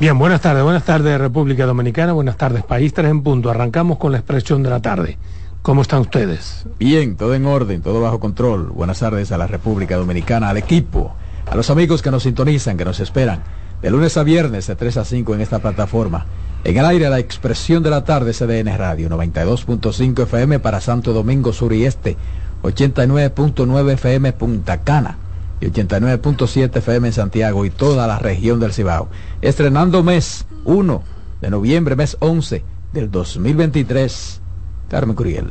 Bien, 0.00 0.16
buenas 0.16 0.40
tardes, 0.40 0.62
buenas 0.62 0.84
tardes 0.84 1.18
República 1.18 1.66
Dominicana, 1.66 2.12
buenas 2.12 2.36
tardes 2.36 2.62
País 2.62 2.94
3 2.94 3.10
en 3.10 3.22
punto. 3.24 3.50
Arrancamos 3.50 3.98
con 3.98 4.12
la 4.12 4.18
expresión 4.18 4.62
de 4.62 4.70
la 4.70 4.80
tarde. 4.80 5.18
¿Cómo 5.60 5.82
están 5.82 6.02
ustedes? 6.02 6.66
Bien, 6.78 7.16
todo 7.16 7.34
en 7.34 7.44
orden, 7.46 7.82
todo 7.82 8.00
bajo 8.00 8.20
control. 8.20 8.68
Buenas 8.68 9.00
tardes 9.00 9.32
a 9.32 9.38
la 9.38 9.48
República 9.48 9.96
Dominicana, 9.96 10.50
al 10.50 10.56
equipo, 10.56 11.16
a 11.50 11.56
los 11.56 11.68
amigos 11.70 12.00
que 12.00 12.12
nos 12.12 12.22
sintonizan, 12.22 12.76
que 12.76 12.84
nos 12.84 13.00
esperan. 13.00 13.42
De 13.82 13.90
lunes 13.90 14.16
a 14.16 14.22
viernes 14.22 14.68
de 14.68 14.76
3 14.76 14.98
a 14.98 15.04
5 15.04 15.34
en 15.34 15.40
esta 15.40 15.58
plataforma. 15.58 16.26
En 16.62 16.76
el 16.76 16.84
aire 16.84 17.10
la 17.10 17.18
expresión 17.18 17.82
de 17.82 17.90
la 17.90 18.04
tarde 18.04 18.32
CDN 18.32 18.78
Radio 18.78 19.08
92.5 19.08 20.22
FM 20.22 20.60
para 20.60 20.80
Santo 20.80 21.12
Domingo 21.12 21.52
Sur 21.52 21.72
y 21.72 21.84
Este, 21.84 22.16
89.9 22.62 23.90
FM 23.94 24.32
Punta 24.32 24.78
Cana 24.78 25.18
y 25.60 25.66
89.7 25.66 26.76
FM 26.76 27.08
en 27.08 27.12
Santiago 27.12 27.64
y 27.64 27.70
toda 27.70 28.06
la 28.06 28.18
región 28.18 28.60
del 28.60 28.72
Cibao. 28.72 29.08
Estrenando 29.42 30.02
mes 30.02 30.46
1 30.64 31.02
de 31.40 31.50
noviembre, 31.50 31.96
mes 31.96 32.16
11 32.20 32.64
del 32.92 33.10
2023. 33.10 34.40
Carmen 34.88 35.14
Curiel. 35.14 35.48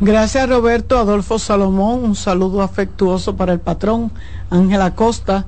Gracias 0.00 0.48
Roberto 0.48 0.98
Adolfo 0.98 1.38
Salomón, 1.38 2.04
un 2.04 2.14
saludo 2.14 2.62
afectuoso 2.62 3.34
para 3.34 3.52
el 3.52 3.58
patrón 3.58 4.12
Ángela 4.50 4.94
Costa, 4.94 5.46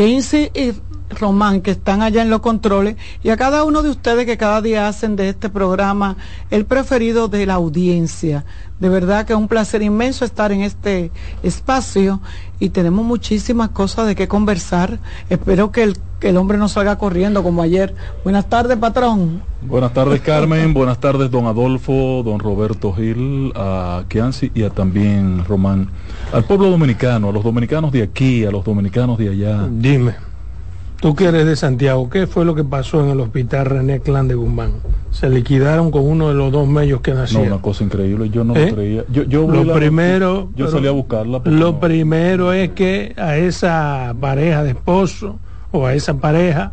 y 0.00 0.72
Román 1.10 1.60
que 1.60 1.72
están 1.72 2.02
allá 2.02 2.22
en 2.22 2.30
los 2.30 2.40
controles 2.40 2.96
y 3.22 3.30
a 3.30 3.36
cada 3.36 3.64
uno 3.64 3.82
de 3.82 3.90
ustedes 3.90 4.26
que 4.26 4.38
cada 4.38 4.62
día 4.62 4.88
hacen 4.88 5.16
de 5.16 5.28
este 5.28 5.48
programa 5.48 6.16
el 6.50 6.64
preferido 6.64 7.28
de 7.28 7.46
la 7.46 7.54
audiencia. 7.54 8.44
De 8.78 8.88
verdad 8.88 9.26
que 9.26 9.34
es 9.34 9.38
un 9.38 9.48
placer 9.48 9.82
inmenso 9.82 10.24
estar 10.24 10.52
en 10.52 10.62
este 10.62 11.10
espacio 11.42 12.20
y 12.58 12.70
tenemos 12.70 13.04
muchísimas 13.04 13.70
cosas 13.70 14.06
de 14.06 14.14
qué 14.14 14.26
conversar. 14.26 14.98
Espero 15.28 15.70
que 15.70 15.82
el, 15.82 15.98
que 16.18 16.30
el 16.30 16.38
hombre 16.38 16.56
no 16.56 16.68
salga 16.68 16.96
corriendo 16.96 17.42
como 17.42 17.60
ayer. 17.60 17.94
Buenas 18.24 18.48
tardes, 18.48 18.78
patrón. 18.78 19.42
Buenas 19.60 19.92
tardes, 19.92 20.20
Carmen. 20.22 20.72
Buenas 20.74 20.98
tardes, 20.98 21.30
don 21.30 21.46
Adolfo, 21.46 22.22
don 22.24 22.38
Roberto 22.38 22.92
Gil, 22.94 23.52
a 23.54 24.04
Kianci 24.08 24.50
y 24.54 24.62
a 24.62 24.70
también 24.70 25.44
Román. 25.44 25.88
Al 26.32 26.44
pueblo 26.44 26.70
dominicano, 26.70 27.28
a 27.28 27.32
los 27.32 27.44
dominicanos 27.44 27.92
de 27.92 28.02
aquí, 28.02 28.46
a 28.46 28.50
los 28.50 28.64
dominicanos 28.64 29.18
de 29.18 29.28
allá. 29.28 29.68
Dime. 29.70 30.29
Tú 31.00 31.14
que 31.14 31.24
eres 31.24 31.46
de 31.46 31.56
Santiago, 31.56 32.10
¿qué 32.10 32.26
fue 32.26 32.44
lo 32.44 32.54
que 32.54 32.62
pasó 32.62 33.02
en 33.02 33.08
el 33.08 33.20
hospital 33.20 33.64
René 33.64 34.00
Clan 34.00 34.28
de 34.28 34.34
Guzmán? 34.34 34.74
Se 35.10 35.30
liquidaron 35.30 35.90
con 35.90 36.06
uno 36.06 36.28
de 36.28 36.34
los 36.34 36.52
dos 36.52 36.68
medios 36.68 37.00
que 37.00 37.14
nacieron. 37.14 37.48
No, 37.48 37.54
una 37.54 37.62
cosa 37.62 37.84
increíble, 37.84 38.28
yo 38.28 38.44
no 38.44 38.54
lo 38.54 38.60
¿Eh? 38.60 38.72
creía. 38.74 39.04
Yo, 39.10 39.22
yo 39.22 39.48
lo 39.50 39.72
primero, 39.72 40.50
yo 40.54 40.70
salí 40.70 40.86
a 40.88 40.90
buscarla. 40.90 41.40
Lo 41.46 41.72
no. 41.72 41.80
primero 41.80 42.52
es 42.52 42.72
que 42.72 43.14
a 43.16 43.38
esa 43.38 44.14
pareja 44.20 44.62
de 44.62 44.70
esposo 44.70 45.38
o 45.72 45.86
a 45.86 45.94
esa 45.94 46.18
pareja 46.18 46.72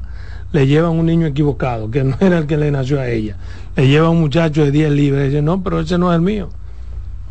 le 0.52 0.68
llevan 0.68 0.92
un 0.92 1.06
niño 1.06 1.26
equivocado, 1.26 1.90
que 1.90 2.04
no 2.04 2.18
era 2.20 2.40
el 2.40 2.48
que 2.48 2.58
le 2.58 2.70
nació 2.70 3.00
a 3.00 3.08
ella. 3.08 3.38
Le 3.78 3.88
llevan 3.88 4.12
un 4.12 4.20
muchacho 4.20 4.66
de 4.66 4.72
10 4.72 4.92
libras 4.92 5.24
y 5.24 5.28
dice, 5.30 5.42
no, 5.42 5.64
pero 5.64 5.80
ese 5.80 5.98
no 5.98 6.12
es 6.12 6.18
el 6.18 6.22
mío. 6.22 6.50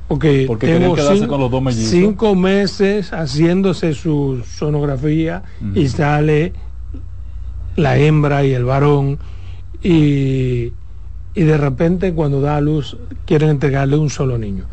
Porque, 0.09 0.45
Porque 0.47 0.67
tengo 0.69 0.97
cinco, 0.97 1.27
con 1.27 1.41
los 1.41 1.51
dos 1.51 1.75
cinco 1.75 2.37
meses 2.37 3.12
haciéndose 3.12 3.93
su 3.93 4.41
sonografía 4.47 5.43
y 5.75 5.89
sale 5.89 6.53
la 7.76 7.98
hembra 7.98 8.44
y 8.44 8.53
el 8.53 8.64
varón 8.64 9.19
y, 9.82 10.72
y 11.34 11.42
de 11.42 11.56
repente 11.59 12.12
cuando 12.12 12.41
da 12.41 12.56
a 12.56 12.60
luz 12.60 12.97
quieren 13.25 13.50
entregarle 13.50 13.97
un 13.97 14.10
solo 14.10 14.38
niño. 14.38 14.64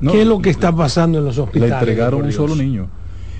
No, 0.00 0.12
¿Qué 0.12 0.22
es 0.22 0.26
lo 0.26 0.40
que 0.40 0.50
está 0.50 0.70
pasando 0.74 1.18
en 1.18 1.24
los 1.24 1.36
Le 1.36 1.42
hospitales? 1.42 1.72
entregaron 1.72 2.20
por 2.20 2.26
un 2.26 2.32
solo 2.32 2.54
niño. 2.56 2.88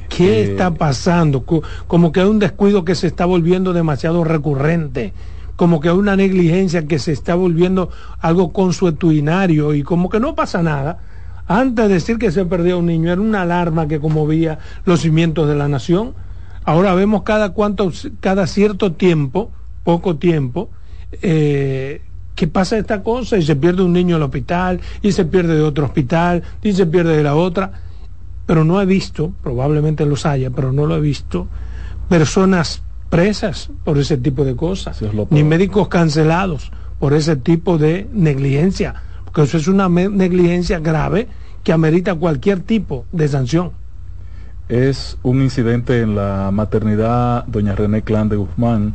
¿Qué 0.09 0.41
Eh, 0.41 0.43
está 0.45 0.73
pasando? 0.73 1.45
Co- 1.45 1.63
Como 1.87 2.13
que 2.13 2.21
hay 2.21 2.27
un 2.27 2.39
descuido 2.39 2.85
que 2.85 2.95
se 2.95 3.07
está 3.07 3.25
volviendo 3.27 3.73
demasiado 3.73 4.25
recurrente, 4.25 5.13
como 5.57 5.81
que 5.81 5.89
hay 5.89 5.97
una 5.97 6.17
negligencia 6.17 6.87
que 6.87 6.99
se 6.99 7.13
está 7.13 7.35
volviendo 7.35 7.91
algo 8.21 8.53
consuetudinario 8.53 9.75
y 9.75 9.83
como 9.83 10.09
que 10.09 10.21
no 10.21 10.35
pasa 10.35 10.63
nada. 10.63 10.99
Antes 11.47 11.89
de 11.89 11.95
decir 11.95 12.19
que 12.19 12.31
se 12.33 12.45
perdió 12.47 12.79
un 12.79 12.87
niño, 12.87 13.13
era 13.13 13.21
una 13.21 13.43
alarma 13.43 13.87
que 13.87 14.01
conmovía 14.01 14.59
los 14.87 15.01
cimientos 15.01 15.47
de 15.49 15.55
la 15.55 15.69
nación. 15.69 16.15
Ahora 16.65 16.95
vemos 16.95 17.23
cada 17.23 17.51
cuánto, 17.51 17.93
cada 18.21 18.47
cierto 18.47 18.93
tiempo, 18.93 19.51
poco 19.83 20.17
tiempo, 20.17 20.71
eh, 21.23 22.03
que 22.35 22.47
pasa 22.49 22.79
esta 22.79 23.03
cosa 23.03 23.37
y 23.37 23.43
se 23.43 23.55
pierde 23.55 23.83
un 23.83 23.93
niño 23.93 24.17
en 24.17 24.23
el 24.23 24.27
hospital 24.27 24.81
y 25.03 25.13
se 25.13 25.25
pierde 25.25 25.55
de 25.55 25.63
otro 25.63 25.85
hospital 25.85 26.43
y 26.63 26.73
se 26.73 26.87
pierde 26.87 27.17
de 27.17 27.23
la 27.23 27.35
otra 27.35 27.73
pero 28.47 28.65
no 28.65 28.81
he 28.81 28.87
visto, 28.87 29.33
probablemente 29.43 30.05
los 30.07 30.27
haya, 30.27 30.51
pero 30.51 30.73
no 30.73 30.87
lo 30.87 30.97
he 30.97 31.01
visto, 31.01 31.49
personas 32.09 32.83
presas 33.09 33.71
por 33.85 33.99
ese 33.99 34.17
tipo 34.17 34.45
de 34.45 34.57
cosas, 34.57 35.01
es 35.01 35.11
ni 35.31 35.45
médicos 35.45 35.89
cancelados 35.89 36.71
por 36.99 37.15
ese 37.15 37.37
tipo 37.37 37.79
de 37.79 38.09
negligencia, 38.13 38.95
porque 39.25 39.43
eso 39.43 39.57
es 39.57 39.69
una 39.69 39.89
negligencia 39.89 40.79
grave 40.81 41.29
que 41.63 41.73
amerita 41.73 42.15
cualquier 42.15 42.61
tipo 42.61 43.07
de 43.13 43.29
sanción. 43.29 43.73
Es 44.69 45.19
un 45.23 45.43
incidente 45.43 46.01
en 46.01 46.15
la 46.15 46.51
maternidad 46.53 47.45
Doña 47.47 47.75
René 47.75 48.03
Clan 48.03 48.29
de 48.29 48.37
Guzmán. 48.37 48.95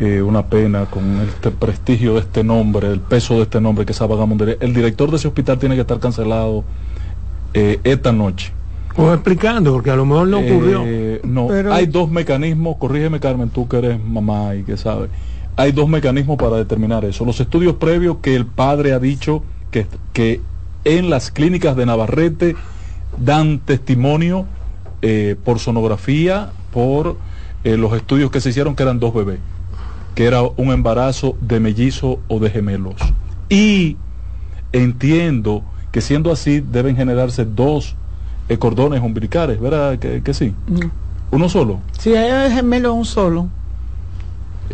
eh, 0.00 0.22
una 0.22 0.46
pena 0.46 0.86
con 0.86 1.20
este 1.22 1.50
prestigio 1.50 2.14
de 2.14 2.20
este 2.20 2.44
nombre, 2.44 2.86
el 2.86 3.00
peso 3.00 3.34
de 3.34 3.42
este 3.42 3.60
nombre 3.60 3.84
que 3.84 3.90
es 3.90 3.96
esa 3.96 4.06
vagabundería. 4.06 4.54
El 4.60 4.72
director 4.72 5.10
de 5.10 5.16
ese 5.16 5.26
hospital 5.26 5.58
tiene 5.58 5.74
que 5.74 5.80
estar 5.80 5.98
cancelado 5.98 6.62
eh, 7.52 7.80
esta 7.82 8.12
noche. 8.12 8.52
O 8.96 9.12
explicando, 9.12 9.72
porque 9.72 9.90
a 9.90 9.96
lo 9.96 10.06
mejor 10.06 10.28
no 10.28 10.38
ocurrió. 10.38 10.84
Eh, 10.86 11.20
no, 11.24 11.48
Pero- 11.48 11.72
hay 11.72 11.86
dos 11.86 12.08
mecanismos, 12.08 12.76
corrígeme 12.76 13.18
Carmen, 13.18 13.50
tú 13.50 13.66
que 13.66 13.78
eres 13.78 14.04
mamá 14.04 14.54
y 14.54 14.62
que 14.62 14.76
sabes, 14.76 15.10
hay 15.56 15.72
dos 15.72 15.88
mecanismos 15.88 16.36
para 16.38 16.58
determinar 16.58 17.04
eso. 17.04 17.24
Los 17.24 17.40
estudios 17.40 17.74
previos 17.74 18.18
que 18.22 18.36
el 18.36 18.46
padre 18.46 18.92
ha 18.92 19.00
dicho 19.00 19.42
que, 19.72 19.88
que 20.12 20.40
en 20.84 21.10
las 21.10 21.32
clínicas 21.32 21.74
de 21.74 21.86
Navarrete 21.86 22.54
dan 23.18 23.58
testimonio 23.58 24.46
eh, 25.02 25.36
por 25.44 25.58
sonografía, 25.58 26.50
por 26.72 27.16
eh, 27.64 27.76
los 27.76 27.92
estudios 27.94 28.30
que 28.30 28.40
se 28.40 28.50
hicieron 28.50 28.74
que 28.74 28.82
eran 28.82 29.00
dos 29.00 29.14
bebés, 29.14 29.38
que 30.14 30.26
era 30.26 30.42
un 30.42 30.72
embarazo 30.72 31.36
de 31.40 31.60
mellizo 31.60 32.20
o 32.28 32.38
de 32.38 32.50
gemelos. 32.50 32.96
Y 33.48 33.96
entiendo 34.72 35.62
que 35.92 36.00
siendo 36.00 36.30
así 36.30 36.60
deben 36.60 36.96
generarse 36.96 37.44
dos 37.44 37.94
eh, 38.48 38.58
cordones 38.58 39.02
umbilicales, 39.02 39.60
¿verdad? 39.60 39.98
Que, 39.98 40.22
que 40.22 40.34
sí. 40.34 40.54
No. 40.66 40.90
Uno 41.30 41.48
solo. 41.48 41.80
Si 41.98 42.14
hay 42.14 42.50
gemelo 42.52 42.94
un 42.94 43.04
solo. 43.04 43.48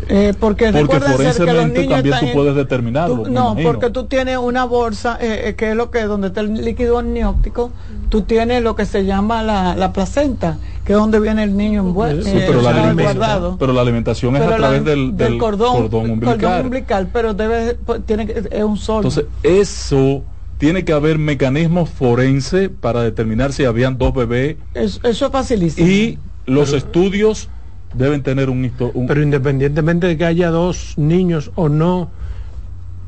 Eh, 0.09 0.33
porque 0.39 0.71
Porque 0.73 0.99
forensemente 0.99 1.85
también 1.87 2.19
tú 2.19 2.25
en- 2.25 2.33
puedes 2.33 2.55
determinarlo. 2.55 3.23
tú- 3.23 3.31
no, 3.31 3.51
imagino. 3.53 3.71
porque 3.71 3.89
tú 3.91 4.07
tienes 4.07 4.37
una 4.37 4.65
bolsa, 4.65 5.17
eh, 5.21 5.49
eh, 5.49 5.55
que 5.55 5.69
es 5.71 5.75
lo 5.75 5.89
que 5.89 6.03
donde 6.03 6.27
está 6.27 6.41
el 6.41 6.53
líquido 6.53 6.99
amniótico, 6.99 7.71
tú 8.09 8.23
tienes 8.23 8.61
lo 8.61 8.75
que 8.75 8.85
se 8.85 9.05
llama 9.05 9.41
la, 9.41 9.75
la 9.75 9.93
placenta, 9.93 10.59
que 10.83 10.91
es 10.93 10.99
donde 10.99 11.19
viene 11.21 11.43
el 11.43 11.55
niño 11.55 11.79
envuelto, 11.79 12.25
Sí, 12.25 12.33
pero, 12.45 12.61
la 12.61 12.71
eh, 12.71 12.73
alimentación, 12.73 13.17
guardado. 13.17 13.57
pero 13.57 13.71
la 13.73 13.81
alimentación 13.81 14.35
es 14.35 14.41
Pero 14.41 14.55
a 14.55 14.57
la- 14.59 14.67
través 14.67 14.83
del, 14.85 15.15
del 15.15 15.37
cordón, 15.37 15.83
umbilical. 15.93 16.39
cordón 16.41 16.65
umbilical, 16.65 17.07
pero 17.11 17.33
debe, 17.33 17.75
pues, 17.75 18.05
tiene 18.05 18.27
es 18.51 18.63
un 18.63 18.77
solo. 18.77 18.99
Entonces, 19.07 19.25
eso 19.43 20.25
tiene 20.57 20.83
que 20.83 20.91
haber 20.93 21.17
mecanismos 21.19 21.89
forense 21.89 22.69
para 22.69 23.01
determinar 23.01 23.53
si 23.53 23.63
habían 23.65 23.97
dos 23.97 24.13
bebés 24.13 24.57
eso, 24.73 24.99
eso 25.03 25.25
es 25.27 25.31
facilísimo. 25.31 25.87
y 25.87 26.19
los 26.45 26.73
estudios 26.73 27.49
deben 27.97 28.23
tener 28.23 28.49
un, 28.49 28.63
histo- 28.63 28.91
un- 28.93 29.07
Pero 29.07 29.21
independientemente 29.21 30.07
de 30.07 30.17
que 30.17 30.25
haya 30.25 30.49
dos 30.49 30.93
niños 30.97 31.51
o 31.55 31.69
no, 31.69 32.09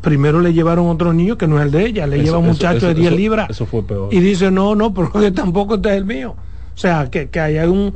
primero 0.02 0.40
le 0.40 0.54
llevaron 0.54 0.88
otro 0.88 1.14
niño 1.14 1.38
que 1.38 1.48
no 1.48 1.60
es 1.60 1.66
el 1.66 1.72
de 1.72 1.86
ella, 1.88 2.08
le 2.08 2.18
Eso- 2.18 2.26
lleva 2.26 2.38
un 2.38 2.48
muchacho 2.48 2.78
eso- 2.78 2.88
de 2.88 2.94
10 2.96 3.08
eso- 3.08 3.18
libras. 3.18 3.50
eso 3.50 3.66
fue 3.66 3.84
peor. 3.84 4.14
Y 4.14 4.20
dice, 4.20 4.52
no, 4.52 4.76
no, 4.76 4.94
porque 4.94 5.32
tampoco 5.32 5.76
este 5.76 5.90
es 5.90 5.96
el 5.98 6.06
mío. 6.06 6.36
O 6.76 6.78
sea, 6.80 7.10
que, 7.10 7.30
que 7.30 7.40
haya 7.40 7.70
un, 7.70 7.94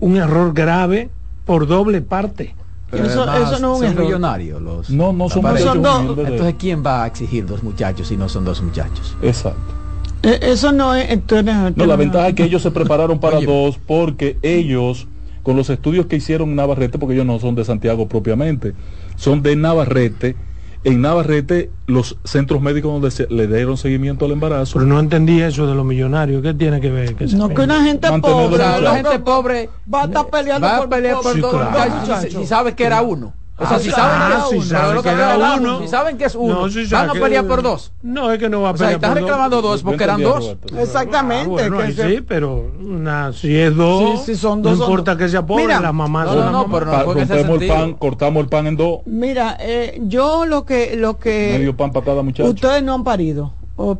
un 0.00 0.16
error 0.16 0.52
grave 0.52 1.10
por 1.44 1.66
doble 1.66 2.02
parte. 2.02 2.54
Pero 2.90 3.04
Eso- 3.04 3.22
además 3.28 3.52
eso 3.52 3.60
no 3.60 3.74
es 3.74 3.80
un 3.80 3.86
son 3.86 3.92
error. 3.94 4.04
millonarios 4.06 4.62
los. 4.62 4.90
No, 4.90 5.12
no 5.12 5.28
son 5.28 5.42
dos. 5.82 6.16
de- 6.16 6.22
Entonces, 6.22 6.54
¿quién 6.58 6.82
va 6.84 7.04
a 7.04 7.06
exigir 7.06 7.44
dos 7.46 7.62
muchachos 7.62 8.08
si 8.08 8.16
no 8.16 8.28
son 8.28 8.44
dos 8.44 8.62
muchachos? 8.62 9.16
Exacto. 9.22 9.74
Eh, 10.22 10.38
eso 10.42 10.72
no 10.72 10.94
es, 10.94 11.10
entonces, 11.10 11.76
No, 11.76 11.86
la 11.86 11.96
ventaja 11.96 12.28
es 12.28 12.34
que 12.34 12.44
ellos 12.44 12.62
se 12.62 12.70
prepararon 12.70 13.18
para 13.20 13.38
Oye. 13.38 13.46
dos 13.46 13.78
porque 13.86 14.36
ellos 14.42 15.06
con 15.42 15.56
los 15.56 15.70
estudios 15.70 16.06
que 16.06 16.16
hicieron 16.16 16.50
en 16.50 16.56
Navarrete, 16.56 16.98
porque 16.98 17.14
ellos 17.14 17.26
no 17.26 17.38
son 17.38 17.54
de 17.54 17.64
Santiago 17.64 18.08
propiamente, 18.08 18.74
son 19.16 19.42
de 19.42 19.56
Navarrete. 19.56 20.36
En 20.84 21.00
Navarrete, 21.00 21.72
los 21.86 22.18
centros 22.22 22.62
médicos 22.62 22.92
donde 22.92 23.10
se, 23.10 23.26
le 23.28 23.48
dieron 23.48 23.76
seguimiento 23.76 24.26
al 24.26 24.30
embarazo. 24.30 24.74
Pero 24.74 24.86
no 24.86 25.00
entendí 25.00 25.40
eso 25.40 25.66
de 25.66 25.74
los 25.74 25.84
millonarios. 25.84 26.40
¿Qué 26.40 26.54
tiene 26.54 26.80
que 26.80 26.88
ver? 26.88 27.16
Que 27.16 27.26
No 27.26 27.48
que 27.48 27.62
una 27.62 27.82
gente 27.82 28.08
pobre, 28.20 28.58
la 28.58 28.94
gente 28.94 29.18
pobre 29.18 29.68
va 29.92 30.02
a 30.02 30.04
estar 30.04 30.26
peleando 30.28 30.68
va 30.68 30.76
a 30.76 30.78
por, 30.78 30.88
pelear 30.88 31.16
por 31.20 31.34
Sí, 31.34 31.40
dos 31.40 31.50
claro. 31.50 32.46
saben 32.46 32.76
que 32.76 32.84
era 32.84 33.02
uno. 33.02 33.34
O 33.60 33.66
sea, 33.66 33.76
Ah, 33.76 33.80
si 33.80 33.90
saben 33.90 34.16
ah, 34.22 34.28
que 34.28 34.36
es 34.36 34.52
uno, 34.52 34.62
saben 34.78 35.02
que 35.02 35.08
era 35.08 35.78
si 35.80 35.88
saben 35.88 36.16
que 36.18 36.24
es 36.26 36.34
uno, 36.36 36.54
No, 36.60 36.68
sí 36.70 36.84
van 36.86 37.10
a 37.10 37.12
que- 37.12 37.20
pelear 37.20 37.44
por 37.44 37.60
dos. 37.62 37.90
No, 38.02 38.30
es 38.30 38.38
que 38.38 38.48
no 38.48 38.62
va 38.62 38.68
a 38.68 38.72
O 38.72 38.76
sea, 38.76 38.86
pelear 38.86 38.94
están 39.00 39.10
dos. 39.14 39.20
reclamando 39.22 39.62
dos 39.62 39.82
porque 39.82 40.04
eran 40.04 40.22
dos. 40.22 40.38
Roberto. 40.44 40.78
Exactamente. 40.78 41.44
Ah, 41.44 41.48
bueno, 41.48 41.76
que 41.78 41.82
ahí 41.82 41.92
se- 41.92 42.08
sí, 42.08 42.20
pero 42.20 42.70
una, 42.80 43.32
si 43.32 43.56
es 43.56 43.74
dos, 43.74 44.20
Sí, 44.20 44.34
sí, 44.34 44.40
son 44.40 44.62
dos, 44.62 44.72
no 44.72 44.78
son 44.78 44.86
importa 44.86 45.10
dos. 45.14 45.18
que 45.18 45.28
sea 45.28 45.44
pobre, 45.44 45.64
Mira, 45.64 45.80
la 45.80 45.92
mamá 45.92 46.24
no, 46.24 46.32
son 46.34 46.38
no, 46.44 46.52
no, 46.52 46.72
pero 46.72 46.86
no 46.86 47.02
rompemos 47.14 47.62
el 47.62 47.68
pan, 47.68 47.94
cortamos 47.94 48.42
el 48.44 48.48
pan 48.48 48.66
en 48.68 48.76
dos, 48.76 49.00
Mira, 49.06 49.56
eh, 49.58 50.00
yo 50.04 50.46
lo 50.46 50.64
que 50.64 50.94
lo 50.96 51.18
que 51.18 51.56
medio 51.58 51.76
pan 51.76 51.90
para 51.90 52.06
cada 52.06 52.22
muchacho. 52.22 52.48
ustedes 52.48 52.84
no 52.84 52.94
han 52.94 53.02
parido, 53.02 53.54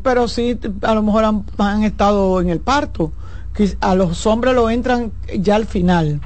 pero 0.05 0.29
sí 0.29 0.57
a 0.83 0.95
lo 0.95 1.03
mejor 1.03 1.25
han, 1.25 1.45
han 1.59 1.83
estado 1.83 2.41
en 2.41 2.49
el 2.51 2.61
parto. 2.61 3.11
que 3.55 3.77
A 3.81 3.97
los 3.97 4.25
hombres 4.25 4.55
lo 4.55 4.71
entran 4.71 5.11
ya 5.37 5.57
al 5.57 5.67
final 5.67 6.21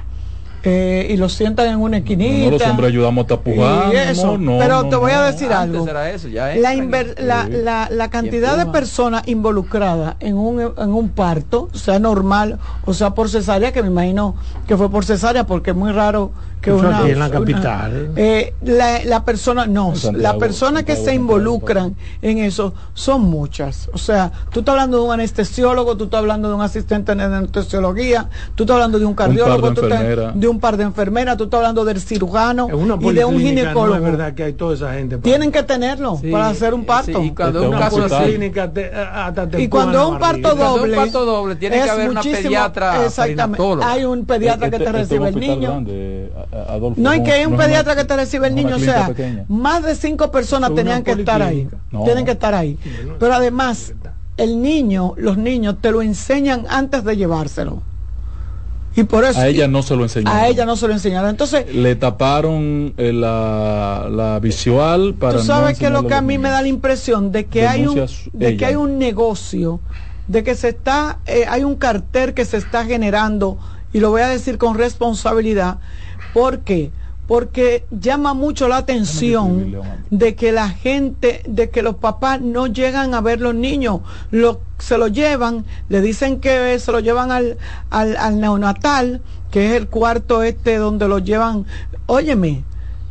eh, 0.65 1.07
y 1.09 1.17
los 1.17 1.33
sientan 1.33 1.67
en 1.67 1.79
una 1.79 1.97
esquinita. 1.97 2.45
No, 2.45 2.51
los 2.51 2.61
hombres 2.67 2.89
ayudamos 2.89 3.25
a 3.25 3.27
tapujar. 3.27 3.93
y 3.93 3.97
eso. 3.97 4.37
no, 4.37 4.57
pero 4.59 4.83
no, 4.83 4.89
te 4.89 4.95
voy 4.95 5.11
a 5.11 5.23
decir 5.23 5.51
algo. 5.51 5.87
era 5.87 6.09
eso, 6.11 6.27
ya 6.29 6.55
La, 6.55 6.73
inver- 6.73 7.19
la, 7.19 7.45
Sí. 7.45 7.51
la, 7.51 7.87
la 7.91 8.09
cantidad 8.09 8.57
de 8.57 8.65
personas 8.67 9.27
involucradas 9.27 10.15
en 10.19 10.37
un, 10.37 10.61
en 10.61 10.93
un 10.93 11.09
parto, 11.09 11.69
sea 11.73 11.99
normal 11.99 12.59
o 12.85 12.93
sea 12.93 13.11
por 13.11 13.29
cesárea, 13.29 13.71
que 13.73 13.81
me 13.81 13.89
imagino 13.89 14.35
que 14.67 14.77
fue 14.77 14.89
por 14.89 15.03
cesárea, 15.05 15.45
porque 15.45 15.71
es 15.71 15.75
muy 15.75 15.91
raro 15.91 16.31
que 16.63 16.71
una, 16.71 16.99
aquí 16.99 17.11
en 17.11 17.19
la 17.19 17.25
una- 17.27 17.39
capital. 17.39 18.11
eh, 18.15 18.53
la, 18.63 19.03
la 19.03 19.25
persona, 19.25 19.65
no, 19.67 19.93
las 20.13 20.35
personas 20.35 20.83
que 20.83 20.93
Santiago, 20.95 20.95
se 20.95 20.95
Santiago, 20.95 21.15
involucran 21.21 21.95
en 22.21 22.37
eso 22.37 22.73
son 22.93 23.21
muchas. 23.23 23.89
O 23.93 23.97
sea, 23.97 24.31
tú 24.51 24.59
estás 24.61 24.73
hablando 24.73 24.97
de 24.99 25.03
un 25.03 25.11
anestesiólogo, 25.11 25.97
tú 25.97 26.05
estás 26.05 26.19
hablando 26.19 26.47
de 26.47 26.55
un 26.55 26.61
asistente 26.61 27.11
en 27.11 27.19
anestesiología, 27.21 28.29
tú 28.55 28.63
estás 28.63 28.75
hablando 28.75 28.97
de 28.97 29.05
un 29.05 29.13
cardiólogo, 29.13 29.61
par 29.61 29.69
de 29.71 29.75
tú 29.75 29.81
estás- 29.87 30.01
enfermeras. 30.01 30.39
de 30.39 30.47
un 30.47 30.59
par 30.59 30.77
de 30.77 30.83
enfermeras, 30.85 31.37
tú 31.37 31.43
estás 31.43 31.57
hablando 31.57 31.85
del 31.85 31.99
cirujano 31.99 32.67
y 33.01 33.11
de 33.11 33.25
un 33.25 33.39
ginecólogo. 33.39 33.99
No 33.99 34.05
es 34.05 34.11
verdad 34.11 34.33
que 34.33 34.43
hay 34.43 34.53
toda 34.53 34.75
esa 34.75 34.93
gente. 34.93 35.17
para- 35.17 35.23
Tienen 35.23 35.51
que 35.51 35.63
tenerlo 35.63 36.17
Sí, 36.21 36.31
para 36.31 36.47
hacer 36.47 36.73
un 36.73 36.85
parto. 36.85 37.19
sí, 37.19 37.27
y 37.27 37.31
cuando 37.31 37.59
Este 37.59 37.75
es 37.75 37.77
un 37.91 37.99
un 37.99 38.07
caso 38.07 38.23
clínica 38.23 38.71
te- 38.71 38.91
hasta 38.93 39.47
te 39.49 39.61
Y 39.61 39.67
cuando 39.67 40.07
un 40.09 40.17
parto 40.19 40.47
es 40.47 40.53
un 40.53 40.59
doble, 40.59 40.95
parto 40.95 41.25
doble, 41.25 41.55
tiene 41.57 41.81
que 41.83 41.89
haber 41.89 42.09
una 42.09 42.21
pediatra 42.21 43.05
exactamente. 43.05 43.63
Hay 43.83 44.05
un 44.05 44.25
pediatra 44.25 44.69
que 44.69 44.77
Este- 44.77 44.91
te 44.91 45.01
este 45.01 45.15
es 45.15 45.19
un 45.19 45.25
recibe 45.27 45.45
el 45.49 45.57
niño. 45.57 45.69
grande, 45.71 46.31
Adolfo, 46.67 47.01
No, 47.01 47.13
y 47.13 47.23
que 47.23 47.31
hay 47.31 47.45
un 47.45 47.53
no 47.53 47.57
pediatra 47.57 47.93
una- 47.93 48.01
que 48.01 48.07
te 48.07 48.15
recibe 48.15 48.47
el 48.47 48.55
niño, 48.55 48.75
o 48.75 48.79
sea, 48.79 49.07
pequeña. 49.07 49.45
más 49.47 49.83
de 49.83 49.95
cinco 49.95 50.31
personas 50.31 50.73
tenían 50.75 51.03
que 51.03 51.11
estar 51.11 51.41
ahí. 51.41 51.67
No. 51.91 52.03
Tienen 52.03 52.25
que 52.25 52.31
estar 52.31 52.53
ahí. 52.53 52.77
Pero 53.19 53.33
además, 53.33 53.93
el 54.37 54.61
niño, 54.61 55.13
los 55.17 55.37
niños 55.37 55.75
te 55.81 55.91
lo 55.91 56.01
enseñan 56.01 56.65
antes 56.69 57.03
de 57.03 57.17
llevárselo. 57.17 57.81
Y 58.95 59.03
por 59.05 59.23
eso 59.25 59.39
A 59.39 59.47
ella 59.47 59.67
no 59.67 59.81
se 59.81 59.95
lo 59.95 60.03
enseñaron. 60.03 60.37
a 60.39 60.47
ella 60.47 60.65
no 60.65 60.75
se 60.75 60.87
lo 60.87 60.93
enseñaron. 60.93 61.31
Entonces, 61.31 61.73
Le 61.73 61.95
taparon 61.95 62.93
eh, 62.97 63.11
la, 63.11 64.07
la 64.11 64.39
visual 64.39 65.15
para 65.15 65.39
tú 65.39 65.43
sabes 65.43 65.77
no 65.77 65.79
que 65.79 65.89
lo 65.89 66.07
que 66.07 66.13
a 66.13 66.21
mí 66.21 66.37
me 66.37 66.49
da 66.49 66.57
la 66.57 66.61
niños. 66.61 66.75
impresión 66.75 67.31
de 67.31 67.45
que 67.47 67.67
hay 67.67 67.87
un 67.87 68.05
de 68.33 68.55
que 68.55 68.65
hay 68.67 68.75
un 68.75 68.99
negocio, 68.99 69.79
de 70.27 70.43
que 70.43 70.53
se 70.53 70.69
está 70.69 71.17
eh, 71.25 71.45
hay 71.49 71.63
un 71.63 71.75
cartel 71.75 72.35
que 72.35 72.45
se 72.45 72.57
está 72.57 72.85
generando 72.85 73.57
y 73.93 73.99
lo 73.99 74.11
voy 74.11 74.21
a 74.21 74.27
decir 74.27 74.59
con 74.59 74.77
responsabilidad, 74.77 75.79
¿por 76.33 76.59
qué? 76.59 76.91
Porque 77.27 77.85
llama 77.89 78.33
mucho 78.33 78.67
la 78.67 78.77
atención 78.77 79.75
de 80.09 80.35
que 80.35 80.51
la 80.51 80.69
gente, 80.69 81.41
de 81.47 81.69
que 81.69 81.81
los 81.81 81.95
papás 81.95 82.41
no 82.41 82.67
llegan 82.67 83.13
a 83.13 83.21
ver 83.21 83.39
los 83.39 83.55
niños, 83.55 84.01
lo, 84.29 84.59
se 84.77 84.97
lo 84.97 85.07
llevan, 85.07 85.65
le 85.87 86.01
dicen 86.01 86.41
que 86.41 86.77
se 86.79 86.91
lo 86.91 86.99
llevan 86.99 87.31
al, 87.31 87.57
al, 87.89 88.17
al 88.17 88.41
neonatal, 88.41 89.21
que 89.51 89.67
es 89.67 89.73
el 89.73 89.87
cuarto 89.87 90.43
este 90.43 90.77
donde 90.77 91.07
lo 91.07 91.19
llevan, 91.19 91.65
óyeme, 92.07 92.63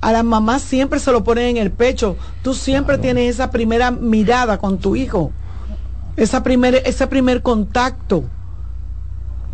a 0.03 0.13
la 0.13 0.23
mamá 0.23 0.59
siempre 0.59 0.99
se 0.99 1.13
lo 1.13 1.25
ponen 1.25 1.57
en 1.57 1.57
el 1.57 1.71
pecho, 1.71 2.17
tú 2.43 2.55
siempre 2.55 2.99
tienes 2.99 3.31
esa 3.31 3.51
primera 3.51 3.91
mirada 3.93 4.59
con 4.59 4.79
tu 4.79 4.95
hijo, 4.97 5.33
esa 6.17 6.43
primer, 6.43 6.83
ese 6.85 7.07
primer 7.07 7.41
contacto 7.41 8.25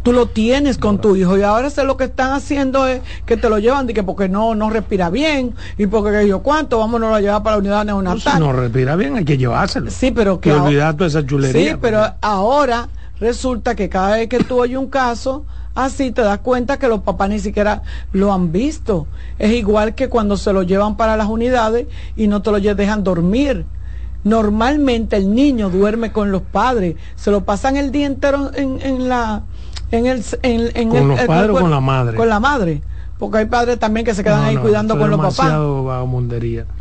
tú 0.09 0.15
lo 0.15 0.25
tienes 0.27 0.79
con 0.79 0.99
tu 1.03 1.17
hijo 1.17 1.37
y 1.37 1.43
ahora 1.43 1.69
sé 1.69 1.85
lo 1.85 1.99
que 1.99 2.05
están 2.05 2.33
haciendo 2.33 2.87
es 2.87 3.03
que 3.27 3.37
te 3.37 3.51
lo 3.51 3.59
llevan 3.59 3.87
de 3.87 3.93
que 3.93 4.03
porque 4.03 4.27
no 4.27 4.55
no 4.55 4.71
respira 4.71 5.11
bien 5.11 5.55
y 5.77 5.87
porque 5.87 6.13
que 6.21 6.27
yo 6.29 6.43
cuánto 6.43 6.79
vámonos 6.79 7.13
a 7.15 7.21
llevar 7.21 7.43
para 7.43 7.57
la 7.57 7.61
unidad 7.61 7.85
No, 7.85 7.99
si 7.99 8.05
neonatal 8.07 8.41
no 8.41 8.53
respira 8.55 8.97
bien, 8.97 9.17
hay 9.17 9.25
que 9.27 9.37
llevárselo. 9.37 9.91
sí 9.91 10.11
pero 10.11 10.41
que 10.41 10.51
ahora- 10.51 10.95
toda 10.97 11.09
esa 11.09 11.27
chulería. 11.27 11.73
sí 11.73 11.79
pero 11.79 11.99
porque- 12.01 12.15
ahora 12.23 12.89
resulta 13.21 13.75
que 13.75 13.91
cada 13.91 14.17
vez 14.17 14.29
que 14.31 14.39
tú 14.39 14.59
oyes 14.63 14.79
un 14.79 14.89
caso 14.89 15.45
así 15.75 16.11
te 16.11 16.23
das 16.23 16.39
cuenta 16.39 16.79
que 16.79 16.89
los 16.89 17.01
papás 17.03 17.29
ni 17.29 17.39
siquiera 17.39 17.83
lo 18.13 18.33
han 18.33 18.51
visto 18.51 19.07
es 19.39 19.53
igual 19.53 19.95
que 19.95 20.09
cuando 20.09 20.39
se 20.39 20.55
lo 20.55 20.63
llevan 20.63 20.97
para 20.97 21.19
las 21.19 21.29
unidades 21.29 21.87
y 22.17 22.29
no 22.29 22.41
te 22.41 22.51
lo 22.51 22.59
dejan 22.61 23.05
dormir 23.05 23.67
normalmente 24.25 25.17
el 25.17 25.35
niño 25.35 25.69
duerme 25.71 26.13
con 26.13 26.33
los 26.33 26.41
padres 26.43 26.97
se 27.15 27.31
lo 27.31 27.45
pasan 27.45 27.77
el 27.77 27.93
día 27.93 28.07
entero 28.07 28.51
en, 28.55 28.81
en 28.83 29.09
la 29.09 29.43
en 29.91 30.07
el 30.07 30.25
en, 30.43 30.71
en 30.75 30.89
¿Con 30.91 30.99
el- 30.99 31.09
los 31.09 31.21
el- 31.21 31.27
padres 31.27 31.51
o 31.57 31.61
con 31.61 31.71
la 31.71 31.81
madre? 31.81 32.17
con 32.17 32.29
la 32.29 32.41
madre 32.41 32.83
porque 33.19 33.39
hay 33.39 33.47
padres 33.47 33.79
también 33.81 34.07
que 34.07 34.15
se 34.15 34.23
quedan 34.23 34.43
No, 34.43 34.47
ahí 34.47 34.55
no, 34.55 34.63
cuidando 34.63 34.97
con 34.99 35.11
los 35.11 35.19
papás 35.19 35.51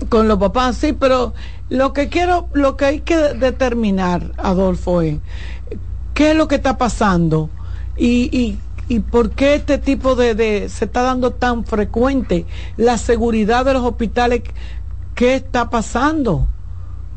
con 0.10 0.28
los 0.28 0.38
papás, 0.38 0.78
sí, 0.78 0.94
pero 0.94 1.34
lo 1.70 1.94
que 1.94 2.10
quiero, 2.10 2.48
lo 2.54 2.78
que 2.78 2.86
hay 2.86 3.00
que 3.02 3.18
determinar, 3.34 4.32
Adolfo, 4.38 5.02
es 5.02 5.18
qué 6.14 6.32
es 6.32 6.38
lo 6.38 6.48
que 6.48 6.56
está 6.56 6.78
pasando 6.78 7.50
y, 7.98 8.30
y, 8.38 8.60
y 8.88 9.00
por 9.00 9.32
qué 9.32 9.56
este 9.56 9.80
tipo 9.80 10.16
de, 10.16 10.36
de 10.36 10.70
se 10.70 10.86
está 10.86 11.02
dando 11.02 11.32
tan 11.32 11.66
frecuente 11.66 12.46
la 12.78 13.00
seguridad 13.00 13.66
de 13.66 13.74
los 13.74 13.84
hospitales, 13.84 14.44
qué 15.16 15.36
está 15.36 15.70
pasando. 15.72 16.48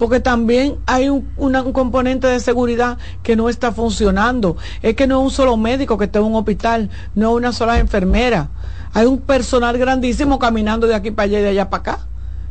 Porque 0.00 0.18
también 0.18 0.76
hay 0.86 1.10
un, 1.10 1.28
una- 1.36 1.62
un 1.62 1.72
componente 1.74 2.26
de 2.26 2.40
seguridad 2.40 2.96
que 3.22 3.36
no 3.36 3.48
está 3.50 3.70
funcionando. 3.70 4.56
Es 4.82 4.96
que 4.96 5.06
no 5.06 5.18
es 5.20 5.24
un 5.26 5.30
solo 5.30 5.56
médico 5.58 5.98
que 5.98 6.06
está 6.06 6.18
en 6.20 6.24
un 6.24 6.34
hospital, 6.36 6.88
no 7.14 7.30
es 7.30 7.36
una 7.36 7.52
sola 7.52 7.78
enfermera. 7.78 8.48
Hay 8.94 9.04
un 9.06 9.18
personal 9.18 9.76
grandísimo 9.76 10.38
caminando 10.38 10.86
de 10.86 10.94
aquí 10.94 11.10
para 11.10 11.26
allá 11.26 11.38
y 11.40 11.42
de 11.42 11.48
allá 11.50 11.68
para 11.70 11.80
acá. 11.82 11.98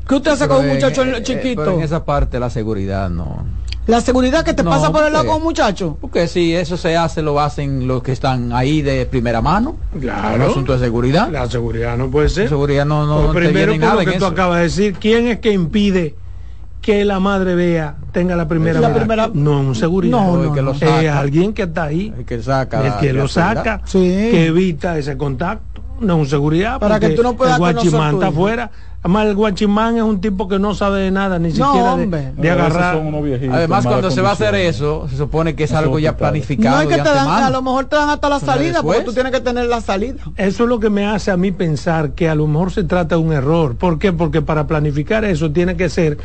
¿Qué 0.08 0.16
usted 0.16 0.32
hace 0.32 0.48
con 0.48 0.58
un 0.60 0.66
en- 0.70 0.76
muchacho 0.76 1.04
eh, 1.04 1.16
eh, 1.18 1.24
chiquito? 1.24 1.62
pero 1.64 1.74
en 1.78 1.82
esa 1.82 2.06
parte 2.06 2.40
la 2.40 2.50
seguridad 2.52 3.10
no. 3.10 3.44
La 3.88 4.02
seguridad 4.02 4.46
que 4.46 4.54
te 4.54 4.62
No, 4.62 4.70
pasa 4.70 4.92
por 4.92 5.04
el 5.04 5.12
lado 5.12 5.26
con 5.26 5.38
un 5.38 5.44
muchacho. 5.44 5.98
Porque 6.00 6.28
si 6.28 6.54
eso 6.56 6.78
se 6.78 6.96
hace, 6.96 7.24
lo 7.24 7.40
hacen 7.40 7.88
los 7.88 8.04
que 8.04 8.12
están 8.12 8.54
ahí 8.54 8.84
de 8.84 9.08
primera 9.08 9.42
mano. 9.42 9.78
Claro. 10.00 10.36
Un 10.36 10.42
asunto 10.44 10.74
de 10.74 10.80
seguridad. 10.86 11.30
La 11.32 11.50
seguridad 11.50 11.98
no 11.98 12.12
puede 12.12 12.30
ser. 12.30 12.44
La 12.44 12.50
seguridad 12.50 12.86
no, 12.86 13.08
no, 13.08 13.16
Pues 13.16 13.28
no 13.28 13.34
primero, 13.34 13.50
interviene 13.74 13.80
por 13.80 13.88
nada 13.88 13.96
lo 13.96 14.02
en 14.02 14.06
que 14.14 14.20
tú 14.20 14.26
eso. 14.26 14.34
acabas 14.34 14.58
de 14.58 14.64
decir, 14.66 14.94
¿quién 15.00 15.28
es 15.28 15.40
que 15.40 15.52
impide 15.52 16.16
que 16.82 17.04
la 17.06 17.20
madre 17.20 17.56
vea, 17.56 17.96
tenga 18.12 18.36
la 18.36 18.48
primera 18.48 18.80
La 18.80 18.94
primera- 18.94 19.30
No, 19.34 19.60
un 19.60 19.76
seguridad. 19.76 20.18
No, 20.18 20.44
el 20.44 20.54
que 20.54 20.62
lo 20.62 20.72
es 20.72 20.80
saca. 20.80 21.20
alguien 21.20 21.54
que 21.54 21.64
está 21.64 21.84
ahí, 21.84 22.14
El 22.18 22.26
que 22.26 22.42
saca 22.42 22.86
el 22.88 22.94
que 23.00 23.14
lo 23.14 23.28
saca, 23.28 23.82
Sí. 23.86 24.00
que 24.00 24.48
evita 24.48 24.98
ese 24.98 25.18
contacto. 25.18 25.82
No 26.00 26.16
un 26.16 26.28
seguridad, 26.28 26.80
Para 26.80 26.98
que 26.98 27.10
tú 27.10 27.22
no 27.24 27.36
puedas 27.36 27.56
el 27.56 27.60
guachimán 27.60 28.14
está 28.14 28.28
afuera. 28.28 28.72
Además, 29.04 29.28
el 29.28 29.36
guachimán 29.36 29.98
es 29.98 30.04
un 30.04 30.22
tipo 30.22 30.48
que 30.48 30.58
no 30.58 30.74
sabe 30.74 31.02
de 31.02 31.12
nada, 31.12 31.40
ni 31.40 31.50
No, 31.50 31.56
siquiera 31.74 31.96
de, 32.38 32.50
agarrar. 32.52 33.02
viejitos 33.22 33.54
Además, 33.56 33.86
cuando 33.86 34.10
se 34.12 34.22
va 34.22 34.30
a 34.30 34.34
hacer 34.34 34.56
eso, 34.56 35.08
se 35.10 35.18
supone 35.18 35.56
que 35.56 35.66
es 35.66 35.74
algo 35.74 36.00
ya 36.00 36.16
planificado. 36.16 36.78
No 36.78 36.82
es 36.84 36.88
que 36.88 36.96
te 37.02 37.10
dan, 37.10 37.28
a 37.28 37.50
lo 37.50 37.62
mejor 37.62 37.86
te 37.86 37.98
dan 37.98 38.10
hasta 38.10 38.30
la 38.30 38.40
salida, 38.40 38.82
porque 38.82 39.02
tú 39.02 39.12
tienes 39.14 39.34
que 39.34 39.42
tener 39.42 39.66
la 39.66 39.82
salida. 39.82 40.24
Eso 40.38 40.64
es 40.64 40.70
lo 40.70 40.80
que 40.80 40.90
me 40.90 41.06
hace 41.06 41.32
a 41.32 41.38
mí 41.38 41.52
pensar 41.52 42.12
que 42.12 42.30
a 42.30 42.36
lo 42.36 42.48
mejor 42.48 42.72
se 42.72 42.86
trata 42.86 43.16
de 43.16 43.22
un 43.22 43.34
error. 43.34 43.76
¿Por 43.76 44.00
qué? 44.00 44.14
Porque 44.14 44.42
para 44.42 44.68
planificar 44.68 45.26
eso 45.26 45.52
tiene 45.52 45.76
que 45.76 45.90
ser 45.90 46.18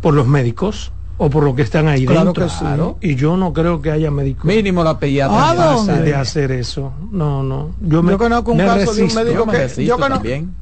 por 0.00 0.14
los 0.14 0.26
médicos 0.26 0.92
o 1.16 1.28
por 1.30 1.42
los 1.42 1.54
que 1.56 1.62
están 1.62 1.88
ahí 1.88 2.06
Claro 2.06 2.26
dentro. 2.26 2.44
que 2.44 2.50
sí. 2.50 2.64
Y 3.00 3.16
yo 3.16 3.36
no 3.36 3.52
creo 3.52 3.82
que 3.82 3.90
haya 3.90 4.10
médicos 4.10 4.44
Mínimo 4.44 4.84
la 4.84 4.98
pediatra. 4.98 5.50
¿A 5.50 5.54
capaces 5.56 5.86
dónde? 5.86 6.02
de 6.02 6.14
hacer 6.14 6.52
eso. 6.52 6.92
No, 7.10 7.42
no. 7.42 7.70
Yo, 7.80 8.02
me, 8.02 8.12
Yo 8.12 8.18
conozco 8.18 8.52
un 8.52 8.58
me 8.58 8.64
caso 8.64 8.94
de 8.94 9.02
un 9.02 9.14
médico 9.14 9.34
Yo 9.38 9.46
me 9.46 9.52
que- 9.52 9.58
resisto 9.58 9.82
yo 9.82 9.96
conozco- 9.98 10.14
también. 10.14 10.54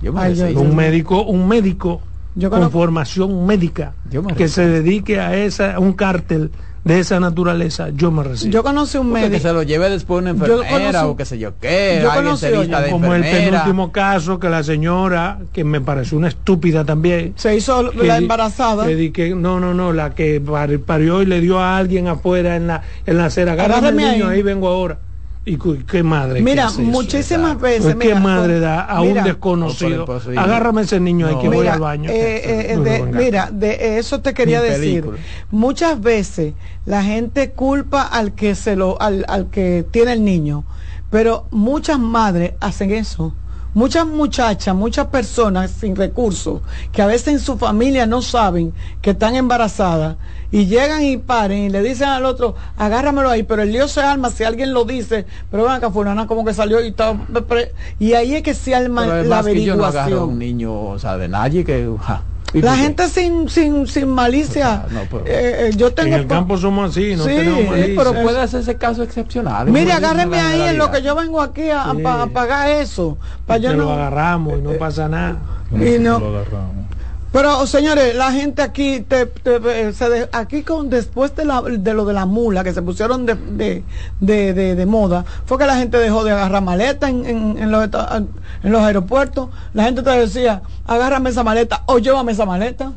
Yo 0.00 0.12
me 0.12 0.20
Ay, 0.20 0.34
yo- 0.34 0.42
resisto. 0.44 0.62
Un 0.62 0.74
médico, 0.76 1.22
un 1.24 1.46
médico 1.48 2.00
Yo 2.34 2.48
con 2.50 2.70
formación 2.70 3.44
médica 3.46 3.92
que 4.36 4.48
se 4.48 4.66
dedique 4.66 5.20
a 5.20 5.36
esa, 5.36 5.74
a 5.74 5.78
un 5.78 5.92
cártel 5.92 6.50
de 6.84 6.98
esa 6.98 7.20
naturaleza, 7.20 7.90
yo 7.90 8.10
me 8.10 8.24
resisto. 8.24 8.50
Yo 8.52 8.62
conocí 8.64 8.98
un 8.98 9.10
Porque 9.10 9.22
que 9.24 9.30
médico. 9.30 9.48
se 9.48 9.54
lo 9.54 9.62
lleve 9.62 9.88
después 9.88 10.20
una 10.20 10.32
Yo 10.34 10.62
enfermera 10.62 11.02
conocí- 11.04 11.10
o 11.10 11.16
qué 11.16 11.24
sé 11.24 11.38
yo 11.38 11.52
qué. 11.60 12.00
yo 12.02 12.10
conocí, 12.12 12.46
de 12.46 12.90
como 12.90 13.14
el 13.14 13.22
penúltimo 13.22 13.92
caso 13.92 14.40
que 14.40 14.48
la 14.48 14.64
señora, 14.64 15.38
que 15.52 15.62
me 15.62 15.80
pareció 15.80 16.18
una 16.18 16.26
estúpida 16.28 16.84
también, 16.84 17.34
Se 17.36 17.54
hizo 17.56 17.90
que 17.90 18.04
la 18.06 18.18
embarazada. 18.18 18.84
que 18.86 18.96
di 18.96 19.10
que- 19.12 19.34
no, 19.34 19.60
no, 19.60 19.74
no, 19.74 19.92
la 19.92 20.10
que 20.14 20.40
par- 20.40 20.76
parió 20.80 21.22
y 21.22 21.26
le 21.26 21.40
dio 21.40 21.60
a 21.60 21.76
alguien 21.78 22.08
afuera 22.08 22.56
en 22.56 22.66
la, 22.66 22.82
en 23.06 23.16
la 23.16 23.26
acera. 23.26 23.52
Agárrame 23.52 23.76
el 23.78 23.84
Agárrame 23.98 24.12
niño, 24.16 24.28
ahí. 24.28 24.36
ahí 24.38 24.42
vengo 24.42 24.66
ahora. 24.68 24.98
¿Y 25.44 25.58
qué 25.86 26.02
madre? 26.04 26.36
que 26.38 26.42
Mira, 26.44 26.66
eso? 26.66 26.80
muchísimas 26.80 27.60
veces. 27.60 27.82
Pues, 27.82 27.96
¿Qué 27.96 28.14
mira, 28.14 28.20
madre 28.20 28.60
da 28.60 28.84
a 28.84 29.00
mira, 29.00 29.22
un 29.22 29.26
desconocido? 29.28 30.06
Agárrame 30.36 30.82
ese 30.82 31.00
niño 31.00 31.26
ahí 31.26 31.34
No. 31.34 31.40
que 31.40 31.48
voy 31.48 31.58
Mira, 31.58 31.74
al 31.74 31.80
baño. 31.80 32.10
eh, 32.10 32.70
eh, 32.70 32.76
No, 32.76 32.82
de- 32.84 32.98
no, 33.00 33.04
venga. 33.06 33.18
mira, 33.18 33.48
de 33.50 33.98
eso 33.98 34.20
te 34.20 34.34
quería 34.34 34.60
decir. 34.62 35.00
película. 35.02 35.18
Muchas 35.50 36.00
veces 36.00 36.54
la 36.84 37.02
gente 37.02 37.50
culpa 37.50 38.02
al 38.02 38.34
que 38.34 38.54
se 38.54 38.76
lo, 38.76 39.00
al, 39.02 39.24
al 39.28 39.50
que 39.50 39.84
tiene 39.90 40.12
el 40.12 40.24
niño, 40.24 40.64
pero 41.10 41.48
muchas 41.50 41.98
madres 41.98 42.52
hacen 42.60 42.92
eso. 42.92 43.34
Muchas 43.74 44.06
muchachas, 44.06 44.74
muchas 44.74 45.06
personas 45.06 45.70
sin 45.70 45.96
recursos, 45.96 46.60
que 46.92 47.00
a 47.00 47.06
veces 47.06 47.28
en 47.28 47.40
su 47.40 47.56
familia 47.56 48.06
no 48.06 48.20
saben 48.20 48.74
que 49.00 49.10
están 49.10 49.34
embarazadas 49.34 50.16
y 50.50 50.66
llegan 50.66 51.02
y 51.02 51.16
paren 51.16 51.64
y 51.64 51.70
le 51.70 51.82
dicen 51.82 52.08
al 52.08 52.26
otro, 52.26 52.54
agárramelo 52.76 53.30
ahí, 53.30 53.44
pero 53.44 53.62
el 53.62 53.72
lío 53.72 53.88
se 53.88 54.02
arma 54.02 54.30
si 54.30 54.44
alguien 54.44 54.74
lo 54.74 54.84
dice, 54.84 55.24
pero 55.50 55.62
ven 55.62 55.72
acá, 55.72 55.90
fulana 55.90 56.26
como 56.26 56.44
que 56.44 56.52
salió 56.52 56.84
y 56.84 56.88
está... 56.88 57.16
Y 57.98 58.12
ahí 58.12 58.34
es 58.34 58.42
que 58.42 58.52
se 58.52 58.74
arma 58.74 59.02
Pero 59.02 59.24
la 59.24 59.38
además 59.38 59.46
que 59.46 59.64
yo 59.64 59.76
no 59.76 59.86
agarro 59.86 59.98
a 59.98 60.02
averiguación. 60.02 60.28
un 60.28 60.38
niño, 60.38 60.74
o 60.74 60.98
sea, 60.98 61.16
de 61.16 61.28
nadie 61.28 61.64
que... 61.64 61.88
ja. 61.98 62.22
¿Y 62.54 62.60
La 62.60 62.76
gente 62.76 63.08
sin, 63.08 63.48
sin, 63.48 63.86
sin 63.86 64.08
malicia. 64.08 64.84
No, 64.90 65.00
pero- 65.10 65.24
eh, 65.26 65.68
eh, 65.68 65.70
yo 65.74 65.92
tengo. 65.94 66.08
En 66.08 66.20
el 66.20 66.26
campo 66.26 66.58
somos 66.58 66.90
así, 66.90 67.16
no 67.16 67.24
Sí, 67.24 67.30
tenemos 67.30 67.60
sí, 67.60 67.66
malicia. 67.70 67.94
pero 67.96 68.22
puede 68.22 68.40
hacerse 68.40 68.76
caso 68.76 69.02
excepcional. 69.02 69.68
Mire, 69.70 69.92
agárreme 69.92 70.36
bien, 70.36 70.46
ahí 70.46 70.60
en 70.68 70.78
lo 70.78 70.90
que 70.90 71.00
yo 71.02 71.14
vengo 71.14 71.40
aquí 71.40 71.70
a, 71.70 71.92
Sí. 71.96 72.02
a 72.04 72.26
pagar 72.26 72.68
eso. 72.68 73.16
Para 73.46 73.58
yo 73.58 73.72
lo 73.72 73.84
no. 73.84 73.92
agarramos 73.92 74.58
y 74.58 74.62
no 74.62 74.72
pasa 74.72 75.08
nada. 75.08 75.38
Y 75.72 75.98
no- 75.98 76.18
Lo 76.20 76.28
agarramos. 76.38 76.86
Pero 77.32 77.66
señores, 77.66 78.14
la 78.14 78.30
gente 78.30 78.60
aquí, 78.60 79.00
te, 79.00 79.22
eh, 79.46 80.28
aquí 80.32 80.62
con 80.62 80.90
después 80.90 81.34
de, 81.34 81.46
la- 81.46 81.62
de 81.62 81.94
lo 81.94 82.04
de 82.04 82.12
la 82.12 82.26
mula 82.26 82.62
que 82.62 82.74
se 82.74 82.82
pusieron 82.82 83.24
de, 83.24 84.84
moda, 84.86 85.24
fue 85.46 85.56
que 85.56 85.64
la 85.64 85.76
gente 85.76 85.96
dejó 85.96 86.24
de 86.24 86.32
agarrar 86.32 86.62
maleta 86.62 87.08
en, 87.08 87.70
los, 87.70 87.88
en 88.62 88.72
los 88.72 88.82
aeropuertos. 88.82 89.48
La 89.72 89.84
gente 89.84 90.02
te 90.02 90.10
decía, 90.10 90.60
agárrame 90.86 91.30
esa 91.30 91.42
maleta 91.42 91.82
o 91.86 91.98
llévame 91.98 92.32
esa 92.32 92.44
maleta. 92.44 92.92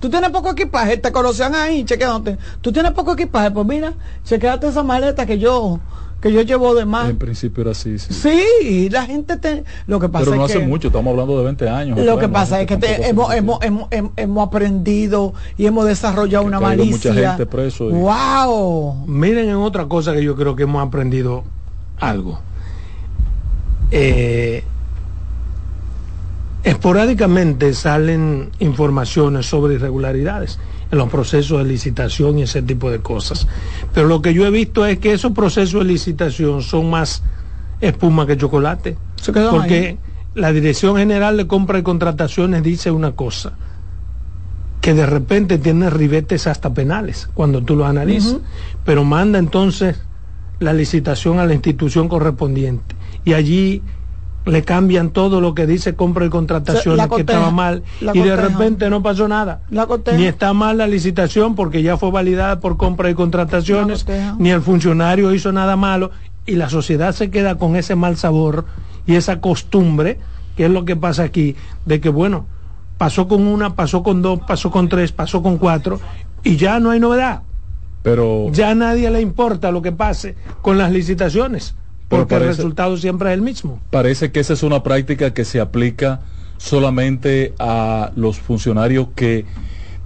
Tú 0.00 0.08
tienes 0.08 0.30
poco 0.30 0.50
equipaje, 0.50 0.96
te 0.96 1.12
conocían 1.12 1.54
ahí, 1.54 1.84
chequeándote. 1.84 2.38
Tú 2.62 2.72
tienes 2.72 2.92
poco 2.92 3.12
equipaje, 3.12 3.50
pues 3.50 3.66
mira, 3.66 3.92
chequeate 4.24 4.68
esa 4.68 4.82
maleta 4.82 5.26
que 5.26 5.38
yo, 5.38 5.80
que 6.20 6.32
yo 6.32 6.42
llevo 6.42 6.74
de 6.74 6.84
más. 6.84 7.10
En 7.10 7.16
principio 7.18 7.62
era 7.62 7.70
así, 7.70 7.98
sí. 7.98 8.12
Sí, 8.12 8.88
la 8.90 9.04
gente 9.06 9.36
te, 9.36 9.62
lo 9.86 10.00
que 10.00 10.08
pasa 10.08 10.24
Pero 10.24 10.36
no 10.36 10.44
es 10.46 10.50
hace 10.50 10.60
que 10.60 10.66
mucho, 10.66 10.88
estamos 10.88 11.12
hablando 11.12 11.38
de 11.38 11.44
20 11.44 11.68
años. 11.68 11.98
lo 12.04 12.18
que 12.18 12.28
pasa 12.28 12.60
es 12.60 12.66
que 12.66 12.76
te- 12.76 13.08
hemos, 13.08 13.32
hemos, 13.32 13.62
hemos, 13.62 13.88
hem- 13.90 14.10
hemos 14.16 14.46
aprendido 14.48 15.32
y 15.56 15.66
hemos 15.66 15.86
desarrollado 15.86 16.42
Que 16.44 16.48
una 16.48 16.58
malicia. 16.60 17.12
mucha 17.12 17.28
gente 17.30 17.46
preso 17.46 17.90
y- 17.90 17.92
¡Wow! 17.92 19.06
Miren 19.06 19.48
en 19.48 19.56
otra 19.56 19.86
cosa 19.86 20.12
que 20.12 20.24
yo 20.24 20.34
creo 20.34 20.56
que 20.56 20.64
hemos 20.64 20.84
aprendido 20.84 21.44
algo. 22.00 22.40
Eh, 23.92 24.64
esporádicamente 26.64 27.72
salen 27.74 28.50
informaciones 28.58 29.46
sobre 29.46 29.74
irregularidades 29.74 30.58
en 30.90 30.98
los 30.98 31.08
procesos 31.10 31.58
de 31.58 31.64
licitación 31.64 32.38
y 32.38 32.42
ese 32.42 32.62
tipo 32.62 32.90
de 32.90 33.00
cosas. 33.00 33.46
Pero 33.92 34.08
lo 34.08 34.22
que 34.22 34.34
yo 34.34 34.46
he 34.46 34.50
visto 34.50 34.86
es 34.86 34.98
que 34.98 35.12
esos 35.12 35.32
procesos 35.32 35.80
de 35.80 35.92
licitación 35.92 36.62
son 36.62 36.90
más 36.90 37.22
espuma 37.80 38.26
que 38.26 38.36
chocolate. 38.36 38.96
Se 39.16 39.32
Porque 39.32 39.88
ahí. 39.88 39.98
la 40.34 40.52
Dirección 40.52 40.96
General 40.96 41.36
de 41.36 41.46
Compra 41.46 41.78
y 41.78 41.82
Contrataciones 41.82 42.62
dice 42.62 42.90
una 42.90 43.12
cosa, 43.12 43.52
que 44.80 44.94
de 44.94 45.06
repente 45.06 45.58
tiene 45.58 45.90
ribetes 45.90 46.46
hasta 46.46 46.72
penales 46.72 47.28
cuando 47.34 47.62
tú 47.62 47.76
lo 47.76 47.84
analizas, 47.84 48.38
pero 48.84 49.04
manda 49.04 49.38
entonces 49.38 50.00
la 50.60 50.72
licitación 50.72 51.38
a 51.38 51.46
la 51.46 51.54
institución 51.54 52.08
correspondiente 52.08 52.96
y 53.24 53.34
allí 53.34 53.82
le 54.46 54.62
cambian 54.64 55.10
todo 55.10 55.40
lo 55.40 55.54
que 55.54 55.66
dice 55.66 55.94
compra 55.94 56.24
y 56.24 56.30
contrataciones 56.30 56.96
La 56.98 57.04
que 57.04 57.10
coteja, 57.10 57.38
estaba 57.38 57.50
mal 57.50 57.82
y 58.00 58.20
de 58.20 58.36
repente 58.36 58.88
no 58.90 59.02
pasó 59.02 59.28
nada. 59.28 59.60
Ni 60.16 60.24
está 60.24 60.52
mal 60.52 60.78
la 60.78 60.86
licitación 60.86 61.54
porque 61.54 61.82
ya 61.82 61.96
fue 61.96 62.10
validada 62.10 62.60
por 62.60 62.76
compra 62.76 63.10
y 63.10 63.14
contrataciones, 63.14 64.06
ni 64.38 64.50
el 64.50 64.62
funcionario 64.62 65.34
hizo 65.34 65.52
nada 65.52 65.76
malo 65.76 66.10
y 66.46 66.56
la 66.56 66.70
sociedad 66.70 67.12
se 67.12 67.30
queda 67.30 67.56
con 67.56 67.76
ese 67.76 67.94
mal 67.94 68.16
sabor 68.16 68.64
y 69.06 69.16
esa 69.16 69.40
costumbre, 69.40 70.18
que 70.56 70.64
es 70.66 70.70
lo 70.70 70.84
que 70.84 70.96
pasa 70.96 71.22
aquí, 71.24 71.56
de 71.84 72.00
que 72.00 72.08
bueno, 72.08 72.46
pasó 72.96 73.28
con 73.28 73.46
una, 73.46 73.74
pasó 73.74 74.02
con 74.02 74.22
dos, 74.22 74.40
pasó 74.46 74.70
con 74.70 74.88
tres, 74.88 75.12
pasó 75.12 75.42
con 75.42 75.58
cuatro 75.58 76.00
y 76.42 76.56
ya 76.56 76.80
no 76.80 76.90
hay 76.90 77.00
novedad. 77.00 77.42
Pero 78.02 78.46
Ya 78.52 78.70
a 78.70 78.74
nadie 78.74 79.10
le 79.10 79.20
importa 79.20 79.70
lo 79.70 79.82
que 79.82 79.92
pase 79.92 80.36
con 80.62 80.78
las 80.78 80.90
licitaciones, 80.92 81.74
Porque 82.08 82.34
el 82.36 82.44
resultado 82.44 82.96
siempre 82.96 83.28
es 83.30 83.34
el 83.34 83.42
mismo. 83.42 83.80
parece 83.90 84.32
que 84.32 84.40
esa 84.40 84.54
es 84.54 84.62
una 84.62 84.82
práctica 84.82 85.34
que 85.34 85.44
se 85.44 85.60
aplica 85.60 86.20
solamente 86.56 87.54
a 87.58 88.10
los 88.16 88.38
funcionarios 88.38 89.08
que 89.14 89.44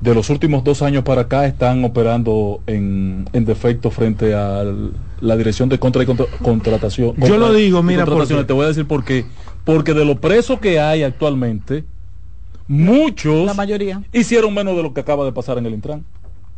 de 0.00 0.14
los 0.14 0.28
últimos 0.30 0.64
dos 0.64 0.82
años 0.82 1.04
para 1.04 1.22
acá 1.22 1.46
están 1.46 1.84
operando 1.84 2.60
en, 2.66 3.28
en 3.32 3.44
defecto 3.44 3.90
frente 3.92 4.34
a 4.34 4.64
la 5.20 5.36
dirección 5.36 5.68
de 5.68 5.78
contra 5.78 6.02
y 6.02 6.06
contra- 6.06 6.26
contratación. 6.42 7.14
Yo 7.18 7.38
lo 7.38 7.52
digo, 7.52 7.82
mira, 7.84 8.04
porque- 8.04 8.42
Te 8.44 8.52
voy 8.52 8.64
a 8.64 8.68
decir 8.68 8.84
por 8.86 9.04
qué. 9.04 9.24
Porque 9.64 9.94
de 9.94 10.04
los 10.04 10.18
presos 10.18 10.58
que 10.58 10.80
hay 10.80 11.04
actualmente, 11.04 11.84
muchos 12.66 13.46
La 13.46 13.54
mayoría. 13.54 14.02
hicieron 14.12 14.52
menos 14.54 14.76
de 14.76 14.82
lo 14.82 14.92
que 14.92 15.00
acaba 15.00 15.24
de 15.24 15.30
pasar 15.32 15.58
en 15.58 15.66
el 15.66 15.74
Intran. 15.74 16.04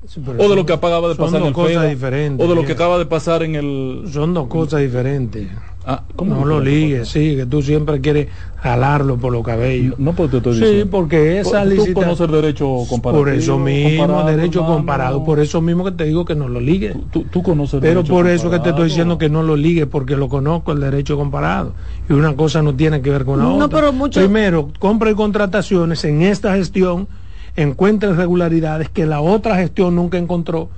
Sí, 0.07 0.21
O 0.27 0.33
de 0.33 0.39
son- 0.49 0.57
lo 0.57 0.67
que 0.67 0.73
acaba 0.75 1.09
de 1.09 1.15
pasar 1.15 1.41
en 1.41 1.47
el 1.47 1.53
cosas 1.53 1.73
FEDA, 1.73 1.85
diferentes, 1.89 2.47
O 2.47 2.49
de 2.51 2.55
lo 2.55 2.65
que 2.67 2.73
acaba 2.73 2.99
de 2.99 3.07
pasar 3.07 3.43
en 3.43 3.55
el... 3.55 4.05
Son 4.13 4.35
dos 4.35 4.49
cosas 4.49 4.81
diferentes. 4.81 5.49
Ah, 5.87 6.03
¿cómo 6.17 6.35
No 6.35 6.45
lo 6.47 6.61
ligues, 6.61 7.09
sí, 7.09 7.37
que 7.37 7.45
tú 7.45 7.61
siempre 7.61 8.01
quieres 8.01 8.29
jalarlo 8.57 9.19
por 9.19 9.33
los 9.33 9.43
cabellos. 9.45 9.99
No, 9.99 10.15
porque 10.15 10.31
te 10.31 10.37
estoy 10.39 10.55
Sí, 10.55 10.61
diciendo. 10.65 10.91
porque 10.91 11.41
esa 11.41 11.63
Tú 11.63 11.69
licitación... 11.71 11.95
conoces 11.95 12.27
el 12.27 12.33
derecho 12.33 12.67
comparativo. 12.89 13.25
Por 13.25 13.29
eso 13.35 13.59
mismo, 13.59 13.99
comparado, 14.07 14.27
derecho 14.37 14.65
comparado. 14.67 15.25
Por 15.25 15.41
eso 15.41 15.61
mismo 15.61 15.85
que 15.85 15.93
te 15.93 16.05
digo 16.05 16.25
que 16.25 16.35
no 16.35 16.49
lo 16.49 16.61
ligue. 16.61 16.95
Tú, 17.11 17.25
tú 17.25 17.43
conoces 17.43 17.75
el 17.75 17.81
Pero 17.81 17.95
derecho 17.97 18.15
por 18.15 18.27
eso 18.29 18.45
que 18.45 18.49
te 18.51 18.57
comparado. 18.57 18.71
estoy 18.77 18.89
diciendo 18.89 19.19
que 19.19 19.29
no 19.29 19.43
lo 19.43 19.57
ligue, 19.57 19.87
porque 19.87 20.17
lo 20.17 20.29
conozco 20.31 20.73
el 20.73 20.81
derecho 20.81 21.17
comparado. 21.19 21.75
Y 22.09 22.15
una 22.15 22.35
cosa 22.35 22.63
no 22.63 22.75
tiene 22.75 23.03
que 23.03 23.11
ver 23.11 23.27
con 23.27 23.39
la 23.39 23.45
No, 23.45 23.57
otra. 23.57 23.69
pero 23.81 23.93
mucho- 23.93 24.21
Primero, 24.21 24.71
compra 24.79 25.11
y 25.11 25.15
contrataciones 25.15 26.03
en 26.05 26.23
esta 26.23 26.55
gestión 26.57 27.09
encuentra 27.57 28.11
irregularidades 28.11 28.89
que 28.89 29.07
la 29.07 29.21
otra 29.21 29.57
gestión 29.57 29.95
nunca 29.97 30.19
encontró, 30.19 30.69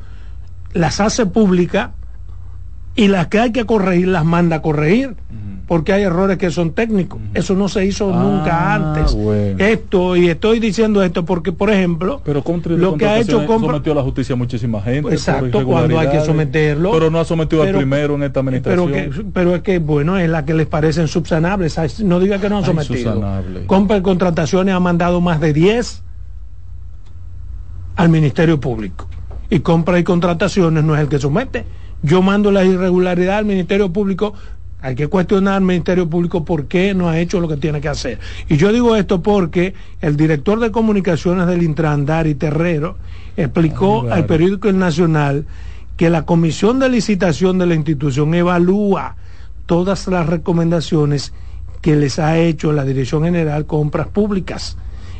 las 0.72 1.00
hace 1.00 1.26
públicas 1.26 1.90
y 2.94 3.08
las 3.08 3.26
que 3.28 3.38
hay 3.40 3.52
que 3.52 3.64
corregir 3.66 4.08
las 4.08 4.24
manda 4.24 4.56
a 4.56 4.62
corregir. 4.62 5.16
Porque 5.66 5.92
hay 5.92 6.04
errores 6.04 6.38
que 6.38 6.52
son 6.52 6.70
técnicos. 6.74 7.20
Eso 7.34 7.54
no 7.56 7.68
se 7.68 7.84
hizo 7.84 8.14
Ah, 8.14 8.22
nunca 8.22 8.74
antes. 8.74 9.12
bueno. 9.16 9.58
Esto, 9.58 10.14
y 10.14 10.28
estoy 10.28 10.60
diciendo 10.60 11.02
esto 11.02 11.24
porque, 11.24 11.50
por 11.50 11.70
ejemplo, 11.70 12.22
Pero 12.24 12.44
lo 12.76 12.94
que 12.96 13.04
ha 13.04 13.18
hecho 13.18 13.44
compra, 13.46 13.70
sometió 13.72 13.90
a 13.90 13.96
la 13.96 14.02
justicia 14.02 14.36
muchísima 14.36 14.80
gente. 14.80 15.10
Exacto, 15.10 15.66
cuando 15.66 15.98
hay 15.98 16.08
que 16.08 16.20
someterlo. 16.20 16.92
Pero 16.92 17.10
no 17.10 17.18
ha 17.18 17.24
sometido 17.24 17.62
Pero- 17.64 17.78
al 17.78 17.82
primero 17.84 18.14
en 18.14 18.22
esta 18.22 18.38
administración. 18.38 18.92
Pero, 18.92 19.10
que, 19.10 19.24
pero 19.32 19.54
es 19.56 19.62
que, 19.62 19.80
bueno, 19.80 20.16
es 20.18 20.30
la 20.30 20.44
que 20.44 20.54
les 20.54 20.68
parecen 20.68 21.08
subsanables. 21.08 21.76
Ay, 21.80 21.90
No 22.04 22.20
diga 22.20 22.38
que 22.40 22.48
no 22.48 22.58
han 22.58 22.62
Ay, 22.62 22.68
sometido. 22.70 23.12
subsanable. 23.14 23.66
Compra 23.66 23.96
y 23.96 24.02
contrataciones 24.02 24.72
ha 24.72 24.78
mandado 24.78 25.20
más 25.20 25.40
de 25.40 25.52
10 25.52 26.04
al 27.96 28.08
Ministerio 28.08 28.60
Público. 28.60 29.08
Y 29.50 29.60
compra 29.60 29.98
y 29.98 30.04
contrataciones 30.04 30.84
no 30.84 30.94
es 30.94 31.00
el 31.02 31.08
que 31.08 31.18
somete. 31.18 31.64
Yo 32.02 32.22
mando 32.22 32.52
la 32.52 32.64
irregularidad 32.64 33.38
al 33.38 33.44
Ministerio 33.44 33.92
Público. 33.92 34.34
Hay 34.80 34.94
que 34.94 35.08
cuestionar 35.08 35.54
al 35.54 35.62
Ministerio 35.62 36.08
Público 36.08 36.44
por 36.44 36.66
qué 36.66 36.94
no 36.94 37.08
ha 37.08 37.18
hecho 37.18 37.40
lo 37.40 37.48
que 37.48 37.56
tiene 37.56 37.80
que 37.80 37.88
hacer. 37.88 38.18
Y 38.48 38.56
yo 38.56 38.72
digo 38.72 38.94
esto 38.96 39.22
porque 39.22 39.74
el 40.00 40.16
director 40.16 40.60
de 40.60 40.70
comunicaciones 40.70 41.46
del 41.46 41.62
Intran, 41.62 42.06
Dari 42.06 42.34
Terrero, 42.34 42.96
explicó 43.36 44.02
Ay, 44.02 44.10
al 44.10 44.26
periódico 44.26 44.68
El 44.68 44.78
Nacional 44.78 45.46
que 45.96 46.10
la 46.10 46.26
comisión 46.26 46.78
de 46.78 46.90
licitación 46.90 47.58
de 47.58 47.66
la 47.66 47.74
institución 47.74 48.34
evalúa 48.34 49.16
todas 49.64 50.06
las 50.08 50.26
recomendaciones 50.26 51.32
que 51.80 51.96
les 51.96 52.18
ha 52.18 52.38
hecho 52.38 52.72
la 52.72 52.84
Dirección 52.84 53.24
General 53.24 53.64
Compras 53.66 54.08
Públicas. 54.08 54.76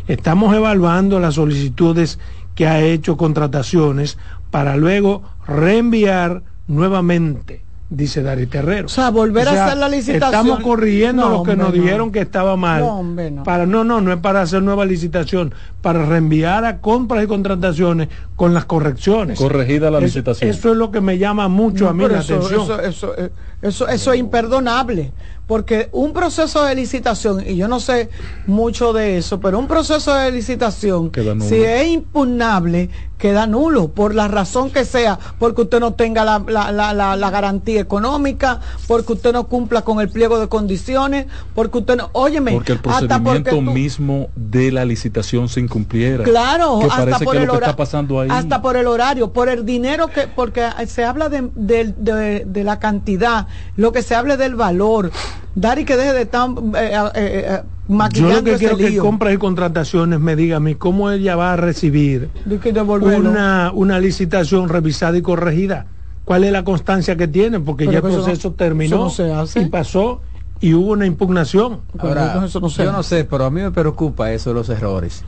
Estamos 0.07 0.55
evaluando 0.55 1.19
las 1.19 1.35
solicitudes 1.35 2.19
que 2.57 2.67
ha 2.67 2.81
hecho 2.81 3.17
contrataciones 3.17 4.19
para 4.51 4.77
luego 4.77 5.23
reenviar 5.47 6.43
nuevamente, 6.67 7.63
dice 7.91 8.23
Dari 8.23 8.47
Terrero. 8.47 8.87
O 8.87 8.89
sea, 8.89 9.11
volver 9.11 9.47
a 9.47 9.67
hacer 9.67 9.79
la 9.79 9.89
licitación. 9.89 10.25
Estamos 10.33 10.61
corrigiendo 10.61 11.23
No, 11.23 11.29
lo 11.31 11.35
que 11.45 11.53
hombre, 11.53 11.57
nos 11.57 11.69
no. 11.69 11.83
dijeron 11.83 12.11
que 12.11 12.21
estaba 12.21 12.57
mal. 12.57 12.81
No, 12.81 12.99
hombre, 12.99 13.31
no. 13.31 13.43
Para, 13.45 13.67
no, 13.67 13.85
no, 13.85 14.01
no 14.01 14.13
es 14.13 14.19
para 14.19 14.41
hacer 14.43 14.63
nueva 14.63 14.85
licitación, 14.87 15.55
para 15.83 16.05
reenviar 16.05 16.65
a 16.65 16.81
compras 16.81 17.23
y 17.23 17.27
contrataciones 17.27 18.09
con 18.35 18.55
las 18.55 18.65
correcciones. 18.65 19.39
Corregida 19.39 19.91
la 19.91 20.01
lecitación. 20.01 20.51
Eso 20.51 20.73
es 20.73 20.77
lo 20.77 20.91
que 20.91 21.01
me 21.01 21.19
llama 21.19 21.49
mucho 21.49 21.89
a 21.89 21.93
mí 21.93 22.09
la 22.09 22.21
eso, 22.21 22.37
atención. 22.37 22.63
Eso, 22.63 22.81
eso, 22.81 23.15
eh, 23.19 23.31
eso, 23.63 23.89
eso 23.89 24.13
es 24.13 24.19
imperdonable. 24.21 25.13
porque 25.47 25.89
un 25.93 26.13
proceso 26.13 26.65
de 26.65 26.75
licitación, 26.75 27.41
y 27.47 27.55
yo 27.55 27.69
no 27.69 27.79
sé 27.79 28.11
mucho 28.49 28.93
de 28.93 29.17
eso, 29.17 29.39
pero 29.39 29.61
un 29.61 29.69
proceso 29.69 30.13
de 30.13 30.33
licitación, 30.33 31.13
si 31.49 31.55
es 31.63 31.87
impugnable, 31.87 32.91
queda 33.17 33.47
nulo, 33.47 33.89
por 33.93 34.13
la 34.15 34.27
razón 34.27 34.71
que 34.71 34.85
sea, 34.85 35.19
porque 35.39 35.63
usted 35.63 35.79
no 35.79 35.95
tenga 35.95 36.25
la, 36.25 36.43
la- 36.49 36.73
la- 36.73 36.93
la- 36.93 37.15
la 37.17 37.31
garantía 37.31 37.81
económica, 37.81 38.61
porque 38.89 39.13
usted 39.13 39.33
no 39.33 39.47
cumpla 39.47 39.83
con 39.83 40.01
el 40.01 40.11
pliego 40.11 40.39
de 40.41 40.49
condiciones, 40.49 41.27
porque 41.55 41.79
usted 41.79 41.97
no, 41.97 42.11
óyeme, 42.13 42.51
Porque 42.53 42.73
el 42.73 42.79
hasta 42.79 42.91
porque 42.91 43.41
procedimiento 43.43 43.51
tú- 43.51 43.63
mismo 43.63 44.29
de 44.35 44.73
la 44.73 44.85
licitación 44.85 45.49
se 45.49 45.61
incumpliera. 45.61 46.25
Claro, 46.25 46.81
que 46.81 46.87
hasta 46.87 47.19
por 47.21 47.35
que 47.37 47.43
el 47.43 47.47
lo 47.47 47.53
que 47.53 47.57
hora- 47.59 47.67
está 47.69 47.77
pasando 47.77 48.21
ahí. 48.21 48.29
Hasta 48.33 48.61
por 48.61 48.77
el 48.77 48.89
horario, 48.89 49.33
por 49.33 49.49
el 49.49 49.65
dinero 49.65 50.09
que, 50.09 50.27
porque 50.27 50.67
se 50.89 51.05
habla 51.05 51.29
de, 51.29 51.49
de- 51.55 51.95
de- 51.97 52.45
de 52.45 52.65
la 52.65 52.81
cantidad, 52.81 53.46
lo 53.77 53.93
que 53.93 54.03
se 54.03 54.15
hable 54.15 54.37
del 54.37 54.55
valor. 54.55 55.11
Dari 55.55 55.85
que 55.85 55.97
deje 55.97 56.13
de 56.13 56.23
estar 56.23 56.51
eh, 56.51 56.55
eh, 56.75 57.11
eh, 57.15 57.61
Yo 57.89 57.95
maquillando 57.95 58.37
lo 58.37 58.45
que 58.45 58.51
ese 58.53 58.59
quiero 58.59 58.77
que 58.77 58.91
lío. 58.91 59.03
compras 59.03 59.33
y 59.35 59.39
contrataciones 59.39 60.21
me 60.21 60.37
diga 60.37 60.57
a 60.59 60.61
mí 60.61 60.75
cómo 60.75 61.11
ella 61.11 61.35
va 61.37 61.53
a 61.55 61.57
recibir 61.57 62.29
que 62.63 62.73
una, 62.73 63.71
una 63.73 63.99
licitación 63.99 64.69
revisada 64.69 65.17
y 65.17 65.23
corregida. 65.23 65.87
¿Cuál 66.25 66.45
es 66.45 66.53
la 66.53 66.65
constancia 66.65 67.17
que 67.17 67.29
tiene? 67.29 67.61
Porque 67.61 67.85
Pero 67.87 67.93
ya 68.03 68.07
el 68.09 68.13
no- 68.15 68.23
proceso 68.25 68.53
terminó 68.53 68.97
no 68.99 69.11
se 69.11 69.33
hace. 69.33 69.63
y 69.63 69.67
pasó 69.67 70.21
y 70.61 70.75
hubo 70.75 70.91
una 70.93 71.07
impugnación. 71.07 71.81
Ahora, 71.99 72.43
eso 72.45 72.61
no 72.61 72.69
se 72.69 72.85
yo 72.85 72.93
no 72.93 73.03
sé, 73.03 73.25
pero 73.25 73.45
a 73.45 73.51
mí 73.51 73.61
me 73.63 73.71
preocupa 73.71 74.33
eso 74.33 74.51
de 74.51 74.55
los 74.55 74.69
errores. 74.69 75.23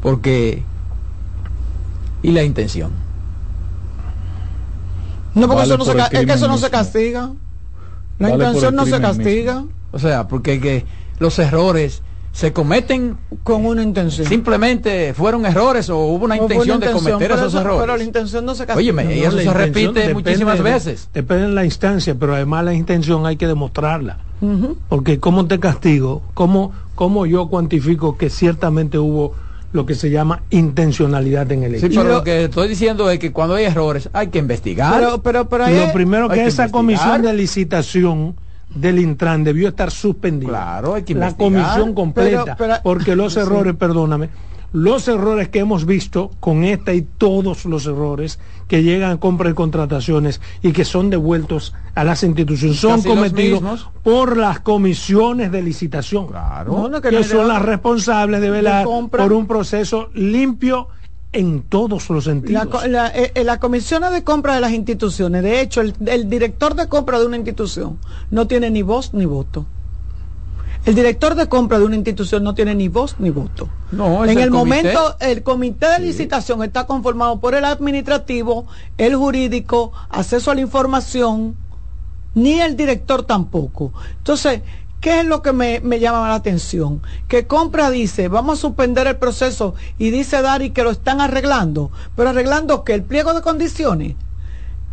Porque... 0.00 0.62
¿Y 2.22 2.30
la 2.32 2.42
intención? 2.44 2.90
No, 5.34 5.42
porque 5.46 5.56
Vale 5.62 5.68
eso 5.74 5.78
no 5.78 5.84
se, 5.84 5.90
por 5.92 5.96
ca- 6.00 6.06
es 6.18 6.26
que 6.26 6.32
eso 6.32 6.48
no 6.48 6.58
se 6.58 6.70
castiga. 6.70 7.30
La 8.18 8.28
Vale 8.30 8.44
intención 8.44 8.74
no 8.74 8.84
se 8.86 9.00
castiga 9.00 9.64
O 9.92 9.98
sea, 9.98 10.28
porque 10.28 10.60
que 10.60 10.84
los 11.18 11.38
errores 11.38 12.02
se 12.32 12.52
cometen 12.52 13.16
con 13.42 13.66
una 13.66 13.82
intención. 13.82 14.26
simplemente 14.28 15.14
fueron 15.14 15.44
errores 15.46 15.90
o 15.90 15.98
hubo 15.98 16.26
una 16.26 16.36
O 16.36 16.42
intención 16.42 16.76
una 16.76 16.86
de 16.86 16.92
cometer 16.92 17.32
esos 17.32 17.46
eso- 17.48 17.60
errores. 17.60 17.80
Pero 17.80 17.96
la 17.96 18.04
intención 18.04 18.44
no 18.44 18.54
se 18.54 18.66
castiga. 18.66 18.78
Óyeme, 18.78 19.16
y 19.16 19.20
eso 19.22 19.38
se 19.38 19.52
repite 19.52 19.88
depende 19.92 20.14
muchísimas 20.14 20.58
de- 20.58 20.62
veces. 20.64 21.08
Depende 21.12 21.46
de 21.48 21.52
la 21.52 21.64
instancia, 21.64 22.14
pero 22.14 22.34
además 22.34 22.64
la 22.64 22.74
intención 22.74 23.26
hay 23.26 23.36
que 23.36 23.46
demostrarla. 23.46 24.18
Porque 24.88 25.18
¿cómo 25.20 25.46
te 25.46 25.58
castigo? 25.60 26.22
¿Cómo, 26.34 26.72
¿Cómo 26.94 27.26
yo 27.26 27.48
cuantifico 27.48 28.16
que 28.16 28.30
ciertamente 28.30 28.98
hubo 28.98 29.34
lo 29.72 29.86
que 29.86 29.94
se 29.94 30.10
llama 30.10 30.42
intencionalidad 30.50 31.50
en 31.52 31.62
el 31.62 31.78
Sí, 31.78 31.86
hecho? 31.86 32.00
pero 32.00 32.08
lo- 32.08 32.14
lo 32.18 32.24
que 32.24 32.44
estoy 32.44 32.68
diciendo 32.68 33.08
es 33.10 33.18
que 33.18 33.32
cuando 33.32 33.54
hay 33.54 33.64
errores 33.64 34.08
hay 34.12 34.28
que 34.28 34.38
investigar. 34.38 34.94
Pero, 34.98 35.22
pero, 35.22 35.48
pero 35.48 35.64
ahí 35.64 35.78
Lo 35.78 35.92
primero 35.92 36.24
hay 36.24 36.30
que 36.30 36.34
que 36.44 36.48
esa 36.48 36.64
investigar. 36.66 36.70
comisión 36.70 37.22
de 37.22 37.32
licitación 37.34 38.34
del 38.74 38.98
Intran 38.98 39.42
debió 39.44 39.68
estar 39.68 39.90
suspendida. 39.90 40.50
Claro, 40.50 40.94
hay 40.94 41.02
que 41.02 41.14
La 41.14 41.30
investigar. 41.30 41.64
comisión 41.66 41.94
completa, 41.94 42.44
Pero- 42.44 42.56
pero- 42.56 42.74
porque 42.82 43.16
los 43.16 43.34
Sí. 43.34 43.40
errores, 43.40 43.74
perdóname, 43.76 44.28
los 44.72 45.08
errores 45.08 45.48
que 45.48 45.58
hemos 45.58 45.84
visto 45.84 46.30
con 46.40 46.64
esta 46.64 46.94
y 46.94 47.02
todos 47.02 47.64
los 47.64 47.86
errores 47.86 48.38
que 48.68 48.82
llegan 48.82 49.12
a 49.12 49.20
compra 49.20 49.50
y 49.50 49.54
contrataciones 49.54 50.40
y 50.62 50.72
que 50.72 50.84
son 50.84 51.10
devueltos 51.10 51.74
a 51.94 52.04
las 52.04 52.22
instituciones 52.22 52.78
son 52.78 53.02
Casi 53.02 53.08
cometidos 53.08 53.88
por 54.02 54.36
las 54.36 54.60
comisiones 54.60 55.50
de 55.50 55.62
licitación. 55.62 56.28
Claro. 56.28 56.72
No, 56.72 56.88
no, 56.88 57.00
que 57.00 57.08
que 57.08 57.16
no 57.16 57.18
hay 57.18 57.24
son 57.24 57.48
las 57.48 57.62
responsables 57.62 58.40
de 58.40 58.50
velar 58.50 58.84
por 58.84 59.32
un 59.32 59.46
proceso 59.46 60.10
limpio 60.14 60.88
en 61.32 61.62
todos 61.62 62.08
los 62.10 62.24
sentidos. 62.24 62.68
La, 62.82 62.88
la, 62.88 63.08
eh, 63.08 63.32
eh, 63.34 63.44
la 63.44 63.58
comisión 63.60 64.02
de 64.12 64.24
compra 64.24 64.54
de 64.54 64.60
las 64.60 64.72
instituciones, 64.72 65.42
de 65.42 65.60
hecho, 65.60 65.80
el, 65.80 65.94
el 66.06 66.28
director 66.28 66.74
de 66.74 66.88
compra 66.88 67.18
de 67.18 67.26
una 67.26 67.36
institución 67.36 67.98
no 68.30 68.46
tiene 68.46 68.70
ni 68.70 68.82
voz 68.82 69.14
ni 69.14 69.24
voto. 69.26 69.66
El 70.86 70.94
director 70.94 71.34
de 71.34 71.48
compra 71.48 71.78
de 71.78 71.84
una 71.84 71.96
institución 71.96 72.42
no 72.42 72.54
tiene 72.54 72.74
ni 72.74 72.88
voz 72.88 73.16
ni 73.18 73.30
voto. 73.30 73.68
No, 73.92 74.24
en 74.24 74.38
el 74.38 74.50
momento, 74.50 75.16
el 75.20 75.42
comité 75.42 75.88
de 75.88 75.98
licitación 76.00 76.62
está 76.62 76.86
conformado 76.86 77.38
por 77.38 77.54
el 77.54 77.66
administrativo, 77.66 78.66
el 78.96 79.14
jurídico, 79.14 79.92
acceso 80.08 80.50
a 80.50 80.54
la 80.54 80.62
información, 80.62 81.54
ni 82.34 82.60
el 82.60 82.76
director 82.76 83.24
tampoco. 83.24 83.92
Entonces, 84.18 84.62
¿qué 85.00 85.20
es 85.20 85.26
lo 85.26 85.42
que 85.42 85.52
me, 85.52 85.80
me 85.80 86.00
llama 86.00 86.28
la 86.28 86.36
atención? 86.36 87.02
Que 87.28 87.46
compra 87.46 87.90
dice, 87.90 88.28
vamos 88.28 88.58
a 88.58 88.62
suspender 88.62 89.06
el 89.06 89.16
proceso 89.16 89.74
y 89.98 90.10
dice 90.10 90.40
Dari 90.40 90.70
que 90.70 90.82
lo 90.82 90.90
están 90.90 91.20
arreglando, 91.20 91.90
pero 92.16 92.30
arreglando 92.30 92.84
que 92.84 92.94
el 92.94 93.02
pliego 93.02 93.34
de 93.34 93.42
condiciones. 93.42 94.14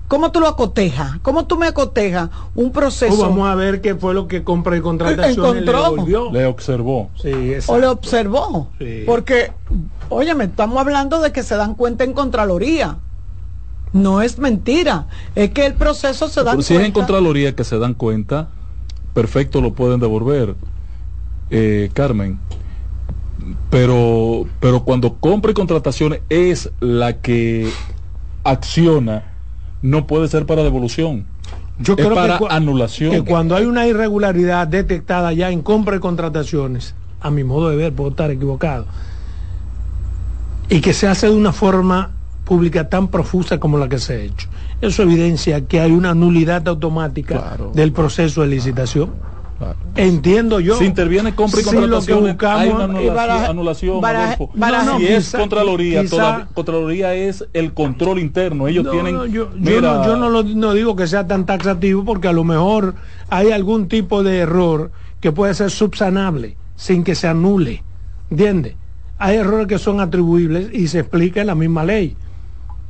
¿Cómo 0.07 0.31
tú 0.31 0.39
lo 0.39 0.47
acotejas? 0.47 1.19
¿Cómo 1.21 1.47
tú 1.47 1.57
me 1.57 1.67
acotejas 1.67 2.29
un 2.55 2.71
proceso? 2.71 3.13
Pues 3.13 3.27
vamos 3.27 3.49
a 3.49 3.55
ver 3.55 3.81
qué 3.81 3.95
fue 3.95 4.13
lo 4.13 4.27
que 4.27 4.43
compra 4.43 4.77
y 4.77 4.81
contratación 4.81 5.65
le 5.65 5.71
devolvió. 5.71 6.31
Le 6.31 6.45
observó. 6.45 7.09
Sí, 7.21 7.31
o 7.67 7.77
le 7.77 7.87
observó. 7.87 8.69
Sí. 8.79 9.03
Porque, 9.05 9.51
óyeme, 10.07 10.45
estamos 10.45 10.77
hablando 10.77 11.19
de 11.19 11.33
que 11.33 11.43
se 11.43 11.55
dan 11.55 11.75
cuenta 11.75 12.05
en 12.05 12.13
Contraloría. 12.13 12.99
No 13.91 14.21
es 14.21 14.39
mentira. 14.39 15.07
Es 15.35 15.51
que 15.51 15.65
el 15.65 15.73
proceso 15.73 16.29
se 16.29 16.43
da 16.43 16.51
Pero 16.51 16.63
si 16.63 16.75
es 16.75 16.79
en 16.79 16.91
cuenta. 16.93 17.07
Contraloría 17.07 17.55
que 17.55 17.65
se 17.65 17.77
dan 17.77 17.93
cuenta, 17.93 18.47
perfecto 19.13 19.59
lo 19.59 19.73
pueden 19.73 19.99
devolver, 19.99 20.55
eh, 21.49 21.89
Carmen. 21.93 22.39
Pero, 23.69 24.45
pero 24.61 24.83
cuando 24.83 25.15
compra 25.15 25.51
y 25.51 25.53
contrataciones 25.53 26.21
es 26.29 26.71
la 26.79 27.21
que 27.21 27.69
acciona, 28.45 29.36
no 29.81 30.07
puede 30.07 30.27
ser 30.27 30.45
para 30.45 30.63
devolución. 30.63 31.25
Yo 31.79 31.93
es 31.93 32.03
creo 32.03 32.15
para 32.15 32.39
que, 32.39 32.45
anulación. 32.49 33.11
que 33.11 33.23
cuando 33.23 33.55
hay 33.55 33.65
una 33.65 33.85
irregularidad 33.87 34.67
detectada 34.67 35.31
ya 35.33 35.51
en 35.51 35.61
compra 35.61 35.95
y 35.95 35.99
contrataciones, 35.99 36.95
a 37.21 37.29
mi 37.29 37.43
modo 37.43 37.69
de 37.69 37.75
ver, 37.75 37.93
puedo 37.93 38.09
estar 38.09 38.31
equivocado, 38.31 38.85
y 40.69 40.81
que 40.81 40.93
se 40.93 41.07
hace 41.07 41.27
de 41.27 41.33
una 41.35 41.53
forma 41.53 42.11
pública 42.45 42.89
tan 42.89 43.07
profusa 43.09 43.59
como 43.59 43.77
la 43.77 43.87
que 43.89 43.99
se 43.99 44.13
ha 44.13 44.19
hecho, 44.21 44.47
eso 44.81 45.03
evidencia 45.03 45.65
que 45.65 45.79
hay 45.79 45.91
una 45.91 46.13
nulidad 46.13 46.67
automática 46.67 47.35
Claro. 47.39 47.71
del 47.73 47.91
proceso 47.91 48.41
de 48.41 48.47
licitación. 48.47 49.11
Entiendo 49.95 50.59
yo. 50.59 50.77
Si 50.77 50.85
interviene 50.85 51.33
compra 51.33 51.61
y 51.61 51.63
Si 51.63 51.69
contrataciones, 51.69 52.33
buscamos- 52.33 52.61
hay 52.61 52.69
una 52.69 52.79
y 52.79 52.83
anulación. 52.83 53.15
baraja- 53.15 53.47
anulación, 53.49 54.01
baraja- 54.01 54.25
Adolfo. 54.33 54.51
baraja- 54.53 54.85
No, 54.85 54.93
no, 54.93 54.99
si 54.99 55.07
es 55.07 55.31
Contraloría, 55.31 56.01
quizá- 56.01 56.09
toda- 56.09 56.47
Contraloría 56.53 57.13
es 57.15 57.45
el 57.53 57.73
control 57.73 58.19
interno. 58.19 58.67
Ellos 58.67 58.83
No, 58.85 58.91
tienen. 58.91 59.15
yo, 59.15 59.25
yo 59.25 59.49
mira, 59.55 59.81
no, 59.81 60.05
yo 60.05 60.17
no 60.17 60.29
lo- 60.29 60.43
no 60.43 60.73
digo 60.73 60.95
que 60.95 61.07
sea 61.07 61.25
tan 61.27 61.45
taxativo 61.45 62.05
porque 62.05 62.27
a 62.27 62.33
lo 62.33 62.43
mejor 62.43 62.95
hay 63.29 63.51
algún 63.51 63.87
tipo 63.87 64.21
de 64.23 64.37
error 64.39 64.91
que 65.19 65.31
puede 65.31 65.53
ser 65.55 65.71
subsanable 65.71 66.55
sin 66.75 67.03
que 67.03 67.15
se 67.15 67.27
anule. 67.27 67.83
¿Entiende? 68.29 68.75
Hay 69.17 69.37
errores 69.37 69.65
que 69.67 69.79
son 69.79 69.99
atribuibles 69.99 70.69
y 70.71 70.87
se 70.89 70.99
explica 70.99 71.41
en 71.41 71.47
la 71.47 71.55
misma 71.55 71.83
ley. 71.83 72.15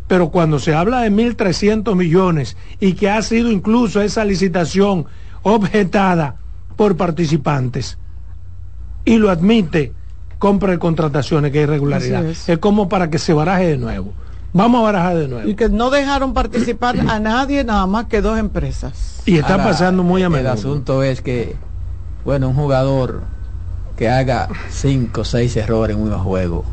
Pero 0.08 0.30
cuando 0.30 0.60
se 0.60 0.74
habla 0.74 1.02
de 1.02 1.10
1.300 1.12 1.96
millones 1.96 2.58
y 2.82 2.94
que 2.94 3.10
ha 3.10 3.22
sido 3.22 3.52
incluso 3.52 4.02
esa 4.02 4.26
licitación 4.26 5.06
objetada 5.44 6.36
por 6.78 6.96
participantes 6.96 7.98
y 9.04 9.18
lo 9.18 9.30
admite 9.30 9.94
compra 10.40 10.74
y 10.74 10.78
contrataciones 10.78 11.52
que 11.52 11.60
hay 11.60 11.64
irregularidad, 11.64 12.26
es. 12.26 12.48
es. 12.48 12.60
como 12.60 12.88
para 12.88 13.10
que 13.10 13.18
se 13.20 13.34
baraje 13.34 13.68
de 13.68 13.78
nuevo. 13.78 14.14
Vamos 14.54 14.80
a 14.80 14.84
barajar 14.84 15.18
de 15.18 15.28
nuevo. 15.28 15.50
Y 15.50 15.56
que 15.56 15.70
no 15.70 15.90
dejaron 15.90 16.34
participar 16.34 16.98
a 17.00 17.20
nadie, 17.20 17.64
nada 17.64 17.86
más 17.86 18.06
que 18.06 18.22
dos 18.22 18.40
empresas. 18.40 19.22
Y 19.26 19.38
está 19.38 19.54
Ahora, 19.54 19.66
pasando 19.66 20.04
muy 20.04 20.24
a 20.24 20.28
El 20.28 20.48
asunto 20.48 21.04
es 21.04 21.22
que, 21.22 21.56
bueno, 22.24 22.50
un 22.50 22.56
jugador 22.56 23.24
que 23.98 24.10
haga 24.10 24.48
cinco 24.70 25.22
o 25.22 25.26
seis 25.26 25.56
errores 25.58 25.98
en 25.98 26.04
un 26.04 26.12
juego, 26.20 26.64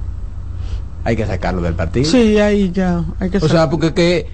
hay 1.04 1.16
que 1.16 1.26
sacarlo 1.26 1.62
del 1.62 1.74
partido. 1.74 2.10
Sí, 2.10 2.38
ahí 2.38 2.70
ya 2.70 3.04
hay 3.18 3.30
que 3.30 3.38
O 3.38 3.48
sea, 3.48 3.68
porque 3.68 3.92
que 3.92 4.28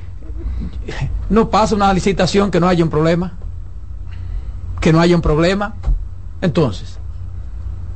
no 1.30 1.48
pasa 1.48 1.74
una 1.74 1.92
licitación 1.92 2.50
que 2.50 2.60
no 2.60 2.68
haya 2.68 2.84
un 2.84 2.90
problema. 2.90 3.32
Que 4.80 4.92
no 4.92 5.00
haya 5.00 5.14
un 5.14 5.22
problema. 5.22 5.74
Entonces, 6.40 6.98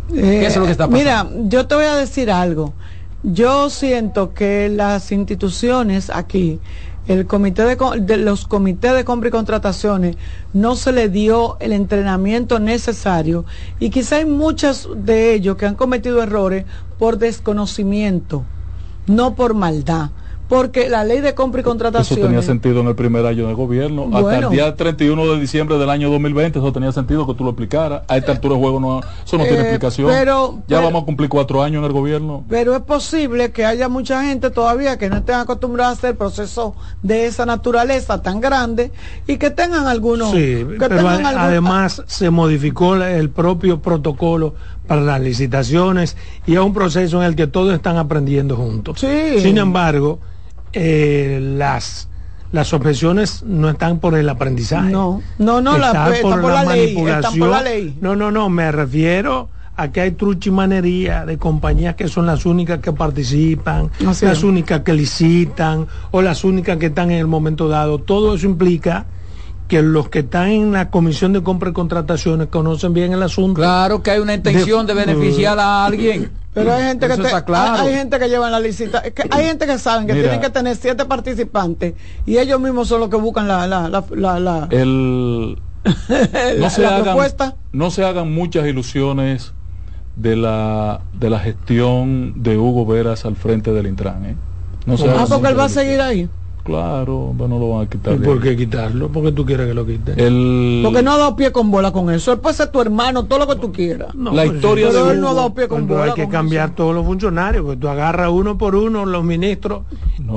¿qué 0.08 0.46
es 0.46 0.56
lo 0.56 0.66
que 0.66 0.72
está 0.72 0.88
pasando? 0.88 0.98
Mira, 0.98 1.28
yo 1.48 1.66
te 1.66 1.74
voy 1.74 1.86
a 1.86 1.94
decir 1.96 2.30
algo. 2.30 2.74
Yo 3.22 3.70
siento 3.70 4.34
que 4.34 4.68
las 4.68 5.10
instituciones 5.10 6.10
aquí, 6.10 6.60
el 7.08 7.26
comité 7.26 7.62
de, 7.64 7.78
de 8.00 8.16
los 8.18 8.46
comités 8.46 8.94
de 8.94 9.04
compra 9.04 9.28
y 9.28 9.32
contrataciones, 9.32 10.16
no 10.52 10.76
se 10.76 10.92
le 10.92 11.08
dio 11.08 11.56
el 11.60 11.72
entrenamiento 11.72 12.58
necesario 12.60 13.46
y 13.80 13.88
quizá 13.88 14.16
hay 14.16 14.26
muchos 14.26 14.90
de 14.94 15.32
ellos 15.32 15.56
que 15.56 15.64
han 15.64 15.74
cometido 15.74 16.22
errores 16.22 16.66
por 16.98 17.16
desconocimiento, 17.16 18.44
no 19.06 19.34
por 19.34 19.54
maldad. 19.54 20.10
Porque 20.54 20.88
la 20.88 21.02
ley 21.02 21.20
de 21.20 21.34
compra 21.34 21.62
y 21.62 21.64
contratación. 21.64 22.16
Eso 22.16 22.28
tenía 22.28 22.40
sentido 22.40 22.80
en 22.80 22.86
el 22.86 22.94
primer 22.94 23.26
año 23.26 23.48
de 23.48 23.54
gobierno. 23.54 24.08
Hasta 24.14 24.38
el 24.38 24.50
día 24.50 24.76
31 24.76 25.26
de 25.32 25.40
diciembre 25.40 25.78
del 25.78 25.90
año 25.90 26.08
2020, 26.10 26.60
eso 26.60 26.72
tenía 26.72 26.92
sentido 26.92 27.26
que 27.26 27.34
tú 27.34 27.42
lo 27.42 27.50
explicaras. 27.50 28.02
A 28.06 28.16
esta 28.16 28.30
altura 28.30 28.54
de 28.54 28.60
juego 28.60 28.78
no, 28.78 29.00
eso 29.00 29.36
no 29.36 29.42
tiene 29.42 29.58
eh, 29.58 29.62
explicación. 29.62 30.08
Pero, 30.08 30.62
ya 30.68 30.78
vamos 30.78 31.02
a 31.02 31.06
cumplir 31.06 31.28
cuatro 31.28 31.60
años 31.60 31.80
en 31.80 31.86
el 31.86 31.92
gobierno. 31.92 32.44
Pero 32.48 32.76
es 32.76 32.82
posible 32.82 33.50
que 33.50 33.64
haya 33.64 33.88
mucha 33.88 34.22
gente 34.22 34.50
todavía 34.50 34.96
que 34.96 35.10
no 35.10 35.16
estén 35.16 35.34
acostumbrados 35.34 35.96
a 35.96 35.98
hacer 35.98 36.16
procesos 36.16 36.74
de 37.02 37.26
esa 37.26 37.44
naturaleza 37.46 38.22
tan 38.22 38.40
grande 38.40 38.92
y 39.26 39.38
que 39.38 39.50
tengan 39.50 39.88
algunos. 39.88 40.30
Sí, 40.30 40.64
pero 40.78 41.08
además 41.08 42.04
se 42.06 42.30
modificó 42.30 42.94
el 42.94 43.28
propio 43.30 43.82
protocolo 43.82 44.54
para 44.86 45.00
las 45.00 45.20
licitaciones 45.20 46.16
y 46.46 46.54
es 46.54 46.60
un 46.60 46.74
proceso 46.74 47.20
en 47.22 47.26
el 47.26 47.34
que 47.34 47.48
todos 47.48 47.74
están 47.74 47.96
aprendiendo 47.96 48.54
juntos. 48.56 49.00
Sí. 49.00 49.40
Sin 49.40 49.58
embargo, 49.58 50.20
eh, 50.74 51.40
las 51.40 52.08
las 52.54 52.72
objeciones 52.72 53.42
no 53.42 53.68
están 53.68 53.98
por 53.98 54.14
el 54.16 54.28
aprendizaje. 54.28 54.88
No, 54.88 55.20
no, 55.38 55.60
no, 55.60 55.76
la, 55.76 56.12
por, 56.22 56.40
la 56.40 56.64
ley, 57.62 57.98
No, 58.00 58.14
no, 58.14 58.30
no, 58.30 58.48
me 58.48 58.70
refiero 58.70 59.48
a 59.76 59.90
que 59.90 60.00
hay 60.00 60.12
truchimanería 60.12 61.26
de 61.26 61.36
compañías 61.36 61.96
que 61.96 62.06
son 62.06 62.26
las 62.26 62.46
únicas 62.46 62.78
que 62.78 62.92
participan, 62.92 63.90
las 63.98 64.44
únicas 64.44 64.82
que 64.82 64.92
licitan 64.92 65.88
o 66.12 66.22
las 66.22 66.44
únicas 66.44 66.78
que 66.78 66.86
están 66.86 67.10
en 67.10 67.18
el 67.18 67.26
momento 67.26 67.66
dado. 67.66 67.98
Todo 67.98 68.36
eso 68.36 68.46
implica 68.46 69.06
que 69.68 69.82
los 69.82 70.08
que 70.08 70.20
están 70.20 70.48
en 70.48 70.72
la 70.72 70.90
comisión 70.90 71.32
de 71.32 71.42
compra 71.42 71.70
y 71.70 71.72
contrataciones 71.72 72.48
conocen 72.48 72.92
bien 72.92 73.12
el 73.12 73.22
asunto. 73.22 73.60
Claro 73.60 74.02
que 74.02 74.10
hay 74.10 74.20
una 74.20 74.34
intención 74.34 74.86
de, 74.86 74.94
beneficiar 74.94 75.58
a 75.58 75.86
alguien. 75.86 76.30
Pero 76.52 76.72
hay 76.72 76.84
gente 76.84 77.08
que 77.08 77.14
hay, 77.14 77.94
gente 77.94 78.18
que 78.18 78.28
lleva 78.28 78.48
la 78.48 78.60
licita, 78.60 79.02
hay 79.30 79.44
gente 79.44 79.66
que 79.66 79.76
saben 79.76 80.06
que 80.06 80.14
tienen 80.14 80.40
que 80.40 80.50
tener 80.50 80.76
siete 80.76 81.04
participantes 81.04 81.94
y 82.26 82.38
ellos 82.38 82.60
mismos 82.60 82.86
son 82.86 83.00
los 83.00 83.08
que 83.08 83.16
buscan 83.16 83.48
la 83.48 83.66
la 83.66 83.88
la 83.88 84.38
la, 84.38 84.68
el 84.70 85.58
no 86.58 86.70
se 86.70 86.86
hagan, 86.86 87.02
propuesta. 87.02 87.56
No 87.72 87.90
se 87.90 88.04
hagan 88.04 88.32
muchas 88.32 88.66
ilusiones 88.66 89.52
de 90.14 90.36
la 90.36 91.00
de 91.12 91.28
la 91.28 91.40
gestión 91.40 92.42
de 92.42 92.56
Hugo 92.56 92.86
Veras 92.86 93.24
al 93.24 93.34
frente 93.34 93.72
del 93.72 93.88
Intran, 93.88 94.24
¿eh? 94.24 94.36
No 94.86 94.96
se 94.96 95.08
ah, 95.10 95.26
porque 95.28 95.48
él 95.48 95.58
va 95.58 95.64
a 95.64 95.68
seguir 95.68 96.00
ahí. 96.00 96.28
Claro, 96.64 97.34
pero 97.36 97.46
no 97.46 97.58
lo 97.58 97.68
van 97.68 97.86
a 97.86 97.90
quitar. 97.90 98.14
¿Y 98.14 98.18
por 98.20 98.40
qué 98.40 98.56
quitarlo? 98.56 99.08
¿Por 99.10 99.22
qué 99.22 99.32
tú 99.32 99.44
quieres 99.44 99.66
que 99.68 99.74
lo 99.74 99.84
quite? 99.84 100.12
El... 100.16 100.80
Porque 100.82 101.02
no 101.02 101.12
ha 101.12 101.18
dado 101.18 101.36
pie 101.36 101.52
con 101.52 101.70
bola 101.70 101.92
con 101.92 102.10
eso. 102.10 102.32
Él 102.32 102.38
puede 102.38 102.56
ser 102.56 102.68
tu 102.68 102.80
hermano, 102.80 103.26
todo 103.26 103.40
lo 103.40 103.46
que 103.46 103.56
tú 103.56 103.70
quieras. 103.70 104.14
la 104.14 104.30
pues, 104.30 104.54
historia 104.54 104.90
de 104.90 105.12
él 105.12 105.20
no 105.20 105.28
ha 105.28 105.34
dado 105.34 105.52
pie 105.52 105.68
con 105.68 105.86
bola. 105.86 106.04
Hay 106.04 106.12
que 106.12 106.26
cambiar 106.26 106.74
todos 106.74 106.94
los 106.94 107.04
funcionarios, 107.04 107.64
porque 107.64 107.80
tú 107.80 107.88
agarras 107.88 108.30
uno 108.30 108.56
por 108.56 108.74
uno 108.76 109.04
los 109.04 109.22
ministros 109.22 109.82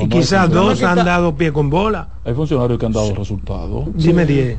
y 0.01 0.09
quizás 0.09 0.49
dos 0.51 0.83
han 0.83 1.05
dado 1.05 1.35
pie 1.35 1.53
con 1.53 1.69
bola. 1.69 2.09
Hay 2.25 2.33
funcionarios 2.33 2.77
que 2.77 2.85
han 2.85 2.91
dado 2.91 3.15
resultados. 3.15 3.85
Dime 3.95 4.25
diez. 4.25 4.57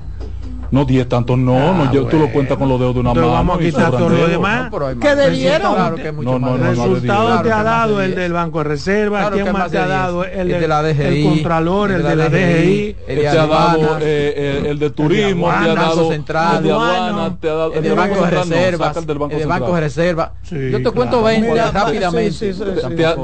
No 0.71 0.85
10 0.85 1.09
tantos, 1.09 1.39
no, 1.39 1.75
no 1.75 1.85
ah, 1.85 1.91
yo, 1.93 2.07
tú 2.07 2.19
lo 2.19 2.31
cuentas 2.31 2.59
con 2.59 2.69
los 2.69 2.79
dedos 2.79 2.95
de 2.95 3.01
una 3.01 3.15
mano. 3.15 3.31
vamos 3.31 3.59
a 3.59 3.61
quitar 3.61 3.91
todo 3.91 4.09
lo 4.09 4.29
demás. 4.29 4.71
¿Qué 5.01 5.15
debieron? 5.15 5.75
Claro 5.75 5.97
que 5.97 6.13
mucho 6.13 6.39
no, 6.39 6.39
no, 6.39 6.59
no, 6.59 6.71
resultado 6.71 7.43
te 7.43 7.53
ha 7.53 7.63
dado 7.63 8.03
el 8.03 8.15
del 8.15 8.33
Banco 8.33 8.59
de 8.59 8.65
Reserva, 8.65 9.31
¿quién 9.31 9.53
más 9.53 9.71
te 9.71 9.79
ha 9.79 9.87
dado? 9.87 10.25
El, 10.25 10.49
de 10.49 10.69
la 10.69 10.83
DGI, 10.83 11.03
el 11.03 11.25
Contralor, 11.25 11.93
el 11.93 12.03
de 12.03 12.17
la 12.17 12.29
DGI, 12.29 12.97
te 13.07 13.29
ha 13.29 13.47
dado 13.47 13.99
el 13.99 14.79
de 14.79 14.91
Turismo, 14.91 15.49
te 15.49 15.71
ha 15.71 15.75
dado 15.75 16.13
el 16.13 16.25
de 16.25 16.73
aduana, 16.73 17.37
te 17.41 17.49
ha 17.49 17.55
dado 17.55 17.75
el 17.75 17.83
de 17.83 17.93
Banco 17.93 18.25
de 18.25 18.31
Reserva, 18.31 18.93
el 18.97 19.07
del 19.07 19.47
Banco 19.47 19.75
de 19.75 19.81
Reserva. 19.81 20.33
Yo 20.51 20.83
te 20.83 20.91
cuento 20.91 21.23
20 21.23 21.71
rápidamente. 21.73 22.55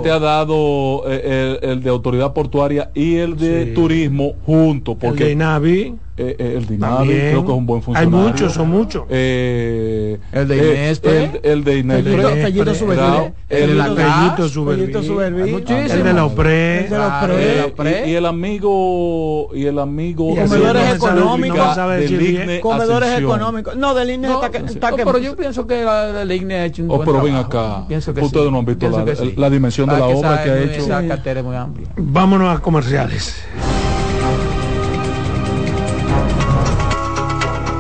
Te 0.03 0.11
ha 0.11 0.19
dado 0.19 1.05
el 1.07 1.83
de 1.83 1.91
Autoridad 1.91 2.33
Portuaria 2.33 2.91
y 2.95 3.17
el 3.17 3.37
de 3.37 3.67
Turismo 3.67 4.35
juntos. 4.47 4.97
El 5.01 5.17
de 5.17 5.33
INAVI 5.33 5.95
eh, 6.17 6.37
eh, 6.39 6.55
el 6.59 6.67
Dinavi 6.67 7.09
creo 7.09 7.45
que 7.45 7.51
es 7.51 7.59
un 7.59 7.67
buen 7.67 7.83
funcionario. 7.83 8.19
Hay 8.19 8.25
muchos, 8.25 8.53
son 8.53 8.71
muchos. 8.71 9.03
Eh, 9.09 10.17
el 10.31 10.47
de 10.47 10.57
Inés, 10.57 11.01
el, 11.03 11.41
el, 11.43 11.65
de 11.65 11.79
Inés, 11.79 11.99
el 11.99 12.05
de 12.05 12.17
la 12.17 12.31
el 12.31 12.37
de 12.37 12.43
el 13.51 13.77
de 16.05 16.11
la 16.13 16.27
OPRE, 17.67 18.07
y 18.07 18.15
el 18.15 18.27
amigo 18.27 19.51
y 19.55 19.67
el 19.67 19.81
amigo 19.81 20.37
comedores 20.37 20.95
económicos, 20.95 21.79
comedores 22.63 23.19
económicos. 23.19 23.75
No, 23.77 23.95
del 23.95 24.11
INE 24.11 24.29
está 24.67 24.93
que 24.93 25.05
pero 25.05 25.19
yo 25.19 25.35
pienso 25.37 25.67
que 25.67 25.83
el 25.83 26.31
INE 26.31 26.55
ha 26.55 26.67
hecho 26.67 26.85
un 26.85 26.93
oh, 26.93 26.97
buen 26.97 27.09
pero 27.09 27.25
ven 27.25 27.35
acá. 27.35 27.87
Ustedes 28.23 28.53
no 28.53 28.59
han 28.59 28.65
visto 28.65 28.89
la 29.37 29.51
dimensión 29.51 29.89
de 29.89 29.99
la 29.99 30.07
obra 30.07 30.45
que 30.45 30.51
ha 30.51 30.63
hecho. 30.63 30.87
Vámonos 31.97 32.57
a 32.57 32.61
comerciales. 32.61 33.35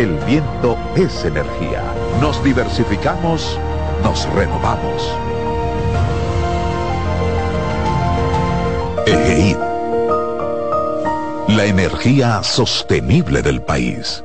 el 0.00 0.16
viento 0.24 0.78
es 0.96 1.26
energía. 1.26 1.82
Nos 2.22 2.42
diversificamos, 2.42 3.58
nos 4.02 4.26
renovamos. 4.32 5.14
EGEID. 9.06 9.56
La 11.48 11.66
energía 11.66 12.42
sostenible 12.42 13.42
del 13.42 13.60
país. 13.60 14.24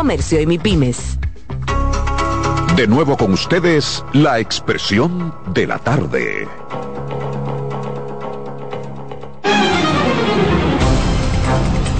Comercio 0.01 0.41
y 0.41 0.47
MIPIMES. 0.47 1.19
De 2.75 2.87
nuevo 2.87 3.15
con 3.15 3.33
ustedes, 3.33 4.03
la 4.13 4.39
expresión 4.39 5.31
de 5.53 5.67
la 5.67 5.77
tarde. 5.77 6.47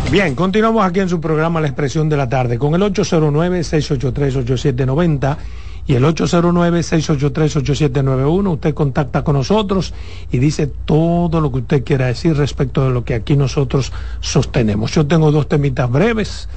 Bien, 0.10 0.34
continuamos 0.34 0.84
aquí 0.84 1.02
en 1.02 1.10
su 1.10 1.22
programa 1.22 1.62
La 1.62 1.68
Expresión 1.68 2.10
de 2.10 2.18
la 2.18 2.28
Tarde 2.28 2.58
con 2.58 2.74
el 2.74 2.82
809-683-8790 2.82 5.38
y 5.86 5.94
el 5.94 6.04
809-683-8791. 6.04 8.52
Usted 8.52 8.74
contacta 8.74 9.24
con 9.24 9.36
nosotros 9.36 9.94
y 10.32 10.40
dice 10.40 10.66
todo 10.66 11.40
lo 11.40 11.52
que 11.52 11.60
usted 11.60 11.84
quiera 11.84 12.08
decir 12.08 12.36
respecto 12.36 12.84
de 12.84 12.90
lo 12.90 13.06
que 13.06 13.14
aquí 13.14 13.38
nosotros 13.38 13.94
sostenemos. 14.22 14.92
Yo 14.92 15.06
tengo 15.06 15.32
dos 15.32 15.48
temitas 15.48 15.92
breves 15.92 16.50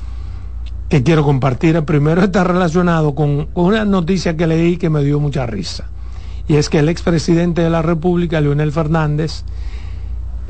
que 0.94 1.02
quiero 1.02 1.24
compartir. 1.24 1.82
Primero 1.82 2.22
está 2.22 2.44
relacionado 2.44 3.16
con, 3.16 3.46
con 3.46 3.64
una 3.64 3.84
noticia 3.84 4.36
que 4.36 4.46
leí 4.46 4.76
que 4.76 4.90
me 4.90 5.02
dio 5.02 5.18
mucha 5.18 5.44
risa. 5.44 5.88
Y 6.46 6.54
es 6.54 6.68
que 6.68 6.78
el 6.78 6.88
expresidente 6.88 7.62
de 7.62 7.70
la 7.70 7.82
República, 7.82 8.40
Leonel 8.40 8.70
Fernández, 8.70 9.42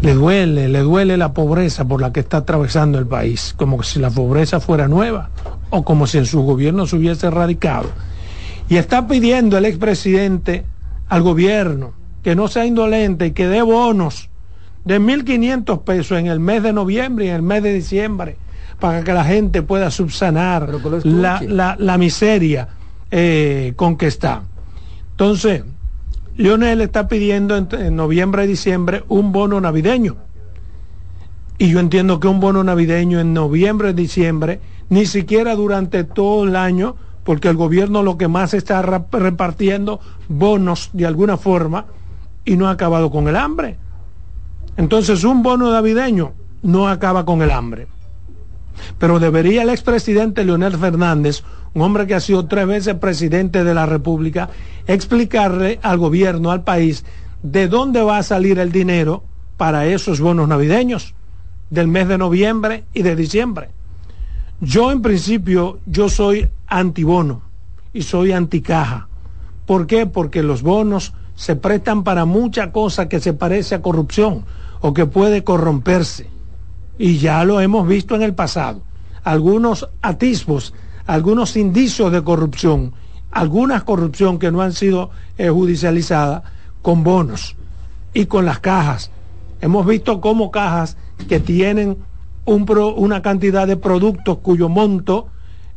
le 0.02 0.12
duele, 0.12 0.68
le 0.68 0.80
duele 0.80 1.16
la 1.16 1.32
pobreza 1.32 1.86
por 1.86 2.02
la 2.02 2.12
que 2.12 2.20
está 2.20 2.36
atravesando 2.36 2.98
el 2.98 3.06
país, 3.06 3.54
como 3.56 3.82
si 3.82 3.98
la 4.00 4.10
pobreza 4.10 4.60
fuera 4.60 4.86
nueva 4.86 5.30
o 5.70 5.82
como 5.82 6.06
si 6.06 6.18
en 6.18 6.26
su 6.26 6.42
gobierno 6.42 6.86
se 6.86 6.96
hubiese 6.96 7.28
erradicado. 7.28 7.88
Y 8.68 8.76
está 8.76 9.08
pidiendo 9.08 9.56
el 9.56 9.64
expresidente 9.64 10.66
al 11.08 11.22
gobierno 11.22 11.94
que 12.22 12.36
no 12.36 12.48
sea 12.48 12.66
indolente 12.66 13.28
y 13.28 13.30
que 13.30 13.48
dé 13.48 13.62
bonos 13.62 14.28
de 14.84 15.00
1.500 15.00 15.84
pesos 15.84 16.18
en 16.18 16.26
el 16.26 16.38
mes 16.38 16.62
de 16.62 16.74
noviembre 16.74 17.24
y 17.24 17.28
en 17.28 17.36
el 17.36 17.42
mes 17.42 17.62
de 17.62 17.72
diciembre 17.72 18.36
para 18.78 19.02
que 19.02 19.12
la 19.12 19.24
gente 19.24 19.62
pueda 19.62 19.90
subsanar 19.90 20.68
la, 21.04 21.76
la, 21.78 21.98
miseria 21.98 22.68
eh, 23.10 23.72
con 23.76 23.96
que 23.96 24.06
está. 24.06 24.42
Entonces, 25.12 25.62
Lionel 26.36 26.80
está 26.80 27.06
pidiendo 27.06 27.56
en, 27.56 27.96
noviembre 27.96 28.44
y 28.44 28.48
diciembre 28.48 29.04
un 29.08 29.32
bono 29.32 29.60
navideño. 29.60 30.16
Y 31.58 31.70
yo 31.70 31.78
entiendo 31.78 32.18
que 32.18 32.26
un 32.26 32.40
bono 32.40 32.64
navideño 32.64 33.20
en 33.20 33.32
noviembre 33.32 33.90
y 33.90 33.92
diciembre, 33.94 34.60
ni 34.88 35.06
siquiera 35.06 35.54
durante 35.54 36.02
todo 36.02 36.44
el 36.44 36.56
año, 36.56 36.96
porque 37.22 37.48
el 37.48 37.56
gobierno 37.56 38.02
lo 38.02 38.18
que 38.18 38.26
más 38.26 38.52
está 38.52 38.82
repartiendo 38.82 40.00
bonos 40.28 40.90
de 40.92 41.06
alguna 41.06 41.36
forma 41.36 41.86
y 42.44 42.56
no 42.56 42.66
ha 42.66 42.72
acabado 42.72 43.10
con 43.10 43.28
el 43.28 43.36
hambre. 43.36 43.78
Entonces 44.76 45.22
un 45.22 45.42
bono 45.44 45.70
navideño 45.70 46.32
no 46.62 46.88
acaba 46.88 47.24
con 47.24 47.42
el 47.42 47.52
hambre. 47.52 47.86
Pero 48.98 49.18
debería 49.18 49.62
el 49.62 49.70
expresidente 49.70 50.44
Leonel 50.44 50.76
Fernández, 50.76 51.42
un 51.74 51.82
hombre 51.82 52.06
que 52.06 52.14
ha 52.14 52.20
sido 52.20 52.46
tres 52.46 52.66
veces 52.66 52.94
presidente 52.94 53.64
de 53.64 53.74
la 53.74 53.86
República, 53.86 54.50
explicarle 54.86 55.78
al 55.82 55.98
gobierno, 55.98 56.50
al 56.50 56.64
país, 56.64 57.04
de 57.42 57.68
dónde 57.68 58.02
va 58.02 58.18
a 58.18 58.22
salir 58.22 58.58
el 58.58 58.72
dinero 58.72 59.24
para 59.56 59.86
esos 59.86 60.20
bonos 60.20 60.48
navideños 60.48 61.14
del 61.70 61.88
mes 61.88 62.08
de 62.08 62.18
noviembre 62.18 62.84
y 62.94 63.02
de 63.02 63.16
diciembre. 63.16 63.70
Yo 64.60 64.92
en 64.92 65.02
principio, 65.02 65.80
yo 65.86 66.08
soy 66.08 66.48
antibono 66.66 67.42
y 67.92 68.02
soy 68.02 68.32
anticaja. 68.32 69.08
¿Por 69.66 69.86
qué? 69.86 70.06
Porque 70.06 70.42
los 70.42 70.62
bonos 70.62 71.12
se 71.34 71.56
prestan 71.56 72.04
para 72.04 72.24
mucha 72.24 72.70
cosa 72.70 73.08
que 73.08 73.20
se 73.20 73.32
parece 73.32 73.74
a 73.74 73.82
corrupción 73.82 74.44
o 74.80 74.94
que 74.94 75.06
puede 75.06 75.42
corromperse 75.42 76.33
y 76.98 77.18
ya 77.18 77.44
lo 77.44 77.60
hemos 77.60 77.86
visto 77.86 78.14
en 78.14 78.22
el 78.22 78.34
pasado. 78.34 78.82
Algunos 79.22 79.88
atisbos, 80.02 80.74
algunos 81.06 81.56
indicios 81.56 82.12
de 82.12 82.22
corrupción, 82.22 82.92
alguna 83.30 83.84
corrupción 83.84 84.38
que 84.38 84.52
no 84.52 84.62
han 84.62 84.72
sido 84.72 85.10
eh, 85.38 85.48
judicializadas 85.48 86.42
con 86.82 87.02
bonos 87.02 87.56
y 88.12 88.26
con 88.26 88.44
las 88.44 88.60
cajas. 88.60 89.10
Hemos 89.60 89.86
visto 89.86 90.20
cómo 90.20 90.50
cajas 90.50 90.96
que 91.28 91.40
tienen 91.40 91.98
un 92.44 92.66
una 92.96 93.22
cantidad 93.22 93.66
de 93.66 93.76
productos 93.76 94.38
cuyo 94.38 94.68
monto 94.68 95.28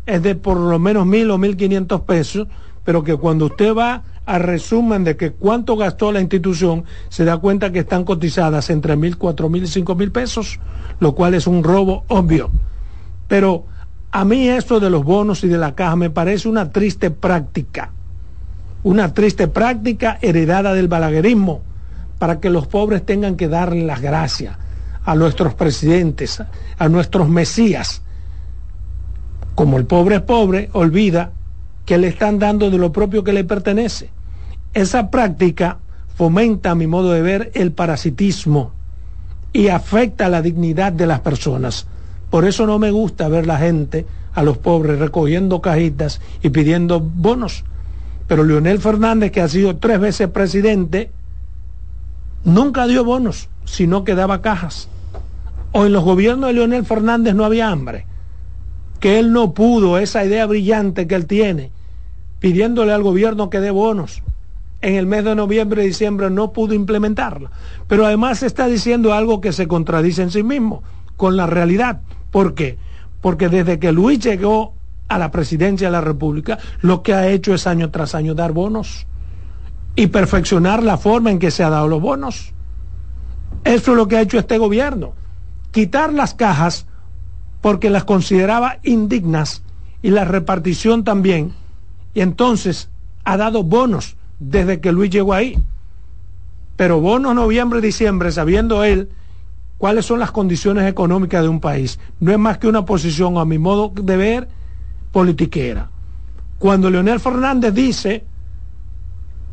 es 0.06 0.21
de 0.21 0.36
por 0.36 0.58
lo 0.58 0.80
menos 0.80 1.06
mil 1.06 1.32
o 1.32 1.38
mil 1.38 1.56
quinientos 1.56 2.01
pesos, 2.01 2.47
pero 2.84 3.03
que 3.03 3.15
cuando 3.15 3.45
usted 3.45 3.73
va 3.73 4.03
a 4.27 4.39
resumen 4.39 5.05
de 5.05 5.15
que 5.15 5.31
cuánto 5.31 5.77
gastó 5.77 6.11
la 6.11 6.19
institución, 6.19 6.83
se 7.07 7.23
da 7.23 7.37
cuenta 7.37 7.71
que 7.71 7.79
están 7.79 8.03
cotizadas 8.03 8.69
entre 8.69 8.97
mil, 8.97 9.17
cuatro 9.17 9.49
mil 9.49 9.63
y 9.63 9.67
cinco 9.67 9.95
mil 9.95 10.11
pesos, 10.11 10.59
lo 10.99 11.15
cual 11.15 11.33
es 11.33 11.47
un 11.47 11.63
robo 11.63 12.03
obvio. 12.09 12.51
Pero 13.29 13.65
a 14.11 14.25
mí 14.25 14.49
esto 14.49 14.81
de 14.81 14.89
los 14.89 15.05
bonos 15.05 15.45
y 15.45 15.47
de 15.47 15.57
la 15.57 15.75
caja 15.75 15.95
me 15.95 16.09
parece 16.09 16.49
una 16.49 16.71
triste 16.71 17.09
práctica, 17.09 17.93
una 18.83 19.13
triste 19.13 19.47
práctica 19.47 20.19
heredada 20.21 20.73
del 20.73 20.89
balaguerismo, 20.89 21.61
para 22.19 22.41
que 22.41 22.49
los 22.49 22.67
pobres 22.67 23.05
tengan 23.05 23.37
que 23.37 23.47
darle 23.47 23.85
las 23.85 24.01
gracias 24.01 24.57
a 25.05 25.15
nuestros 25.15 25.53
presidentes, 25.53 26.43
a 26.77 26.89
nuestros 26.89 27.29
mesías. 27.29 28.01
Como 29.55 29.77
el 29.77 29.85
pobre 29.85 30.17
es 30.17 30.21
pobre, 30.21 30.69
olvida 30.73 31.31
que 31.85 31.97
le 31.97 32.09
están 32.09 32.39
dando 32.39 32.69
de 32.69 32.77
lo 32.77 32.91
propio 32.91 33.23
que 33.23 33.31
le 33.31 33.45
pertenece. 33.45 34.16
Esa 34.77 35.09
práctica 35.09 35.79
fomenta, 36.13 36.69
a 36.69 36.75
mi 36.75 36.85
modo 36.85 37.11
de 37.11 37.23
ver, 37.23 37.51
el 37.55 37.71
parasitismo 37.71 38.73
y 39.51 39.69
afecta 39.69 40.29
la 40.29 40.43
dignidad 40.43 40.93
de 40.93 41.07
las 41.07 41.21
personas. 41.21 41.87
Por 42.29 42.45
eso 42.45 42.67
no 42.67 42.77
me 42.77 42.91
gusta 42.91 43.27
ver 43.27 43.47
la 43.47 43.57
gente, 43.57 44.05
a 44.35 44.43
los 44.43 44.59
pobres, 44.59 44.99
recogiendo 44.99 45.61
cajitas 45.61 46.21
y 46.43 46.51
pidiendo 46.51 46.99
bonos. 46.99 47.63
Pero 48.27 48.43
Leonel 48.43 48.77
Fernández, 48.77 49.31
que 49.31 49.41
ha 49.41 49.47
sido 49.47 49.77
tres 49.77 49.99
veces 49.99 50.29
presidente, 50.29 51.09
nunca 52.43 52.85
dio 52.85 53.03
bonos, 53.03 53.49
sino 53.65 54.03
que 54.03 54.13
daba 54.13 54.43
cajas. 54.43 54.89
O 55.71 55.87
en 55.87 55.93
los 55.93 56.03
gobiernos 56.03 56.49
de 56.49 56.53
Leonel 56.53 56.85
Fernández 56.85 57.33
no 57.33 57.45
había 57.45 57.69
hambre. 57.69 58.05
Que 58.99 59.17
él 59.17 59.33
no 59.33 59.55
pudo, 59.55 59.97
esa 59.97 60.23
idea 60.23 60.45
brillante 60.45 61.07
que 61.07 61.15
él 61.15 61.25
tiene, 61.25 61.71
pidiéndole 62.39 62.93
al 62.93 63.01
gobierno 63.01 63.49
que 63.49 63.59
dé 63.59 63.71
bonos 63.71 64.21
en 64.81 64.95
el 64.95 65.05
mes 65.05 65.23
de 65.23 65.35
noviembre 65.35 65.83
y 65.83 65.87
diciembre 65.87 66.29
no 66.29 66.53
pudo 66.53 66.73
implementarla. 66.73 67.51
Pero 67.87 68.05
además 68.05 68.43
está 68.43 68.67
diciendo 68.67 69.13
algo 69.13 69.41
que 69.41 69.53
se 69.53 69.67
contradice 69.67 70.21
en 70.21 70.31
sí 70.31 70.43
mismo 70.43 70.83
con 71.15 71.35
la 71.35 71.47
realidad. 71.47 72.01
¿Por 72.31 72.53
qué? 72.53 72.77
Porque 73.21 73.49
desde 73.49 73.79
que 73.79 73.91
Luis 73.91 74.19
llegó 74.19 74.73
a 75.07 75.17
la 75.17 75.31
presidencia 75.31 75.87
de 75.87 75.91
la 75.93 76.01
República, 76.01 76.59
lo 76.81 77.01
que 77.01 77.13
ha 77.13 77.27
hecho 77.27 77.53
es 77.53 77.65
año 77.65 77.89
tras 77.89 78.13
año 78.13 78.35
dar 78.35 78.51
bonos 78.51 79.07
y 79.95 80.07
perfeccionar 80.07 80.83
la 80.83 80.97
forma 80.97 81.31
en 81.31 81.39
que 81.39 81.49
se 81.49 81.63
ha 81.63 81.69
dado 81.69 81.87
los 81.87 82.01
bonos. 82.01 82.53
Eso 83.63 83.91
es 83.91 83.97
lo 83.97 84.07
que 84.07 84.17
ha 84.17 84.21
hecho 84.21 84.37
este 84.37 84.57
gobierno. 84.57 85.13
Quitar 85.71 86.13
las 86.13 86.33
cajas 86.33 86.85
porque 87.61 87.89
las 87.89 88.03
consideraba 88.03 88.77
indignas 88.83 89.63
y 90.01 90.11
la 90.11 90.25
repartición 90.25 91.03
también. 91.03 91.53
Y 92.13 92.21
entonces 92.21 92.89
ha 93.23 93.37
dado 93.37 93.63
bonos 93.63 94.16
desde 94.39 94.80
que 94.80 94.91
Luis 94.91 95.10
llegó 95.10 95.34
ahí. 95.34 95.60
Pero 96.76 97.00
bonos 97.02 97.34
noviembre, 97.34 97.82
diciembre, 97.82 98.32
sabiendo 98.32 98.84
él 98.84 99.10
cuáles 99.78 100.06
son 100.06 100.19
las 100.19 100.32
condiciones 100.32 100.88
económicas 100.89 101.41
de 101.43 101.50
un 101.50 101.60
país, 101.60 102.00
no 102.19 102.32
es 102.32 102.39
más 102.39 102.58
que 102.58 102.67
una 102.67 102.86
posición, 102.86 103.38
a 103.38 103.45
mi 103.45 103.58
modo 103.58 103.91
de 103.93 104.17
ver, 104.17 104.47
politiquera. 105.12 105.89
Cuando 106.60 106.89
Leonel 106.89 107.19
Fernández 107.19 107.73
dice 107.73 108.26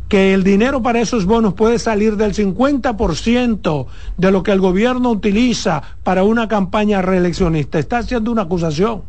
que 0.08 0.34
el 0.34 0.44
dinero 0.44 0.82
para 0.82 1.00
esos 1.00 1.24
bonos 1.24 1.54
puede 1.54 1.78
salir 1.78 2.16
del 2.16 2.34
50% 2.34 3.86
de 4.16 4.30
lo 4.30 4.42
que 4.42 4.52
el 4.52 4.60
gobierno 4.60 5.10
utiliza 5.10 5.82
para 6.02 6.24
una 6.24 6.48
campaña 6.48 7.02
reeleccionista, 7.02 7.78
está 7.78 7.98
haciendo 7.98 8.30
una 8.30 8.42
acusación 8.42 9.02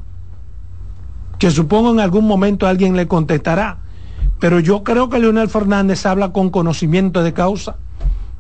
que 1.38 1.52
supongo 1.52 1.92
en 1.92 2.00
algún 2.00 2.26
momento 2.26 2.66
alguien 2.66 2.96
le 2.96 3.08
contestará. 3.08 3.80
Pero 4.40 4.60
yo 4.60 4.84
creo 4.84 5.10
que 5.10 5.20
Leonel 5.20 5.50
Fernández 5.50 6.06
habla 6.06 6.32
con 6.32 6.50
conocimiento 6.50 7.24
de 7.24 7.34
causa, 7.34 7.78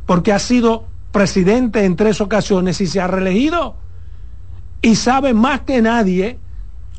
porque 0.05 0.33
ha 0.33 0.39
sido 0.39 0.85
presidente 1.11 1.85
en 1.85 1.95
tres 1.95 2.19
ocasiones 2.21 2.81
y 2.81 2.87
se 2.87 2.99
ha 2.99 3.07
reelegido. 3.07 3.75
Y 4.81 4.95
sabe 4.95 5.33
más 5.33 5.61
que 5.61 5.81
nadie 5.81 6.39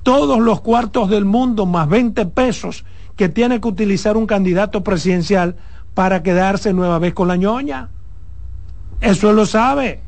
todos 0.02 0.40
los 0.40 0.60
cuartos 0.60 1.10
del 1.10 1.24
mundo 1.24 1.66
más 1.66 1.88
20 1.88 2.26
pesos 2.26 2.84
que 3.16 3.28
tiene 3.28 3.60
que 3.60 3.68
utilizar 3.68 4.16
un 4.16 4.26
candidato 4.26 4.84
presidencial 4.84 5.56
para 5.94 6.22
quedarse 6.22 6.72
nueva 6.72 6.98
vez 6.98 7.14
con 7.14 7.28
la 7.28 7.36
ñoña. 7.36 7.88
Eso 9.00 9.32
lo 9.32 9.46
sabe. 9.46 10.00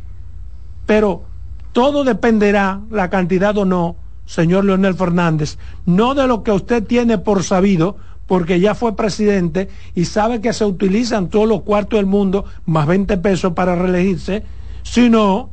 Pero 0.87 1.25
todo 1.73 2.05
dependerá, 2.05 2.81
la 2.91 3.11
cantidad 3.11 3.57
o 3.59 3.65
no, 3.65 3.97
señor 4.25 4.65
Leonel 4.65 4.95
Fernández, 4.95 5.59
no 5.87 6.15
de 6.15 6.27
lo 6.27 6.43
que 6.43 6.53
usted 6.53 6.85
tiene 6.85 7.19
por 7.19 7.43
sabido, 7.43 7.97
porque 8.29 8.61
ya 8.61 8.75
fue 8.75 8.95
presidente 8.95 9.71
y 9.95 10.05
sabe 10.05 10.43
que 10.43 10.53
se 10.53 10.67
utilizan 10.67 11.31
todos 11.31 11.49
los 11.49 11.63
cuartos 11.63 11.99
del 11.99 12.07
mundo, 12.07 12.45
más 12.67 12.87
20 12.87 13.17
pesos 13.17 13.55
para 13.55 13.75
reelegirse, 13.75 14.45
sino 14.83 15.51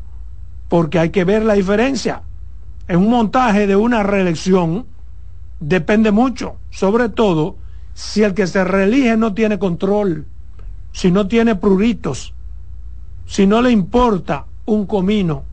porque 0.68 1.00
hay 1.00 1.10
que 1.10 1.24
ver 1.24 1.46
la 1.46 1.54
diferencia. 1.54 2.24
En 2.90 2.98
un 2.98 3.10
montaje 3.10 3.66
de 3.66 3.78
una 3.78 4.04
reelección 4.04 4.86
depende 5.62 6.12
mucho, 6.12 6.58
sobre 6.70 7.08
todo 7.08 7.56
si 7.94 8.24
el 8.24 8.34
que 8.34 8.46
se 8.46 8.66
reelige 8.66 9.16
no 9.16 9.34
tiene 9.34 9.58
control, 9.58 10.28
si 10.92 11.12
no 11.12 11.30
tiene 11.30 11.56
pruritos, 11.56 12.34
si 13.26 13.48
no 13.48 13.62
le 13.62 13.72
importa 13.72 14.48
un 14.66 14.86
comino 14.86 15.44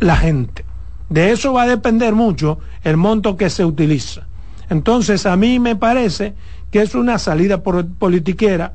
la 0.00 0.16
gente. 0.16 0.64
De 1.10 1.30
eso 1.30 1.52
va 1.52 1.64
a 1.64 1.68
depender 1.68 2.14
mucho 2.14 2.58
el 2.84 2.96
monto 2.96 3.36
que 3.36 3.50
se 3.50 3.66
utiliza. 3.66 4.26
Entonces 4.74 5.24
a 5.24 5.36
mí 5.36 5.60
me 5.60 5.76
parece 5.76 6.34
que 6.72 6.82
es 6.82 6.96
una 6.96 7.20
salida 7.20 7.62
politiquera 7.62 8.72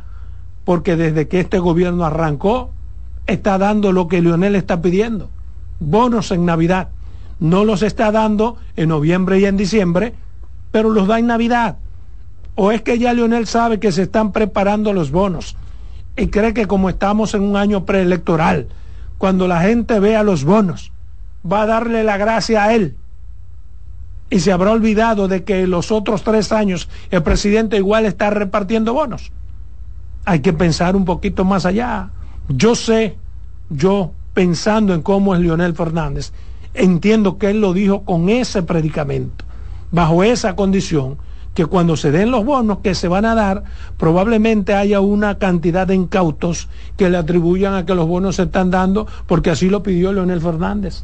porque 0.64 0.96
desde 0.96 1.28
que 1.28 1.42
este 1.42 1.60
gobierno 1.60 2.06
arrancó 2.06 2.72
está 3.28 3.58
dando 3.58 3.92
lo 3.92 4.08
que 4.08 4.22
Leonel 4.22 4.56
está 4.56 4.82
pidiendo, 4.82 5.30
bonos 5.82 6.32
en 6.32 6.46
Navidad. 6.46 6.88
No 7.42 7.66
los 7.66 7.84
está 7.84 8.14
dando 8.14 8.56
en 8.78 8.88
noviembre 8.88 9.40
y 9.40 9.46
en 9.46 9.58
diciembre, 9.58 10.14
pero 10.72 10.90
los 10.90 11.06
da 11.06 11.20
en 11.20 11.28
Navidad. 11.28 11.80
¿O 12.56 12.72
es 12.72 12.82
que 12.82 12.98
ya 12.98 13.14
Leonel 13.14 13.46
sabe 13.46 13.82
que 13.82 13.92
se 13.92 14.04
están 14.04 14.32
preparando 14.32 14.94
los 14.94 15.12
bonos 15.12 15.58
y 16.16 16.28
cree 16.28 16.54
que 16.54 16.66
como 16.66 16.90
estamos 16.90 17.34
en 17.34 17.42
un 17.42 17.58
año 17.58 17.84
preelectoral, 17.84 18.70
cuando 19.18 19.50
la 19.50 19.60
gente 19.60 20.00
vea 20.00 20.24
los 20.24 20.46
bonos, 20.46 20.94
va 21.46 21.64
a 21.64 21.66
darle 21.66 22.06
la 22.06 22.16
gracia 22.16 22.64
a 22.64 22.74
él? 22.74 22.96
Y 24.30 24.40
se 24.40 24.52
habrá 24.52 24.72
olvidado 24.72 25.28
de 25.28 25.44
que 25.44 25.66
los 25.68 25.92
otros 25.92 26.24
tres 26.24 26.52
años 26.52 26.88
el 27.10 27.24
presidente 27.24 27.78
igual 27.78 28.06
está 28.06 28.30
repartiendo 28.30 28.94
bonos. 28.94 29.32
Hay 30.26 30.42
que 30.42 30.54
pensar 30.54 30.96
un 30.96 31.06
poquito 31.06 31.46
más 31.46 31.66
allá. 31.66 32.10
Yo 32.48 32.76
sé, 32.76 33.18
yo 33.70 34.12
pensando 34.34 34.94
en 34.94 35.02
cómo 35.02 35.36
es 35.36 35.42
Leonel 35.42 35.74
Fernández, 35.74 36.32
entiendo 36.74 37.38
que 37.38 37.50
él 37.50 37.62
lo 37.62 37.74
dijo 37.74 38.04
con 38.04 38.30
ese 38.30 38.64
predicamento, 38.64 39.46
bajo 39.92 40.24
esa 40.24 40.56
condición, 40.56 41.18
que 41.54 41.66
cuando 41.66 41.98
se 41.98 42.12
den 42.12 42.32
los 42.32 42.46
bonos 42.46 42.80
que 42.80 42.96
se 42.96 43.08
van 43.08 43.26
a 43.26 43.36
dar, 43.36 43.64
probablemente 43.98 44.76
haya 44.76 45.02
una 45.02 45.40
cantidad 45.40 45.88
de 45.88 45.96
incautos 45.96 46.70
que 46.96 47.10
le 47.10 47.18
atribuyan 47.18 47.74
a 47.74 47.86
que 47.86 47.96
los 47.96 48.08
bonos 48.08 48.38
se 48.38 48.44
están 48.44 48.72
dando, 48.72 49.08
porque 49.28 49.50
así 49.50 49.70
lo 49.70 49.84
pidió 49.84 50.14
Leonel 50.14 50.42
Fernández. 50.42 51.04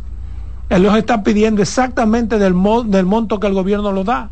Él 0.69 0.83
los 0.83 0.97
está 0.97 1.23
pidiendo 1.23 1.61
exactamente 1.61 2.39
del, 2.39 2.55
del 2.87 3.05
monto 3.05 3.39
que 3.39 3.47
el 3.47 3.53
gobierno 3.53 3.91
lo 3.91 4.03
da. 4.03 4.29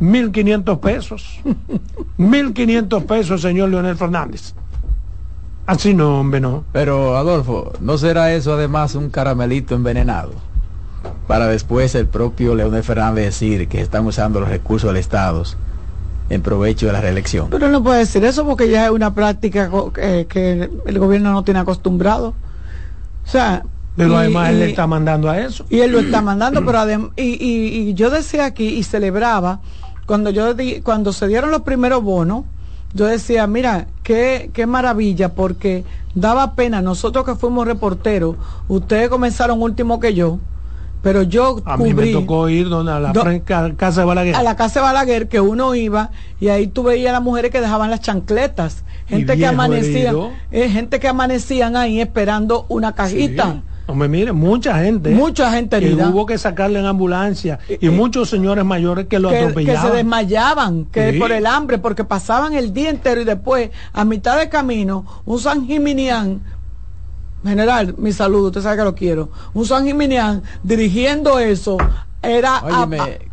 1.500 0.00 0.80
pesos. 0.80 1.40
1.500 2.18 3.04
pesos, 3.04 3.42
señor 3.42 3.70
Leonel 3.70 3.96
Fernández. 3.96 4.54
Así 5.66 5.94
no, 5.94 6.20
hombre, 6.20 6.40
no. 6.40 6.64
Pero, 6.72 7.16
Adolfo, 7.16 7.72
¿no 7.80 7.96
será 7.98 8.32
eso 8.32 8.54
además 8.54 8.94
un 8.94 9.10
caramelito 9.10 9.74
envenenado? 9.74 10.32
Para 11.26 11.46
después 11.46 11.94
el 11.94 12.06
propio 12.06 12.54
Leonel 12.54 12.82
Fernández 12.82 13.26
decir 13.26 13.68
que 13.68 13.80
están 13.80 14.06
usando 14.06 14.40
los 14.40 14.48
recursos 14.48 14.88
del 14.88 14.96
Estado 14.96 15.44
en 16.30 16.42
provecho 16.42 16.86
de 16.86 16.92
la 16.92 17.00
reelección. 17.00 17.48
Pero 17.50 17.68
no 17.68 17.82
puede 17.82 18.00
decir 18.00 18.24
eso 18.24 18.44
porque 18.44 18.68
ya 18.68 18.86
es 18.86 18.90
una 18.90 19.14
práctica 19.14 19.70
que, 19.94 20.70
el 20.86 20.98
gobierno 20.98 21.32
no 21.32 21.44
tiene 21.44 21.60
acostumbrado. 21.60 22.34
O 23.24 23.28
sea, 23.28 23.64
pero 23.96 24.16
además 24.16 24.50
él 24.50 24.60
le 24.60 24.70
está 24.70 24.86
mandando 24.86 25.28
a 25.28 25.38
eso. 25.38 25.64
Y 25.68 25.80
él 25.80 25.92
lo 25.92 26.00
está 26.00 26.22
mandando, 26.22 26.64
pero 26.64 26.78
además, 26.78 27.10
y, 27.16 27.44
y, 27.44 27.94
yo 27.94 28.10
decía 28.10 28.46
aquí 28.46 28.68
y 28.68 28.82
celebraba, 28.82 29.60
cuando 30.06 30.30
yo 30.30 30.54
di, 30.54 30.80
cuando 30.80 31.12
se 31.12 31.28
dieron 31.28 31.50
los 31.50 31.62
primeros 31.62 32.02
bonos, 32.02 32.44
yo 32.94 33.06
decía, 33.06 33.46
mira, 33.46 33.86
qué, 34.02 34.50
qué 34.52 34.66
maravilla, 34.66 35.30
porque 35.34 35.84
daba 36.14 36.54
pena, 36.54 36.82
nosotros 36.82 37.24
que 37.24 37.34
fuimos 37.34 37.66
reporteros, 37.66 38.36
ustedes 38.68 39.08
comenzaron 39.08 39.62
último 39.62 39.98
que 39.98 40.14
yo, 40.14 40.38
pero 41.02 41.22
yo 41.22 41.60
a 41.64 41.76
mí 41.76 41.94
me 41.94 42.12
tocó 42.12 42.48
ir 42.48 42.68
donde 42.68 42.92
a 42.92 43.00
la 43.00 43.12
casa 43.76 44.02
de 44.02 44.06
Balaguer. 44.06 44.36
a 44.36 44.42
la 44.42 44.56
casa 44.56 44.80
de 44.80 44.86
Balaguer 44.86 45.28
que 45.28 45.40
uno 45.40 45.74
iba 45.74 46.10
y 46.40 46.48
ahí 46.48 46.68
tú 46.68 46.84
veías 46.84 47.10
a 47.10 47.14
las 47.14 47.22
mujeres 47.22 47.50
que 47.50 47.60
dejaban 47.60 47.90
las 47.90 48.00
chancletas. 48.00 48.84
Gente 49.08 49.36
que 49.36 49.46
amanecían 49.46 50.16
eh, 50.52 50.70
gente 50.70 51.00
que 51.00 51.08
amanecían 51.08 51.76
ahí 51.76 52.00
esperando 52.00 52.66
una 52.68 52.92
cajita 52.94 53.62
Hombre, 53.86 54.08
mire, 54.08 54.32
mucha 54.32 54.78
gente. 54.78 55.10
Mucha 55.10 55.50
gente 55.52 55.80
que 55.80 55.94
hubo 55.94 56.24
que 56.24 56.38
sacarle 56.38 56.78
en 56.78 56.86
ambulancia 56.86 57.58
y, 57.80 57.88
muchos 57.88 58.30
señores 58.30 58.64
mayores 58.64 59.06
que 59.06 59.18
lo 59.18 59.28
atropellaban. 59.28 59.82
Que 59.82 59.88
se 59.88 59.96
desmayaban, 59.96 60.84
que 60.86 61.14
por 61.18 61.32
el 61.32 61.46
hambre, 61.46 61.78
porque 61.78 62.04
pasaban 62.04 62.54
el 62.54 62.72
día 62.72 62.90
entero 62.90 63.20
y 63.20 63.24
después, 63.24 63.70
a 63.92 64.04
mitad 64.04 64.38
de 64.38 64.48
camino, 64.48 65.04
un 65.24 65.38
San 65.38 65.66
Jiminián, 65.66 66.42
general, 67.44 67.94
mi 67.98 68.12
saludo, 68.12 68.46
usted 68.46 68.62
sabe 68.62 68.76
que 68.78 68.84
lo 68.84 68.94
quiero, 68.94 69.30
un 69.52 69.66
San 69.66 69.84
Jiminián 69.84 70.42
dirigiendo 70.62 71.38
eso, 71.38 71.76
era... 72.22 72.62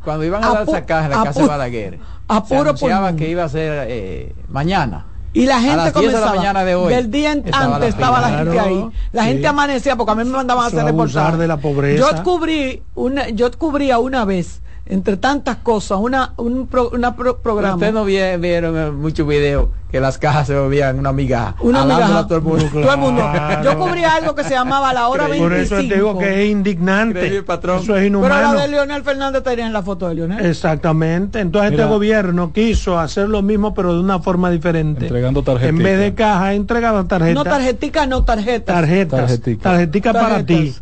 cuando 0.03 0.25
iban 0.25 0.43
a, 0.43 0.49
dar 0.49 0.63
esa 0.67 0.85
caja 0.85 1.05
en 1.05 1.12
la 1.12 1.23
casa 1.25 1.41
de 1.41 1.47
Balaguer, 1.47 1.99
se 2.47 2.55
anunciaba 2.55 3.15
que 3.15 3.29
iba 3.29 3.43
a 3.43 3.49
ser 3.49 3.85
eh, 3.88 4.35
mañana 4.49 5.05
y 5.33 5.45
la 5.45 5.59
gente 5.61 5.91
comenzaba, 5.91 6.35
mañana 6.35 6.63
de 6.63 6.75
hoy, 6.75 6.93
del 6.93 7.11
día 7.11 7.31
antes 7.31 7.53
estaba 7.89 8.21
la 8.21 8.37
gente 8.37 8.59
ahí. 8.59 8.85
La 9.11 9.25
gente 9.25 9.47
amanecía 9.47 9.95
porque 9.95 10.11
a 10.11 10.15
mí 10.15 10.23
me 10.23 10.31
mandaban 10.31 10.65
a 10.65 10.67
hacer 10.67 10.83
reportajes. 10.83 11.39
de 11.39 11.47
la 11.47 11.57
pobreza. 11.57 11.99
Yo 11.99 12.11
descubrí 12.11 12.81
una, 12.95 13.29
yo 13.29 13.51
cubría 13.51 13.99
una 13.99 14.25
vez 14.25 14.61
entre 14.89 15.17
tantas 15.17 15.58
cosas, 15.58 15.99
una, 16.02 16.34
un 16.38 16.67
una 16.91 17.15
programa. 17.15 17.75
Ustedes 17.75 17.93
no 17.93 18.06
vieron 18.06 18.99
muchos 18.99 19.28
videos 19.28 19.67
que 19.91 19.99
las 19.99 20.17
cajas 20.17 20.47
se 20.47 20.58
volvían 20.58 20.97
una 20.97 21.13
migaja. 21.13 21.56
Una 21.62 21.86
migaja. 21.86 22.28
Todo 22.28 22.38
el 22.39 22.43
mundo. 22.43 22.65
Todo 22.71 22.91
el 22.91 22.97
mundo. 22.97 23.23
Yo 23.63 23.78
cubría 23.78 24.15
algo 24.15 24.34
que 24.34 24.43
se 24.43 24.52
llamaba 24.56 24.91
la 24.91 25.08
hora 25.08 25.28
25. 25.28 25.47
Por 25.47 25.60
eso 25.60 25.75
te 25.75 25.95
digo 25.95 26.17
que 26.17 26.43
es 26.43 26.49
indignante. 26.49 27.43
Patrón. 27.43 27.84
Eso 27.84 27.95
es 27.95 28.08
inhumano. 28.08 28.34
Pero 28.34 28.54
la 28.54 28.62
de 28.62 28.67
Leonel 28.67 29.04
Fernández 29.04 29.38
estaría 29.38 29.67
en 29.67 29.73
la 29.73 29.84
foto 29.84 30.08
de 30.10 30.15
Leonel. 30.15 30.43
Exactamente. 30.43 31.39
Entonces 31.39 31.71
este 31.71 31.86
gobierno 31.86 32.52
quiso 32.52 32.97
hacer 32.97 33.30
lo 33.30 33.43
mismo, 33.43 33.75
pero 33.75 33.93
de 33.93 33.99
una 33.99 34.19
forma 34.19 34.49
diferente. 34.49 35.06
Entregando 35.06 35.43
tarjetas. 35.43 35.69
En 35.69 35.84
vez 35.84 35.99
de 35.99 36.15
caja, 36.15 36.54
entregaba 36.56 37.04
tarjetas. 37.04 37.36
No 37.36 37.43
tarjetica, 37.43 38.08
no 38.08 38.23
tarjetas. 38.23 38.75
Tarjetas. 38.75 39.39
Tarjetica, 39.62 40.13
para 40.13 40.43
ti. 40.43 40.73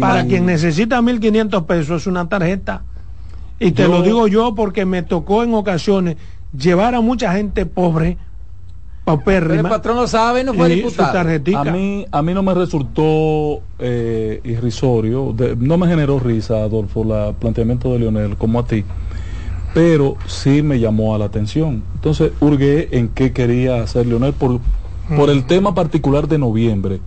para 0.00 0.24
quien 0.24 0.46
necesita 0.46 1.00
1.500 1.00 1.66
pesos 1.66 2.02
es 2.02 2.06
una 2.06 2.28
tarjeta. 2.28 2.82
Y 3.68 3.72
te 3.72 3.88
lo 3.88 4.02
digo 4.02 4.28
yo 4.28 4.54
porque 4.54 4.84
me 4.84 5.02
tocó 5.02 5.42
en 5.42 5.54
ocasiones 5.54 6.16
llevar 6.56 6.94
a 6.94 7.00
mucha 7.00 7.32
gente 7.32 7.66
pobre 7.66 8.18
pero 9.24 9.52
el 9.52 9.62
patrón 9.62 9.96
lo 9.96 10.06
sabe, 10.06 10.44
no 10.44 10.54
fue 10.54 10.68
diputado. 10.70 11.18
A 11.18 11.64
mí, 11.64 12.06
a 12.10 12.22
mí 12.22 12.34
no 12.34 12.42
me 12.42 12.54
resultó 12.54 13.60
eh, 13.78 14.40
irrisorio, 14.44 15.34
no 15.58 15.76
me 15.76 15.86
generó 15.86 16.18
risa, 16.18 16.62
Adolfo, 16.62 17.02
el 17.02 17.34
planteamiento 17.34 17.92
de 17.92 17.98
Leonel, 17.98 18.36
como 18.36 18.60
a 18.60 18.66
ti, 18.66 18.84
pero 19.74 20.16
sí 20.26 20.62
me 20.62 20.80
llamó 20.80 21.14
a 21.14 21.18
la 21.18 21.26
atención. 21.26 21.82
Entonces, 21.94 22.32
hurgué 22.40 22.88
en 22.92 23.08
qué 23.08 23.32
quería 23.32 23.82
hacer 23.82 24.06
Leonel 24.06 24.32
por, 24.32 24.60
por 25.16 25.28
el 25.28 25.44
tema 25.44 25.74
particular 25.74 26.26
de 26.26 26.38
noviembre. 26.38 27.00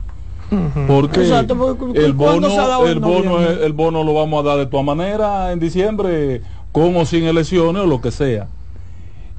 Porque 0.88 1.22
el 1.24 2.14
bono, 2.14 2.86
el, 2.86 3.00
bono, 3.00 3.40
el 3.42 3.74
bono 3.74 4.04
lo 4.04 4.14
vamos 4.14 4.46
a 4.46 4.50
dar 4.50 4.58
de 4.58 4.66
todas 4.66 4.86
maneras 4.86 5.52
en 5.52 5.60
diciembre, 5.60 6.42
con 6.72 6.96
o 6.96 7.06
sin 7.06 7.26
elecciones 7.26 7.84
o 7.84 7.86
lo 7.86 8.00
que 8.00 8.12
sea. 8.12 8.48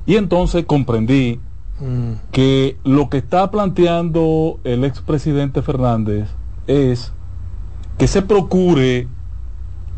Y 0.06 0.16
entonces 0.16 0.64
comprendí 0.66 1.40
mm. 1.80 2.30
que 2.30 2.76
lo 2.84 3.08
que 3.08 3.18
está 3.18 3.50
planteando 3.50 4.60
el 4.64 4.84
expresidente 4.84 5.62
Fernández 5.62 6.28
es 6.66 7.12
que 7.96 8.06
se 8.06 8.22
procure 8.22 9.08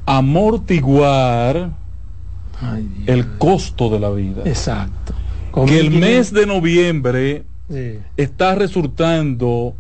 amortiguar 0.07 1.71
el 3.07 3.39
costo 3.39 3.91
de 3.91 4.01
la 4.01 4.11
vida. 4.11 4.43
Exacto. 4.45 5.15
que 5.67 5.81
el 5.81 5.91
mes 5.91 6.33
de 6.33 6.47
noviembre 6.47 7.45
está 8.17 8.55
resultando 8.55 9.75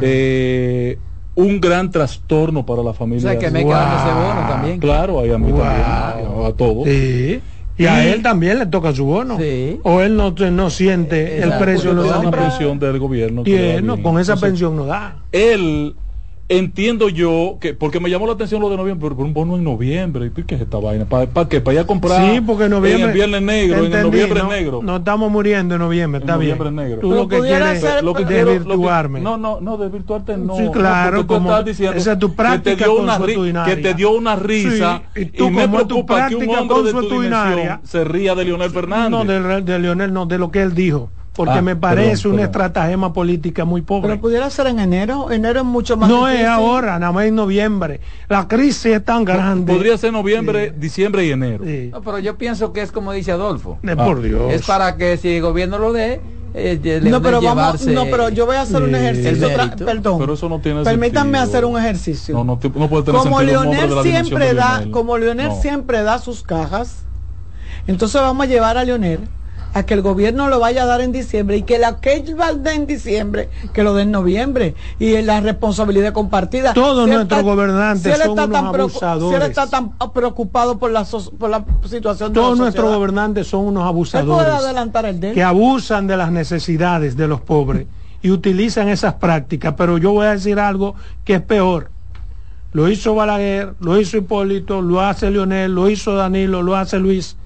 eh, 0.00 0.98
un 1.34 1.60
gran 1.60 1.90
trastorno 1.90 2.64
para 2.64 2.82
la 2.82 2.92
familia. 2.92 3.28
O 3.28 3.32
sea, 3.32 3.38
que 3.38 3.50
me 3.50 3.60
ese 3.60 3.68
bono 3.68 4.48
también. 4.48 4.78
Claro, 4.78 5.20
a 5.20 5.22
mí 5.22 5.28
también, 5.30 5.56
a, 5.56 6.52
todos. 6.56 6.86
Y, 7.76 7.86
a 7.86 8.06
él 8.06 8.22
también 8.22 8.60
le 8.60 8.66
toca 8.66 8.92
su 8.92 9.04
bono. 9.04 9.36
O 9.82 10.00
él 10.00 10.16
no, 10.16 10.30
no 10.30 10.70
siente 10.70 11.42
el 11.42 11.52
precio 11.58 11.94
de 11.94 12.08
la 12.08 12.30
pensión 12.30 12.78
del 12.78 12.98
gobierno. 12.98 13.42
Y 13.44 13.82
con 14.02 14.18
esa 14.18 14.36
pensión 14.36 14.76
no 14.76 14.86
da. 14.86 15.16
Él 15.32 15.94
entiendo 16.48 17.08
yo 17.08 17.56
que 17.58 17.72
porque 17.72 18.00
me 18.00 18.10
llamó 18.10 18.26
la 18.26 18.34
atención 18.34 18.60
lo 18.60 18.68
de 18.68 18.76
noviembre 18.76 19.08
por 19.08 19.24
un 19.24 19.32
bono 19.32 19.56
en 19.56 19.64
noviembre 19.64 20.30
y 20.36 20.42
qué 20.42 20.56
es 20.56 20.60
esta 20.60 20.78
vaina 20.78 21.06
para 21.06 21.26
pa 21.26 21.48
qué 21.48 21.62
para 21.62 21.74
ir 21.76 21.80
a 21.80 21.86
comprar 21.86 22.34
sí 22.34 22.40
porque 22.42 22.68
noviembre 22.68 23.02
en 23.02 23.08
el 23.08 23.14
viernes 23.14 23.42
negro 23.42 23.84
en 23.86 23.92
el 23.94 24.02
noviembre 24.02 24.42
negro. 24.42 24.80
no 24.82 24.96
estamos 24.96 25.30
muriendo 25.30 25.76
en 25.76 25.80
noviembre 25.80 26.20
está 26.20 26.36
bien. 26.36 26.58
negro. 26.74 27.00
tú 27.00 27.12
lo 27.12 27.28
que 27.28 27.40
quieres 27.40 28.02
lo 28.02 28.12
que 28.12 28.26
desvirtuarme. 28.26 29.20
no 29.20 29.38
no 29.38 29.58
no 29.60 29.78
desvirtuarte 29.78 30.36
no 30.36 30.56
sí 30.56 30.68
claro 30.70 31.18
no, 31.18 31.26
como 31.26 31.50
estás 31.50 31.64
diciendo 31.64 31.96
esa 31.96 32.12
es 32.12 32.18
tu 32.18 32.34
práctica 32.34 32.76
que 32.76 32.84
te 32.84 32.84
dio 32.84 33.40
una 33.42 33.64
que 33.64 33.76
te 33.76 33.94
dio 33.94 34.10
una 34.10 34.36
risa 34.36 35.02
y, 35.16 35.24
tú, 35.26 35.50
me 35.50 35.66
preocupa 35.66 36.28
que 36.28 36.36
un 36.36 36.50
hombre 36.50 36.82
de 36.82 36.92
tu 36.92 37.22
dinárica 37.22 37.80
se 37.84 38.04
ría 38.04 38.34
de 38.34 38.44
Leonel 38.44 38.70
Fernández. 38.70 39.10
no 39.10 39.24
de, 39.24 39.62
de 39.62 39.78
Leonel 39.78 40.12
no 40.12 40.26
de 40.26 40.38
lo 40.38 40.50
que 40.50 40.60
él 40.60 40.74
dijo 40.74 41.10
porque 41.34 41.58
ah, 41.58 41.62
me 41.62 41.74
parece 41.74 42.28
una 42.28 42.44
estratagema 42.44 43.12
política 43.12 43.64
muy 43.64 43.82
pobre. 43.82 44.10
Pero 44.10 44.20
pudiera 44.20 44.48
ser 44.50 44.68
en 44.68 44.78
enero, 44.78 45.32
enero 45.32 45.60
es 45.60 45.66
mucho 45.66 45.96
más 45.96 46.08
No 46.08 46.28
es 46.28 46.46
ahora, 46.46 46.98
nada 46.98 47.12
más 47.12 47.26
en 47.26 47.34
noviembre. 47.34 48.00
La 48.28 48.46
crisis 48.46 48.86
es 48.86 49.04
tan 49.04 49.24
grande. 49.24 49.72
Podría 49.72 49.98
ser 49.98 50.12
noviembre, 50.12 50.72
diciembre 50.76 51.26
y 51.26 51.32
enero. 51.32 51.64
pero 52.04 52.18
yo 52.20 52.38
pienso 52.38 52.72
que 52.72 52.82
es 52.82 52.92
como 52.92 53.12
dice 53.12 53.32
Adolfo. 53.32 53.78
por 53.96 54.22
Dios. 54.22 54.52
Es 54.52 54.64
para 54.64 54.96
que 54.96 55.16
si 55.16 55.36
el 55.36 55.42
gobierno 55.42 55.78
lo 55.78 55.92
dé, 55.92 56.20
eh, 56.56 57.00
no, 57.02 57.20
pero 57.20 57.42
vamos, 57.42 57.84
no, 57.84 58.04
pero 58.04 58.28
yo 58.28 58.46
voy 58.46 58.54
a 58.54 58.60
hacer 58.60 58.80
un 58.80 58.94
ejercicio. 58.94 59.48
perdón. 59.84 60.20
Pero 60.20 60.34
eso 60.34 60.48
no 60.48 60.60
tiene 60.60 60.84
Permítanme 60.84 61.38
hacer 61.38 61.64
un 61.64 61.76
ejercicio. 61.76 62.32
No, 62.32 62.44
no, 62.44 62.60
no 62.76 62.88
puede 62.88 63.02
tener 63.02 63.20
como 63.20 63.42
Leonel 63.42 63.90
siempre 64.02 64.54
da, 64.54 64.84
como 64.92 65.18
Leonel 65.18 65.50
siempre 65.60 66.02
da 66.04 66.20
sus 66.20 66.44
cajas, 66.44 67.04
entonces 67.88 68.20
vamos 68.20 68.44
a 68.44 68.48
llevar 68.48 68.78
a 68.78 68.84
Leonel 68.84 69.20
a 69.74 69.84
que 69.84 69.94
el 69.94 70.02
gobierno 70.02 70.48
lo 70.48 70.60
vaya 70.60 70.84
a 70.84 70.86
dar 70.86 71.00
en 71.00 71.10
diciembre 71.10 71.56
y 71.56 71.62
que 71.62 71.78
la 71.78 71.96
que 71.96 72.14
él 72.14 72.40
va 72.40 72.46
a 72.46 72.54
dar 72.54 72.74
en 72.74 72.86
diciembre, 72.86 73.50
que 73.72 73.82
lo 73.82 73.92
dé 73.92 74.02
en 74.02 74.12
noviembre. 74.12 74.76
Y 75.00 75.20
la 75.22 75.40
responsabilidad 75.40 76.12
compartida. 76.12 76.72
Todos 76.72 77.08
nuestros 77.08 77.42
gobernantes 77.42 78.16
son 78.18 78.38
unos 78.38 78.54
abusadores. 78.54 79.38
Si 79.38 79.44
él 79.44 79.50
está 79.50 79.66
tan 79.66 79.90
preocupado 80.12 80.78
por 80.78 80.92
la, 80.92 81.04
por 81.38 81.50
la 81.50 81.64
situación 81.84 82.32
de 82.32 82.40
Todos 82.40 82.56
nuestros 82.56 82.94
gobernantes 82.94 83.48
son 83.48 83.66
unos 83.66 83.84
abusadores. 83.84 84.44
Puede 84.44 84.56
adelantar 84.56 85.06
el 85.06 85.20
Que 85.20 85.42
abusan 85.42 86.06
de 86.06 86.16
las 86.16 86.30
necesidades 86.30 87.16
de 87.16 87.26
los 87.26 87.40
pobres 87.40 87.88
y 88.22 88.30
utilizan 88.30 88.88
esas 88.88 89.14
prácticas. 89.14 89.74
Pero 89.76 89.98
yo 89.98 90.12
voy 90.12 90.26
a 90.26 90.30
decir 90.30 90.60
algo 90.60 90.94
que 91.24 91.34
es 91.34 91.42
peor. 91.42 91.90
Lo 92.72 92.88
hizo 92.88 93.14
Balaguer, 93.14 93.74
lo 93.80 94.00
hizo 94.00 94.16
Hipólito, 94.16 94.82
lo 94.82 95.00
hace 95.00 95.30
Leonel, 95.30 95.74
lo 95.74 95.88
hizo 95.88 96.14
Danilo, 96.14 96.62
lo 96.62 96.76
hace 96.76 97.00
Luis. 97.00 97.36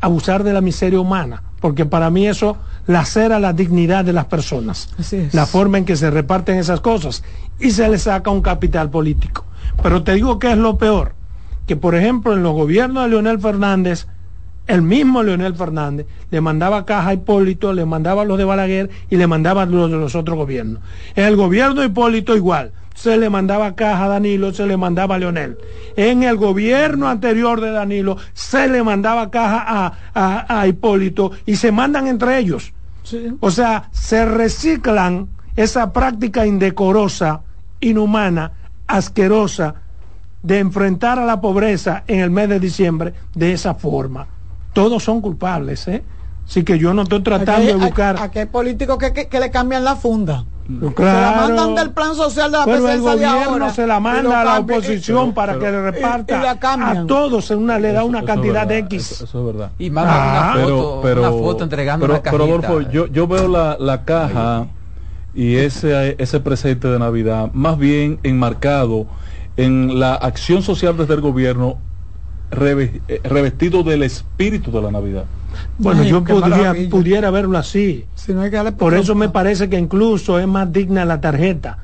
Abusar 0.00 0.44
de 0.44 0.52
la 0.52 0.62
miseria 0.62 0.98
humana 0.98 1.42
porque 1.60 1.86
para 1.86 2.10
mí 2.10 2.26
eso 2.26 2.56
lacera 2.86 3.38
la 3.38 3.52
dignidad 3.52 4.04
de 4.04 4.12
las 4.12 4.24
personas, 4.24 4.88
la 5.32 5.46
forma 5.46 5.78
en 5.78 5.84
que 5.84 5.96
se 5.96 6.10
reparten 6.10 6.56
esas 6.56 6.80
cosas. 6.80 7.22
Y 7.58 7.70
se 7.70 7.88
le 7.88 7.98
saca 7.98 8.30
un 8.30 8.40
capital 8.40 8.90
político. 8.90 9.44
Pero 9.82 10.02
te 10.02 10.14
digo 10.14 10.38
que 10.38 10.50
es 10.50 10.58
lo 10.58 10.78
peor, 10.78 11.14
que 11.66 11.76
por 11.76 11.94
ejemplo 11.94 12.32
en 12.32 12.42
los 12.42 12.54
gobiernos 12.54 13.04
de 13.04 13.10
Leonel 13.10 13.38
Fernández, 13.38 14.06
el 14.66 14.82
mismo 14.82 15.22
Leonel 15.22 15.54
Fernández 15.54 16.06
le 16.30 16.40
mandaba 16.40 16.86
caja 16.86 17.08
a 17.08 17.14
Hipólito, 17.14 17.72
le 17.72 17.84
mandaba 17.84 18.24
los 18.24 18.38
de 18.38 18.44
Balaguer 18.44 18.90
y 19.10 19.16
le 19.16 19.26
mandaba 19.26 19.66
los 19.66 19.90
de 19.90 19.96
los 19.96 20.14
otros 20.14 20.36
gobiernos. 20.36 20.80
En 21.16 21.24
el 21.24 21.36
gobierno 21.36 21.80
de 21.80 21.88
Hipólito 21.88 22.36
igual, 22.36 22.72
se 22.94 23.16
le 23.16 23.30
mandaba 23.30 23.74
caja 23.74 24.04
a 24.04 24.08
Danilo, 24.08 24.52
se 24.52 24.66
le 24.66 24.76
mandaba 24.76 25.14
a 25.14 25.18
Leonel. 25.18 25.58
En 25.96 26.22
el 26.22 26.36
gobierno 26.36 27.08
anterior 27.08 27.60
de 27.60 27.70
Danilo 27.70 28.16
se 28.32 28.68
le 28.68 28.82
mandaba 28.82 29.30
caja 29.30 29.96
a, 30.14 30.66
Hipólito 30.66 31.32
y 31.46 31.56
se 31.56 31.72
mandan 31.72 32.06
entre 32.06 32.38
ellos. 32.38 32.72
O 33.40 33.50
sea, 33.50 33.88
se 33.90 34.24
reciclan 34.24 35.28
esa 35.56 35.92
práctica 35.92 36.46
indecorosa, 36.46 37.40
inhumana, 37.80 38.52
asquerosa 38.86 39.76
de 40.42 40.58
enfrentar 40.58 41.18
a 41.18 41.24
la 41.24 41.40
pobreza 41.40 42.04
en 42.06 42.20
el 42.20 42.30
mes 42.30 42.48
de 42.48 42.60
diciembre 42.60 43.14
de 43.34 43.52
esa 43.52 43.74
forma. 43.74 44.26
Todos 44.72 45.02
son 45.02 45.20
culpables, 45.20 45.88
¿eh? 45.88 46.02
Así 46.46 46.64
que 46.64 46.78
yo 46.78 46.94
no 46.94 47.02
estoy 47.02 47.22
tratando 47.22 47.66
de 47.66 47.74
buscar... 47.74 48.16
¿A, 48.20 48.30
qué 48.30 48.46
político 48.46 48.98
que 48.98 49.40
le 49.40 49.50
cambian 49.50 49.84
la 49.84 49.96
funda? 49.96 50.44
Se 50.96 51.02
la 51.02 51.32
mandan 51.36 51.74
del 51.74 51.90
plan 51.90 52.14
social 52.14 52.52
de 52.52 52.58
la 52.58 52.64
Pero 52.64 52.88
el 52.88 53.00
gobierno 53.00 53.70
se 53.70 53.86
la 53.86 53.98
manda 53.98 54.40
a 54.40 54.44
la 54.44 54.58
oposición 54.60 55.34
para 55.34 55.58
que 55.58 55.70
le 55.70 55.90
reparta 55.90 56.50
a 56.50 57.06
todos 57.06 57.50
en 57.50 57.58
una, 57.58 57.78
le 57.78 57.92
da 57.92 58.04
una 58.04 58.24
cantidad 58.24 58.66
de 58.66 58.78
X. 58.78 59.22
Eso, 59.22 59.40
es 59.40 59.46
verdad. 59.46 59.72
Y 59.78 59.90
manda 59.90 60.12
una, 60.12 60.52
ah. 60.52 60.54
foto, 60.54 61.00
pero, 61.02 61.20
una 61.22 61.30
foto 61.30 61.64
entregando 61.64 62.06
pero, 62.06 62.22
Pero 62.22 62.44
Adolfo, 62.44 62.80
yo, 62.82 63.06
yo 63.08 63.26
veo 63.26 63.48
la, 63.48 63.76
la 63.80 64.04
caja 64.04 64.68
y 65.34 65.56
ese, 65.56 66.14
ese 66.18 66.40
presente 66.40 66.88
de 66.88 66.98
Navidad 66.98 67.50
más 67.52 67.76
bien 67.78 68.20
enmarcado 68.22 69.06
en 69.56 69.98
la 69.98 70.14
acción 70.14 70.62
social 70.62 70.96
desde 70.96 71.14
el 71.14 71.20
gobierno 71.20 71.78
revestido 72.50 73.82
del 73.82 74.02
espíritu 74.02 74.70
de 74.70 74.82
la 74.82 74.90
Navidad. 74.90 75.24
Bueno, 75.78 76.04
yo 76.04 76.22
podría, 76.24 76.74
pudiera 76.90 77.30
verlo 77.30 77.58
así. 77.58 78.04
por 78.78 78.94
eso 78.94 79.14
me 79.14 79.28
parece 79.28 79.68
que 79.68 79.78
incluso 79.78 80.38
es 80.38 80.46
más 80.46 80.72
digna 80.72 81.04
la 81.04 81.20
tarjeta. 81.20 81.78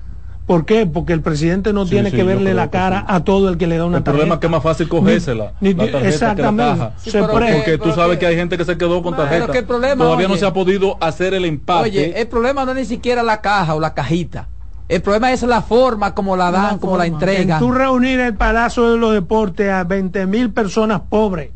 ¿Por 0.46 0.64
qué? 0.64 0.86
Porque 0.86 1.12
el 1.12 1.22
presidente 1.22 1.72
no 1.72 1.86
tiene 1.86 2.12
que 2.12 2.22
verle 2.22 2.54
la 2.54 2.70
cara 2.70 3.04
a 3.08 3.24
todo 3.24 3.48
el 3.48 3.58
que 3.58 3.66
le 3.66 3.78
da 3.78 3.84
una 3.84 3.98
tarjeta. 3.98 4.10
El 4.10 4.14
problema 4.14 4.34
es 4.34 4.40
que 4.40 4.46
es 4.46 4.50
más 4.52 4.62
fácil 4.62 4.88
cogérsela. 4.88 5.52
la 5.60 5.76
tarjeta 5.76 6.08
exactamente. 6.08 6.86
Que 7.04 7.20
la 7.20 7.26
caja. 7.26 7.52
porque 7.54 7.78
tú 7.78 7.92
sabes 7.92 8.18
que 8.18 8.26
hay 8.26 8.36
gente 8.36 8.56
que 8.56 8.64
se 8.64 8.78
quedó 8.78 9.02
con 9.02 9.16
tarjeta. 9.16 9.52
el 9.52 9.64
problema, 9.64 10.04
Todavía 10.04 10.28
no 10.28 10.36
se 10.36 10.46
ha 10.46 10.52
podido 10.52 10.96
hacer 11.00 11.34
el 11.34 11.46
impacto. 11.46 11.84
Oye, 11.84 12.20
el 12.20 12.28
problema 12.28 12.64
no 12.64 12.70
es 12.72 12.76
ni 12.76 12.84
siquiera 12.84 13.24
la 13.24 13.40
caja 13.40 13.74
o 13.74 13.80
la 13.80 13.92
cajita. 13.92 14.48
El 14.88 15.02
problema 15.02 15.32
es 15.32 15.42
la 15.42 15.62
forma 15.62 16.14
como 16.14 16.36
la 16.36 16.50
dan, 16.50 16.78
como 16.78 16.96
la 16.96 17.06
entregan. 17.06 17.58
tú 17.58 17.72
reunir 17.72 18.20
el 18.20 18.34
Palacio 18.34 18.90
de 18.90 18.98
los 18.98 19.12
Deportes 19.12 19.70
a 19.70 19.84
20 19.84 20.26
mil 20.26 20.50
personas 20.50 21.00
pobres 21.08 21.50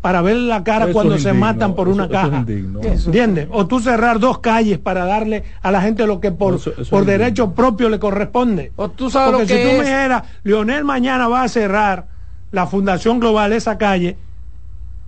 para 0.00 0.22
ver 0.22 0.36
la 0.36 0.62
cara 0.62 0.92
cuando 0.92 1.18
se 1.18 1.32
matan 1.32 1.74
por 1.74 1.88
una 1.88 2.08
caja. 2.08 2.44
¿Entiendes? 2.46 3.48
O 3.50 3.66
tú 3.66 3.80
cerrar 3.80 4.20
dos 4.20 4.38
calles 4.38 4.78
para 4.78 5.04
darle 5.04 5.42
a 5.62 5.72
la 5.72 5.80
gente 5.82 6.06
lo 6.06 6.20
que 6.20 6.30
por, 6.30 6.60
por 6.88 7.04
derecho 7.04 7.52
propio 7.52 7.88
le 7.88 7.98
corresponde. 7.98 8.70
O 8.76 8.88
tú 8.88 9.10
sabes 9.10 9.34
Porque 9.34 9.56
si 9.56 9.68
tú 9.68 9.76
me 9.78 9.84
dijeras, 9.84 10.22
Leonel 10.44 10.84
mañana 10.84 11.26
va 11.26 11.42
a 11.42 11.48
cerrar 11.48 12.06
la 12.52 12.68
Fundación 12.68 13.18
Global 13.18 13.52
esa 13.52 13.78
calle, 13.78 14.16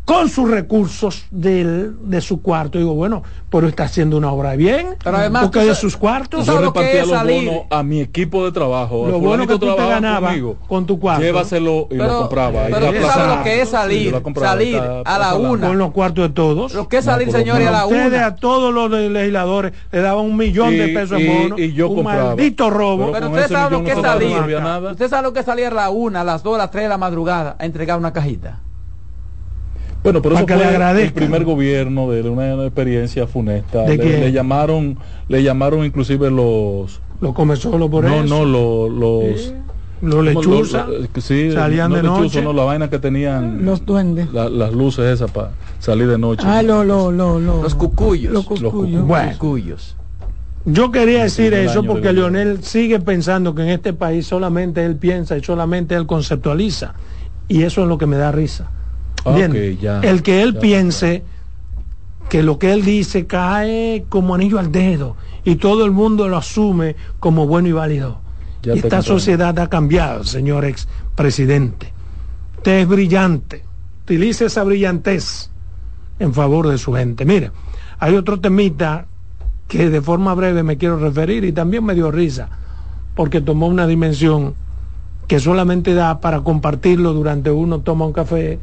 con 0.09 0.31
sus 0.31 0.51
recursos 0.51 1.27
de 1.31 2.21
su 2.23 2.41
cuarto. 2.41 2.79
Digo, 2.79 2.95
bueno, 2.95 3.23
pero 3.51 3.69
está 3.69 3.85
haciendo 3.85 4.17
una 4.17 4.33
obra 4.33 4.57
bien, 4.57 4.97
pero 5.05 5.19
además 5.19 5.43
porque 5.43 5.61
de 5.67 5.75
sus 5.75 5.99
cuartos. 5.99 6.47
Yo 6.47 6.59
repartía 6.63 7.05
los 7.05 7.23
bonos 7.23 7.67
a 7.69 7.83
mi 7.83 8.01
equipo 8.01 8.43
de 8.47 8.53
trabajo. 8.53 9.07
Lo 9.07 9.21
bueno 9.21 9.47
que 9.47 9.59
tú 9.59 9.77
te 9.77 9.87
ganabas 9.87 10.35
con 10.67 10.87
tu 10.87 10.99
cuarto. 10.99 11.23
Llévaselo 11.23 11.89
y 11.91 11.97
lo 11.97 12.21
compraba. 12.21 12.69
Pero 12.71 12.91
tú 12.91 13.07
sabes 13.07 13.37
lo 13.37 13.45
que 13.45 13.61
es 13.61 13.69
salir, 13.69 14.23
salir 14.37 14.79
a 14.79 15.19
la 15.19 15.35
una. 15.35 15.67
Con 15.67 15.77
los 15.77 15.93
cuartos 15.93 16.29
de 16.29 16.35
todos. 16.35 16.73
Lo 16.73 16.89
que 16.89 16.97
es 16.97 17.05
salir, 17.05 17.31
señores, 17.31 17.69
a 17.69 17.71
la 17.71 17.87
una. 17.87 18.07
Ustedes 18.07 18.23
a 18.23 18.37
todos 18.37 18.73
los 18.73 18.91
legisladores 18.91 19.75
le 19.93 20.01
daban 20.01 20.25
un 20.25 20.39
millón 20.39 20.71
de 20.71 20.89
pesos 20.89 21.21
en 21.21 21.43
bonos. 21.43 21.61
Y 21.61 21.75
yo 21.75 21.91
un 21.91 22.05
maldito 22.05 22.71
robo. 22.71 23.13
Pero, 23.13 23.29
usted 23.29 23.49
sabe 23.49 23.77
lo 23.77 23.85
que 23.85 23.93
es 23.93 24.01
salir. 24.01 24.39
Usted 24.91 25.09
sabe 25.11 25.23
lo 25.25 25.35
que 25.35 25.41
es 25.41 25.47
salir 25.47 25.67
a 25.67 25.75
la 25.75 25.91
una, 25.91 26.23
a 26.23 26.25
las 26.25 26.43
dos, 26.43 26.55
a 26.55 26.59
las 26.59 26.71
tres 26.71 26.85
de 26.85 26.89
la 26.89 26.97
madrugada 26.97 27.57
a 27.59 27.67
entregar 27.67 27.99
una 27.99 28.15
cajita. 28.15 28.61
Bueno, 30.03 30.23
pero 30.23 30.37
eso 30.37 30.47
fue 30.47 31.03
el 31.05 31.13
primer 31.13 31.45
gobierno 31.45 32.11
de 32.11 32.29
una 32.29 32.65
experiencia 32.65 33.27
funesta. 33.27 33.87
le, 33.87 34.33
llamaron, 34.33 34.99
le 35.29 35.43
llamaron 35.43 35.85
inclusive 35.85 36.31
los 36.31 37.01
los 37.21 37.35
comenzó 37.35 37.71
por 37.71 38.05
no, 38.05 38.23
No, 38.23 38.45
los 38.45 38.91
los 38.91 39.53
los 40.01 40.25
lechuzas 40.25 40.87
sí, 41.21 41.51
salían 41.51 41.93
de 41.93 42.05
noche. 42.05 42.41
No, 42.41 42.53
la 42.53 42.63
vaina 42.63 42.89
que 42.89 43.01
tenían 43.01 43.65
los 43.65 43.85
duendes. 43.85 44.33
las 44.33 44.73
luces 44.73 45.07
esas 45.07 45.31
para 45.31 45.51
salir 45.81 46.07
de 46.07 46.19
noche. 46.19 46.45
Ah, 46.47 46.63
lo, 46.63 46.85
lo, 46.85 47.11
lo, 47.11 47.41
los 47.41 47.75
cucuyos. 47.75 48.33
Los 48.33 48.47
cucuyos. 48.47 49.05
Bueno, 49.05 49.33
Yo 50.65 50.93
quería 50.93 51.25
decir 51.25 51.53
eso 51.55 51.83
porque 51.83 52.13
Leonel 52.13 52.63
sigue 52.63 53.01
pensando 53.01 53.57
que 53.57 53.63
en 53.63 53.71
este 53.71 53.93
país 53.93 54.29
solamente 54.29 54.85
él 54.85 54.95
piensa 54.95 55.37
y 55.37 55.43
solamente 55.43 55.97
él 55.97 56.07
conceptualiza. 56.07 56.95
Y 57.49 57.63
eso 57.63 57.83
es 57.83 57.89
lo 57.89 57.99
que 57.99 58.07
me 58.07 58.17
da 58.17 58.31
risa 58.31 58.71
el 59.37 60.23
que 60.23 60.43
él 60.43 60.57
piense 60.57 61.23
que 62.29 62.43
lo 62.43 62.59
que 62.59 62.73
él 62.73 62.85
dice 62.85 63.27
cae 63.27 64.05
como 64.09 64.35
anillo 64.35 64.59
al 64.59 64.71
dedo 64.71 65.17
y 65.45 65.57
todo 65.57 65.85
el 65.85 65.93
mundo 65.93 66.29
lo 66.29 66.37
asume 66.37 66.97
como 67.21 67.47
bueno 67.47 67.69
y 67.69 67.73
válido. 67.73 68.21
esta 68.63 69.03
sociedad 69.03 69.59
ha 69.59 69.69
cambiado, 69.69 70.25
señor 70.25 70.65
ex 70.65 70.89
presidente. 71.15 71.93
Usted 72.59 72.81
es 72.81 72.89
brillante. 72.89 73.65
Utilice 74.05 74.47
esa 74.47 74.65
brillantez 74.65 75.51
en 76.19 76.35
favor 76.35 76.69
de 76.69 76.79
su 76.79 76.93
gente. 76.93 77.25
Mire, 77.25 77.51
hay 77.99 78.15
otro 78.17 78.41
temita 78.41 79.07
que 79.69 79.91
de 79.91 80.01
forma 80.01 80.35
breve 80.35 80.63
me 80.63 80.77
quiero 80.77 80.99
referir 80.99 81.45
y 81.45 81.53
también 81.53 81.85
me 81.85 81.95
dio 81.95 82.11
risa 82.11 82.49
porque 83.15 83.41
tomó 83.41 83.67
una 83.67 83.87
dimensión 83.87 84.55
que 85.27 85.41
solamente 85.41 85.93
da 85.95 86.21
para 86.21 86.41
compartirlo 86.41 87.13
durante 87.13 87.51
uno 87.51 87.81
toma 87.81 88.07
un 88.07 88.13
café 88.13 88.59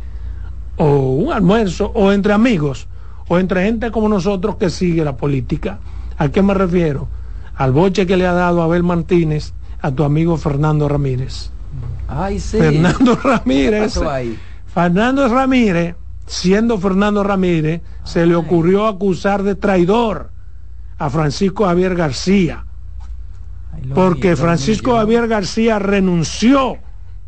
o 0.78 0.86
un 1.11 1.32
almuerzo, 1.32 1.91
o 1.93 2.11
entre 2.11 2.34
amigos, 2.34 2.88
o 3.28 3.39
entre 3.39 3.65
gente 3.65 3.91
como 3.91 4.09
nosotros 4.09 4.55
que 4.57 4.69
sigue 4.69 5.03
la 5.03 5.15
política. 5.15 5.80
¿A 6.17 6.30
qué 6.30 6.41
me 6.41 6.53
refiero? 6.53 7.07
Al 7.55 7.71
boche 7.71 8.05
que 8.05 8.17
le 8.17 8.28
ha 8.28 8.34
dado 8.34 8.61
Abel 8.61 8.84
Martínez 8.84 9.53
a 9.82 9.91
tu 9.91 10.03
amigo 10.03 10.38
Fernando 10.38 10.88
Ramírez. 10.89 11.51
Ay, 12.07 12.39
sí. 12.39 12.57
Fernando 12.57 13.15
Ramírez. 13.15 13.99
Fernando 14.67 15.28
Ramírez, 15.28 15.95
siendo 16.26 16.78
Fernando 16.78 17.23
Ramírez, 17.23 17.82
se 18.03 18.26
le 18.26 18.36
ocurrió 18.36 18.88
acusar 18.88 19.43
de 19.43 19.55
traidor 19.55 20.32
a 20.97 21.09
Francisco 21.09 21.65
Javier 21.65 21.95
García. 21.95 22.65
porque 23.93 24.36
Francisco 24.36 24.95
Javier 24.95 25.28
García 25.28 25.80
renunció 25.80 26.78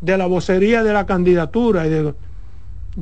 de 0.00 0.16
la 0.16 0.26
vocería 0.26 0.82
de 0.82 0.92
la 0.92 1.04
candidatura 1.06 1.86
y 1.86 1.90
de 1.90 2.14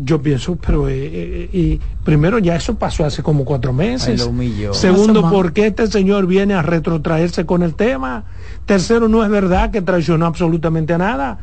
yo 0.04 0.20
pienso, 0.20 0.56
pero 0.56 0.88
eh, 0.88 0.94
eh, 0.94 1.50
y 1.52 1.80
primero 2.04 2.38
ya 2.38 2.56
eso 2.56 2.74
pasó 2.74 3.04
hace 3.04 3.22
como 3.22 3.44
cuatro 3.44 3.72
meses. 3.72 4.28
Segundo, 4.72 5.30
¿por 5.30 5.52
qué 5.52 5.68
este 5.68 5.86
señor 5.86 6.26
viene 6.26 6.54
a 6.54 6.62
retrotraerse 6.62 7.46
con 7.46 7.62
el 7.62 7.74
tema? 7.74 8.24
Tercero, 8.66 9.08
no 9.08 9.24
es 9.24 9.30
verdad 9.30 9.70
que 9.70 9.80
traicionó 9.82 10.26
absolutamente 10.26 10.92
a 10.92 10.98
nada. 10.98 11.38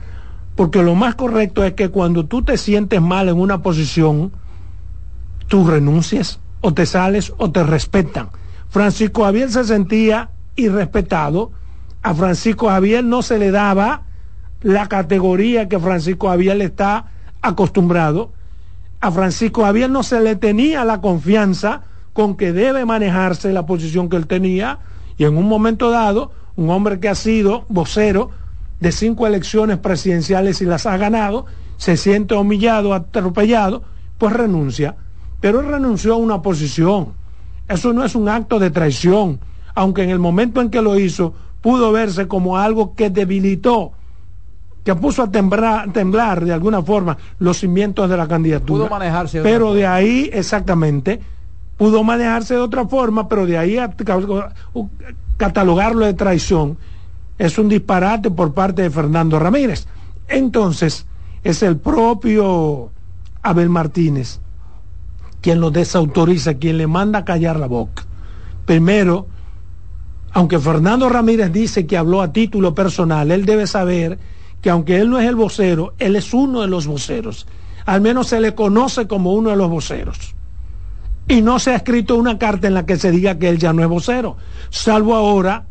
Porque 0.56 0.84
lo 0.84 0.94
más 0.94 1.16
correcto 1.16 1.64
es 1.64 1.74
que 1.74 1.90
cuando 1.90 2.26
tú 2.26 2.44
te 2.44 2.58
sientes 2.58 3.02
mal 3.02 3.28
en 3.28 3.40
una 3.40 3.64
posición, 3.64 4.32
tú 5.48 5.66
renuncies 5.66 6.40
o 6.62 6.74
te 6.74 6.86
sales 6.86 7.34
o 7.38 7.52
te 7.52 7.64
respetan. 7.64 8.30
Francisco 8.70 9.24
Javier 9.24 9.52
se 9.52 9.64
sentía 9.64 10.30
irrespetado, 10.56 11.52
a 12.04 12.14
Francisco 12.14 12.68
Javier 12.68 13.04
no 13.04 13.22
se 13.22 13.40
le 13.40 13.50
daba 13.50 14.04
la 14.62 14.88
categoría 14.88 15.68
que 15.68 15.80
Francisco 15.80 16.30
Javier 16.30 16.58
le 16.58 16.66
está 16.66 17.06
acostumbrado, 17.42 18.32
a 19.04 19.12
Francisco 19.12 19.64
Javier 19.64 19.90
no 19.90 20.02
se 20.02 20.22
le 20.22 20.38
tenía 20.38 20.86
la 20.86 21.02
confianza 21.02 21.82
con 22.14 22.38
que 22.38 22.54
debe 22.54 22.86
manejarse 22.86 23.52
la 23.52 23.66
posición 23.66 24.08
que 24.08 24.16
él 24.16 24.28
tenía 24.28 24.80
y 25.18 25.26
en 25.26 25.36
un 25.36 25.46
momento 25.50 25.90
dado, 25.90 26.32
un 26.56 26.70
hombre 26.70 27.02
que 27.02 27.10
ha 27.10 27.16
sido 27.16 27.66
vocero 27.68 28.30
de 28.80 28.94
cinco 28.94 29.28
elecciones 29.28 29.78
presidenciales 29.80 30.62
y 30.62 30.66
las 30.66 30.86
ha 30.86 30.96
ganado, 30.96 31.48
se 31.76 31.98
siente 31.98 32.34
humillado, 32.34 32.94
atropellado, 32.94 33.84
pues 34.18 34.32
renuncia. 34.32 34.96
Pero 35.42 35.60
él 35.60 35.68
renunció 35.68 36.14
a 36.14 36.18
una 36.18 36.42
posición. 36.42 37.10
Eso 37.68 37.92
no 37.92 38.06
es 38.06 38.16
un 38.16 38.30
acto 38.30 38.58
de 38.58 38.72
traición, 38.72 39.42
aunque 39.76 40.04
en 40.04 40.12
el 40.12 40.20
momento 40.20 40.62
en 40.62 40.70
que 40.70 40.82
lo 40.82 40.98
hizo 40.98 41.34
pudo 41.60 41.92
verse 41.92 42.30
como 42.30 42.58
algo 42.58 42.96
que 42.96 43.10
debilitó, 43.10 43.92
que 44.84 44.96
puso 44.96 45.24
a 45.24 45.32
temblar, 45.32 45.92
temblar 45.94 46.44
de 46.44 46.54
alguna 46.54 46.82
forma 46.82 47.18
los 47.40 47.58
cimientos 47.58 48.10
de 48.10 48.18
la 48.18 48.28
candidatura. 48.28 48.86
Pudo 48.86 48.90
manejarse. 48.90 49.42
pero 49.42 49.74
de 49.74 49.88
ahí, 49.88 50.30
exactamente, 50.34 51.22
pudo 51.78 52.04
manejarse 52.04 52.56
de 52.56 52.60
otra 52.60 52.86
forma, 52.86 53.28
pero 53.30 53.46
de 53.46 53.58
ahí 53.58 53.78
a 53.78 53.94
catalogarlo 55.38 56.06
de 56.06 56.14
traición 56.14 56.78
es 57.38 57.58
un 57.58 57.70
disparate 57.70 58.30
por 58.30 58.54
parte 58.54 58.82
de 58.82 58.90
Fernando 58.90 59.40
Ramírez. 59.40 59.88
Entonces, 60.28 61.06
es 61.44 61.64
el 61.64 61.78
propio 61.78 62.92
Abel 63.42 63.70
Martínez 63.70 64.40
quien 65.44 65.60
lo 65.60 65.72
desautoriza, 65.72 66.54
quien 66.54 66.78
le 66.78 66.88
manda 66.88 67.20
a 67.20 67.26
callar 67.26 67.60
la 67.60 67.68
boca. 67.68 68.06
Primero, 68.66 69.28
aunque 70.32 70.58
Fernando 70.58 71.10
Ramírez 71.10 71.52
dice 71.52 71.86
que 71.86 71.98
habló 71.98 72.22
a 72.22 72.32
título 72.32 72.74
personal, 72.74 73.30
él 73.30 73.46
debe 73.46 73.68
saber 73.68 74.18
que 74.64 74.70
aunque 74.70 74.98
él 74.98 75.10
no 75.10 75.20
es 75.20 75.28
el 75.28 75.36
vocero, 75.36 75.94
él 76.00 76.16
es 76.16 76.34
uno 76.34 76.62
de 76.62 76.68
los 76.68 76.88
voceros. 76.88 77.46
Al 77.86 78.00
menos 78.00 78.28
se 78.28 78.40
le 78.40 78.56
conoce 78.56 79.08
como 79.08 79.34
uno 79.34 79.50
de 79.50 79.58
los 79.58 79.70
voceros. 79.70 80.34
Y 81.28 81.42
no 81.42 81.60
se 81.60 81.72
ha 81.72 81.76
escrito 81.76 82.16
una 82.16 82.40
carta 82.40 82.68
en 82.68 82.74
la 82.74 82.86
que 82.86 82.96
se 82.96 83.12
diga 83.12 83.38
que 83.38 83.50
él 83.50 83.60
ya 83.60 83.74
no 83.74 83.84
es 83.84 83.90
vocero, 83.90 84.38
salvo 84.70 85.16
ahora 85.16 85.66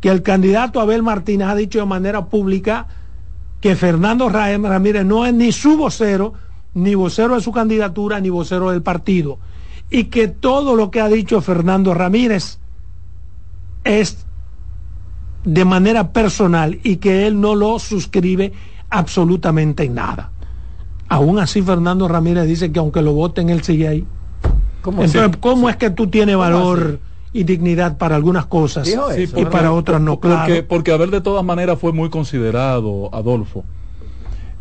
que 0.00 0.10
el 0.10 0.22
candidato 0.22 0.80
Abel 0.80 1.02
Martínez 1.02 1.48
ha 1.48 1.54
dicho 1.54 1.78
de 1.78 1.86
manera 1.86 2.26
pública 2.26 2.88
que 3.62 3.74
Fernando 3.74 4.28
Ramírez 4.28 5.06
no 5.06 5.24
es 5.24 5.32
ni 5.32 5.50
su 5.50 5.78
vocero, 5.78 6.34
ni 6.74 6.94
vocero 6.94 7.36
de 7.36 7.40
su 7.40 7.52
candidatura, 7.52 8.20
ni 8.20 8.28
vocero 8.28 8.70
del 8.70 8.82
partido. 8.82 9.38
Y 9.88 10.04
que 10.04 10.28
todo 10.28 10.76
lo 10.76 10.90
que 10.90 11.00
ha 11.00 11.08
dicho 11.08 11.40
Fernando 11.40 11.94
Ramírez 11.94 12.58
es 13.84 14.26
de 15.44 15.64
manera 15.64 16.12
personal 16.12 16.78
y 16.82 16.96
que 16.96 17.26
él 17.26 17.40
no 17.40 17.54
lo 17.54 17.78
suscribe 17.78 18.52
absolutamente 18.90 19.84
en 19.84 19.94
nada. 19.94 20.30
Aún 21.08 21.38
así, 21.38 21.62
Fernando 21.62 22.08
Ramírez 22.08 22.46
dice 22.46 22.72
que 22.72 22.78
aunque 22.78 23.02
lo 23.02 23.12
voten, 23.12 23.50
él 23.50 23.62
sigue 23.62 23.88
ahí. 23.88 24.06
¿Cómo 24.82 25.04
Entonces, 25.04 25.36
¿cómo 25.40 25.68
es 25.68 25.76
que 25.76 25.90
tú 25.90 26.08
tienes 26.08 26.36
valor 26.36 26.98
y 27.32 27.44
dignidad 27.44 27.98
para 27.98 28.16
algunas 28.16 28.46
cosas 28.46 28.88
y 29.16 29.44
para 29.44 29.72
otras 29.72 30.00
no? 30.00 30.18
Porque, 30.18 30.62
porque 30.62 30.92
Abel 30.92 31.10
de 31.10 31.20
todas 31.20 31.44
maneras 31.44 31.78
fue 31.78 31.92
muy 31.92 32.10
considerado, 32.10 33.14
Adolfo. 33.14 33.64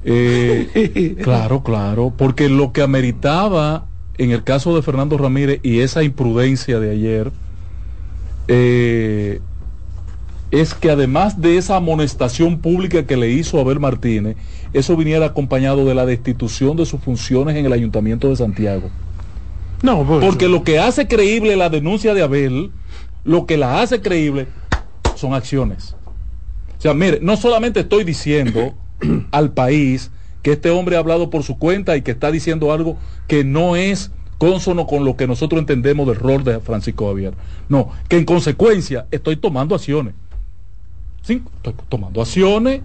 Eh, 0.06 1.16
claro, 1.24 1.64
claro, 1.64 2.14
porque 2.16 2.50
lo 2.50 2.74
que 2.74 2.82
ameritaba 2.82 3.86
en 4.18 4.32
el 4.32 4.44
caso 4.44 4.76
de 4.76 4.82
Fernando 4.82 5.18
Ramírez 5.18 5.60
y 5.64 5.80
esa 5.80 6.04
imprudencia 6.04 6.80
de 6.80 6.92
ayer, 6.92 7.32
eh, 8.48 9.42
es 10.54 10.76
que 10.76 10.92
además 10.92 11.42
de 11.42 11.58
esa 11.58 11.78
amonestación 11.78 12.60
pública 12.60 13.08
que 13.08 13.18
le 13.18 13.32
hizo 13.32 13.60
Abel 13.60 13.80
Martínez, 13.80 14.38
eso 14.72 14.96
viniera 14.96 15.26
acompañado 15.26 15.84
de 15.84 15.96
la 15.96 16.06
destitución 16.06 16.78
de 16.78 16.86
sus 16.86 17.02
funciones 17.02 17.56
en 17.56 17.66
el 17.66 17.74
Ayuntamiento 17.74 18.30
de 18.30 18.36
Santiago. 18.36 18.92
No, 19.82 20.06
pues, 20.06 20.24
porque 20.24 20.48
lo 20.48 20.64
que 20.64 20.78
hace 20.78 21.08
creíble 21.08 21.56
la 21.56 21.70
denuncia 21.70 22.14
de 22.14 22.22
Abel, 22.22 22.70
lo 23.24 23.48
que 23.48 23.58
la 23.58 23.82
hace 23.82 24.00
creíble 24.02 24.46
son 25.16 25.34
acciones. 25.34 25.96
O 26.78 26.82
sea, 26.82 26.94
mire, 26.94 27.18
no 27.20 27.36
solamente 27.36 27.80
estoy 27.80 28.04
diciendo 28.04 28.76
al 29.32 29.54
país 29.54 30.12
que 30.44 30.52
este 30.52 30.70
hombre 30.70 30.98
ha 30.98 31.00
hablado 31.00 31.32
por 31.32 31.42
su 31.42 31.58
cuenta 31.58 31.98
y 31.98 32.04
que 32.04 32.12
está 32.12 32.30
diciendo 32.30 32.72
algo 32.72 32.98
que 33.28 33.44
no 33.44 33.76
es 33.76 34.12
consono 34.38 34.86
con 34.86 35.04
lo 35.04 35.16
que 35.16 35.26
nosotros 35.26 35.60
entendemos 35.60 36.06
del 36.06 36.18
rol 36.18 36.44
de 36.44 36.60
Francisco 36.60 37.08
Javier. 37.08 37.34
No, 37.70 37.90
que 38.08 38.18
en 38.18 38.26
consecuencia 38.26 39.08
estoy 39.10 39.38
tomando 39.38 39.74
acciones. 39.74 40.14
Estoy 41.24 41.44
tomando 41.90 42.22
acciones 42.22 42.82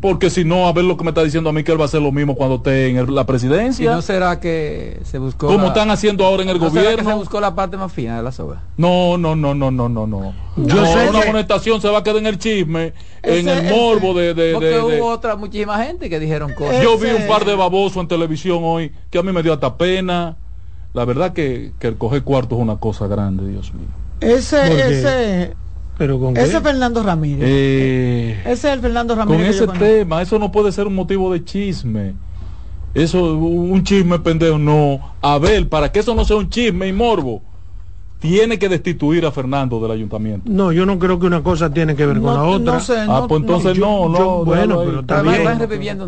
porque 0.00 0.30
si 0.30 0.44
no, 0.44 0.66
a 0.66 0.72
ver 0.72 0.84
lo 0.84 0.96
que 0.96 1.04
me 1.04 1.10
está 1.10 1.22
diciendo 1.22 1.50
a 1.50 1.52
mí 1.52 1.62
que 1.64 1.72
él 1.72 1.78
va 1.78 1.82
a 1.82 1.86
hacer 1.86 2.00
lo 2.00 2.12
mismo 2.12 2.34
cuando 2.34 2.56
esté 2.56 2.88
en 2.88 3.14
la 3.14 3.26
presidencia. 3.26 3.84
¿Y 3.84 3.94
no 3.94 4.02
será 4.02 4.40
que 4.40 5.00
se 5.04 5.18
buscó 5.18 5.48
como 5.48 5.68
están 5.68 5.90
haciendo 5.90 6.24
ahora 6.24 6.42
en 6.42 6.48
el 6.48 6.58
gobierno? 6.58 6.90
Será 6.90 7.02
que 7.02 7.08
se 7.08 7.14
buscó 7.14 7.40
la 7.40 7.54
parte 7.54 7.76
más 7.76 7.92
fina 7.92 8.16
de 8.16 8.22
la 8.22 8.32
soga? 8.32 8.62
No, 8.76 9.18
no, 9.18 9.36
no, 9.36 9.54
no, 9.54 9.70
no, 9.70 9.88
no, 9.88 10.06
no. 10.06 10.34
Yo 10.56 10.86
sé 10.86 11.08
una 11.08 11.22
amonestación 11.22 11.80
se 11.80 11.88
va 11.88 11.98
a 11.98 12.02
quedar 12.02 12.16
en 12.16 12.26
el 12.26 12.38
chisme, 12.38 12.92
en 13.22 13.48
el 13.48 13.70
morbo 13.70 14.14
de, 14.14 14.34
de, 14.34 14.52
Porque 14.52 14.78
hubo 14.78 15.06
otra 15.06 15.36
muchísima 15.36 15.84
gente 15.84 16.08
que 16.08 16.18
dijeron 16.18 16.52
cosas. 16.54 16.82
Yo 16.82 16.98
vi 16.98 17.10
un 17.10 17.26
par 17.26 17.44
de 17.44 17.54
babosos 17.54 18.00
en 18.00 18.08
televisión 18.08 18.60
hoy 18.62 18.92
que 19.10 19.18
a 19.18 19.22
mí 19.22 19.32
me 19.32 19.42
dio 19.42 19.52
hasta 19.52 19.76
pena. 19.76 20.36
La 20.94 21.04
verdad 21.04 21.32
que, 21.32 21.72
que 21.78 21.88
el 21.88 21.96
coger 21.96 22.22
cuarto 22.22 22.56
es 22.56 22.60
una 22.60 22.76
cosa 22.76 23.06
grande, 23.06 23.48
Dios 23.48 23.72
mío. 23.72 23.88
Ese, 24.20 24.90
ese, 24.90 25.56
ese 26.36 26.56
es 26.56 26.62
Fernando 26.62 27.02
Ramírez. 27.02 27.44
Eh, 27.46 28.40
ese 28.44 28.68
es 28.68 28.74
el 28.74 28.80
Fernando 28.80 29.14
Ramírez. 29.14 29.60
Con 29.60 29.76
ese 29.76 29.78
tema, 29.78 30.22
eso 30.22 30.38
no 30.38 30.50
puede 30.50 30.72
ser 30.72 30.86
un 30.86 30.94
motivo 30.94 31.32
de 31.32 31.44
chisme. 31.44 32.14
Eso, 32.94 33.34
un 33.38 33.82
chisme 33.84 34.18
pendejo, 34.18 34.58
no. 34.58 35.14
A 35.20 35.38
ver, 35.38 35.68
para 35.68 35.90
que 35.90 36.00
eso 36.00 36.14
no 36.14 36.24
sea 36.24 36.36
un 36.36 36.50
chisme 36.50 36.88
y 36.88 36.92
morbo 36.92 37.42
tiene 38.22 38.56
que 38.56 38.68
destituir 38.68 39.26
a 39.26 39.32
Fernando 39.32 39.80
del 39.80 39.90
ayuntamiento. 39.90 40.48
No, 40.48 40.70
yo 40.70 40.86
no 40.86 40.96
creo 40.96 41.18
que 41.18 41.26
una 41.26 41.42
cosa 41.42 41.74
tiene 41.74 41.96
que 41.96 42.06
ver 42.06 42.20
con 42.20 42.32
la 42.32 42.44
otra. 42.44 42.78
ah, 43.08 43.26
pues 43.28 43.40
entonces 43.40 43.76
no, 43.76 44.08
no. 44.08 44.44
bueno, 44.44 44.80
pero 44.84 45.00
está 45.00 45.22
bien. 45.22 45.58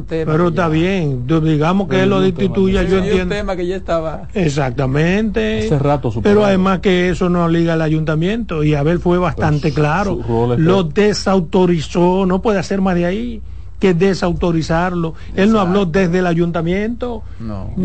pero 0.09 0.49
está 0.49 0.69
bien. 0.69 1.27
Digamos 1.27 1.89
que 1.89 2.05
él 2.05 2.11
lo 2.11 2.21
destituya, 2.21 2.85
yo 2.85 2.99
entiendo. 2.99 3.25
un 3.25 3.29
tema 3.31 3.57
que 3.57 3.67
ya 3.67 3.75
estaba. 3.75 4.29
Exactamente. 4.33 5.67
Hace 5.67 5.79
rato 5.81 6.13
Pero 6.23 6.45
además 6.45 6.79
que 6.79 7.11
eso 7.11 7.29
no 7.29 7.49
liga 7.49 7.73
al 7.73 7.83
ayuntamiento 7.83 8.63
y 8.63 8.75
Abel 8.75 9.01
fue 9.01 9.19
bastante 9.19 9.73
pues, 9.73 9.75
claro. 9.75 10.21
Lo 10.57 10.85
desautorizó, 10.85 12.27
no 12.27 12.41
puede 12.41 12.61
hacer 12.61 12.81
más 12.81 12.95
de 12.95 13.07
ahí 13.07 13.43
que 13.85 13.93
desautorizarlo. 13.93 15.13
Él 15.37 15.53
no 15.53 15.61
habló 15.61 15.85
desde 15.85 16.21
el 16.21 16.27
ayuntamiento 16.27 17.23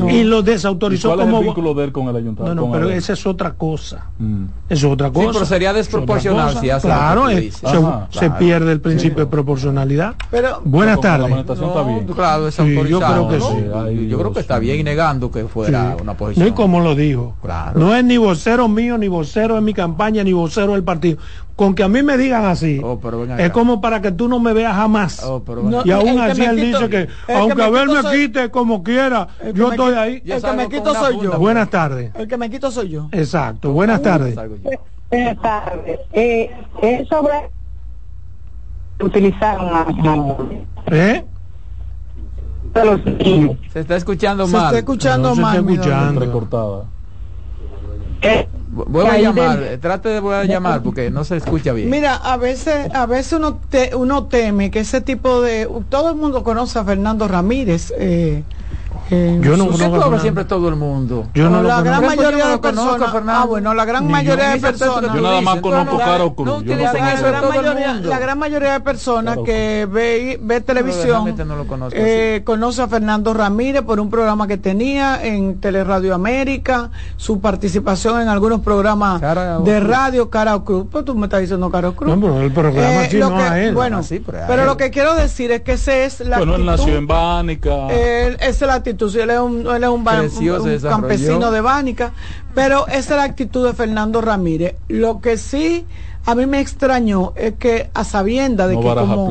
y 0.10 0.24
lo 0.24 0.42
desautorizó 0.42 1.10
cuál 1.10 1.20
como... 1.20 1.38
Es 1.40 1.42
el 1.42 1.48
vínculo 1.48 1.74
de 1.74 1.84
él 1.84 1.92
con 1.92 2.08
el 2.08 2.16
ayuntamiento? 2.16 2.56
No, 2.56 2.68
no, 2.68 2.72
pero 2.72 2.90
esa 2.90 3.12
es 3.12 3.26
otra 3.26 3.52
cosa. 3.52 4.06
Mm. 4.18 4.46
es 4.70 4.82
otra 4.86 5.12
cosa. 5.12 5.26
Sí, 5.26 5.30
pero 5.34 5.46
sería 5.46 5.74
desproporcional 5.74 6.58
si 6.58 6.70
hace 6.70 6.88
Claro, 6.88 7.28
se, 8.12 8.32
pierde 8.40 8.72
el 8.72 8.80
principio 8.80 9.26
de 9.26 9.30
proporcionalidad. 9.30 10.16
Pero, 10.32 10.62
Buenas 10.64 11.02
tardes. 11.02 11.30
está 11.38 11.84
bien. 11.84 12.08
Claro, 12.08 12.50
yo 12.50 13.00
creo 13.02 13.28
que 13.28 13.42
sí. 13.42 14.08
yo 14.08 14.20
creo 14.20 14.32
que 14.32 14.40
está 14.40 14.58
bien 14.58 14.86
negando 14.86 15.30
que 15.30 15.50
fuera 15.50 15.98
una 16.02 16.14
posición. 16.14 16.48
No, 16.48 16.54
y 16.54 16.56
como 16.56 16.80
lo 16.80 16.96
dijo. 16.96 17.36
No 17.76 17.94
es 17.94 18.06
ni 18.06 18.16
vocero 18.16 18.70
mío, 18.70 18.98
ni 18.98 19.10
vocero 19.10 19.56
de 19.56 19.62
mi 19.62 19.74
campaña, 19.74 20.24
ni 20.24 20.32
vocero 20.32 20.74
del 20.74 20.84
partido 20.84 21.18
con 21.60 21.76
que 21.76 21.84
a 21.84 21.90
mí 21.90 22.02
me 22.04 22.18
digan 22.18 22.46
así, 22.46 22.80
oh, 22.82 22.98
es 23.38 23.50
como 23.50 23.82
para 23.82 24.02
que 24.02 24.14
tú 24.14 24.30
no 24.30 24.40
me 24.40 24.54
veas 24.54 24.74
jamás. 24.74 25.22
Oh, 25.26 25.44
y 25.84 25.92
aún 25.92 26.18
así 26.18 26.42
él 26.42 26.56
dice 26.56 26.90
que, 26.90 27.10
aunque 27.28 27.62
a 27.62 27.70
ver 27.70 27.90
me 27.90 28.02
quite 28.10 28.50
como 28.50 28.82
quiera, 28.82 29.28
yo 29.54 29.70
estoy 29.70 29.94
ahí. 29.94 30.24
El 30.26 30.42
que 30.42 30.54
me 30.54 30.70
quito 30.70 30.96
soy 30.96 31.20
yo. 31.20 31.38
Buenas 31.38 31.70
tardes. 31.70 32.16
El 32.16 32.30
que 32.30 32.38
me 32.38 32.50
quito 32.50 32.72
soy 32.72 32.88
yo. 32.88 33.10
Exacto. 33.12 33.74
Buenas 33.74 34.02
tardes. 34.02 34.36
Buenas 35.10 35.42
tardes. 35.42 36.00
Eh, 36.14 36.50
es 36.82 37.10
sobre 37.10 37.50
utilizaron 39.02 39.68
a, 39.68 39.86
¿Eh? 40.92 41.26
Se 43.74 43.82
está 43.82 43.98
escuchando 43.98 44.48
mal. 44.48 44.62
Se 44.62 44.66
está 44.66 44.78
escuchando 44.78 45.36
mal. 45.36 45.56
Se 45.56 45.60
está 45.60 45.72
escuchando. 45.74 46.20
Recortada. 46.22 46.84
Eh, 48.22 48.48
Vuelve 48.72 49.10
a 49.10 49.18
llamar, 49.20 49.80
trate 49.82 50.10
de 50.10 50.20
volver 50.20 50.42
a 50.42 50.46
llamar 50.46 50.84
porque 50.84 51.10
no 51.10 51.24
se 51.24 51.38
escucha 51.38 51.74
bien. 51.74 51.90
Mira, 51.90 52.16
a 52.16 52.38
veces, 52.38 52.94
a 52.94 53.08
veces 53.08 53.34
uno, 53.34 53.60
uno 53.98 54.26
teme 54.26 54.70
que 54.70 54.82
ese 54.82 55.02
tipo 55.02 55.42
de... 55.42 55.68
Todo 55.90 56.12
el 56.12 56.16
mundo 56.16 56.44
conoce 56.44 56.78
a 56.78 56.84
Fernando 56.84 57.28
Ramírez. 57.28 57.92
Eh, 57.98 58.44
Eh, 59.12 59.40
Yo 59.42 59.58
no 59.58 59.66
¿Por 59.66 59.76
qué 59.78 59.84
conozco 59.84 59.86
a 59.86 59.90
cobra 59.90 60.00
Fernando. 60.02 60.22
siempre 60.22 60.46
todo 60.46 60.70
el 60.70 60.76
mundo? 60.76 61.28
Yo 61.34 61.50
no 61.50 61.62
lo 61.62 61.68
la 61.68 61.82
gran 61.82 62.06
mayoría 62.06 62.46
no 62.46 62.52
de 62.52 62.58
personas. 62.60 63.12
Fernando. 63.12 63.42
Ah, 63.42 63.46
bueno, 63.46 63.74
la 63.74 63.86
gran 63.86 64.08
mayoría 64.08 64.50
de 64.50 64.60
personas. 64.60 65.12
tú 65.12 65.18
Yo 65.18 65.22
nada 65.24 65.42
más 65.42 65.60
conozco 65.62 65.94
no, 65.94 65.98
Caro 65.98 66.24
no 66.26 66.36
Cruz. 66.36 66.48
No 66.48 66.56
utilicen 66.58 66.86
eso 66.86 66.96
la 66.98 67.14
de 67.16 67.22
gran 67.30 67.42
todo 67.42 67.54
el 67.54 67.62
mayoría, 67.66 67.94
mundo. 67.94 68.10
la 68.10 68.20
gran 68.20 68.40
mayoría 68.40 68.72
de 68.74 68.80
personas 68.82 69.34
Claro. 69.34 69.44
que 69.44 69.88
ve, 69.92 70.40
ve 70.42 70.62
televisión 70.62 71.08
realmente 71.10 71.46
no 71.46 71.56
lo 71.56 71.66
conozco 71.68 71.96
eh, 72.00 72.42
conoce 72.46 72.82
a 72.82 72.88
Fernando 72.88 73.34
Ramírez 73.34 73.82
por 73.82 74.00
un 74.00 74.10
programa 74.10 74.48
que 74.48 74.58
tenía 74.58 75.24
en 75.26 75.60
Teleradio 75.60 76.14
América, 76.14 76.92
su 77.18 77.40
participación 77.40 78.22
en 78.22 78.28
algunos 78.28 78.62
programas 78.62 79.22
de 79.64 79.80
radio, 79.80 80.30
Cara 80.30 80.56
o 80.56 80.64
Cruz. 80.64 80.86
Pues 80.92 81.06
tú 81.06 81.16
me 81.16 81.26
estás 81.28 81.42
diciendo 81.42 81.70
Cara 81.72 81.90
o 81.90 81.96
Cruz. 81.96 82.16
No, 82.16 82.20
pero 82.22 82.42
el 82.42 82.52
programa 82.52 83.06
sí, 83.10 83.18
lo 83.18 83.30
no 83.30 83.38
que- 83.38 83.44
a 83.44 83.64
él. 83.64 83.74
Bueno, 83.74 83.98
Ah, 84.00 84.04
sí, 84.04 84.20
pero 84.24 84.44
a 84.44 84.48
pero 84.48 84.62
él. 84.62 84.68
lo 84.68 84.78
que 84.78 84.90
quiero 84.92 85.16
decir 85.16 85.52
es 85.52 85.62
que 85.62 85.74
ese 85.74 86.06
es 86.06 86.20
la 86.22 86.38
Bueno, 86.38 86.56
él 86.56 86.66
nació 86.66 86.96
en 86.98 87.08
Bánica. 87.08 87.88
esa 87.90 88.48
es 88.48 88.62
la 88.62 88.76
actitud, 88.76 88.99
si 89.08 89.20
él 89.20 89.30
es 89.30 89.40
un, 89.40 89.68
él 89.68 89.84
es 89.84 89.90
un, 89.90 90.04
Creció, 90.04 90.58
campesino 90.90 91.52
de 91.52 91.62
Bánica, 91.62 92.12
pero 92.56 92.88
esa 92.88 92.98
es 92.98 93.10
la 93.12 93.24
actitud 93.24 93.66
de 93.66 93.74
Fernando 93.74 94.20
Ramírez. 94.20 94.76
Lo 94.88 95.22
que 95.22 95.38
sí 95.38 95.86
a 96.26 96.36
mí 96.36 96.46
me 96.48 96.60
extrañó 96.60 97.34
es 97.36 97.54
que 97.60 97.90
a 97.94 98.04
sabienda 98.04 98.68
de 98.68 98.74
No 98.76 98.82
que 98.82 98.88
como, 99.16 99.28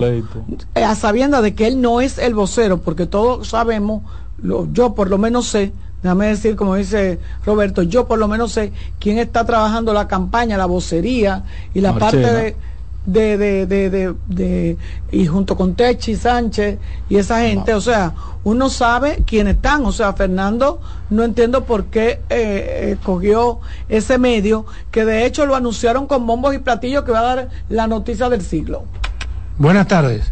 eh, 0.75 0.85
a 0.85 0.95
sabienda 0.95 1.43
de 1.43 1.55
que 1.55 1.67
él 1.67 1.81
no 1.81 2.01
es 2.01 2.19
el 2.19 2.35
vocero, 2.35 2.79
porque 2.79 3.07
todos 3.07 3.49
sabemos, 3.49 4.03
lo- 4.41 4.67
yo 4.73 4.95
por 4.95 5.11
lo 5.11 5.19
menos 5.19 5.47
sé, 5.49 5.73
déjame 6.03 6.29
decir 6.29 6.55
como 6.57 6.77
dice 6.77 7.19
Roberto, 7.45 7.83
yo 7.83 8.07
por 8.07 8.19
lo 8.19 8.29
menos 8.29 8.53
sé 8.53 8.73
quién 9.01 9.19
está 9.19 9.45
trabajando 9.45 9.93
la 9.93 10.09
campaña, 10.09 10.57
la 10.57 10.67
vocería 10.67 11.43
y 11.75 11.81
la 11.81 11.93
Marchena. 11.93 12.23
parte 12.29 12.43
de 12.43 12.57
de, 13.13 13.39
de, 13.39 13.67
de, 13.67 13.91
de, 13.91 14.15
de- 14.27 14.77
y 15.11 15.27
junto 15.27 15.57
con 15.57 15.75
Techi 15.75 16.15
Sánchez 16.15 16.79
y 17.09 17.17
esa 17.17 17.41
gente, 17.41 17.73
o 17.73 17.81
sea, 17.81 18.13
uno 18.45 18.69
sabe 18.69 19.23
quiénes 19.27 19.57
están, 19.57 19.85
o 19.87 19.93
sea, 19.93 20.13
Fernando, 20.13 20.81
no 21.09 21.25
entiendo 21.25 21.65
por 21.65 21.87
qué 21.87 22.21
eh, 22.29 22.91
escogió 22.93 23.61
ese 23.89 24.19
medio, 24.19 24.67
que 24.91 25.05
de 25.07 25.25
hecho 25.25 25.47
lo 25.47 25.55
anunciaron 25.57 26.07
con 26.07 26.27
bombos 26.27 26.55
y 26.55 26.59
platillos 26.59 27.05
que 27.05 27.13
va 27.13 27.21
a 27.21 27.35
dar 27.35 27.49
la 27.71 27.87
noticia 27.87 28.29
del 28.29 28.43
siglo. 28.43 28.85
Buenas 29.57 29.89
tardes. 29.89 30.31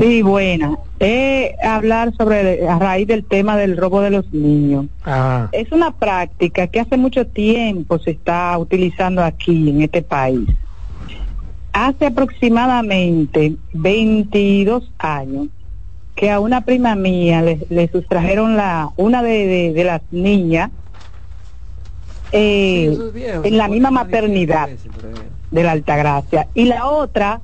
Sí, 0.00 0.22
buena. 0.22 0.76
Eh, 1.00 1.54
hablar 1.62 2.12
sobre, 2.16 2.68
a 2.68 2.78
raíz 2.78 3.06
del 3.06 3.24
tema 3.24 3.56
del 3.56 3.76
robo 3.76 4.00
de 4.00 4.10
los 4.10 4.32
niños. 4.32 4.86
Ah, 5.04 5.48
Es 5.52 5.70
una 5.70 5.92
práctica 5.92 6.66
que 6.66 6.80
hace 6.80 6.96
mucho 6.96 7.26
tiempo 7.26 7.98
se 8.00 8.10
está 8.12 8.58
utilizando 8.58 9.22
aquí 9.22 9.70
en 9.70 9.82
este 9.82 10.02
país. 10.02 10.48
Hace 11.80 12.06
aproximadamente 12.06 13.54
22 13.72 14.90
años 14.98 15.46
que 16.16 16.28
a 16.28 16.40
una 16.40 16.62
prima 16.62 16.96
mía 16.96 17.40
le, 17.40 17.64
le 17.70 17.86
sustrajeron 17.86 18.56
la 18.56 18.90
una 18.96 19.22
de, 19.22 19.46
de- 19.46 19.72
de 19.72 19.84
las 19.84 20.02
niñas 20.10 20.70
eh, 22.32 22.90
Sí, 22.90 23.00
en 23.44 23.56
la 23.56 23.68
misma 23.68 23.90
maternidad 23.92 24.68
de 25.52 25.62
la 25.62 25.70
Altagracia 25.70 26.48
y 26.52 26.64
la 26.64 26.86
otra 26.88 27.40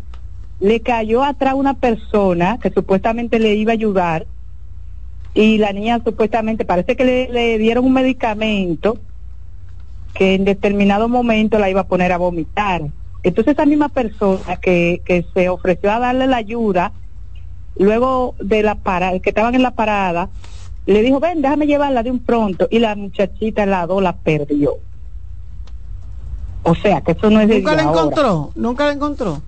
le 0.59 0.81
cayó 0.81 1.23
atrás 1.23 1.55
una 1.55 1.75
persona 1.75 2.59
que 2.61 2.71
supuestamente 2.71 3.39
le 3.39 3.55
iba 3.55 3.71
a 3.71 3.75
ayudar 3.75 4.27
y 5.33 5.59
la 5.59 5.73
niña 5.73 6.01
supuestamente 6.05 6.65
parece 6.65 6.97
que 6.97 7.05
le, 7.05 7.29
le 7.29 7.57
dieron 7.59 7.85
un 7.85 7.93
medicamento 7.93 8.99
que 10.13 10.35
en 10.35 10.45
determinado 10.45 11.09
momento 11.09 11.59
la 11.61 11.71
iba 11.71 11.83
a 11.83 11.87
poner 11.87 12.11
a 12.13 12.19
vomitar. 12.19 12.83
Entonces 13.25 13.55
esa 13.55 13.67
misma 13.67 13.89
persona 13.89 14.57
que, 14.61 15.03
que 15.05 15.25
se 15.35 15.49
ofreció 15.49 15.91
a 15.91 15.99
darle 15.99 16.27
la 16.27 16.37
ayuda, 16.37 16.93
luego 17.77 18.35
de 18.39 18.63
la 18.63 18.77
parada, 18.77 19.19
que 19.19 19.31
estaban 19.31 19.55
en 19.55 19.63
la 19.63 19.73
parada, 19.73 20.29
le 20.87 21.03
dijo, 21.03 21.19
ven, 21.21 21.41
déjame 21.41 21.67
llevarla 21.67 22.03
de 22.03 22.11
un 22.11 22.19
pronto, 22.19 22.69
y 22.71 22.79
la 22.79 22.95
muchachita 22.95 23.65
la 23.65 23.87
dos 23.87 24.03
la 24.03 24.15
perdió. 24.15 24.75
O 26.63 26.75
sea, 26.75 27.01
que 27.01 27.13
eso 27.13 27.31
no 27.31 27.41
es 27.41 27.49
de 27.49 27.57
¿Nunca 27.57 27.75
la 27.75 27.83
ahora. 27.85 28.01
encontró? 28.01 28.53
¿Nunca 28.55 28.87
la 28.87 28.93
encontró? 28.93 29.43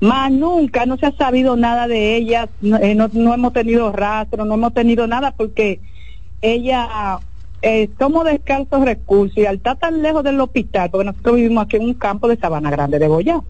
Más 0.00 0.30
nunca, 0.30 0.84
no 0.84 0.98
se 0.98 1.06
ha 1.06 1.12
sabido 1.12 1.56
nada 1.56 1.86
de 1.86 2.16
ella, 2.16 2.48
no, 2.60 2.76
eh, 2.78 2.94
no, 2.94 3.08
no 3.12 3.32
hemos 3.32 3.52
tenido 3.52 3.92
rastro, 3.92 4.44
no 4.44 4.54
hemos 4.54 4.74
tenido 4.74 5.06
nada 5.06 5.30
porque 5.30 5.80
ella 6.42 7.20
eh, 7.62 7.88
somos 7.98 8.24
de 8.24 8.32
escasos 8.32 8.84
recursos 8.84 9.38
y 9.38 9.46
al 9.46 9.56
estar 9.56 9.78
tan 9.78 10.02
lejos 10.02 10.24
del 10.24 10.40
hospital, 10.40 10.90
porque 10.90 11.06
nosotros 11.06 11.36
vivimos 11.36 11.64
aquí 11.64 11.76
en 11.76 11.84
un 11.84 11.94
campo 11.94 12.26
de 12.26 12.36
Sabana 12.36 12.70
Grande 12.70 12.98
de 12.98 13.06
Goya. 13.06 13.40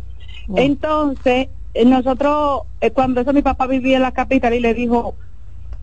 Entonces, 0.55 1.49
eh, 1.73 1.85
nosotros, 1.87 2.63
eh, 2.83 2.91
cuando 2.91 3.23
eso 3.23 3.33
mi 3.33 3.41
papá 3.41 3.67
vivía 3.67 3.97
en 3.97 4.03
la 4.03 4.13
capital 4.13 4.53
y 4.53 4.61
le 4.61 4.75
dijo 4.75 5.15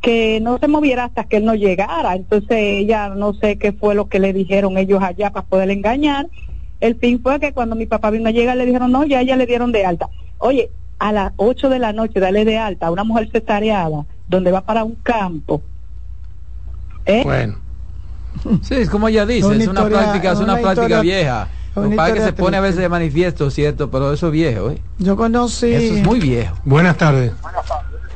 que 0.01 0.39
no 0.41 0.59
se 0.59 0.67
moviera 0.67 1.05
hasta 1.05 1.23
que 1.23 1.37
él 1.37 1.45
no 1.45 1.55
llegara. 1.55 2.15
Entonces 2.15 2.57
ella 2.57 3.09
no 3.09 3.33
sé 3.33 3.57
qué 3.57 3.73
fue 3.73 3.95
lo 3.95 4.07
que 4.07 4.19
le 4.19 4.31
dijeron 4.31 4.77
ellos 4.77 5.01
allá 5.01 5.31
para 5.31 5.45
poder 5.47 5.71
engañar. 5.71 6.27
El 6.79 6.95
fin 6.95 7.21
fue 7.21 7.39
que 7.39 7.51
cuando 7.51 7.75
mi 7.75 7.87
papá 7.87 8.11
vino 8.11 8.29
a 8.29 8.31
llegar 8.31 8.55
le 8.57 8.65
dijeron, 8.65 8.91
no, 8.91 9.05
ya 9.05 9.21
ella 9.21 9.35
le 9.35 9.47
dieron 9.47 9.71
de 9.71 9.85
alta. 9.85 10.07
Oye, 10.37 10.69
a 10.99 11.11
las 11.11 11.33
8 11.37 11.69
de 11.69 11.79
la 11.79 11.93
noche 11.93 12.19
dale 12.19 12.45
de 12.45 12.57
alta 12.57 12.87
a 12.87 12.91
una 12.91 13.03
mujer 13.03 13.29
cesareada 13.31 14.05
donde 14.27 14.51
va 14.51 14.61
para 14.61 14.83
un 14.83 14.95
campo. 14.95 15.61
¿Eh? 17.05 17.23
bueno. 17.23 17.68
Sí, 18.61 18.75
es 18.75 18.89
como 18.89 19.07
ella 19.07 19.25
dice, 19.25 19.45
Una 19.47 19.55
es 19.57 19.67
una 19.67 19.79
historia- 19.81 19.97
práctica, 19.99 20.31
es 20.31 20.39
una, 20.39 20.53
una 20.53 20.61
práctica 20.61 20.85
historia- 20.85 21.01
vieja. 21.01 21.47
Lo 21.75 21.89
que 21.89 21.95
pasa 21.95 22.13
que 22.13 22.21
se 22.21 22.33
pone 22.33 22.57
a 22.57 22.61
veces 22.61 22.77
de 22.81 22.89
manifiesto, 22.89 23.49
cierto, 23.51 23.89
pero 23.89 24.11
eso 24.11 24.27
es 24.27 24.33
viejo, 24.33 24.71
¿eh? 24.71 24.81
Yo 24.97 25.15
conocí... 25.15 25.71
Eso 25.73 25.93
es 25.95 26.03
muy 26.03 26.19
viejo. 26.19 26.55
Buenas 26.65 26.97
tardes. 26.97 27.31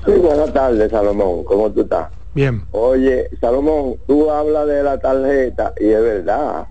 Sí, 0.06 0.12
buenas 0.12 0.52
tardes, 0.52 0.92
Salomón. 0.92 1.44
¿Cómo 1.46 1.72
tú 1.72 1.82
estás? 1.82 2.10
Bien. 2.34 2.66
Oye, 2.72 3.30
Salomón, 3.40 3.96
tú 4.08 4.30
hablas 4.32 4.68
de 4.68 4.84
la 4.84 4.98
tarjeta 5.00 5.72
y 5.80 5.86
es 5.88 6.02
verdad. 6.02 6.68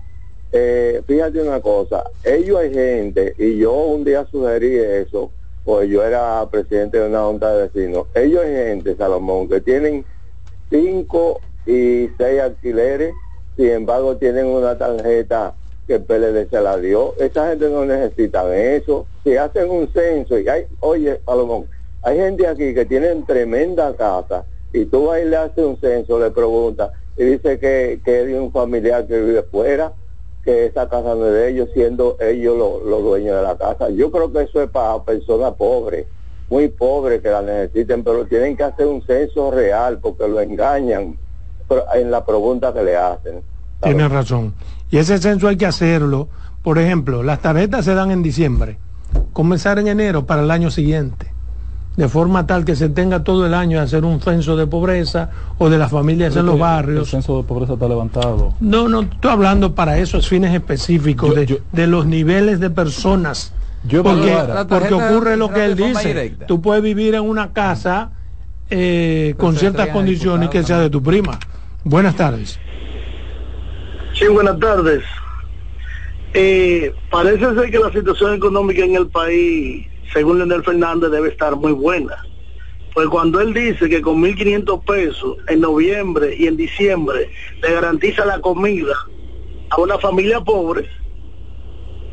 Eh, 0.51 1.01
fíjate 1.07 1.41
una 1.41 1.61
cosa, 1.61 2.03
ellos 2.23 2.59
hay 2.59 2.71
gente, 2.71 3.33
y 3.39 3.57
yo 3.57 3.73
un 3.73 4.03
día 4.03 4.27
sugerí 4.29 4.75
eso, 4.77 5.31
pues 5.63 5.89
yo 5.89 6.03
era 6.03 6.45
presidente 6.51 6.99
de 6.99 7.07
una 7.09 7.23
junta 7.23 7.55
de 7.55 7.63
vecinos. 7.69 8.05
Ellos 8.13 8.41
hay 8.43 8.53
gente, 8.53 8.95
Salomón, 8.95 9.49
que 9.49 9.61
tienen 9.61 10.05
cinco 10.69 11.39
y 11.65 12.09
seis 12.17 12.41
alquileres, 12.41 13.15
sin 13.55 13.69
embargo 13.69 14.17
tienen 14.17 14.47
una 14.47 14.77
tarjeta 14.77 15.53
que 15.87 15.95
el 15.95 16.03
PLD 16.03 16.49
se 16.49 16.61
la 16.61 16.77
dio. 16.77 17.13
Esa 17.19 17.49
gente 17.49 17.69
no 17.69 17.85
necesita 17.85 18.55
eso. 18.55 19.05
Si 19.23 19.35
hacen 19.35 19.69
un 19.69 19.91
censo 19.91 20.39
y 20.39 20.47
hay, 20.47 20.65
oye, 20.79 21.19
Salomón, 21.25 21.65
hay 22.01 22.17
gente 22.17 22.47
aquí 22.47 22.73
que 22.73 22.85
tienen 22.85 23.25
tremenda 23.25 23.93
casa 23.95 24.45
y 24.71 24.85
tú 24.85 25.07
vas 25.07 25.21
y 25.21 25.25
le 25.25 25.37
haces 25.37 25.63
un 25.63 25.77
censo, 25.79 26.19
le 26.19 26.31
preguntas 26.31 26.91
y 27.17 27.23
dice 27.23 27.59
que, 27.59 27.99
que 28.03 28.21
es 28.21 28.27
de 28.27 28.39
un 28.39 28.51
familiar 28.51 29.05
que 29.05 29.21
vive 29.21 29.43
fuera, 29.43 29.93
que 30.43 30.65
esa 30.65 30.89
casa 30.89 31.15
no 31.15 31.27
es 31.27 31.33
de 31.33 31.49
ellos, 31.49 31.69
siendo 31.73 32.17
ellos 32.19 32.57
los, 32.57 33.03
dueños 33.03 33.37
de 33.37 33.43
la 33.43 33.57
casa. 33.57 33.89
Yo 33.89 34.11
creo 34.11 34.31
que 34.31 34.41
eso 34.41 34.61
es 34.61 34.69
para 34.69 35.01
personas 35.03 35.53
pobres, 35.53 36.07
muy 36.49 36.67
pobres 36.67 37.21
que 37.21 37.29
la 37.29 37.41
necesiten, 37.41 38.03
pero 38.03 38.25
tienen 38.25 38.57
que 38.57 38.63
hacer 38.63 38.87
un 38.87 39.01
censo 39.05 39.51
real 39.51 39.99
porque 39.99 40.27
lo 40.27 40.41
engañan 40.41 41.17
en 41.95 42.11
la 42.11 42.25
pregunta 42.25 42.73
que 42.73 42.83
le 42.83 42.95
hacen. 42.97 43.41
Tienes 43.81 44.11
razón. 44.11 44.53
Y 44.89 44.97
ese 44.97 45.17
censo 45.17 45.47
hay 45.47 45.57
que 45.57 45.65
hacerlo. 45.65 46.29
Por 46.61 46.79
ejemplo, 46.79 47.23
las 47.23 47.41
tarjetas 47.41 47.83
se 47.85 47.93
dan 47.93 48.11
en 48.11 48.23
diciembre. 48.23 48.77
Comenzar 49.33 49.79
en 49.79 49.87
enero 49.87 50.25
para 50.25 50.41
el 50.43 50.51
año 50.51 50.71
siguiente. 50.71 51.27
De 51.97 52.07
forma 52.07 52.47
tal 52.47 52.65
que 52.65 52.75
se 52.75 52.89
tenga 52.89 53.23
todo 53.23 53.45
el 53.45 53.53
año 53.53 53.79
a 53.79 53.83
hacer 53.83 54.03
un 54.03 54.19
censo 54.19 54.55
de 54.55 54.65
pobreza 54.65 55.29
o 55.59 55.69
de 55.69 55.77
las 55.77 55.91
familias 55.91 56.35
en 56.35 56.45
los 56.47 56.55
El 56.55 56.61
barrios. 56.61 57.09
censo 57.11 57.37
de 57.37 57.43
pobreza 57.43 57.73
está 57.73 57.87
levantado. 57.87 58.53
No, 58.59 58.89
no, 58.89 59.01
estoy 59.01 59.29
hablando 59.31 59.75
para 59.75 59.99
esos 59.99 60.27
fines 60.27 60.53
específicos 60.55 61.29
Yo- 61.29 61.35
de, 61.35 61.45
yo- 61.45 61.57
de 61.71 61.85
los 61.87 62.07
niveles 62.07 62.59
de 62.59 62.69
personas. 62.71 63.53
Yo 63.85 64.01
Porque, 64.01 64.33
porque 64.69 64.93
ocurre 64.93 65.35
lo 65.37 65.51
que 65.51 65.65
él 65.65 65.75
dice. 65.75 66.07
directa. 66.07 66.45
Tú 66.47 66.61
puedes 66.61 66.81
vivir 66.81 67.13
en 67.15 67.23
una 67.29 67.51
casa 67.53 68.11
eh, 68.69 69.35
con 69.37 69.55
ciertas 69.57 69.89
condiciones 69.89 70.49
que 70.49 70.63
sea 70.63 70.79
de 70.79 70.89
tu 70.89 71.03
prima. 71.03 71.37
Buenas 71.83 72.15
tardes. 72.15 72.59
Sí, 74.17 74.27
buenas 74.27 74.57
tardes. 74.59 75.03
Eh, 76.33 76.93
parece 77.11 77.53
ser 77.53 77.69
que 77.69 77.79
la 77.79 77.91
situación 77.91 78.33
económica 78.35 78.85
en 78.85 78.95
el 78.95 79.07
país, 79.07 79.85
según 80.13 80.37
Leonel 80.37 80.63
Fernández, 80.63 81.11
debe 81.11 81.29
estar 81.29 81.55
muy 81.55 81.73
buena. 81.73 82.15
Pues 82.93 83.07
cuando 83.07 83.41
él 83.41 83.53
dice 83.53 83.89
que 83.89 84.01
con 84.01 84.21
1.500 84.21 84.85
pesos 84.85 85.37
en 85.47 85.61
noviembre 85.61 86.35
y 86.37 86.47
en 86.47 86.55
diciembre 86.55 87.29
le 87.61 87.73
garantiza 87.73 88.23
la 88.23 88.39
comida 88.39 88.93
a 89.69 89.81
una 89.81 89.97
familia 89.97 90.39
pobre, 90.41 90.87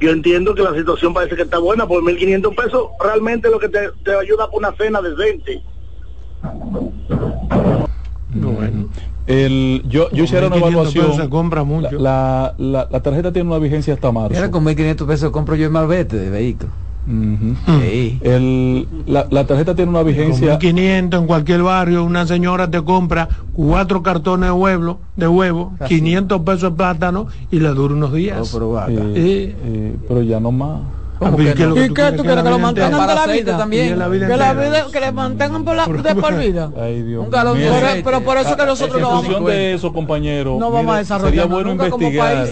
yo 0.00 0.10
entiendo 0.10 0.54
que 0.54 0.62
la 0.62 0.74
situación 0.74 1.12
parece 1.12 1.36
que 1.36 1.42
está 1.42 1.58
buena, 1.58 1.86
por 1.86 2.02
1.500 2.02 2.54
pesos 2.54 2.88
realmente 2.98 3.50
lo 3.50 3.58
que 3.60 3.68
te, 3.68 3.90
te 4.02 4.14
ayuda 4.14 4.50
por 4.50 4.58
una 4.58 4.72
cena 4.72 5.00
decente. 5.02 5.62
Bueno. 8.34 8.88
El, 9.26 9.82
yo, 9.88 10.10
yo 10.10 10.24
hiciera 10.24 10.46
una 10.48 10.56
1.500 10.56 10.58
evaluación. 10.58 11.06
pesos 11.06 11.22
se 11.22 11.28
compra 11.28 11.64
mucho. 11.64 11.90
La, 11.98 12.54
la, 12.58 12.88
la 12.90 13.00
tarjeta 13.00 13.32
tiene 13.32 13.48
una 13.48 13.58
vigencia 13.58 13.94
hasta 13.94 14.10
marzo. 14.10 14.34
Mira, 14.34 14.50
con 14.50 14.64
1.500 14.64 15.06
pesos 15.06 15.30
compro 15.30 15.54
yo 15.56 15.66
el 15.66 15.70
malvete 15.72 16.16
de 16.16 16.30
vehículo. 16.30 16.72
el, 18.22 18.88
la, 19.06 19.26
la, 19.30 19.46
tarjeta 19.46 19.74
tiene 19.74 19.90
una 19.90 20.02
vigencia. 20.02 20.58
500 20.58 21.20
en 21.20 21.26
cualquier 21.26 21.62
barrio, 21.62 22.04
una 22.04 22.26
señora 22.26 22.70
te 22.70 22.82
compra 22.82 23.28
cuatro 23.52 24.02
cartones 24.02 24.48
de 24.48 24.52
huevo, 24.52 25.00
de 25.16 25.28
huevo 25.28 25.72
500 25.86 26.40
pesos 26.42 26.62
de 26.62 26.70
plátano 26.72 27.26
y 27.50 27.60
le 27.60 27.68
dura 27.70 27.94
unos 27.94 28.12
días. 28.12 28.50
pero, 28.52 28.76
pero 30.08 30.22
ya 30.22 30.40
no 30.40 30.52
más. 30.52 30.80
¿Y 31.20 31.54
qué 31.54 32.12
tú 32.16 32.24
quieres 32.24 32.42
que 32.42 32.50
lo 32.50 32.58
mantengan 32.58 32.98
para 32.98 33.14
la 33.14 33.26
vida 33.26 33.58
también? 33.58 33.90
Que 33.90 33.96
la 33.96 34.08
vida 34.08 34.86
que 34.90 35.00
le 35.00 35.12
mantengan 35.12 35.64
por 35.64 35.76
la 35.76 35.86
de 35.86 36.14
por 36.14 36.36
vida. 36.38 36.72
Ay, 36.78 37.02
Dios. 37.02 37.24
Un 37.24 37.30
galón 37.30 37.58
pero 38.04 38.22
por 38.22 38.38
eso 38.38 38.56
que 38.56 38.64
nosotros 38.64 39.00
no 39.00 39.08
vamos. 39.08 39.24
En 39.24 39.32
función 39.32 39.50
de 39.50 39.74
eso, 39.74 39.92
compañero. 39.92 40.56
No 40.58 40.70
vamos 40.70 40.94
a 40.94 40.98
desarrollar 40.98 41.30
Sería 41.30 41.44
bueno 41.46 41.72
investigar. 41.72 42.48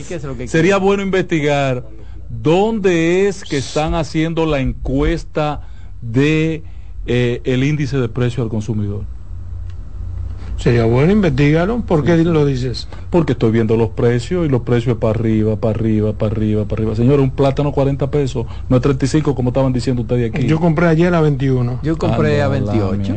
Sería 0.46 0.76
bueno 0.76 1.02
investigar 1.02 1.84
dónde 2.28 3.28
es 3.28 3.42
que 3.42 3.56
están 3.56 3.94
haciendo 3.94 4.44
la 4.44 4.60
encuesta 4.60 5.62
de 6.02 6.62
eh, 7.06 7.40
el 7.44 7.64
índice 7.64 7.96
de 7.98 8.08
precio 8.08 8.42
al 8.42 8.50
consumidor. 8.50 9.04
Sería 10.58 10.84
bueno 10.86 11.12
investigarlo. 11.12 11.80
¿Por 11.82 12.04
qué 12.04 12.16
lo 12.16 12.44
dices? 12.44 12.88
Porque 13.10 13.32
estoy 13.32 13.52
viendo 13.52 13.76
los 13.76 13.90
precios 13.90 14.44
y 14.44 14.48
los 14.48 14.62
precios 14.62 14.98
para 14.98 15.10
arriba, 15.10 15.54
para 15.56 15.70
arriba, 15.70 16.12
para 16.12 16.32
arriba, 16.32 16.64
para 16.64 16.82
arriba. 16.82 16.96
Señor, 16.96 17.20
un 17.20 17.30
plátano 17.30 17.70
40 17.70 18.10
pesos, 18.10 18.44
no 18.68 18.76
es 18.76 18.82
35 18.82 19.36
como 19.36 19.50
estaban 19.50 19.72
diciendo 19.72 20.02
ustedes 20.02 20.34
aquí. 20.34 20.46
Yo 20.46 20.58
compré 20.58 20.88
ayer 20.88 21.14
a 21.14 21.20
21. 21.20 21.78
Yo 21.84 21.96
compré 21.96 22.42
a 22.42 22.48
28. 22.48 23.14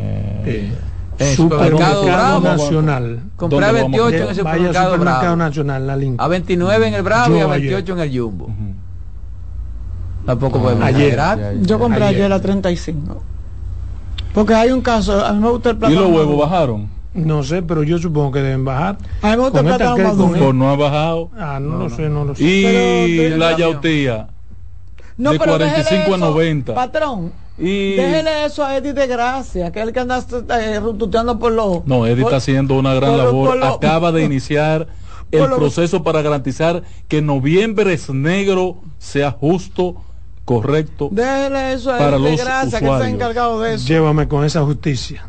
supermercado 1.34 2.40
Nacional. 2.40 3.20
Compré 3.36 3.64
a 3.64 3.72
28 3.72 4.16
en 4.16 4.28
el 4.28 4.34
supermercado, 4.36 5.36
Nacional, 5.36 5.86
la 5.86 5.98
A 6.18 6.28
29 6.28 6.86
en 6.86 6.94
el 6.94 7.02
Bravo 7.02 7.36
y 7.36 7.40
a 7.40 7.46
28 7.48 7.92
en 7.92 7.98
el 7.98 8.20
Jumbo. 8.20 8.50
Tampoco 10.24 10.62
podemos 10.62 10.84
ayer. 10.84 11.18
Yo 11.62 11.80
compré 11.80 12.04
ayer. 12.04 12.32
a 12.32 12.40
35. 12.40 13.20
Porque 14.32 14.54
hay 14.54 14.70
un 14.70 14.80
caso, 14.80 15.26
a 15.26 15.32
mí 15.32 15.40
me 15.40 15.50
gusta 15.50 15.70
el 15.70 15.76
plátano. 15.76 16.00
¿Y 16.00 16.04
los 16.04 16.16
huevos 16.16 16.38
bajaron? 16.38 17.01
No 17.14 17.42
sé, 17.42 17.62
pero 17.62 17.82
yo 17.82 17.98
supongo 17.98 18.32
que 18.32 18.40
deben 18.40 18.64
bajar. 18.64 18.96
A 19.20 19.36
mí 19.36 19.50
con 19.50 19.68
esta 19.68 19.94
con, 19.94 20.58
no 20.58 20.70
ha 20.70 20.76
bajado. 20.76 21.30
Ah, 21.36 21.58
no, 21.60 21.76
lo 21.76 21.90
sé, 21.90 22.08
no 22.08 22.24
lo 22.24 22.34
sé. 22.34 22.42
Y 22.42 23.28
la 23.30 23.56
yautía. 23.56 24.28
No, 25.18 25.32
de 25.32 25.38
45 25.38 26.14
a 26.14 26.16
90. 26.16 26.74
Patrón, 26.74 27.32
y... 27.58 27.96
Déjele 27.96 28.46
eso 28.46 28.64
a 28.64 28.76
Eddie 28.76 28.94
de 28.94 29.06
Gracia, 29.06 29.70
que 29.70 29.80
es 29.80 29.86
el 29.86 29.92
que 29.92 30.00
anda 30.00 30.24
eh, 30.58 30.80
rututeando 30.80 31.38
por 31.38 31.52
los... 31.52 31.86
No, 31.86 32.06
Eddie 32.06 32.24
está 32.24 32.36
haciendo 32.36 32.76
una 32.78 32.94
gran 32.94 33.18
labor. 33.18 33.62
Acaba 33.62 34.10
de 34.10 34.24
iniciar 34.24 34.88
el 35.30 35.50
proceso 35.50 36.02
para 36.02 36.22
garantizar 36.22 36.82
que 37.08 37.20
noviembre 37.20 37.92
es 37.92 38.08
negro, 38.08 38.78
sea 38.98 39.30
justo, 39.30 39.96
correcto. 40.46 41.08
Déjele 41.12 41.74
eso 41.74 41.92
a 41.92 42.08
Eddie 42.08 42.30
de 42.30 42.36
Gracia, 42.36 42.78
que 42.80 42.86
está 42.86 43.08
encargado 43.08 43.60
de 43.60 43.74
eso. 43.74 43.86
Llévame 43.86 44.28
con 44.28 44.44
esa 44.44 44.62
justicia. 44.62 45.28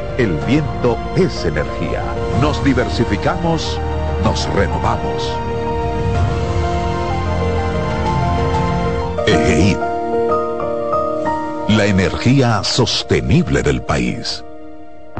el 0.17 0.37
viento 0.47 0.97
es 1.15 1.45
energía. 1.45 2.03
Nos 2.41 2.63
diversificamos, 2.63 3.79
nos 4.23 4.47
renovamos. 4.53 5.31
EGEID. 9.27 9.77
La 11.69 11.85
energía 11.85 12.63
sostenible 12.63 13.63
del 13.63 13.81
país. 13.81 14.43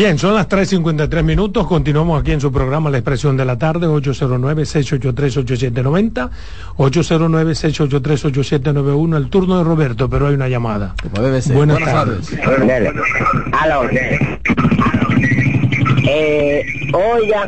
Bien, 0.00 0.16
son 0.18 0.34
las 0.34 0.48
3.53 0.48 1.22
minutos. 1.22 1.66
Continuamos 1.66 2.18
aquí 2.18 2.32
en 2.32 2.40
su 2.40 2.50
programa 2.50 2.88
La 2.88 2.96
Expresión 2.96 3.36
de 3.36 3.44
la 3.44 3.58
Tarde, 3.58 3.86
809-683-8790, 3.86 6.30
809-683-8791. 6.78 9.16
El 9.18 9.28
turno 9.28 9.58
de 9.58 9.64
Roberto, 9.64 10.08
pero 10.08 10.28
hay 10.28 10.34
una 10.36 10.48
llamada. 10.48 10.94
Como 11.02 11.22
debe 11.22 11.42
ser. 11.42 11.54
Buenas, 11.54 11.80
tardes. 11.80 12.34
Aló. 13.60 13.82
Eh, 16.08 16.64
oiga, 16.94 17.46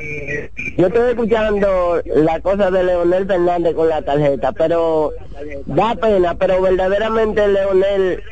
yo 0.77 0.89
estoy 0.89 1.13
escuchando 1.13 2.03
la 2.05 2.39
cosa 2.41 2.71
de 2.71 2.85
Leonel 2.85 3.27
Fernández 3.27 3.75
con 3.75 3.89
la 3.89 4.03
tarjeta, 4.03 4.53
pero 4.53 5.11
da 5.65 5.95
pena, 5.95 6.35
pero 6.35 6.61
verdaderamente 6.61 7.49
Leonel... 7.49 8.23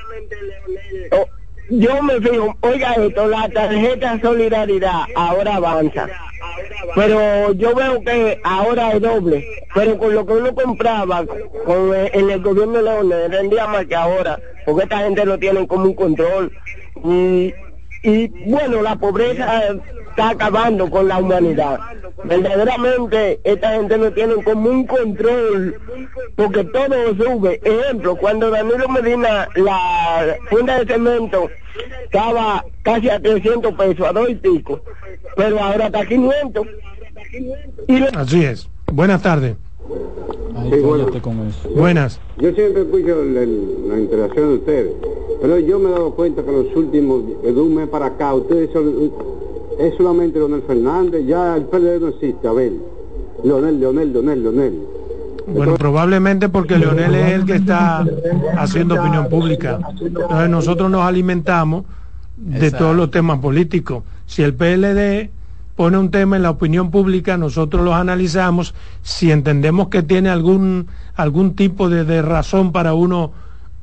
oh, 1.12 1.24
yo 1.70 2.02
me 2.02 2.20
fijo, 2.20 2.56
oiga 2.62 2.94
esto, 2.94 3.26
la 3.28 3.48
tarjeta 3.48 4.18
Solidaridad 4.20 5.02
ahora 5.14 5.56
avanza, 5.56 6.08
pero 6.94 7.52
yo 7.52 7.74
veo 7.74 8.02
que 8.02 8.40
ahora 8.44 8.92
es 8.92 9.00
doble, 9.00 9.46
pero 9.74 9.96
con 9.98 10.14
lo 10.14 10.26
que 10.26 10.32
uno 10.32 10.54
compraba 10.54 11.24
con 11.64 11.94
el- 11.94 12.10
en 12.12 12.30
el 12.30 12.40
gobierno 12.42 12.74
de 12.74 12.82
Leonel 12.82 13.32
rendía 13.32 13.66
más 13.66 13.86
que 13.86 13.94
ahora, 13.94 14.38
porque 14.66 14.82
esta 14.84 14.98
gente 14.98 15.24
lo 15.24 15.38
tiene 15.38 15.66
como 15.66 15.84
un 15.84 15.94
control. 15.94 16.52
Y, 17.04 17.54
y 18.03 18.28
bueno, 18.51 18.82
la 18.82 18.96
pobreza 18.96 19.62
está 20.11 20.30
acabando 20.30 20.88
con 20.90 21.09
la 21.09 21.18
humanidad. 21.18 21.78
Verdaderamente 22.24 23.40
esta 23.44 23.72
gente 23.72 23.98
no 23.98 24.11
tiene 24.12 24.34
como 24.42 24.70
un 24.70 24.86
control 24.86 25.76
porque 26.36 26.64
todo 26.64 27.14
sube. 27.16 27.61
Ejemplo, 27.62 28.16
cuando 28.16 28.51
Danilo 28.51 28.88
Medina 28.88 29.48
la 29.55 30.36
funda 30.48 30.78
de 30.80 30.86
cemento 30.92 31.51
estaba 32.05 32.64
casi 32.82 33.09
a 33.11 33.20
300 33.20 33.74
pesos, 33.74 34.07
a 34.07 34.12
dos 34.12 34.28
y 34.30 34.34
pico, 34.34 34.82
pero 35.36 35.61
ahora 35.62 35.86
está 35.86 36.01
a 36.01 36.07
500. 36.07 36.66
Y 37.88 37.98
la- 38.01 38.09
Así 38.14 38.44
es. 38.44 38.68
Buenas 38.92 39.22
tardes. 39.22 39.57
Ay, 40.57 40.70
cállate 40.82 41.20
con 41.20 41.47
eso. 41.47 41.68
Buenas. 41.76 42.20
Yo 42.38 42.53
siempre 42.53 42.82
escucho 42.82 43.22
el- 43.22 43.88
la 43.88 43.99
interacción 43.99 44.49
de 44.49 44.55
ustedes, 44.55 44.93
pero 45.41 45.59
yo 45.59 45.78
me 45.78 45.88
he 45.88 45.93
dado 45.93 46.11
cuenta 46.12 46.43
que 46.43 46.53
los 46.53 46.74
últimos, 46.76 47.22
de 47.43 47.53
un 47.53 47.74
mes 47.74 47.88
para 47.88 48.07
acá, 48.07 48.34
ustedes 48.34 48.70
son, 48.72 49.11
es 49.78 49.95
solamente 49.97 50.38
Leonel 50.38 50.62
Fernández, 50.62 51.26
ya 51.26 51.57
el 51.57 51.64
PLD 51.64 52.01
no 52.01 52.09
existe, 52.09 52.47
a 52.49 52.53
ver, 52.53 52.72
Leonel, 53.45 53.80
Leonel, 53.80 54.12
Leonel, 54.12 54.43
Leonel. 54.43 54.74
Bueno, 55.47 55.74
probablemente 55.76 56.49
porque 56.49 56.78
Leonel 56.78 57.14
es 57.14 57.32
el 57.32 57.45
que 57.45 57.55
está 57.55 58.05
haciendo 58.57 58.95
opinión 59.01 59.28
pública. 59.28 59.80
Entonces 60.01 60.49
nosotros 60.51 60.91
nos 60.91 61.03
alimentamos 61.03 61.84
de 62.36 62.57
Exacto. 62.66 62.78
todos 62.84 62.97
los 62.97 63.11
temas 63.11 63.41
políticos. 63.41 64.05
Si 64.26 64.43
el 64.43 64.55
PLD 64.55 65.30
pone 65.76 65.98
un 65.98 66.10
tema 66.10 66.36
en 66.36 66.42
la 66.42 66.50
opinión 66.50 66.90
pública, 66.90 67.36
nosotros 67.36 67.84
los 67.84 67.94
analizamos. 67.94 68.74
Si 69.02 69.30
entendemos 69.30 69.88
que 69.88 70.02
tiene 70.02 70.28
algún, 70.28 70.88
algún 71.14 71.54
tipo 71.54 71.88
de, 71.88 72.04
de 72.04 72.22
razón 72.22 72.72
para 72.72 72.94
uno 72.94 73.32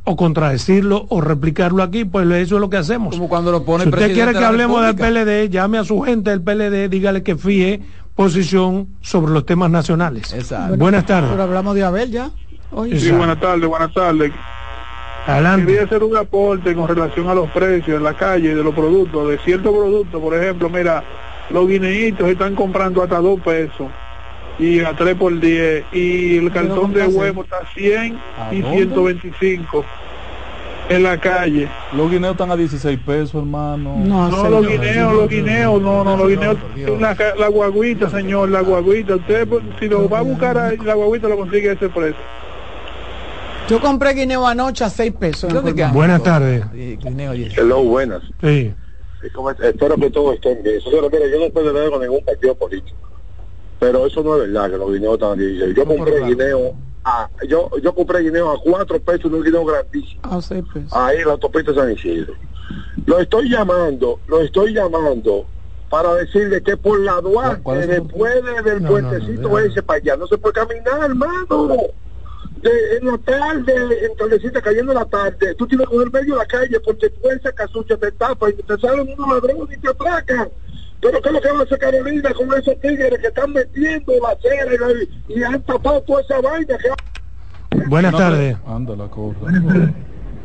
o 0.09 0.15
contradecirlo 0.15 1.05
o 1.09 1.19
replicarlo 1.19 1.83
aquí, 1.83 2.05
pues 2.05 2.25
eso 2.31 2.55
es 2.55 2.61
lo 2.61 2.69
que 2.69 2.77
hacemos. 2.77 3.15
Como 3.15 3.27
cuando 3.27 3.51
lo 3.51 3.63
pone 3.63 3.83
Si 3.83 3.89
usted 3.89 4.13
quiere 4.13 4.31
que 4.31 4.45
hablemos 4.45 4.81
del. 4.81 4.95
PLD, 4.95 5.49
llame 5.49 5.79
a 5.79 5.83
su 5.83 5.99
gente 6.01 6.29
del 6.29 6.41
PLD, 6.41 6.89
dígale 6.89 7.23
que 7.23 7.35
fije 7.35 7.81
posición 8.15 8.88
sobre 9.01 9.33
los 9.33 9.45
temas 9.45 9.69
nacionales. 9.69 10.33
Exacto. 10.33 10.77
Buenas 10.77 11.05
tardes. 11.05 11.29
Pero 11.29 11.43
hablamos 11.43 11.75
de 11.75 11.83
Abel 11.83 12.09
ya. 12.09 12.31
Hoy. 12.71 12.91
Sí, 12.91 13.07
Sí, 13.07 13.11
buenas 13.11 13.39
tardes, 13.39 13.67
buenas 13.67 13.93
tardes. 13.93 14.31
Adelante. 15.27 15.65
Quería 15.65 15.83
hacer 15.83 16.03
un 16.03 16.15
aporte 16.15 16.73
con 16.73 16.88
relación 16.88 17.27
a 17.27 17.33
los 17.33 17.49
precios 17.51 17.97
en 17.97 18.03
la 18.03 18.13
calle 18.15 18.55
de 18.55 18.63
los 18.63 18.73
productos, 18.73 19.27
de 19.27 19.38
ciertos 19.39 19.75
productos, 19.75 20.21
por 20.21 20.33
ejemplo, 20.33 20.69
mira, 20.69 21.03
los 21.49 21.67
guineitos 21.67 22.27
están 22.29 22.55
comprando 22.55 23.03
hasta 23.03 23.19
dos 23.19 23.39
pesos 23.41 23.87
y 24.59 24.79
a 24.79 24.93
tres 24.93 25.15
por 25.15 25.39
10 25.39 25.85
y 25.93 26.37
el 26.37 26.51
cartón 26.51 26.93
de 26.93 27.05
huevo 27.07 27.43
está 27.43 27.57
a 27.57 27.73
100 27.73 28.17
¿A 28.39 28.53
y 28.53 28.61
dónde? 28.61 28.77
125 28.77 29.85
en 30.89 31.03
la 31.03 31.17
calle. 31.19 31.67
Los 31.93 32.09
guineos 32.09 32.31
están 32.33 32.49
a 32.51 32.55
16 32.55 32.99
pesos, 33.05 33.35
hermano. 33.35 33.97
No, 33.97 34.29
No, 34.29 34.35
señor. 34.37 34.51
los 34.51 34.67
guineos, 34.67 35.13
los 35.13 35.29
guineos, 35.29 35.81
no, 35.81 36.03
no, 36.03 36.15
los 36.17 36.29
guineos, 36.29 36.57
la, 37.37 37.47
guaguita, 37.49 38.09
señor, 38.09 38.49
la 38.49 38.61
guaguita. 38.61 39.15
Usted, 39.15 39.47
pues, 39.47 39.63
si 39.79 39.89
lo 39.89 40.07
va 40.07 40.19
a 40.19 40.21
buscar 40.21 40.57
ahí, 40.57 40.77
la 40.77 40.93
guaguita 40.93 41.27
lo 41.27 41.37
consigue 41.37 41.71
a 41.71 41.73
ese 41.73 41.89
precio. 41.89 42.15
Yo 43.67 43.81
compré 43.81 44.13
guineo 44.13 44.47
anoche 44.47 44.85
a 44.85 44.89
6 44.89 45.13
pesos. 45.19 45.53
Buenas 45.91 46.23
tardes. 46.23 46.63
Hello, 47.57 47.83
buenas. 47.83 48.21
Sí. 48.41 48.73
¿Cómo 49.34 49.51
es? 49.51 49.59
Espero 49.59 49.95
que 49.95 50.09
todos 50.09 50.36
estén 50.36 50.61
bien. 50.63 50.80
Yo 50.80 51.01
no 51.01 51.09
puedo 51.09 51.73
tener 51.73 51.89
con 51.89 52.01
ningún 52.01 52.23
partido 52.23 52.55
político. 52.55 52.97
Pero 53.80 54.05
eso 54.07 54.23
no 54.23 54.36
es 54.41 54.47
verdad 54.51 54.71
que 54.71 54.78
los 54.78 54.91
guineos 54.91 55.13
están 55.15 55.38
16. 55.38 55.75
Yo 55.75 55.86
compré 55.86 56.19
guineo 56.25 56.73
a, 57.03 57.30
yo, 57.47 57.69
yo 57.82 57.93
compré 57.93 58.19
guineo 58.21 58.49
a 58.51 58.59
4 58.59 58.99
pesos 58.99 59.25
en 59.25 59.36
un 59.36 59.43
guineo 59.43 59.63
grandísimo. 59.65 60.19
A 60.23 60.41
6 60.41 60.63
pesos. 60.73 60.93
Ahí 60.93 61.17
en 61.19 61.25
la 61.28 61.34
autopista 61.34 61.73
San 61.73 61.91
Isidro. 61.91 62.34
Lo 63.05 63.19
estoy 63.19 63.49
llamando, 63.49 64.19
lo 64.28 64.41
estoy 64.41 64.73
llamando 64.73 65.45
para 65.89 66.15
decirle 66.15 66.61
que 66.63 66.75
por 66.75 66.99
la 66.99 67.21
¿Cuál- 67.21 67.61
cuál 67.61 67.78
Duarte, 67.78 67.80
es 67.80 67.97
el- 67.99 68.03
después 68.07 68.34
de- 68.43 68.61
del 68.63 68.84
puentecito 68.84 69.59
ese 69.59 69.84
para 69.84 69.97
allá, 69.99 70.17
no 70.17 70.28
se 70.28 70.38
puede 70.38 70.53
caminar, 70.53 71.03
hermano. 71.05 71.78
De, 72.62 72.97
en 72.97 73.05
la 73.05 73.18
tarde, 73.20 73.74
en 74.05 74.16
tardecita, 74.18 74.62
cayendo 74.62 74.93
la 74.93 75.05
tarde, 75.05 75.53
tú 75.55 75.68
tienes 75.68 75.88
que 75.88 75.93
coger 75.95 76.12
medio 76.12 76.34
de 76.36 76.39
la 76.39 76.45
calle 76.45 76.80
porque 76.80 77.10
tú 77.10 77.30
esa 77.30 77.51
casucha 77.51 77.97
te 77.97 78.12
tapa 78.14 78.49
y 78.49 78.53
te 78.53 78.78
salen 78.78 79.08
unos 79.18 79.30
ladrones 79.34 79.78
y 79.78 79.82
te 79.82 79.89
atracan. 79.89 80.49
Pero 80.99 81.22
¿qué 81.22 81.30
es 81.30 81.34
lo 81.36 81.41
que 81.41 81.51
va 81.51 81.60
a 81.60 81.64
hacer 81.64 81.78
Carolina 81.78 82.34
con 82.34 82.47
esos 82.53 82.80
tigres 82.80 83.20
que 83.20 83.28
están 83.28 83.51
metiendo 83.53 84.14
la 84.22 84.36
cera 84.41 84.74
y, 84.74 84.78
la- 84.78 85.36
y 85.36 85.43
han 85.43 85.62
tapado 85.64 86.01
toda 86.01 86.22
esa 86.22 86.41
vaina? 86.41 86.76
Que... 86.78 87.86
Buenas 87.88 88.12
tardes. 88.18 88.58
Anda 88.66 88.95
la 88.95 89.08
cosa. 89.08 89.39
Vamos 89.41 89.93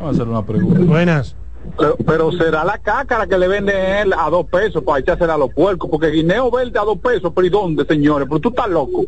a 0.01 0.09
hacer 0.11 0.29
una 0.29 0.45
pregunta. 0.45 0.81
Buenas. 0.81 1.35
Pero, 1.79 1.97
pero 2.07 2.33
será 2.33 2.65
la 2.65 2.79
cácara 2.79 3.27
que 3.27 3.39
le 3.39 3.49
vende 3.49 4.01
él 4.03 4.13
a 4.17 4.29
dos 4.29 4.47
pesos 4.47 4.83
para 4.83 4.99
echársela 5.01 5.35
a 5.35 5.39
los 5.39 5.53
puercos, 5.53 5.89
porque 5.91 6.11
guineo 6.11 6.51
verde 6.51 6.79
a 6.79 6.83
dos 6.85 6.99
pesos, 6.99 7.33
pero 7.35 7.47
¿y 7.47 7.51
dónde, 7.51 7.85
señores? 7.85 8.29
Pero 8.29 8.41
tú 8.41 8.49
estás 8.51 8.69
loco. 8.69 9.05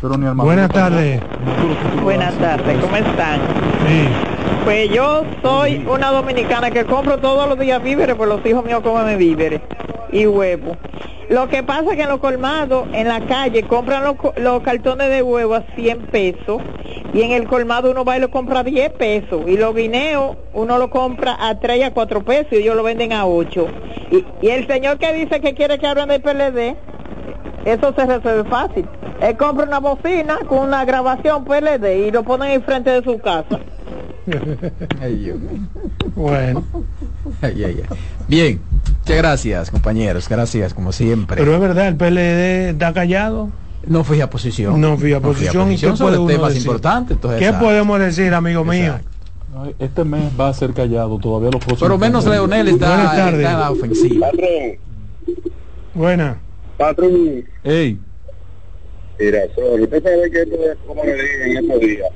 Pero 0.00 0.16
ni 0.16 0.26
hermano. 0.26 0.44
Buenas 0.44 0.70
tardes. 0.70 1.20
Buenas 2.02 2.34
tardes, 2.38 2.78
¿cómo 2.80 2.96
están? 2.96 3.40
Sí. 3.86 4.08
Pues 4.64 4.90
yo 4.90 5.24
soy 5.42 5.86
una 5.86 6.10
dominicana 6.10 6.70
que 6.70 6.84
compro 6.84 7.18
todos 7.18 7.48
los 7.48 7.58
días 7.58 7.82
víveres, 7.82 8.16
pues 8.16 8.28
los 8.28 8.44
hijos 8.44 8.64
míos 8.64 8.80
comen 8.82 9.18
víveres 9.18 9.60
y 10.12 10.26
huevo. 10.26 10.76
Lo 11.28 11.48
que 11.48 11.62
pasa 11.62 11.90
es 11.90 11.96
que 11.96 12.02
en 12.02 12.08
los 12.08 12.18
colmados, 12.18 12.88
en 12.92 13.06
la 13.06 13.20
calle, 13.26 13.62
compran 13.62 14.02
los, 14.02 14.16
los 14.36 14.62
cartones 14.62 15.10
de 15.10 15.22
huevo 15.22 15.54
a 15.54 15.62
100 15.76 16.06
pesos 16.06 16.60
y 17.14 17.22
en 17.22 17.30
el 17.30 17.46
colmado 17.46 17.90
uno 17.90 18.04
va 18.04 18.16
y 18.16 18.20
lo 18.20 18.30
compra 18.30 18.60
a 18.60 18.64
10 18.64 18.92
pesos 18.94 19.42
y 19.46 19.56
los 19.56 19.74
guineos 19.74 20.36
uno 20.54 20.78
lo 20.78 20.90
compra 20.90 21.36
a 21.38 21.60
3 21.60 21.78
y 21.78 21.82
a 21.84 21.94
4 21.94 22.24
pesos 22.24 22.52
y 22.52 22.56
ellos 22.56 22.74
lo 22.74 22.82
venden 22.82 23.12
a 23.12 23.26
8. 23.26 23.66
Y, 24.10 24.24
y 24.42 24.50
el 24.50 24.66
señor 24.66 24.98
que 24.98 25.12
dice 25.12 25.40
que 25.40 25.54
quiere 25.54 25.78
que 25.78 25.86
hablen 25.86 26.08
del 26.08 26.20
PLD, 26.20 26.76
eso 27.64 27.94
se 27.94 28.06
resuelve 28.06 28.48
fácil. 28.50 28.88
Él 29.20 29.36
compra 29.36 29.66
una 29.66 29.78
bocina 29.78 30.38
con 30.48 30.60
una 30.60 30.84
grabación 30.84 31.44
PLD 31.44 32.08
y 32.08 32.10
lo 32.10 32.24
ponen 32.24 32.52
enfrente 32.52 32.90
de 32.90 33.02
su 33.02 33.18
casa. 33.18 33.60
Bueno. 36.14 36.62
Ay, 37.40 37.64
ay, 37.64 37.82
ay. 37.88 37.98
Bien, 38.28 38.60
muchas 39.10 39.22
gracias, 39.22 39.70
compañeros. 39.70 40.28
Gracias, 40.28 40.74
como 40.74 40.92
siempre. 40.92 41.36
Pero 41.36 41.54
es 41.54 41.60
verdad, 41.60 41.88
el 41.88 41.96
PLD 41.96 42.70
está 42.70 42.92
callado. 42.92 43.50
no 43.86 44.04
fui 44.04 44.20
a 44.20 44.30
posición. 44.30 44.80
No 44.80 44.96
fui 44.96 45.12
a 45.12 45.20
posición. 45.20 45.72
¿Y 45.72 45.76
qué 45.76 45.96
sobre 45.96 46.16
temas 46.32 46.50
decir? 46.54 46.62
importantes. 46.66 47.16
Entonces, 47.16 47.38
¿Qué 47.40 47.46
exacto. 47.46 47.66
podemos 47.66 47.98
decir, 47.98 48.32
amigo 48.34 48.64
mío? 48.64 48.96
Exacto. 48.96 49.74
Este 49.78 50.04
mes 50.04 50.30
va 50.38 50.48
a 50.48 50.54
ser 50.54 50.72
callado 50.72 51.18
todavía 51.18 51.50
los 51.50 51.64
próximos. 51.64 51.80
Pero 51.80 51.98
menos. 51.98 52.24
Leonel 52.24 52.68
está, 52.68 53.04
está 53.04 53.28
en 53.30 53.42
la 53.42 53.70
ofensiva. 53.72 54.28
Patrón, 54.30 54.78
Buena. 55.92 56.38
patrón, 56.78 57.44
Ey, 57.64 57.98
Mira, 59.18 59.40
Sol, 59.54 59.80
usted 59.82 60.02
sabe 60.02 60.30
que 60.30 60.42
esto 60.42 60.54
es 60.54 60.78
como 60.86 61.04
le 61.04 61.12
dije 61.12 61.50
en 61.50 61.56
estos 61.58 61.80
días. 61.80 62.08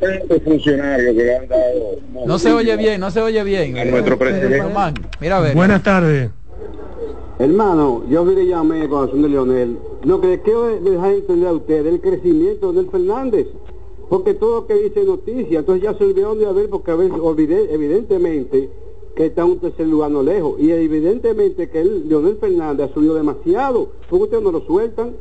Tantos 0.00 0.42
funcionarios 0.42 1.14
que 1.16 1.22
le 1.24 1.36
han 1.36 1.48
dado. 1.48 1.96
No 2.26 2.38
se 2.38 2.52
oye 2.52 2.76
bien, 2.76 3.00
no 3.00 3.10
se 3.10 3.20
oye 3.20 3.42
bien. 3.44 3.78
A 3.78 3.84
nuestro 3.84 4.14
Eh, 4.14 4.18
presidente. 4.18 4.58
Román, 4.62 4.94
Mira 5.20 5.38
a 5.38 5.40
ver. 5.40 5.54
Buenas 5.54 5.82
tardes. 5.82 6.30
Hermano, 7.38 8.04
yo 8.08 8.24
le 8.24 8.46
llamé 8.46 8.88
con 8.88 9.06
razón 9.06 9.22
de 9.22 9.28
Leonel. 9.28 9.78
Lo 10.04 10.20
que 10.20 10.28
le 10.28 10.42
quiero 10.42 10.66
dejar 10.80 11.12
entender 11.12 11.48
a 11.48 11.52
usted 11.52 11.86
el 11.86 12.00
crecimiento 12.00 12.68
de 12.68 12.72
Leonel 12.74 12.90
Fernández. 12.90 13.46
Porque 14.08 14.34
todo 14.34 14.60
lo 14.60 14.66
que 14.66 14.74
dice 14.74 15.00
es 15.00 15.06
noticia, 15.06 15.60
entonces 15.60 15.82
ya 15.82 15.94
se 15.94 16.04
olvidaron 16.04 16.38
de 16.38 16.46
haber, 16.46 16.68
porque 16.68 16.90
a 16.90 16.94
ver, 16.94 17.10
olvidé, 17.12 17.72
evidentemente 17.72 18.68
que 19.16 19.26
está 19.26 19.42
en 19.42 19.48
un 19.52 19.58
tercer 19.60 19.86
lugar 19.86 20.10
no 20.10 20.22
lejos. 20.22 20.60
Y 20.60 20.70
evidentemente 20.72 21.70
que 21.70 21.80
él, 21.80 22.04
Leonel 22.08 22.36
Fernández 22.40 22.90
ha 22.90 22.94
subido 22.94 23.14
demasiado, 23.14 23.90
porque 24.10 24.24
ustedes 24.24 24.42
no 24.42 24.52
lo 24.52 24.60
sueltan. 24.66 25.12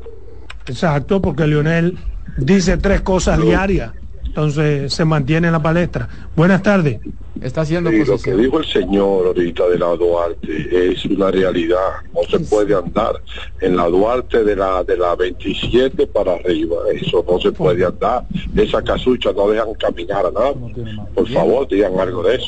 Exacto, 0.67 1.21
porque 1.21 1.47
Leonel 1.47 1.97
dice 2.37 2.77
tres 2.77 3.01
cosas 3.01 3.39
diarias. 3.41 3.91
Entonces 4.33 4.91
se 4.91 5.05
mantiene 5.05 5.45
en 5.47 5.53
la 5.53 5.61
palestra. 5.61 6.09
Buenas 6.35 6.63
tardes. 6.63 6.99
Está 7.39 7.61
haciendo 7.61 7.91
Sí, 7.91 8.03
lo 8.03 8.17
que 8.17 8.33
dijo 8.33 8.59
el 8.59 8.65
señor 8.65 9.27
ahorita 9.27 9.67
de 9.67 9.77
la 9.77 9.89
Duarte 9.95 10.91
es 10.91 11.05
una 11.05 11.29
realidad. 11.29 11.77
No 12.15 12.21
se 12.27 12.39
puede 12.39 12.73
andar 12.73 13.21
en 13.61 13.75
la 13.77 13.87
Duarte 13.89 14.43
de 14.43 14.55
la 14.55 14.83
de 14.83 14.97
la 14.97 15.15
27 15.15 16.07
para 16.07 16.33
arriba. 16.33 16.77
Eso 16.95 17.23
no 17.29 17.39
se 17.39 17.51
puede 17.51 17.85
andar. 17.85 18.25
Esa 18.55 18.81
casucha 18.81 19.31
no 19.33 19.49
dejan 19.49 19.71
caminar 19.75 20.25
a 20.25 20.31
nadie. 20.31 20.95
Por 21.13 21.29
favor, 21.29 21.67
digan 21.67 21.99
algo 21.99 22.23
de 22.23 22.35
eso. 22.37 22.47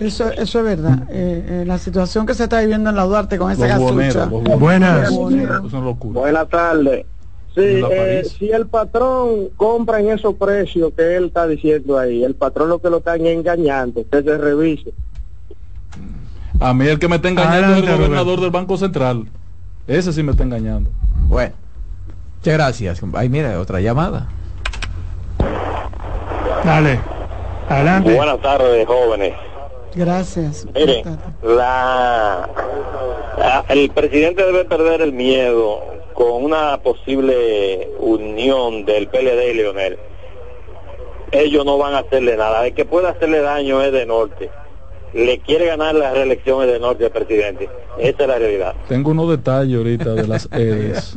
Eso, 0.00 0.30
eso 0.32 0.58
es 0.58 0.64
verdad. 0.64 1.04
Eh, 1.10 1.44
eh, 1.48 1.64
la 1.66 1.78
situación 1.78 2.26
que 2.26 2.34
se 2.34 2.44
está 2.44 2.60
viviendo 2.60 2.90
en 2.90 2.96
la 2.96 3.04
Duarte 3.04 3.38
con 3.38 3.50
esa 3.50 3.78
Los 3.78 3.92
casucha. 3.92 4.26
los. 4.26 4.58
Buenas 5.98 6.48
tardes. 6.50 7.06
Sí, 7.58 7.82
eh, 7.90 8.22
si 8.38 8.50
el 8.50 8.66
patrón 8.68 9.48
compra 9.56 9.98
en 10.00 10.10
esos 10.10 10.34
precios 10.34 10.92
que 10.96 11.16
él 11.16 11.24
está 11.26 11.46
diciendo 11.48 11.98
ahí, 11.98 12.22
el 12.22 12.34
patrón 12.36 12.68
lo 12.68 12.78
que 12.80 12.88
lo 12.88 12.98
están 12.98 13.26
engañando, 13.26 14.04
que 14.10 14.22
se 14.22 14.38
revise. 14.38 14.92
A 16.60 16.72
mí 16.72 16.86
el 16.86 16.98
que 16.98 17.08
me 17.08 17.16
está 17.16 17.28
engañando 17.28 17.56
Adelante, 17.66 17.86
es 17.86 17.90
el 17.92 17.96
gobernador 17.96 18.26
Roberto. 18.26 18.42
del 18.42 18.50
Banco 18.50 18.76
Central. 18.76 19.24
Ese 19.88 20.12
sí 20.12 20.22
me 20.22 20.32
está 20.32 20.44
engañando. 20.44 20.90
Bueno, 21.26 21.52
muchas 22.38 22.54
gracias. 22.54 23.00
Ay, 23.14 23.28
mira, 23.28 23.58
otra 23.60 23.80
llamada. 23.80 24.28
Dale. 26.64 27.00
Adelante. 27.68 28.14
Buenas 28.14 28.40
tardes, 28.40 28.86
jóvenes. 28.86 29.34
Gracias. 29.94 30.66
Miren, 30.74 31.04
la, 31.42 32.48
la- 33.38 33.64
el 33.68 33.90
presidente 33.90 34.44
debe 34.44 34.64
perder 34.64 35.00
el 35.00 35.12
miedo 35.12 35.80
con 36.18 36.42
una 36.44 36.78
posible 36.82 37.88
unión 38.00 38.84
del 38.84 39.06
PLD 39.06 39.52
y 39.52 39.54
Leonel. 39.54 39.96
Ellos 41.30 41.64
no 41.64 41.78
van 41.78 41.94
a 41.94 41.98
hacerle 41.98 42.36
nada. 42.36 42.66
El 42.66 42.74
que 42.74 42.84
puede 42.84 43.06
hacerle 43.06 43.38
daño 43.40 43.80
es 43.82 43.92
de 43.92 44.04
norte. 44.04 44.50
Le 45.14 45.38
quiere 45.38 45.66
ganar 45.66 45.94
las 45.94 46.12
reelecciones 46.14 46.66
de 46.72 46.80
norte 46.80 47.04
al 47.04 47.12
presidente. 47.12 47.68
Esa 48.00 48.22
es 48.22 48.28
la 48.28 48.36
realidad. 48.36 48.74
Tengo 48.88 49.12
unos 49.12 49.30
detalles 49.30 49.76
ahorita 49.78 50.14
de 50.14 50.26
las 50.26 50.48
EDES. 50.50 51.16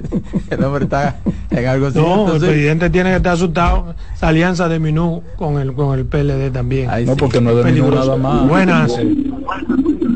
El 0.50 0.64
hombre 0.64 0.82
está 0.84 1.20
en 1.50 1.66
algo 1.66 1.86
No, 1.86 1.92
cierto, 1.92 2.34
el 2.34 2.40
sí. 2.40 2.46
presidente 2.48 2.90
tiene 2.90 3.10
que 3.10 3.16
estar 3.18 3.34
asustado. 3.34 3.94
Esa 4.12 4.28
alianza 4.28 4.68
de 4.68 4.80
Minú 4.80 5.22
con 5.36 5.60
el 5.60 5.74
con 5.74 5.96
el 5.96 6.06
PLD 6.06 6.50
también. 6.52 6.88
Ay, 6.90 7.04
No, 7.06 7.12
sí. 7.12 7.18
porque 7.20 7.40
no 7.40 7.50
es 7.56 7.64
de 7.64 7.70
ningún 7.72 7.94
nada 7.94 8.16
más. 8.16 8.48
Buenas. 8.48 8.98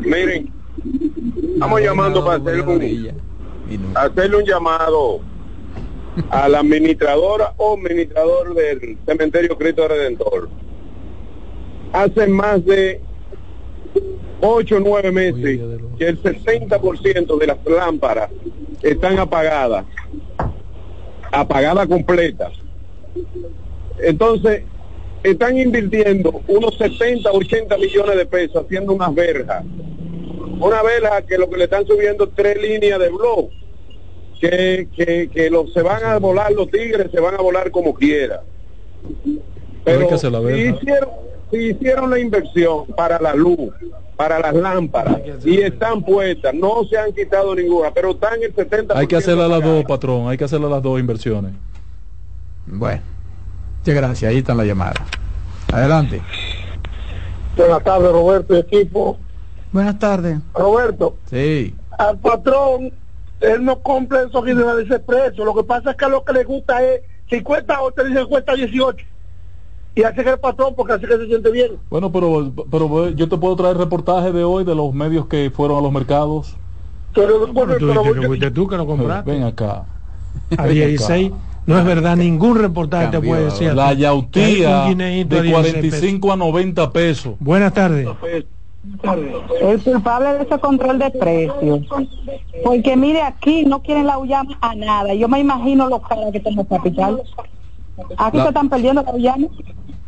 Miren, 0.03 0.53
estamos 1.55 1.80
llamando 1.80 2.24
para 2.24 2.39
hacer 2.43 2.61
un, 2.62 3.34
Hacerle 3.95 4.37
un 4.39 4.45
llamado 4.45 5.20
a 6.31 6.49
la 6.49 6.61
administradora 6.61 7.55
o 7.57 7.75
administrador 7.75 8.55
del 8.55 8.99
cementerio 9.07 9.57
Cristo 9.57 9.89
Redentor. 9.89 10.49
Hace 11.93 12.27
más 12.27 12.64
de 12.64 13.01
ocho 14.41 14.77
o 14.77 14.81
nueve 14.81 15.11
meses 15.11 15.61
que 15.99 16.09
el 16.09 16.22
60% 16.22 17.39
de 17.39 17.47
las 17.47 17.59
lámparas 17.64 18.31
están 18.83 19.18
apagadas, 19.18 19.87
apagadas 21.33 21.87
completas. 21.87 22.53
Entonces, 23.99 24.62
están 25.22 25.57
invirtiendo 25.57 26.43
unos 26.49 26.77
70, 26.77 27.31
80 27.31 27.77
millones 27.79 28.16
de 28.16 28.27
pesos 28.27 28.64
haciendo 28.64 28.93
unas 28.93 29.14
verjas. 29.14 29.64
Una 30.61 30.83
verja 30.83 31.22
que 31.22 31.39
lo 31.39 31.49
que 31.49 31.57
le 31.57 31.64
están 31.64 31.87
subiendo 31.87 32.29
tres 32.29 32.61
líneas 32.61 32.99
de 32.99 33.09
blog, 33.09 33.51
que, 34.41 34.89
que, 34.95 35.28
que 35.32 35.51
los, 35.51 35.72
se 35.72 35.82
van 35.82 36.05
a 36.05 36.18
volar 36.18 36.53
los 36.53 36.70
tigres, 36.70 37.11
se 37.11 37.20
van 37.20 37.35
a 37.35 37.39
volar 37.39 37.70
como 37.70 37.95
quiera. 37.95 38.43
Pero 39.85 40.09
que 40.09 40.30
la 40.30 40.41
si 40.41 40.61
hicieron, 40.68 41.09
si 41.51 41.57
hicieron 41.70 42.11
la 42.11 42.18
inversión 42.18 42.87
para 42.97 43.20
la 43.20 43.35
luz, 43.35 43.70
para 44.16 44.39
las 44.39 44.55
lámparas, 44.55 45.20
y 45.45 45.61
están 45.61 46.03
puestas, 46.03 46.55
no 46.55 46.85
se 46.89 46.97
han 46.97 47.12
quitado 47.12 47.55
ninguna, 47.55 47.93
pero 47.93 48.12
están 48.12 48.43
el 48.43 48.55
70%. 48.55 48.93
Hay 48.95 49.07
que 49.07 49.16
hacerle 49.16 49.45
a 49.45 49.49
las 49.49 49.62
dos, 49.62 49.85
patrón. 49.85 50.28
Hay 50.28 50.37
que 50.39 50.45
hacerle 50.45 50.66
a 50.66 50.70
las 50.70 50.82
dos 50.82 50.99
inversiones. 50.99 51.53
Bueno, 52.66 53.03
muchas 53.80 53.95
gracias. 53.95 54.30
Ahí 54.30 54.39
está 54.39 54.55
la 54.55 54.64
llamada. 54.64 55.05
Adelante. 55.72 56.22
Buenas 57.57 57.85
tardes, 57.85 58.11
Roberto 58.11 58.57
y 58.57 58.61
equipo. 58.61 59.18
Buenas 59.72 59.99
tardes. 59.99 60.39
Roberto, 60.55 61.16
Sí. 61.28 61.74
al 61.99 62.18
patrón, 62.18 62.93
él 63.45 63.65
no 63.65 63.79
cumple 63.81 64.25
esos 64.25 64.47
ese 64.47 64.99
precio. 64.99 65.45
Lo 65.45 65.55
que 65.55 65.65
pasa 65.65 65.91
es 65.91 65.97
que 65.97 66.09
lo 66.09 66.25
que 66.25 66.33
le 66.33 66.45
gusta 66.45 66.83
es, 66.83 67.03
si 67.31 67.43
cuesta 67.43 67.81
8, 67.81 68.05
dice 68.05 68.21
que 68.21 68.27
cuesta 68.27 68.55
18. 68.55 69.07
Y 69.97 70.03
hace 70.03 70.25
que 70.25 70.31
el 70.31 70.39
patrón, 70.39 70.75
porque 70.77 70.95
hace 70.95 71.07
que 71.07 71.17
se 71.17 71.27
siente 71.27 71.51
bien. 71.51 71.73
Bueno, 71.89 72.11
pero, 72.11 72.53
pero 72.71 73.11
yo 73.11 73.29
te 73.29 73.37
puedo 73.37 73.55
traer 73.55 73.77
reportaje 73.77 74.33
de 74.33 74.43
hoy 74.43 74.65
de 74.65 74.75
los 74.75 74.93
medios 74.93 75.27
que 75.27 75.51
fueron 75.55 75.79
a 75.79 75.81
los 75.81 75.93
mercados. 75.93 76.57
Pero, 77.15 77.39
Bueno, 77.39 77.53
bueno, 77.53 77.77
tú 77.77 77.87
pero 77.87 78.03
que 78.03 78.27
fuiste 78.27 78.51
tú 78.51 78.67
que 78.67 78.77
lo 78.77 78.87
compraste. 78.87 79.31
Ven 79.31 79.45
acá. 79.45 79.85
A 80.57 80.67
16. 80.67 81.31
No 81.67 81.79
es 81.79 81.85
verdad, 81.85 82.17
ningún 82.17 82.59
reportaje 82.59 83.07
te 83.09 83.21
puede 83.21 83.45
decir. 83.47 83.73
La 83.73 83.93
yautía 83.93 84.85
a 84.85 84.95
de 84.95 85.25
16 85.25 85.53
45 85.53 86.33
a 86.33 86.37
90 86.37 86.93
pesos. 86.93 87.35
Buenas 87.39 87.73
tardes. 87.73 88.09
El 89.61 89.82
culpable 89.82 90.32
de 90.35 90.43
ese 90.45 90.59
control 90.59 90.99
de 90.99 91.11
precios. 91.11 91.80
Porque 92.64 92.97
mire, 92.97 93.22
aquí 93.22 93.64
no 93.64 93.82
quieren 93.82 94.07
la 94.07 94.18
Uyama 94.18 94.57
a 94.61 94.74
nada. 94.74 95.14
Yo 95.14 95.28
me 95.28 95.41
imagino 95.41 95.89
los 95.89 96.03
caras 96.03 96.32
que 96.32 96.41
tenemos 96.41 96.66
capital. 96.68 97.22
Aquí 98.16 98.37
La- 98.39 98.43
se 98.45 98.49
están 98.49 98.68
perdiendo 98.68 99.03
la 99.03 99.12
Uyama. 99.12 99.47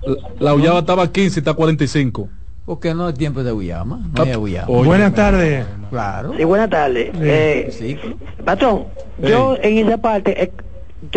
La, 0.05 0.17
la 0.39 0.55
Ullava 0.55 0.81
estaba 0.81 1.05
a 1.05 1.13
15 1.13 1.39
y 1.39 1.41
está 1.41 1.53
a 1.53 1.55
45. 1.55 2.29
Porque 2.65 2.95
no 2.95 3.09
es 3.09 3.15
tiempo 3.17 3.43
de 3.45 3.53
Uyama. 3.53 4.01
No 4.17 4.23
hay 4.23 4.35
Uyama. 4.37 4.69
Oye, 4.69 4.87
Buenas 4.89 5.15
tardes. 5.15 5.67
Claro. 5.91 6.33
Sí, 6.37 6.45
buenas 6.45 6.69
tardes. 6.71 7.11
Eh, 7.21 7.69
Sí. 7.71 7.97
patrón, 8.45 8.87
yo 9.23 9.57
en 9.63 9.87
esa 9.87 9.99
parte, 9.99 10.43
eh, 10.43 10.53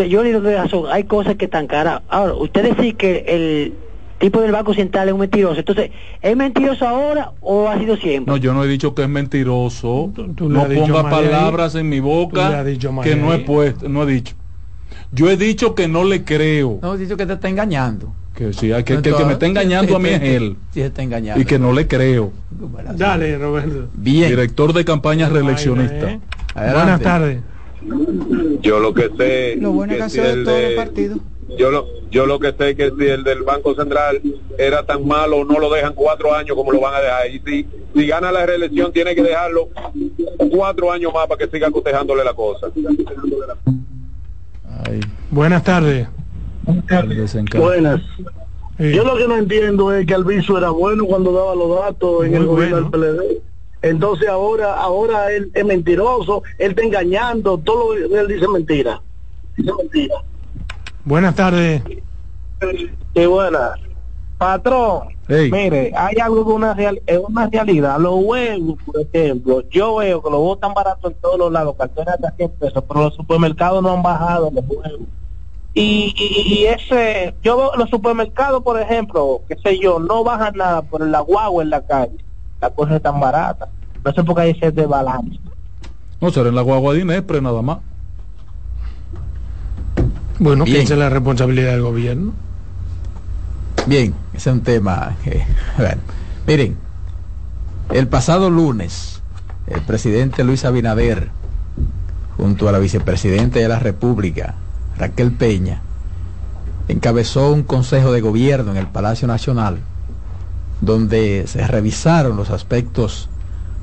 yo- 0.07 0.24
le 0.24 0.32
doy 0.34 0.53
razón, 0.53 0.84
hay 0.91 1.05
cosas 1.05 1.36
que 1.36 1.45
están 1.45 1.66
caras. 1.68 2.01
Ahora, 2.10 2.36
usted 2.36 2.76
dice 2.76 2.93
que 2.93 3.26
el 3.28 3.74
tipo 4.20 4.42
del 4.42 4.52
Banco 4.52 4.74
Central 4.74 5.08
es 5.08 5.14
un 5.14 5.20
mentiroso. 5.22 5.60
Entonces, 5.60 5.92
¿es 6.22 6.36
mentiroso 6.38 6.88
ahora 6.88 7.32
o 7.42 7.68
ha 7.68 7.78
sido 7.80 7.98
siempre? 7.98 8.32
No, 8.32 8.38
yo 8.38 8.54
no 8.54 8.64
he 8.64 8.68
dicho 8.68 8.94
que 8.94 9.04
es 9.04 9.10
mentiroso. 9.10 10.12
tú 10.36 10.50
no 10.50 10.66
ponga 10.68 11.10
palabras 11.10 11.76
en 11.76 11.90
mi 11.90 12.00
boca 12.00 12.64
dicho 12.64 12.92
que 13.02 13.16
no 13.16 13.34
he 13.34 13.40
puesto, 13.40 13.90
no 13.90 14.04
he 14.04 14.12
dicho. 14.14 14.36
Yo 15.12 15.30
he 15.30 15.38
dicho 15.38 15.74
que 15.76 15.88
no 15.88 16.04
le 16.04 16.24
creo. 16.24 16.80
No, 16.82 16.94
he 16.94 16.98
dicho 17.00 17.18
que 17.18 17.26
te 17.26 17.34
está 17.34 17.50
engañando. 17.50 18.14
Que 18.36 18.54
sí, 18.54 18.70
que, 18.70 18.84
que 18.84 19.10
el 19.10 19.16
que 19.16 19.26
me 19.26 19.34
está 19.34 19.48
engañando 19.48 19.96
a 19.96 20.00
mí 20.00 20.10
es 20.10 20.22
él. 20.22 20.56
Sí, 20.72 20.82
está 20.82 21.02
engañando. 21.02 21.42
Y 21.42 21.46
que 21.46 21.58
no 21.60 21.74
le 21.74 21.88
creo. 21.88 22.32
Dale, 22.96 23.38
Roberto. 23.38 23.90
Bien. 23.94 24.30
Director 24.30 24.72
de 24.72 24.86
campañas 24.86 25.32
reeleccionista. 25.32 26.12
¿eh? 26.12 26.20
Adelante. 26.56 26.80
Buenas 26.82 27.02
tardes. 27.02 27.40
Yo 28.62 28.80
lo 28.80 28.94
que 28.94 29.10
sé 29.18 29.56
Lo 29.60 29.72
bueno 29.72 29.94
es 29.94 29.98
que 29.98 30.00
que 30.00 30.04
ha 30.06 30.10
si 30.10 30.16
sido 30.16 30.26
de 30.28 30.34
el 30.34 30.44
todos 30.44 30.62
los 30.62 30.70
de- 30.70 30.76
partidos. 30.76 31.20
Yo 31.58 31.72
lo 31.72 31.88
yo 32.12 32.26
lo 32.26 32.39
que 32.39 32.54
sé 32.54 32.76
que 32.76 32.91
si 32.97 33.06
el 33.08 33.24
del 33.24 33.43
Banco 33.43 33.76
Central 33.76 34.22
era 34.58 34.86
tan 34.86 35.08
malo 35.08 35.43
no 35.45 35.60
lo 35.60 35.70
dejan 35.72 35.93
cuatro 35.93 36.34
años 36.34 36.56
como 36.56 36.72
lo 36.72 36.80
van 36.80 36.95
a 36.95 37.00
dejar 37.02 37.30
y 37.32 37.39
si 37.39 37.68
si 37.95 38.08
gana 38.08 38.32
la 38.32 38.45
reelección 38.45 38.91
tiene 38.91 39.16
que 39.16 39.24
dejarlo 39.24 39.70
cuatro 40.52 40.91
años 40.91 41.14
más 41.14 41.28
para 41.28 41.39
que 41.45 41.52
siga 41.52 41.70
cotejándole 41.72 42.24
la 42.24 42.34
cosa 42.34 42.68
Ay, 44.86 45.02
Buenas 45.32 45.64
tardes. 45.64 46.08
Buenas. 47.58 48.02
Sí. 48.78 48.93
Yo 48.93 49.04
lo 49.04 49.18
que 49.18 49.28
no 49.28 49.36
entiendo 49.36 49.93
es 49.93 50.06
que 50.08 50.14
Alviso 50.14 50.58
era 50.58 50.70
bueno 50.70 51.06
cuando 51.06 51.34
daba 51.34 51.54
los 51.56 51.78
datos 51.80 52.24
en 52.26 52.32
Muy 52.32 52.39
el 52.39 52.45
gobierno 52.45 52.89
bueno. 52.89 53.14
del 53.14 53.18
PLD. 53.18 53.41
Entonces 53.82 54.30
ahora 54.30 54.76
ahora 54.76 55.32
él 55.32 55.52
es 55.54 55.66
mentiroso, 55.66 56.43
él 56.58 56.72
está 56.72 56.84
engañando, 56.84 57.58
todo 57.58 57.95
lo 57.95 58.10
que 58.10 58.20
él 58.20 58.28
dice 58.28 58.47
mentira. 58.47 59.02
Dice 59.58 59.72
mentira. 59.78 60.16
Buenas 61.10 61.34
tardes. 61.34 61.82
Sí, 63.16 63.26
buena. 63.26 63.72
Patrón, 64.38 65.07
mire, 65.28 65.91
hay 65.97 66.18
algo 66.22 66.43
de 66.43 66.51
una, 66.53 66.76
real, 66.76 67.01
es 67.07 67.18
una 67.18 67.47
realidad. 67.47 67.97
Los 67.97 68.14
huevos, 68.24 68.76
por 68.86 69.01
ejemplo, 69.01 69.64
yo 69.72 69.95
veo 69.95 70.22
que 70.22 70.30
los 70.30 70.39
huevos 70.39 70.57
están 70.57 70.76
baratos 70.76 71.12
en 71.12 71.18
todos 71.20 71.39
los 71.39 71.51
lados, 71.51 71.76
cartones 71.80 72.14
hasta 72.14 72.30
100 72.30 72.51
pesos, 72.51 72.84
pero 72.88 73.05
los 73.05 73.16
supermercados 73.16 73.82
no 73.82 73.89
han 73.89 74.03
bajado 74.03 74.51
los 74.53 74.64
huevos. 74.68 75.07
Y, 75.74 76.14
y, 76.16 76.53
y 76.53 76.66
ese, 76.66 77.34
yo 77.41 77.57
veo 77.57 77.72
los 77.76 77.89
supermercados, 77.89 78.62
por 78.62 78.80
ejemplo, 78.80 79.41
qué 79.47 79.57
sé 79.64 79.80
yo, 79.80 79.97
no 79.97 80.24
bajan 80.24 80.57
nada 80.57 80.84
por 80.84 81.01
la 81.01 81.22
guagua 81.22 81.64
en 81.64 81.72
la 81.72 81.82
calle. 81.82 82.18
La 82.62 82.70
cosa 82.70 82.97
es 82.97 83.01
tan 83.01 83.20
barata. 83.20 83.68
No 84.05 84.14
sé 84.14 84.24
por 84.24 84.36
qué 84.36 84.41
hay 84.43 84.51
ese 84.51 84.72
desbalance. 84.72 85.39
No, 86.22 86.30
será 86.30 86.49
en 86.49 86.55
la 86.55 86.62
guagua 86.62 86.93
de 86.93 86.99
Inespre 86.99 87.41
nada 87.41 87.64
más. 87.64 87.80
Bueno, 90.40 90.64
Bien. 90.64 90.82
es 90.82 90.90
la 90.90 91.10
responsabilidad 91.10 91.72
del 91.72 91.82
gobierno. 91.82 92.34
Bien, 93.86 94.14
ese 94.34 94.50
es 94.50 94.56
un 94.56 94.62
tema 94.62 95.16
que, 95.24 95.46
bueno, 95.78 96.02
miren, 96.48 96.78
el 97.92 98.08
pasado 98.08 98.50
lunes, 98.50 99.22
el 99.68 99.82
presidente 99.82 100.44
Luis 100.44 100.66
Abinader, 100.66 101.30
junto 102.38 102.70
a 102.70 102.72
la 102.72 102.80
vicepresidenta 102.80 103.60
de 103.60 103.68
la 103.68 103.80
República, 103.80 104.56
Raquel 104.98 105.32
Peña, 105.32 105.82
encabezó 106.88 107.52
un 107.52 107.64
consejo 107.64 108.12
de 108.12 108.22
gobierno 108.22 108.72
en 108.72 108.78
el 108.78 108.88
Palacio 108.88 109.28
Nacional 109.28 109.80
donde 110.82 111.46
se 111.48 111.66
revisaron 111.68 112.38
los 112.38 112.50
aspectos 112.50 113.30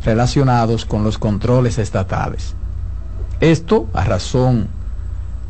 relacionados 0.04 0.84
con 0.84 1.04
los 1.04 1.18
controles 1.18 1.78
estatales. 1.78 2.54
Esto 3.40 3.88
a 3.92 4.04
razón 4.04 4.68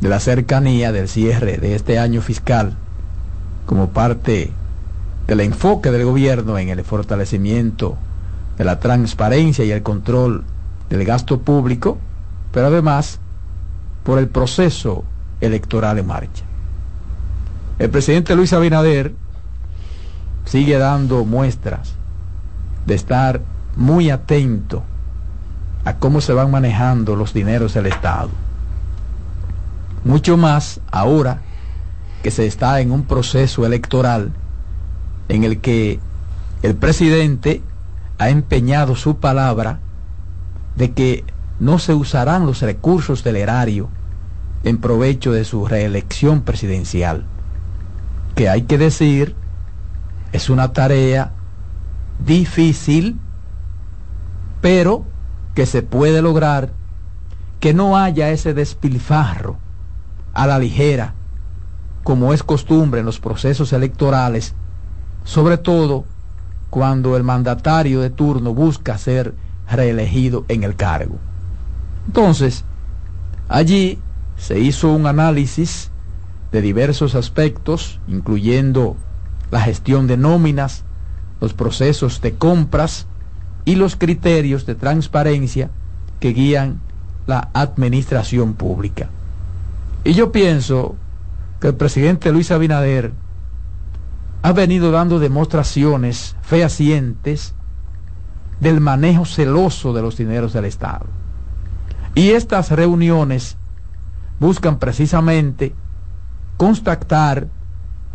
de 0.00 0.08
la 0.08 0.20
cercanía 0.20 0.92
del 0.92 1.08
cierre 1.08 1.58
de 1.58 1.74
este 1.74 1.98
año 1.98 2.20
fiscal 2.20 2.76
como 3.64 3.90
parte 3.90 4.52
del 5.26 5.40
enfoque 5.40 5.90
del 5.90 6.04
gobierno 6.04 6.58
en 6.58 6.68
el 6.68 6.84
fortalecimiento 6.84 7.96
de 8.58 8.64
la 8.64 8.78
transparencia 8.78 9.64
y 9.64 9.70
el 9.70 9.82
control 9.82 10.44
del 10.88 11.04
gasto 11.04 11.40
público, 11.40 11.98
pero 12.52 12.68
además 12.68 13.18
por 14.04 14.18
el 14.18 14.28
proceso 14.28 15.04
electoral 15.40 15.98
en 15.98 16.06
marcha. 16.06 16.44
El 17.78 17.90
presidente 17.90 18.36
Luis 18.36 18.52
Abinader 18.52 19.14
sigue 20.44 20.78
dando 20.78 21.24
muestras 21.24 21.94
de 22.86 22.94
estar 22.94 23.40
muy 23.76 24.10
atento 24.10 24.82
a 25.84 25.96
cómo 25.96 26.20
se 26.20 26.32
van 26.32 26.50
manejando 26.50 27.16
los 27.16 27.34
dineros 27.34 27.74
del 27.74 27.86
Estado. 27.86 28.30
Mucho 30.06 30.36
más 30.36 30.80
ahora 30.92 31.40
que 32.22 32.30
se 32.30 32.46
está 32.46 32.80
en 32.80 32.92
un 32.92 33.06
proceso 33.06 33.66
electoral 33.66 34.30
en 35.28 35.42
el 35.42 35.60
que 35.60 35.98
el 36.62 36.76
presidente 36.76 37.60
ha 38.16 38.28
empeñado 38.28 38.94
su 38.94 39.16
palabra 39.16 39.80
de 40.76 40.92
que 40.92 41.24
no 41.58 41.80
se 41.80 41.92
usarán 41.92 42.46
los 42.46 42.62
recursos 42.62 43.24
del 43.24 43.34
erario 43.34 43.88
en 44.62 44.78
provecho 44.78 45.32
de 45.32 45.44
su 45.44 45.66
reelección 45.66 46.42
presidencial, 46.42 47.24
que 48.36 48.48
hay 48.48 48.62
que 48.62 48.78
decir 48.78 49.34
es 50.30 50.48
una 50.50 50.72
tarea 50.72 51.32
difícil, 52.24 53.18
pero 54.60 55.04
que 55.56 55.66
se 55.66 55.82
puede 55.82 56.22
lograr 56.22 56.70
que 57.58 57.74
no 57.74 57.98
haya 57.98 58.30
ese 58.30 58.54
despilfarro 58.54 59.65
a 60.36 60.46
la 60.46 60.58
ligera, 60.58 61.14
como 62.04 62.34
es 62.34 62.42
costumbre 62.42 63.00
en 63.00 63.06
los 63.06 63.18
procesos 63.18 63.72
electorales, 63.72 64.54
sobre 65.24 65.56
todo 65.56 66.04
cuando 66.68 67.16
el 67.16 67.24
mandatario 67.24 68.02
de 68.02 68.10
turno 68.10 68.52
busca 68.52 68.98
ser 68.98 69.34
reelegido 69.68 70.44
en 70.48 70.62
el 70.62 70.76
cargo. 70.76 71.16
Entonces, 72.06 72.64
allí 73.48 73.98
se 74.36 74.60
hizo 74.60 74.92
un 74.92 75.06
análisis 75.06 75.90
de 76.52 76.60
diversos 76.60 77.14
aspectos, 77.14 77.98
incluyendo 78.06 78.96
la 79.50 79.62
gestión 79.62 80.06
de 80.06 80.18
nóminas, 80.18 80.84
los 81.40 81.54
procesos 81.54 82.20
de 82.20 82.34
compras 82.34 83.06
y 83.64 83.76
los 83.76 83.96
criterios 83.96 84.66
de 84.66 84.74
transparencia 84.74 85.70
que 86.20 86.34
guían 86.34 86.80
la 87.26 87.48
administración 87.54 88.52
pública. 88.52 89.08
Y 90.06 90.14
yo 90.14 90.30
pienso 90.30 90.94
que 91.60 91.66
el 91.66 91.74
presidente 91.74 92.30
Luis 92.30 92.52
Abinader 92.52 93.12
ha 94.40 94.52
venido 94.52 94.92
dando 94.92 95.18
demostraciones 95.18 96.36
fehacientes 96.42 97.54
del 98.60 98.80
manejo 98.80 99.24
celoso 99.24 99.92
de 99.92 100.02
los 100.02 100.16
dineros 100.16 100.52
del 100.52 100.66
Estado. 100.66 101.06
Y 102.14 102.30
estas 102.30 102.70
reuniones 102.70 103.56
buscan 104.38 104.78
precisamente 104.78 105.74
constatar 106.56 107.48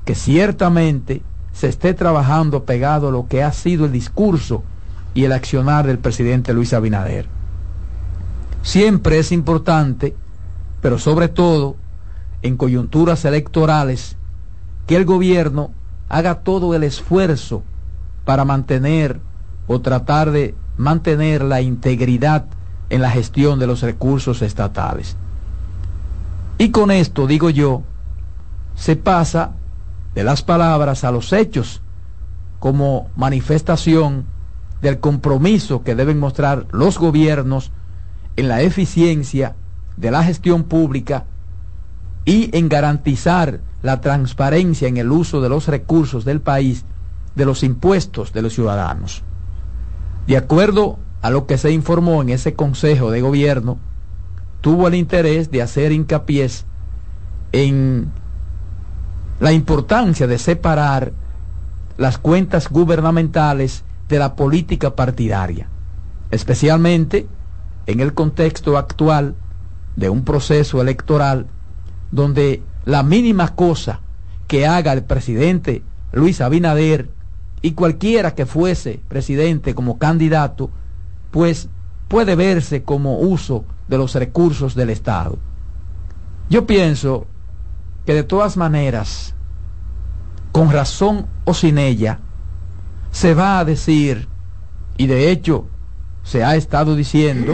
que 0.06 0.16
ciertamente 0.16 1.24
se 1.52 1.68
esté 1.68 1.94
trabajando 1.94 2.64
pegado 2.64 3.10
a 3.10 3.12
lo 3.12 3.28
que 3.28 3.44
ha 3.44 3.52
sido 3.52 3.84
el 3.84 3.92
discurso 3.92 4.64
y 5.14 5.26
el 5.26 5.34
accionar 5.34 5.86
del 5.88 6.00
presidente 6.00 6.54
Luis 6.54 6.72
Abinader. 6.72 7.28
Siempre 8.62 9.20
es 9.20 9.34
importante, 9.34 10.16
pero 10.80 10.98
sobre 10.98 11.28
todo 11.28 11.81
en 12.42 12.58
coyunturas 12.58 13.26
electorales, 13.26 14.18
que 14.88 14.96
el 14.96 15.06
gobierno 15.06 15.72
haga 16.10 16.40
todo 16.40 16.76
el 16.76 16.84
esfuerzo 16.84 17.64
para 18.26 18.46
mantener 18.46 19.20
o 19.68 19.82
tratar 19.82 20.32
de 20.32 20.56
mantener 20.78 21.44
la 21.44 21.62
integridad 21.62 22.46
en 22.90 23.02
la 23.02 23.12
gestión 23.12 23.60
de 23.60 23.68
los 23.68 23.82
recursos 23.82 24.42
estatales. 24.42 25.16
Y 26.58 26.72
con 26.72 26.92
esto, 26.92 27.28
digo 27.28 27.50
yo, 27.50 27.84
se 28.76 28.96
pasa 28.96 29.52
de 30.14 30.24
las 30.24 30.42
palabras 30.44 31.04
a 31.04 31.12
los 31.12 31.32
hechos 31.34 31.82
como 32.60 33.10
manifestación 33.16 34.26
del 34.82 35.00
compromiso 35.00 35.84
que 35.84 35.96
deben 35.96 36.20
mostrar 36.20 36.68
los 36.72 36.98
gobiernos 36.98 37.72
en 38.36 38.48
la 38.48 38.62
eficiencia 38.62 39.56
de 39.98 40.12
la 40.12 40.24
gestión 40.24 40.64
pública 40.64 41.26
y 42.26 42.56
en 42.56 42.70
garantizar 42.70 43.62
la 43.82 44.02
transparencia 44.02 44.88
en 44.88 44.98
el 44.98 45.12
uso 45.12 45.42
de 45.42 45.50
los 45.50 45.68
recursos 45.68 46.24
del 46.26 46.42
país, 46.42 46.86
de 47.36 47.46
los 47.46 47.64
impuestos 47.64 48.34
de 48.34 48.42
los 48.42 48.54
ciudadanos. 48.54 49.24
De 50.28 50.38
acuerdo 50.38 51.00
a 51.22 51.30
lo 51.30 51.48
que 51.48 51.58
se 51.58 51.72
informó 51.72 52.22
en 52.22 52.30
ese 52.30 52.54
Consejo 52.54 53.12
de 53.12 53.22
Gobierno, 53.22 53.80
tuvo 54.62 54.88
el 54.88 54.96
interés 54.96 55.50
de 55.50 55.62
hacer 55.62 55.92
hincapié 55.92 56.50
en 57.52 58.12
la 59.40 59.52
importancia 59.52 60.28
de 60.28 60.38
separar 60.38 61.12
las 61.98 62.18
cuentas 62.18 62.70
gubernamentales 62.70 63.84
de 64.08 64.20
la 64.20 64.36
política 64.36 64.96
partidaria, 64.96 65.68
especialmente 66.30 67.28
en 67.88 68.00
el 68.00 68.14
contexto 68.14 68.78
actual 68.78 69.36
de 69.96 70.10
un 70.10 70.24
proceso 70.24 70.82
electoral 70.82 71.48
donde 72.12 72.62
la 72.86 73.04
mínima 73.04 73.56
cosa 73.56 74.02
que 74.48 74.68
haga 74.68 74.94
el 74.94 75.04
presidente 75.04 75.84
Luis 76.12 76.42
Abinader 76.42 77.10
y 77.62 77.72
cualquiera 77.72 78.36
que 78.36 78.46
fuese 78.46 79.00
presidente 79.08 79.74
como 79.76 79.98
candidato, 79.98 80.70
pues 81.32 81.70
puede 82.08 82.36
verse 82.36 82.84
como 82.84 83.20
uso 83.20 83.64
de 83.88 83.98
los 83.98 84.14
recursos 84.16 84.76
del 84.76 84.90
Estado. 84.90 85.38
Yo 86.50 86.66
pienso 86.66 87.28
que 88.06 88.14
de 88.14 88.24
todas 88.24 88.58
maneras, 88.58 89.36
con 90.52 90.72
razón 90.72 91.28
o 91.46 91.54
sin 91.54 91.78
ella, 91.78 92.20
se 93.12 93.34
va 93.34 93.60
a 93.60 93.66
decir, 93.66 94.28
y 94.98 95.08
de 95.08 95.32
hecho 95.32 95.68
se 96.24 96.44
ha 96.44 96.56
estado 96.56 96.96
diciendo, 96.96 97.54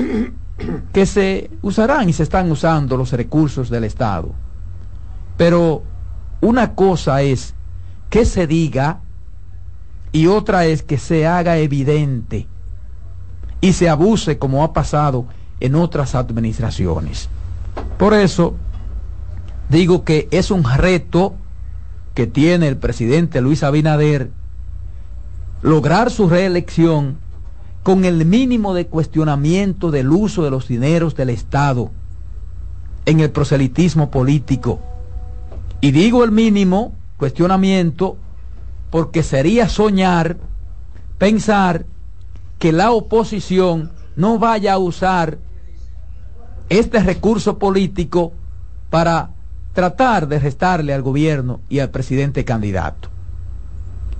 que 0.94 1.06
se 1.06 1.52
usarán 1.62 2.10
y 2.10 2.14
se 2.14 2.24
están 2.24 2.50
usando 2.52 2.98
los 2.98 3.12
recursos 3.12 3.70
del 3.70 3.84
Estado. 3.84 4.34
Pero 5.38 5.84
una 6.42 6.74
cosa 6.76 7.22
es 7.22 7.54
que 8.10 8.26
se 8.26 8.48
diga 8.48 9.02
y 10.12 10.28
otra 10.28 10.66
es 10.66 10.84
que 10.84 10.98
se 10.98 11.28
haga 11.28 11.58
evidente 11.58 12.48
y 13.62 13.74
se 13.74 13.90
abuse 13.90 14.38
como 14.38 14.64
ha 14.64 14.74
pasado 14.74 15.26
en 15.60 15.76
otras 15.76 16.16
administraciones. 16.16 17.30
Por 17.98 18.14
eso, 18.14 18.56
digo 19.70 20.04
que 20.04 20.28
es 20.32 20.52
un 20.52 20.64
reto 20.64 21.36
que 22.14 22.28
tiene 22.28 22.68
el 22.68 22.78
presidente 22.78 23.42
Luis 23.42 23.64
Abinader 23.64 24.32
lograr 25.62 26.12
su 26.12 26.30
reelección 26.30 27.18
con 27.84 28.06
el 28.06 28.26
mínimo 28.26 28.74
de 28.74 28.88
cuestionamiento 28.88 29.92
del 29.92 30.12
uso 30.12 30.44
de 30.44 30.52
los 30.52 30.68
dineros 30.68 31.16
del 31.16 31.30
Estado 31.30 31.92
en 33.06 33.20
el 33.20 33.32
proselitismo 33.32 34.12
político. 34.12 34.82
Y 35.82 35.92
digo 35.92 36.24
el 36.24 36.32
mínimo 36.32 36.94
cuestionamiento 37.18 38.18
porque 38.90 39.24
sería 39.24 39.70
soñar, 39.70 40.38
pensar 41.18 41.86
que 42.60 42.72
la 42.72 42.92
oposición 42.92 43.92
no 44.16 44.40
vaya 44.40 44.74
a 44.74 44.78
usar 44.78 45.38
este 46.70 47.00
recurso 47.02 47.58
político 47.60 48.34
para 48.90 49.32
tratar 49.74 50.28
de 50.28 50.40
restarle 50.40 50.94
al 50.94 51.04
gobierno 51.04 51.60
y 51.70 51.80
al 51.80 51.92
presidente 51.92 52.44
candidato. 52.46 53.10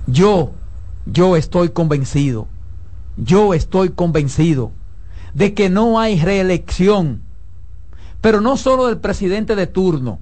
Yo, 0.06 0.52
yo 1.06 1.36
estoy 1.36 1.70
convencido, 1.70 2.46
yo 3.16 3.54
estoy 3.54 3.90
convencido 3.90 4.70
de 5.34 5.54
que 5.54 5.68
no 5.68 5.98
hay 5.98 6.20
reelección, 6.20 7.22
pero 8.20 8.40
no 8.40 8.56
solo 8.56 8.86
del 8.86 8.98
presidente 8.98 9.56
de 9.56 9.66
turno, 9.66 10.20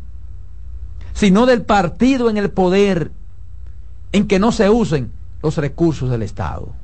sino 1.16 1.46
del 1.46 1.62
partido 1.62 2.28
en 2.28 2.36
el 2.36 2.50
poder 2.50 3.10
en 4.12 4.28
que 4.28 4.38
no 4.38 4.52
se 4.52 4.68
usen 4.68 5.10
los 5.42 5.56
recursos 5.56 6.10
del 6.10 6.20
Estado. 6.22 6.74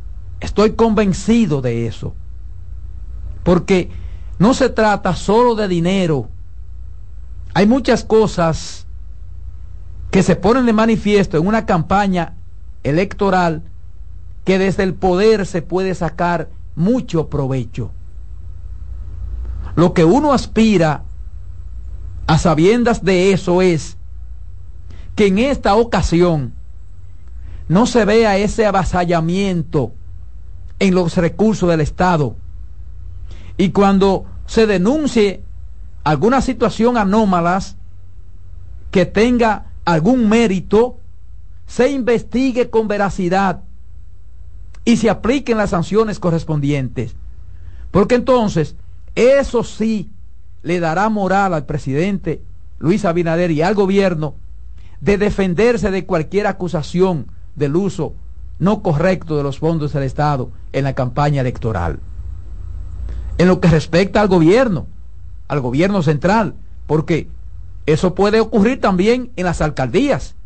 Estoy 0.40 0.72
convencido 0.72 1.60
de 1.60 1.86
eso, 1.86 2.14
porque 3.42 3.90
no 4.38 4.54
se 4.54 4.70
trata 4.70 5.14
solo 5.16 5.54
de 5.54 5.68
dinero, 5.68 6.30
hay 7.52 7.66
muchas 7.66 8.04
cosas 8.04 8.86
que 10.10 10.22
se 10.22 10.34
ponen 10.34 10.64
de 10.64 10.72
manifiesto 10.72 11.36
en 11.36 11.46
una 11.46 11.66
campaña 11.66 12.32
electoral 12.84 13.62
que 14.46 14.58
desde 14.58 14.84
el 14.84 14.94
poder 14.94 15.44
se 15.44 15.60
puede 15.60 15.94
sacar 15.94 16.48
mucho 16.74 17.28
provecho. 17.28 17.90
Lo 19.76 19.92
que 19.92 20.06
uno 20.06 20.32
aspira 20.32 21.02
a 22.26 22.38
sabiendas 22.38 23.04
de 23.04 23.34
eso 23.34 23.60
es 23.60 23.98
que 25.14 25.26
en 25.26 25.38
esta 25.38 25.74
ocasión 25.76 26.54
no 27.68 27.86
se 27.86 28.04
vea 28.04 28.36
ese 28.38 28.66
avasallamiento 28.66 29.92
en 30.78 30.94
los 30.94 31.16
recursos 31.16 31.68
del 31.68 31.80
Estado. 31.80 32.36
Y 33.56 33.70
cuando 33.70 34.26
se 34.46 34.66
denuncie 34.66 35.42
alguna 36.04 36.40
situación 36.40 36.96
anómalas 36.96 37.76
que 38.90 39.06
tenga 39.06 39.66
algún 39.84 40.28
mérito, 40.28 40.98
se 41.66 41.90
investigue 41.90 42.68
con 42.68 42.88
veracidad 42.88 43.62
y 44.84 44.96
se 44.96 45.08
apliquen 45.08 45.58
las 45.58 45.70
sanciones 45.70 46.18
correspondientes. 46.18 47.14
Porque 47.90 48.16
entonces, 48.16 48.76
eso 49.14 49.64
sí 49.64 50.10
le 50.62 50.80
dará 50.80 51.08
moral 51.08 51.54
al 51.54 51.66
presidente 51.66 52.42
Luis 52.78 53.04
Abinader 53.04 53.50
y 53.50 53.62
al 53.62 53.74
gobierno 53.74 54.34
de 55.02 55.18
defenderse 55.18 55.90
de 55.90 56.06
cualquier 56.06 56.46
acusación 56.46 57.26
del 57.56 57.76
uso 57.76 58.14
no 58.60 58.82
correcto 58.82 59.36
de 59.36 59.42
los 59.42 59.58
fondos 59.58 59.92
del 59.92 60.04
Estado 60.04 60.50
en 60.72 60.84
la 60.84 60.94
campaña 60.94 61.40
electoral. 61.40 61.98
En 63.36 63.48
lo 63.48 63.60
que 63.60 63.68
respecta 63.68 64.20
al 64.20 64.28
gobierno, 64.28 64.86
al 65.48 65.60
gobierno 65.60 66.02
central, 66.02 66.54
porque 66.86 67.28
eso 67.84 68.14
puede 68.14 68.38
ocurrir 68.40 68.80
también 68.80 69.32
en 69.34 69.44
las 69.44 69.60
alcaldías, 69.60 70.36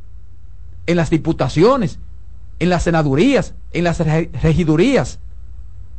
en 0.86 0.96
las 0.96 1.10
diputaciones, 1.10 1.98
en 2.58 2.70
las 2.70 2.84
senadurías, 2.84 3.52
en 3.72 3.84
las 3.84 3.98
regidurías. 3.98 5.18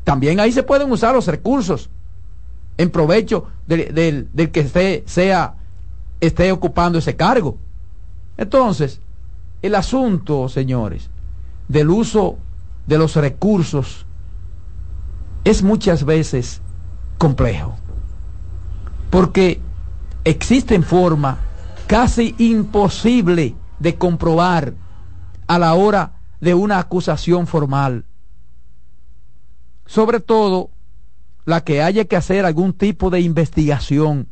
También 0.03 0.39
ahí 0.39 0.51
se 0.51 0.63
pueden 0.63 0.91
usar 0.91 1.13
los 1.13 1.27
recursos 1.27 1.91
en 2.79 2.89
provecho 2.89 3.45
del, 3.67 4.29
que 4.51 4.61
esté, 4.61 5.03
sea, 5.05 5.57
esté 6.19 6.51
ocupando 6.51 6.97
ese 6.97 7.15
cargo. 7.15 7.59
Entonces, 8.37 9.01
el 9.61 9.75
asunto, 9.75 10.47
señores, 10.49 11.09
del 11.67 11.89
uso 11.89 12.37
de 12.85 12.97
los 12.97 13.15
recursos 13.15 14.05
es 15.43 15.63
muchas 15.63 16.05
veces 16.05 16.61
complejo. 17.17 17.75
Porque 19.09 19.59
existen 20.23 20.83
formas 20.83 21.39
casi 21.87 22.35
imposible 22.37 23.55
de 23.79 23.95
comprobar 23.95 24.73
a 25.47 25.57
la 25.57 25.73
hora 25.73 26.13
de 26.41 26.53
una 26.53 26.79
acusación 26.79 27.47
formal. 27.47 28.05
Sobre 29.85 30.19
todo 30.19 30.69
la 31.45 31.63
que 31.63 31.81
haya 31.81 32.05
que 32.05 32.17
hacer 32.17 32.45
algún 32.45 32.73
tipo 32.73 33.09
de 33.09 33.21
investigación. 33.21 34.27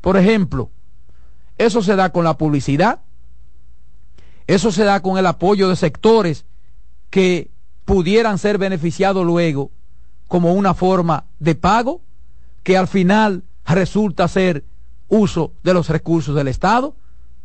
Por 0.00 0.16
ejemplo, 0.16 0.70
eso 1.58 1.82
se 1.82 1.96
da 1.96 2.10
con 2.10 2.24
la 2.24 2.38
publicidad, 2.38 3.00
eso 4.46 4.70
se 4.72 4.84
da 4.84 5.00
con 5.00 5.18
el 5.18 5.26
apoyo 5.26 5.68
de 5.68 5.76
sectores 5.76 6.44
que 7.10 7.50
pudieran 7.84 8.38
ser 8.38 8.58
beneficiados 8.58 9.24
luego 9.24 9.70
como 10.28 10.52
una 10.54 10.74
forma 10.74 11.24
de 11.38 11.54
pago 11.54 12.00
que 12.62 12.76
al 12.76 12.88
final 12.88 13.44
resulta 13.66 14.26
ser 14.28 14.64
uso 15.08 15.52
de 15.62 15.74
los 15.74 15.88
recursos 15.88 16.34
del 16.34 16.48
Estado. 16.48 16.96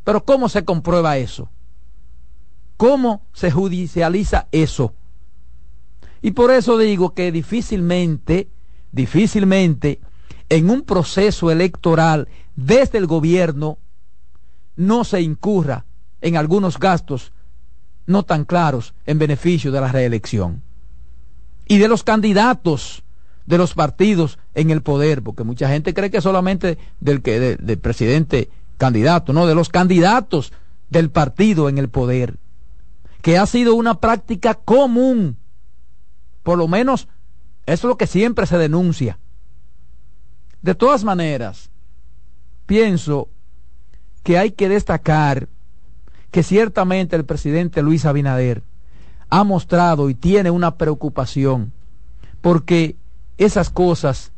Pero 0.04 0.24
¿cómo 0.24 0.50
se 0.50 0.66
comprueba 0.66 1.18
eso? 1.18 1.50
¿Cómo 2.78 3.22
se 3.34 3.52
judicializa 3.52 4.48
eso? 4.52 4.94
Y 6.22 6.32
por 6.32 6.52
eso 6.52 6.78
digo 6.78 7.14
que 7.14 7.32
difícilmente, 7.32 8.50
difícilmente, 8.92 10.00
en 10.50 10.70
un 10.70 10.82
proceso 10.82 11.52
electoral 11.52 12.28
desde 12.56 12.98
el 12.98 13.08
gobierno 13.08 13.78
no 14.76 15.04
se 15.04 15.22
incurra 15.22 15.86
en 16.22 16.38
algunos 16.38 16.78
gastos 16.78 17.32
no 18.06 18.24
tan 18.24 18.46
claros 18.46 18.94
en 19.06 19.20
beneficio 19.20 19.72
de 19.72 19.82
la 19.82 19.92
reelección. 19.92 20.62
Y 21.68 21.78
de 21.78 21.88
los 21.88 22.04
candidatos 22.04 23.04
de 23.46 23.58
los 23.58 23.74
partidos 23.74 24.38
en 24.54 24.70
el 24.70 24.82
poder, 24.82 25.24
porque 25.24 25.44
mucha 25.44 25.70
gente 25.70 25.94
cree 25.94 26.12
que 26.12 26.22
solamente 26.22 26.78
del 27.00 27.22
que 27.22 27.40
del 27.40 27.80
presidente 27.80 28.50
candidato, 28.78 29.34
no, 29.34 29.48
de 29.48 29.56
los 29.56 29.70
candidatos 29.70 30.54
del 30.90 31.10
partido 31.10 31.70
en 31.70 31.78
el 31.78 31.90
poder, 31.90 32.38
que 33.22 33.38
ha 33.38 33.46
sido 33.46 33.76
una 33.76 34.00
práctica 34.00 34.54
común, 34.54 35.38
por 36.44 36.58
lo 36.58 36.68
menos 36.68 37.08
eso 37.66 37.88
es 37.88 37.90
lo 37.90 37.98
que 37.98 38.08
siempre 38.08 38.46
se 38.46 38.58
denuncia. 38.58 39.20
De 40.62 40.76
todas 40.76 41.04
maneras, 41.04 41.70
pienso 42.66 43.30
que 44.24 44.38
hay 44.38 44.52
que 44.52 44.70
destacar 44.70 45.48
que 46.32 46.44
ciertamente 46.44 47.16
el 47.16 47.26
presidente 47.26 47.82
Luis 47.82 48.06
Abinader 48.06 48.64
ha 49.30 49.44
mostrado 49.44 50.10
y 50.10 50.16
tiene 50.16 50.52
una 50.52 50.76
preocupación 50.76 51.72
porque 52.42 52.96
esas 53.38 53.70
cosas 53.70 54.32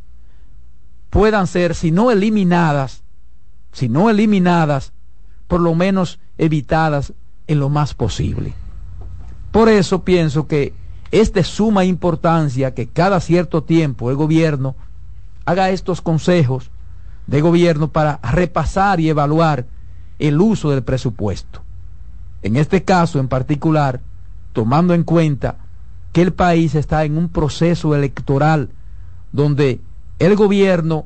puedan 1.10 1.48
ser, 1.48 1.76
si 1.76 1.92
no 1.92 2.12
eliminadas, 2.12 3.04
si 3.72 3.90
no 3.90 4.10
eliminadas, 4.10 4.94
por 5.48 5.62
lo 5.62 5.76
menos 5.76 6.20
evitadas 6.38 7.14
en 7.48 7.60
lo 7.60 7.70
más 7.70 7.94
posible. 7.94 8.54
Por 9.52 9.70
eso 9.70 10.04
pienso 10.04 10.48
que 10.48 10.74
es 11.12 11.34
de 11.34 11.44
suma 11.44 11.84
importancia 11.84 12.74
que 12.74 12.88
cada 12.88 13.20
cierto 13.20 13.64
tiempo 13.64 14.10
el 14.10 14.16
gobierno 14.16 14.76
haga 15.46 15.70
estos 15.70 16.02
consejos 16.02 16.72
de 17.28 17.42
gobierno 17.42 17.90
para 17.90 18.20
repasar 18.24 19.00
y 19.00 19.10
evaluar 19.10 19.66
el 20.20 20.40
uso 20.40 20.70
del 20.70 20.84
presupuesto. 20.84 21.62
En 22.44 22.56
este 22.56 22.84
caso 22.84 23.20
en 23.20 23.28
particular, 23.28 24.02
tomando 24.54 24.94
en 24.94 25.04
cuenta 25.04 25.58
que 26.12 26.22
el 26.22 26.34
país 26.34 26.76
está 26.76 27.06
en 27.06 27.18
un 27.18 27.30
proceso 27.30 27.96
electoral 27.96 28.70
donde 29.32 29.80
el 30.20 30.36
gobierno 30.36 31.06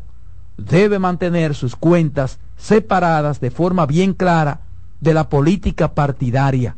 debe 0.57 0.99
mantener 0.99 1.53
sus 1.53 1.75
cuentas 1.75 2.39
separadas 2.57 3.39
de 3.39 3.51
forma 3.51 3.85
bien 3.85 4.13
clara 4.13 4.61
de 5.01 5.13
la 5.13 5.29
política 5.29 5.93
partidaria. 5.93 6.75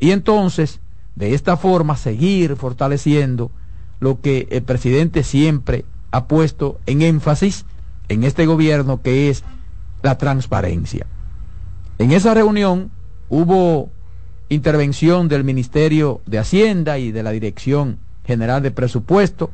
Y 0.00 0.10
entonces, 0.10 0.80
de 1.14 1.34
esta 1.34 1.56
forma, 1.56 1.96
seguir 1.96 2.56
fortaleciendo 2.56 3.50
lo 4.00 4.20
que 4.20 4.48
el 4.50 4.62
presidente 4.62 5.22
siempre 5.22 5.84
ha 6.10 6.24
puesto 6.26 6.80
en 6.86 7.02
énfasis 7.02 7.64
en 8.08 8.24
este 8.24 8.46
gobierno, 8.46 9.00
que 9.02 9.30
es 9.30 9.44
la 10.02 10.18
transparencia. 10.18 11.06
En 11.98 12.12
esa 12.12 12.34
reunión 12.34 12.90
hubo 13.28 13.90
intervención 14.48 15.28
del 15.28 15.44
Ministerio 15.44 16.20
de 16.26 16.38
Hacienda 16.38 16.98
y 16.98 17.12
de 17.12 17.22
la 17.22 17.30
Dirección 17.30 17.98
General 18.24 18.62
de 18.62 18.70
Presupuesto, 18.70 19.50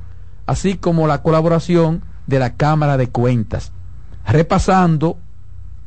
así 0.46 0.76
como 0.76 1.06
la 1.06 1.22
colaboración 1.22 2.02
de 2.26 2.38
la 2.38 2.54
Cámara 2.54 2.96
de 2.96 3.08
Cuentas, 3.08 3.72
repasando 4.26 5.18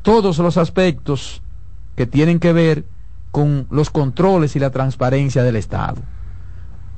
todos 0.02 0.38
los 0.40 0.58
aspectos 0.58 1.42
que 1.96 2.06
tienen 2.06 2.40
que 2.40 2.54
ver 2.54 2.86
con 3.32 3.68
los 3.72 3.90
controles 3.90 4.56
y 4.56 4.60
la 4.60 4.70
transparencia 4.70 5.44
del 5.44 5.56
Estado. 5.56 6.02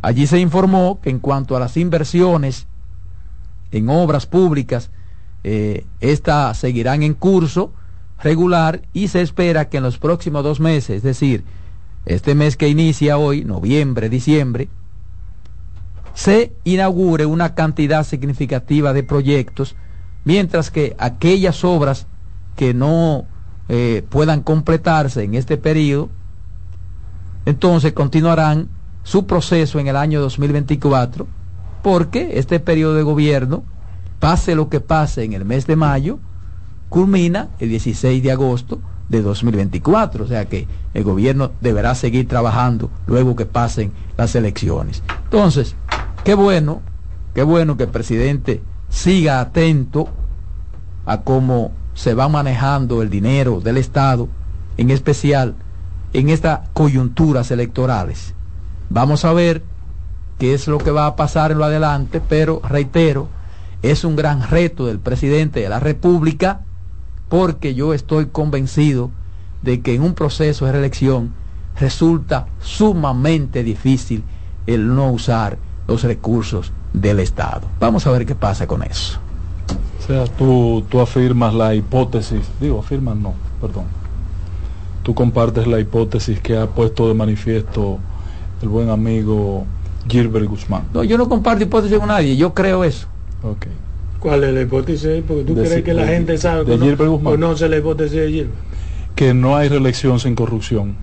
Allí 0.02 0.28
se 0.28 0.40
informó 0.40 1.00
que 1.02 1.10
en 1.10 1.20
cuanto 1.20 1.56
a 1.56 1.60
las 1.60 1.78
inversiones 1.78 2.68
en 3.72 3.90
obras 3.90 4.26
públicas, 4.26 4.92
eh, 5.44 5.86
estas 6.00 6.58
seguirán 6.58 7.04
en 7.04 7.14
curso 7.14 7.74
regular 8.22 8.82
y 8.94 9.08
se 9.10 9.22
espera 9.22 9.70
que 9.70 9.78
en 9.78 9.84
los 9.84 9.98
próximos 9.98 10.44
dos 10.44 10.60
meses, 10.60 10.98
es 10.98 11.04
decir, 11.04 11.44
este 12.06 12.36
mes 12.36 12.56
que 12.56 12.70
inicia 12.70 13.18
hoy, 13.18 13.44
noviembre, 13.44 14.10
diciembre, 14.10 14.70
se 16.14 16.54
inaugure 16.64 17.26
una 17.26 17.56
cantidad 17.56 18.06
significativa 18.06 18.94
de 18.94 19.04
proyectos, 19.04 19.76
mientras 20.24 20.72
que 20.72 20.96
aquellas 20.98 21.64
obras 21.64 22.08
que 22.56 22.74
no 22.74 23.26
eh, 23.68 24.04
puedan 24.10 24.42
completarse 24.42 25.24
en 25.24 25.36
este 25.36 25.58
periodo, 25.58 26.10
entonces 27.46 27.94
continuarán 27.94 28.70
su 29.04 29.28
proceso 29.28 29.80
en 29.80 29.88
el 29.88 29.98
año 29.98 30.22
2024, 30.22 31.28
porque 31.84 32.40
este 32.40 32.60
periodo 32.60 32.96
de 32.96 33.04
gobierno, 33.04 33.64
pase 34.20 34.56
lo 34.56 34.70
que 34.70 34.80
pase 34.80 35.24
en 35.24 35.34
el 35.34 35.46
mes 35.46 35.68
de 35.68 35.76
mayo, 35.76 36.20
culmina 36.96 37.50
el 37.60 37.68
16 37.68 38.24
de 38.24 38.32
agosto 38.32 38.80
de 39.10 39.22
2024. 39.22 40.24
O 40.24 40.28
sea 40.30 40.46
que 40.46 40.66
el 40.94 41.04
gobierno 41.04 41.52
deberá 41.60 41.94
seguir 41.94 42.26
trabajando 42.26 42.90
luego 43.06 43.36
que 43.36 43.46
pasen 43.46 43.92
las 44.16 44.34
elecciones. 44.34 45.04
Entonces, 45.26 45.76
qué 46.24 46.36
bueno, 46.36 46.82
qué 47.34 47.44
bueno 47.44 47.76
que 47.76 47.84
el 47.84 47.90
presidente 47.90 48.62
siga 48.88 49.42
atento 49.42 50.08
a 51.06 51.20
cómo 51.20 51.74
se 51.96 52.14
va 52.14 52.30
manejando 52.30 53.02
el 53.02 53.10
dinero 53.10 53.60
del 53.60 53.76
Estado, 53.76 54.30
en 54.78 54.90
especial 54.90 55.56
en 56.14 56.30
estas 56.30 56.62
coyunturas 56.72 57.52
electorales. 57.52 58.36
Vamos 58.90 59.26
a 59.26 59.34
ver 59.34 59.64
qué 60.40 60.54
es 60.54 60.70
lo 60.70 60.78
que 60.78 60.92
va 60.92 61.08
a 61.08 61.18
pasar 61.18 61.52
en 61.52 61.58
lo 61.58 61.66
adelante, 61.66 62.22
pero 62.22 62.62
reitero, 62.64 63.28
es 63.82 64.06
un 64.06 64.16
gran 64.16 64.48
reto 64.48 64.86
del 64.86 65.00
presidente 65.00 65.60
de 65.60 65.68
la 65.68 65.82
República 65.82 66.62
porque 67.30 67.74
yo 67.74 67.94
estoy 67.94 68.28
convencido 68.28 69.12
de 69.62 69.82
que 69.82 69.96
en 69.96 70.04
un 70.04 70.14
proceso 70.14 70.66
de 70.66 70.72
reelección 70.72 71.34
resulta 71.80 72.48
sumamente 72.60 73.64
difícil 73.64 74.24
el 74.68 74.96
no 74.96 75.12
usar 75.12 75.58
los 75.88 76.04
recursos 76.04 76.72
del 76.94 77.20
Estado. 77.20 77.68
Vamos 77.80 78.08
a 78.08 78.12
ver 78.12 78.26
qué 78.26 78.36
pasa 78.36 78.68
con 78.68 78.84
eso. 78.84 79.20
O 80.00 80.08
sea, 80.08 80.26
tú, 80.26 80.84
tú 80.90 81.00
afirmas 81.00 81.54
la 81.54 81.74
hipótesis, 81.74 82.42
digo, 82.60 82.80
afirmas 82.80 83.16
no, 83.18 83.34
perdón. 83.60 83.86
Tú 85.04 85.14
compartes 85.14 85.68
la 85.68 85.80
hipótesis 85.80 86.40
que 86.40 86.58
ha 86.58 86.68
puesto 86.68 87.08
de 87.08 87.14
manifiesto 87.14 88.00
el 88.62 88.70
buen 88.70 88.90
amigo 88.90 89.66
Gilbert 90.08 90.48
Guzmán. 90.48 90.84
No, 90.94 91.04
yo 91.04 91.18
no 91.18 91.28
comparto 91.28 91.64
hipótesis 91.64 91.98
con 91.98 92.08
nadie, 92.08 92.36
yo 92.38 92.54
creo 92.54 92.84
eso. 92.84 93.08
Okay. 93.44 93.72
¿Cuál 94.26 94.44
es 94.44 94.56
la 94.56 94.62
hipótesis? 94.62 95.24
Porque 95.28 95.44
tú 95.44 95.54
crees 95.54 95.84
que 95.84 95.94
la 95.94 96.08
gente 96.08 96.36
sabe 96.40 96.66
de 96.66 96.80
que 96.80 97.04
no, 97.04 97.20
conoce 97.20 97.70
la 97.70 97.78
hipótesis 97.78 98.20
de 98.20 98.28
Gilbert. 98.28 98.54
Que 99.14 99.36
no 99.36 99.56
hay 99.56 99.70
reelección 99.70 100.20
sin 100.20 100.34
corrupción. 100.34 100.96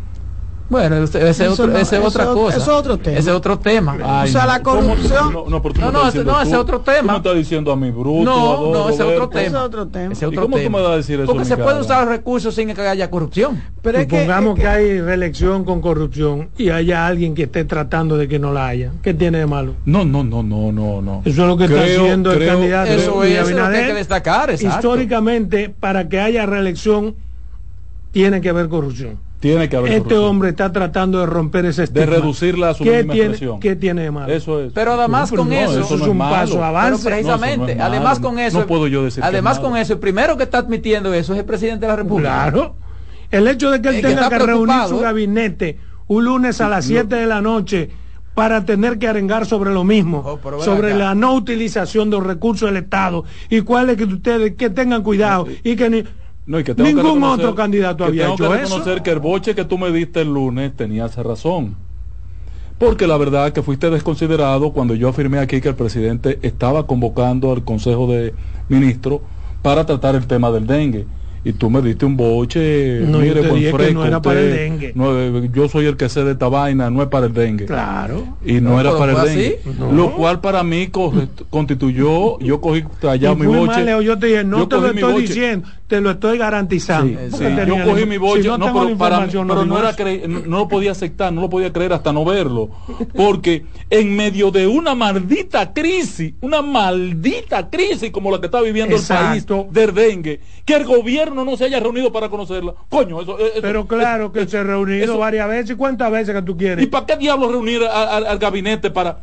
Bueno, 0.73 0.97
ese, 1.05 1.29
es 1.29 1.41
otro, 1.43 1.77
ese 1.77 1.99
es 1.99 2.03
otra 2.05 2.25
cosa. 2.25 2.57
Ese 2.57 2.63
es 2.63 2.69
otro 2.69 2.97
tema. 2.99 3.19
Ese 3.19 3.29
es 3.31 3.37
otro 3.37 3.59
tema. 3.59 3.99
Ay, 4.03 4.31
o 4.31 4.33
sea, 4.33 4.47
la 4.47 4.63
corrupción. 4.63 5.31
No, 5.31 5.45
no, 5.47 5.61
pero 5.61 5.75
tú 5.75 5.81
no, 5.83 5.93
no, 5.93 6.09
ese, 6.09 6.25
no, 6.25 6.41
ese 6.41 6.53
es 6.53 6.57
otro 6.57 6.81
tema. 6.81 7.01
Tú 7.01 7.07
me 7.11 7.17
estás 7.19 7.35
diciendo 7.35 7.71
a 7.73 7.77
mi 7.77 7.91
bruto. 7.91 8.25
No, 8.25 8.73
no, 8.73 8.89
ese 8.89 9.03
es 9.03 9.21
otro 9.21 9.31
Ese 9.31 9.41
es 9.41 9.53
tema. 9.53 9.65
otro 9.65 9.87
tema. 9.89 10.13
Ese 10.15 10.15
es 10.15 10.23
¿Y 10.23 10.25
otro 10.35 10.43
cómo 10.43 10.57
tema. 10.57 10.67
tú 10.71 10.77
me 10.79 10.83
vas 10.83 10.93
a 10.93 10.97
decir 10.97 11.21
eso? 11.21 11.27
Porque 11.27 11.45
se 11.45 11.59
puede 11.59 11.79
usar 11.83 12.05
los 12.07 12.09
recursos 12.17 12.55
sin 12.55 12.75
que 12.75 12.81
haya 12.81 13.11
corrupción. 13.11 13.63
Pero 13.83 13.99
es 13.99 14.07
que, 14.07 14.21
Supongamos 14.23 14.57
es 14.57 14.63
que, 14.63 14.69
hay 14.69 15.01
reelección 15.03 15.65
con 15.65 15.83
corrupción 15.83 16.49
y 16.57 16.71
haya 16.71 17.07
alguien 17.07 17.35
que 17.35 17.43
esté 17.43 17.67
tratando 17.67 18.17
de 18.17 18.27
que 18.27 18.39
no 18.39 18.51
la 18.51 18.67
haya. 18.69 18.93
¿Qué 19.03 19.13
tiene 19.13 19.39
de 19.39 19.47
malo? 19.47 19.75
No, 19.85 20.07
no, 20.07 20.25
no, 20.25 20.43
no, 20.43 20.73
no, 20.73 21.03
no. 21.03 21.21
Eso 21.27 21.43
es 21.43 21.49
lo 21.49 21.57
que 21.59 21.65
está 21.65 21.83
Creo- 21.83 22.03
haciendo 22.05 22.33
el 22.33 22.47
candidato. 22.47 22.91
Eso 22.91 23.25
es, 23.25 23.33
eso 23.33 23.51
es 23.51 23.57
lo 23.57 23.71
que 23.71 23.77
hay 23.77 23.87
que 23.89 23.95
destacar, 23.95 24.51
exacto. 24.51 24.77
Históricamente, 24.79 25.69
para 25.69 26.09
que 26.09 26.19
haya 26.19 26.47
reelección, 26.47 27.15
tiene 28.11 28.41
que 28.41 28.49
haber 28.49 28.69
corrupción. 28.69 29.19
Tiene 29.43 29.69
que 29.69 29.77
haber 29.77 29.91
Este 29.91 30.03
corrupción. 30.05 30.25
hombre 30.31 30.49
está 30.51 30.73
tratando 30.73 31.19
de 31.19 31.27
romper 31.27 31.67
ese 31.67 31.81
de 31.83 31.85
estigma. 31.85 32.07
reducirla 32.07 32.71
a 32.71 32.75
su 32.75 32.85
¿Qué 32.85 32.91
mínima 32.93 33.13
tiene, 33.13 33.29
expresión. 33.29 33.61
¿Qué 33.61 33.77
tiene 33.77 34.03
de 34.05 34.11
malo? 34.11 34.33
Eso 34.33 34.61
es. 34.63 34.73
Pero 34.73 34.93
además 34.93 35.31
Pero 35.31 35.43
con 35.43 35.51
no, 35.51 35.57
eso, 35.57 35.81
eso 35.81 35.95
es 35.97 36.01
un 36.03 36.17
malo. 36.17 36.35
paso 36.37 36.53
pero 36.55 36.65
avance. 36.65 37.05
precisamente, 37.11 37.57
No, 37.59 37.63
eso 37.65 37.67
no 37.67 37.73
es 37.73 37.77
malo. 37.79 37.91
además 37.97 38.21
con 38.21 38.39
eso, 38.39 38.59
No 38.61 38.67
puedo 38.67 38.87
yo 38.87 39.03
decir 39.05 39.23
además 39.23 39.59
con 39.59 39.77
eso, 39.77 39.93
el 39.95 39.99
primero 39.99 40.37
que 40.37 40.45
está 40.45 40.59
admitiendo 40.59 41.13
eso 41.13 41.33
es 41.35 41.41
el 41.41 41.45
presidente 41.45 41.81
de 41.87 41.89
la 41.89 41.97
República. 41.97 42.31
Claro. 42.31 42.77
El 43.33 43.49
hecho 43.49 43.71
de 43.71 43.83
que 43.83 43.89
él 43.89 43.95
Eh, 43.97 44.03
tenga 44.03 44.29
que 44.31 44.39
reunir 44.39 44.77
su 44.89 44.99
¿eh? 45.01 45.03
gabinete 45.03 45.79
un 46.07 46.25
lunes 46.25 46.61
a 46.61 46.69
las 46.69 46.85
7 46.85 47.15
de 47.17 47.27
la 47.27 47.41
noche 47.43 47.91
para 48.35 48.65
tener 48.65 48.99
que 48.99 49.09
arengar 49.09 49.45
sobre 49.45 49.73
lo 49.73 49.83
mismo, 49.85 50.23
Oh, 50.25 50.39
pero 50.43 50.63
sobre 50.63 50.89
acá. 50.91 50.99
la 50.99 51.15
no 51.15 51.35
utilización 51.35 52.11
de 52.11 52.17
los 52.17 52.27
recursos 52.27 52.69
del 52.71 52.83
Estado 52.83 53.25
y 53.51 53.61
cuáles 53.63 53.97
que 53.97 54.05
ustedes 54.05 54.55
que 54.55 54.71
tengan 54.71 55.03
cuidado 55.03 55.47
y 55.65 55.77
que 55.77 55.91
ni, 55.91 56.05
No, 56.47 56.59
y 56.59 56.65
que 56.65 56.75
tengo 56.75 56.89
que 56.89 56.95
ningún 56.95 57.21
reconocer- 57.21 57.45
otro 57.45 57.55
candidato 57.55 58.05
había 58.05 58.23
tengo 58.25 58.35
hecho 58.35 58.51
que 58.51 58.57
eso. 58.57 58.65
reconocer 58.65 59.03
que 59.03 59.11
el 59.11 59.19
boche 59.21 59.55
que 59.55 59.65
tú 59.65 59.79
me 59.79 59.91
diste 59.93 60.23
el 60.23 60.33
lunes 60.35 60.75
tenías 60.77 61.17
razón. 61.17 61.77
Porque 62.79 63.07
la 63.07 63.17
verdad 63.17 63.53
que 63.53 63.63
fuiste 63.63 63.91
desconsiderado 63.91 64.73
cuando 64.73 64.95
yo 64.95 65.09
afirmé 65.09 65.39
aquí 65.39 65.61
que 65.61 65.69
el 65.69 65.77
presidente 65.77 66.41
estaba 66.43 66.87
convocando 66.87 67.53
al 67.53 67.63
Consejo 67.63 68.09
de 68.09 68.35
Ministros 68.69 69.21
para 69.63 69.87
tratar 69.87 70.17
el 70.17 70.27
tema 70.27 70.51
del 70.51 70.67
dengue. 70.67 71.07
Y 71.45 71.53
tú 71.55 71.69
me 71.71 71.83
diste 71.83 72.05
un 72.07 72.17
boche, 72.17 73.01
No, 73.01 73.19
yo 73.19 73.25
mire, 73.25 73.41
te 73.43 73.49
buen 73.49 73.75
fresco, 73.75 73.95
no 73.95 74.05
era 74.07 74.23
para 74.23 74.39
el 74.41 74.47
usted- 74.51 74.61
dengue. 74.63 74.93
no, 74.95 75.19
eh, 75.19 75.51
yo 75.53 75.69
soy 75.69 75.87
el 75.87 75.97
que 75.97 76.09
sé 76.09 76.23
de 76.23 76.33
esta 76.33 76.49
vaina, 76.49 76.89
no 76.89 77.03
es 77.03 77.09
para 77.09 77.27
el 77.27 77.33
dengue. 77.35 77.67
Claro. 77.67 78.37
Y 78.45 78.61
no, 78.61 78.71
No, 78.71 78.81
era 78.81 78.97
para 78.97 79.13
el 79.23 79.29
dengue. 79.29 79.61
así. 79.67 79.77
No. 79.79 79.91
Lo 79.91 80.13
cual 80.13 80.41
para 80.41 80.63
mí 80.63 80.87
co- 80.89 81.13
constituyó, 81.51 82.39
yo 82.41 82.61
cogí 82.61 82.85
allá 83.09 83.33
Y 83.33 83.37
mi 83.37 83.47
boche. 83.47 83.67
mal, 83.67 83.85
Leo, 83.87 84.03
yo 84.03 84.19
te 84.19 84.27
dije, 84.27 84.45
no 84.45 84.59
yo 84.59 84.69
te 84.69 84.77
lo 84.77 84.87
estoy 84.89 85.13
boche. 85.15 85.27
diciendo, 85.27 85.69
te 85.87 86.01
lo 86.01 86.11
estoy 86.13 86.39
garantizando. 86.39 87.19
Sí, 87.31 87.37
sí. 87.39 87.45
Yo 87.67 87.85
cogí 87.85 88.07
mi 88.07 88.19
boche, 88.19 88.43
si 88.43 88.49
no, 88.49 88.59
pero, 88.59 88.97
para 88.97 89.27
pero 89.27 89.45
no, 89.45 89.79
era 89.79 89.95
no 90.29 90.59
lo 90.59 90.69
podía 90.69 90.93
aceptar, 90.93 91.33
no 91.33 91.41
lo 91.43 91.51
podía 91.51 91.73
creer 91.73 91.93
hasta 91.93 92.13
no 92.13 92.25
verlo. 92.25 92.71
Porque 93.15 93.65
en 93.91 94.15
medio 94.17 94.51
de 94.51 94.67
una 94.67 94.95
maldita 94.95 95.73
crisis, 95.73 96.35
una 96.41 96.63
maldita 96.63 97.69
crisis 97.69 98.11
como 98.11 98.31
la 98.31 98.39
que 98.41 98.47
está 98.47 98.61
viviendo 98.61 98.95
Exacto. 98.97 99.35
el 99.35 99.67
país 99.67 99.75
del 99.75 99.95
dengue, 99.95 100.41
que 100.65 100.75
el 100.77 100.85
gobierno 100.85 101.32
no 101.35 101.57
se 101.57 101.65
haya 101.65 101.81
reunido 101.81 102.13
para 102.13 102.29
conocerla. 102.29 102.75
Coño, 102.89 103.21
eso, 103.23 103.39
eso- 103.39 103.61
Pero 103.63 103.87
claro 103.87 104.33
que 104.33 104.47
se 104.47 104.59
ha 104.59 104.63
reunido 104.63 105.05
eso- 105.05 105.19
varias 105.19 105.49
veces. 105.49 105.71
¿Y 105.71 105.75
cuántas 105.75 106.11
veces 106.11 106.35
que 106.35 106.43
tú 106.43 106.57
quieres? 106.57 106.85
¿Y 106.85 106.89
para 106.89 107.07
qué 107.07 107.17
diablos 107.17 107.51
reunir 107.53 107.83
a- 107.85 108.03
a- 108.03 108.17
al 108.19 108.39
gabinete 108.39 108.91
para 108.91 109.21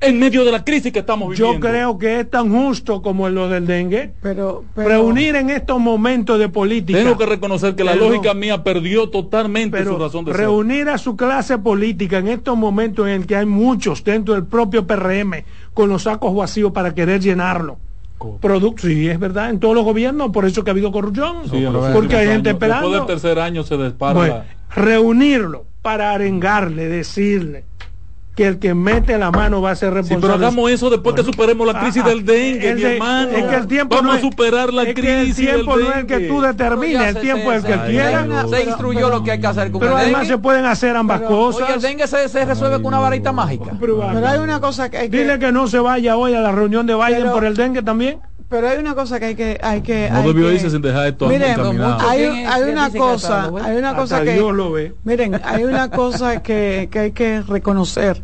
en 0.00 0.18
medio 0.18 0.44
de 0.44 0.52
la 0.52 0.62
crisis 0.64 0.92
que 0.92 0.98
estamos 0.98 1.34
Yo 1.38 1.46
viviendo? 1.46 1.66
creo 1.68 1.98
que 1.98 2.20
es 2.20 2.30
tan 2.30 2.52
justo 2.52 3.00
como 3.00 3.26
en 3.28 3.34
lo 3.36 3.48
del 3.48 3.66
dengue. 3.66 4.12
pero, 4.20 4.64
pero- 4.74 4.88
Reunir 4.88 5.36
en 5.36 5.48
estos 5.50 5.80
momentos 5.80 6.38
de 6.38 6.48
política. 6.50 6.98
Tengo 6.98 7.16
que 7.16 7.24
reconocer 7.24 7.74
que 7.74 7.84
la 7.84 7.92
Pero- 7.92 8.10
lógica 8.10 8.34
mía 8.34 8.62
perdió 8.62 9.08
totalmente 9.08 9.78
pero 9.78 9.92
su 9.92 9.98
razón 9.98 10.24
de 10.26 10.32
ser. 10.32 10.40
reunir 10.42 10.88
a 10.90 10.98
su 10.98 11.16
clase 11.16 11.56
política 11.58 12.18
en 12.18 12.28
estos 12.28 12.54
momentos 12.56 13.06
en 13.06 13.12
el 13.14 13.26
que 13.26 13.36
hay 13.36 13.46
muchos 13.46 14.04
dentro 14.04 14.34
del 14.34 14.44
propio 14.44 14.86
PRM 14.86 15.44
con 15.72 15.88
los 15.88 16.02
sacos 16.02 16.34
vacíos 16.34 16.72
para 16.72 16.94
querer 16.94 17.20
llenarlo. 17.20 17.78
Producto, 18.40 18.86
sí, 18.86 19.08
es 19.08 19.18
verdad, 19.18 19.50
en 19.50 19.60
todos 19.60 19.74
los 19.74 19.84
gobiernos, 19.84 20.30
por 20.30 20.44
eso 20.44 20.64
que 20.64 20.70
ha 20.70 20.72
habido 20.72 20.92
corrupción. 20.92 21.48
Sí, 21.50 21.64
porque 21.92 22.16
hay 22.16 22.28
gente 22.28 22.50
años. 22.50 22.60
Después 22.60 22.70
del 22.70 22.80
esperando. 22.80 23.06
tercer 23.06 23.38
año 23.38 23.62
se 23.62 23.76
dispara 23.76 24.14
Bueno, 24.14 24.42
reunirlo 24.74 25.64
para 25.82 26.12
arengarle, 26.12 26.88
decirle 26.88 27.64
que 28.34 28.46
el 28.48 28.58
que 28.58 28.74
mete 28.74 29.16
la 29.16 29.30
mano 29.30 29.62
va 29.62 29.70
a 29.70 29.76
ser 29.76 29.90
Sí, 29.90 29.94
responsable. 29.94 30.20
pero 30.22 30.34
hagamos 30.46 30.70
eso 30.70 30.90
después 30.90 31.14
que 31.14 31.22
superemos 31.22 31.64
la 31.66 31.78
crisis 31.78 32.02
Ah, 32.04 32.08
del 32.08 32.24
dengue, 32.24 32.68
el 32.70 32.76
mi 32.76 32.82
hermano. 32.82 33.30
Es 33.30 33.44
que 33.44 33.54
el 33.54 33.66
tiempo 33.68 33.94
Vamos 33.94 34.12
no 34.12 34.18
a 34.18 34.20
superar 34.20 34.72
la 34.72 34.82
es 34.82 34.88
que 34.88 34.94
crisis 34.94 35.38
el 35.38 35.54
tiempo 35.54 35.76
del 35.76 35.84
no 35.86 35.90
es 35.92 35.96
el 35.98 36.06
que 36.06 36.18
tú 36.20 36.40
determines, 36.40 37.14
el 37.14 37.20
tiempo 37.20 37.52
es 37.52 37.64
el 37.64 37.70
que 37.72 37.90
quiera. 37.90 38.26
Se 38.50 38.64
instruyó 38.64 39.08
lo 39.08 39.22
que 39.22 39.30
hay 39.30 39.40
que 39.40 39.46
hacer 39.46 39.70
con 39.70 39.80
Pero 39.80 39.92
el 39.92 39.98
además 39.98 40.20
dengue. 40.22 40.34
se 40.34 40.38
pueden 40.38 40.64
hacer 40.64 40.96
ambas 40.96 41.18
pero, 41.20 41.30
cosas. 41.30 41.62
Oye, 41.62 41.74
el 41.74 41.80
dengue 41.80 42.06
se, 42.08 42.28
se 42.28 42.44
resuelve 42.44 42.76
con 42.78 42.86
una 42.86 42.98
varita 42.98 43.30
mágica. 43.30 43.70
Pero, 43.78 44.00
pero 44.12 44.26
hay 44.26 44.38
una 44.40 44.60
cosa 44.60 44.90
que 44.90 44.98
hay 44.98 45.08
que 45.10 45.16
Dile 45.18 45.38
que 45.38 45.52
no 45.52 45.68
se 45.68 45.78
vaya 45.78 46.16
hoy 46.16 46.34
a 46.34 46.40
la 46.40 46.50
reunión 46.50 46.86
de 46.86 46.94
Biden 46.96 47.20
Pero- 47.20 47.32
por 47.32 47.44
el 47.44 47.54
dengue 47.54 47.82
también. 47.82 48.18
Pero 48.48 48.68
hay 48.68 48.78
una 48.78 48.94
cosa 48.94 49.18
que 49.18 49.26
hay 49.26 49.34
que 49.34 49.58
hay 49.62 49.80
que 49.80 50.08
No 50.10 50.18
hay 50.18 50.26
debió 50.28 50.48
que- 50.48 50.54
irse 50.54 50.70
sin 50.70 50.82
dejar 50.82 51.06
esto 51.08 51.28
Miren, 51.28 51.58
hay, 52.00 52.18
¿Quién 52.18 52.34
es- 52.36 52.48
hay 52.50 52.62
una 52.70 52.90
cosa 52.90 53.50
hay 53.62 53.76
una 53.76 53.96
cosa 53.96 54.16
Hasta 54.16 54.24
que 54.26 54.34
Dios 54.34 54.54
lo 54.54 54.70
ve. 54.72 54.94
miren 55.04 55.40
hay 55.44 55.64
una 55.64 55.90
cosa 55.90 56.42
que, 56.42 56.88
que 56.90 56.98
hay 56.98 57.12
que 57.12 57.42
reconocer 57.42 58.22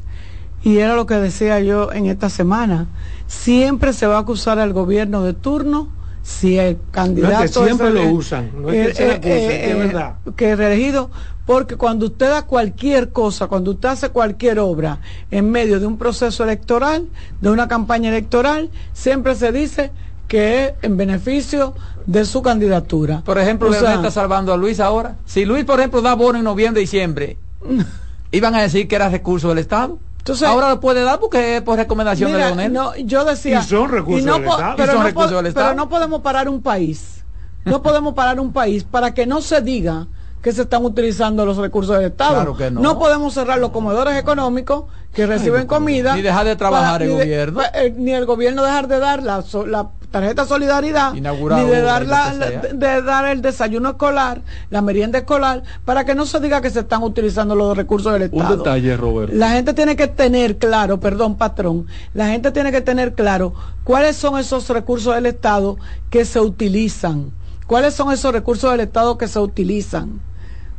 y 0.62 0.78
era 0.78 0.94
lo 0.94 1.06
que 1.06 1.14
decía 1.14 1.60
yo 1.60 1.90
en 1.92 2.06
esta 2.06 2.28
semana 2.28 2.86
siempre 3.26 3.92
se 3.92 4.06
va 4.06 4.16
a 4.16 4.20
acusar 4.20 4.58
al 4.58 4.72
gobierno 4.72 5.22
de 5.24 5.32
turno 5.32 5.88
si 6.22 6.58
el 6.58 6.76
candidato 6.90 7.34
No, 7.34 7.40
que 7.40 7.48
siempre 7.48 7.88
es 7.88 7.94
lo 7.94 8.10
usan, 8.10 8.50
no 8.60 8.68
es 8.70 8.96
que 8.98 9.04
acuse, 9.04 9.20
que 9.20 9.70
es 9.70 9.76
verdad. 9.78 10.14
que 10.36 10.52
es 10.52 10.58
reelegido 10.58 11.10
porque 11.46 11.76
cuando 11.76 12.06
usted 12.06 12.28
da 12.28 12.42
cualquier 12.42 13.10
cosa, 13.10 13.48
cuando 13.48 13.72
usted 13.72 13.88
hace 13.88 14.10
cualquier 14.10 14.58
obra 14.60 15.00
en 15.30 15.50
medio 15.50 15.80
de 15.80 15.86
un 15.86 15.96
proceso 15.96 16.44
electoral, 16.44 17.06
de 17.40 17.50
una 17.50 17.66
campaña 17.66 18.10
electoral, 18.10 18.70
siempre 18.92 19.34
se 19.34 19.50
dice 19.50 19.90
que 20.30 20.64
es 20.64 20.72
en 20.82 20.96
beneficio 20.96 21.74
de 22.06 22.24
su 22.24 22.40
candidatura. 22.40 23.20
Por 23.24 23.36
ejemplo, 23.40 23.66
O 23.66 23.70
Leonel 23.72 23.88
sea, 23.88 23.96
está 23.96 24.12
salvando 24.12 24.52
a 24.52 24.56
Luis 24.56 24.78
ahora. 24.78 25.16
Si 25.26 25.44
Luis, 25.44 25.64
por 25.64 25.80
ejemplo, 25.80 26.00
da 26.02 26.14
bono 26.14 26.38
en 26.38 26.44
noviembre, 26.44 26.80
diciembre, 26.82 27.36
iban 28.30 28.54
a 28.54 28.62
decir 28.62 28.86
que 28.86 28.94
era 28.94 29.08
recurso 29.08 29.48
del 29.48 29.58
Estado. 29.58 29.98
Entonces- 30.18 30.46
ahora 30.46 30.68
lo 30.68 30.78
puede 30.80 31.02
dar 31.02 31.18
porque 31.18 31.56
es 31.56 31.62
por 31.62 31.76
recomendación 31.78 32.30
de 32.30 32.36
Mira, 32.36 32.46
Leonel. 32.50 32.72
no, 32.72 32.96
yo 32.96 33.24
decía 33.24 33.58
Y 33.60 33.64
son 33.64 33.90
recursos 33.90 34.24
no 34.24 34.34
del 34.34 34.44
Estado. 34.44 34.72
Y 34.72 34.76
Pero, 34.76 34.92
son 34.92 35.00
no 35.00 35.06
recursos 35.06 35.32
del 35.36 35.46
Estado. 35.46 35.66
pero 35.66 35.76
no 35.76 35.88
podemos 35.88 36.20
parar 36.20 36.48
un 36.48 36.62
país. 36.62 37.24
No 37.64 37.82
podemos 37.82 38.14
parar 38.14 38.38
un 38.38 38.52
país 38.52 38.84
para 38.84 39.12
que 39.12 39.26
no 39.26 39.40
se 39.40 39.60
diga 39.62 40.06
que 40.42 40.52
se 40.52 40.62
están 40.62 40.84
utilizando 40.84 41.44
los 41.44 41.56
recursos 41.56 41.96
del 41.96 42.06
Estado. 42.06 42.34
Claro 42.34 42.56
que 42.56 42.70
no. 42.70 42.98
podemos 43.00 43.34
cerrar 43.34 43.58
los 43.58 43.70
comedores 43.70 44.16
económicos 44.16 44.84
que 45.12 45.26
reciben 45.26 45.66
comida. 45.66 46.14
Ni 46.14 46.22
dejar 46.22 46.46
de 46.46 46.54
trabajar 46.54 47.02
el 47.02 47.08
ni 47.08 47.14
de- 47.16 47.24
gobierno. 47.24 47.58
pa- 47.60 47.70
eh, 47.74 47.92
ni 47.96 48.12
el 48.12 48.26
gobierno 48.26 48.62
dejar 48.62 48.86
de 48.86 49.00
dar 49.00 49.22
la, 49.24 49.42
so- 49.42 49.66
la 49.66 49.88
tarjeta 50.10 50.44
solidaridad, 50.44 51.14
Inaugurar 51.14 51.62
ni 51.62 51.70
de 51.70 51.80
dar, 51.82 52.06
la, 52.06 52.34
de, 52.34 52.72
de 52.74 53.02
dar 53.02 53.26
el 53.26 53.42
desayuno 53.42 53.90
escolar, 53.90 54.42
la 54.70 54.82
merienda 54.82 55.18
escolar, 55.18 55.62
para 55.84 56.04
que 56.04 56.14
no 56.14 56.26
se 56.26 56.40
diga 56.40 56.60
que 56.60 56.70
se 56.70 56.80
están 56.80 57.02
utilizando 57.02 57.54
los 57.54 57.76
recursos 57.76 58.12
del 58.12 58.22
Un 58.32 58.40
Estado. 58.40 58.56
detalle, 58.58 58.96
Roberto. 58.96 59.34
La 59.36 59.50
gente 59.50 59.72
tiene 59.74 59.96
que 59.96 60.08
tener 60.08 60.58
claro, 60.58 60.98
perdón, 61.00 61.36
patrón, 61.36 61.86
la 62.14 62.28
gente 62.28 62.50
tiene 62.50 62.72
que 62.72 62.80
tener 62.80 63.14
claro 63.14 63.54
cuáles 63.84 64.16
son 64.16 64.38
esos 64.38 64.68
recursos 64.68 65.14
del 65.14 65.26
Estado 65.26 65.76
que 66.10 66.24
se 66.24 66.40
utilizan. 66.40 67.32
¿Cuáles 67.66 67.94
son 67.94 68.10
esos 68.12 68.32
recursos 68.32 68.70
del 68.72 68.80
Estado 68.80 69.16
que 69.16 69.28
se 69.28 69.38
utilizan? 69.38 70.20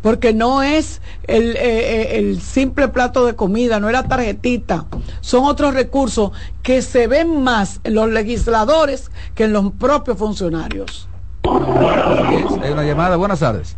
Porque 0.02 0.34
no 0.34 0.64
es 0.64 1.02
el, 1.28 1.56
eh, 1.56 1.60
eh, 1.60 2.20
el 2.20 2.42
simple 2.42 2.88
plato 2.88 3.26
de 3.26 3.36
comida, 3.36 3.80
no 3.80 3.88
es 3.88 3.94
la 3.94 4.04
tarjetita. 4.04 4.86
Son 5.22 5.46
otros 5.46 5.74
recursos 5.74 6.32
que 6.64 6.82
se 6.82 7.08
ven 7.08 7.44
más 7.44 7.80
en 7.84 7.96
los 7.96 8.10
legisladores 8.10 9.12
que 9.36 9.46
en 9.46 9.54
los 9.54 9.72
propios 9.74 10.18
funcionarios. 10.18 11.08
Hay 11.44 12.72
una 12.72 12.84
llamada. 12.84 13.16
Buenas 13.16 13.40
tardes. 13.40 13.78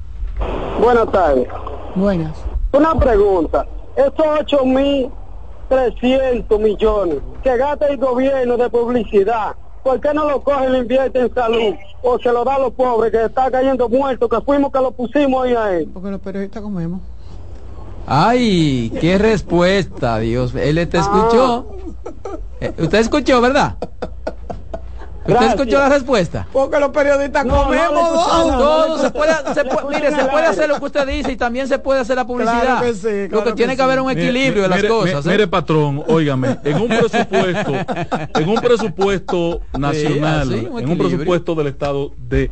Buenas 0.79 1.11
tardes. 1.11 1.47
Buenas. 1.95 2.37
Una 2.71 2.95
pregunta. 2.95 3.67
Esos 3.95 4.13
8.300 4.15 6.59
millones 6.59 7.19
que 7.43 7.55
gasta 7.57 7.87
el 7.87 7.97
gobierno 7.97 8.57
de 8.57 8.69
publicidad, 8.69 9.55
¿por 9.83 9.99
qué 9.99 10.13
no 10.13 10.27
lo 10.27 10.41
cogen 10.41 10.69
y 10.69 10.71
lo 10.71 10.77
invierten 10.79 11.23
en 11.25 11.33
salud? 11.33 11.75
O 12.01 12.17
se 12.19 12.31
lo 12.31 12.43
da 12.43 12.55
a 12.55 12.59
los 12.59 12.73
pobres 12.73 13.11
que 13.11 13.25
están 13.25 13.51
cayendo 13.51 13.89
muertos, 13.89 14.29
que 14.29 14.41
fuimos 14.41 14.71
que 14.71 14.79
lo 14.79 14.91
pusimos 14.91 15.45
ahí 15.45 15.53
a 15.53 15.77
él. 15.77 15.89
Porque 15.93 16.09
los 16.09 16.21
periodistas 16.21 16.61
comemos. 16.61 17.01
Ay, 18.05 18.91
qué 18.99 19.17
respuesta, 19.17 20.19
Dios. 20.19 20.53
Él 20.55 20.87
te 20.89 20.97
escuchó. 20.97 21.65
Eh, 22.59 22.73
Usted 22.77 22.99
escuchó, 22.99 23.39
¿verdad? 23.41 23.77
¿Usted 25.25 25.33
Gracias. 25.35 25.53
escuchó 25.53 25.77
la 25.79 25.87
respuesta? 25.87 26.47
Porque 26.51 26.79
los 26.81 26.89
periodistas 26.89 27.45
No, 27.45 27.63
comemos. 27.63 28.27
Todo 28.57 28.97
se 28.97 29.09
puede, 29.11 29.31
se 29.53 29.63
puede- 29.63 29.87
mire, 29.95 30.11
se 30.13 30.25
puede 30.25 30.45
hacer 30.47 30.67
lo 30.67 30.79
que 30.79 30.85
usted 30.85 31.07
dice 31.07 31.31
y 31.31 31.37
también 31.37 31.65
se 31.69 31.79
puede 31.79 32.01
hacer 32.01 32.17
la 32.17 32.27
publicidad. 32.27 32.61
Claro 32.61 32.85
que 32.85 32.93
sí, 32.93 33.27
lo 33.33 33.41
que 33.45 33.53
tiene 33.53 33.71
que 33.73 33.77
que 33.77 33.83
haber 33.83 34.01
un 34.01 34.11
equilibrio 34.11 34.63
de 34.63 34.67
las 34.67 34.77
Mire, 34.79 34.89
cosas. 34.89 35.23
mire, 35.25 35.35
¿eh? 35.35 35.37
mire, 35.37 35.47
patrón, 35.47 36.03
óigame, 36.07 36.57
en 36.65 36.75
un 36.81 36.87
presupuesto, 36.89 37.71
en 38.39 38.49
un 38.49 38.55
presupuesto 38.55 39.61
nacional, 39.77 40.41
así, 40.53 40.67
un 40.69 40.79
en 40.83 40.89
un 40.89 40.97
presupuesto 40.97 41.55
del 41.55 41.67
Estado 41.67 42.11
de 42.29 42.51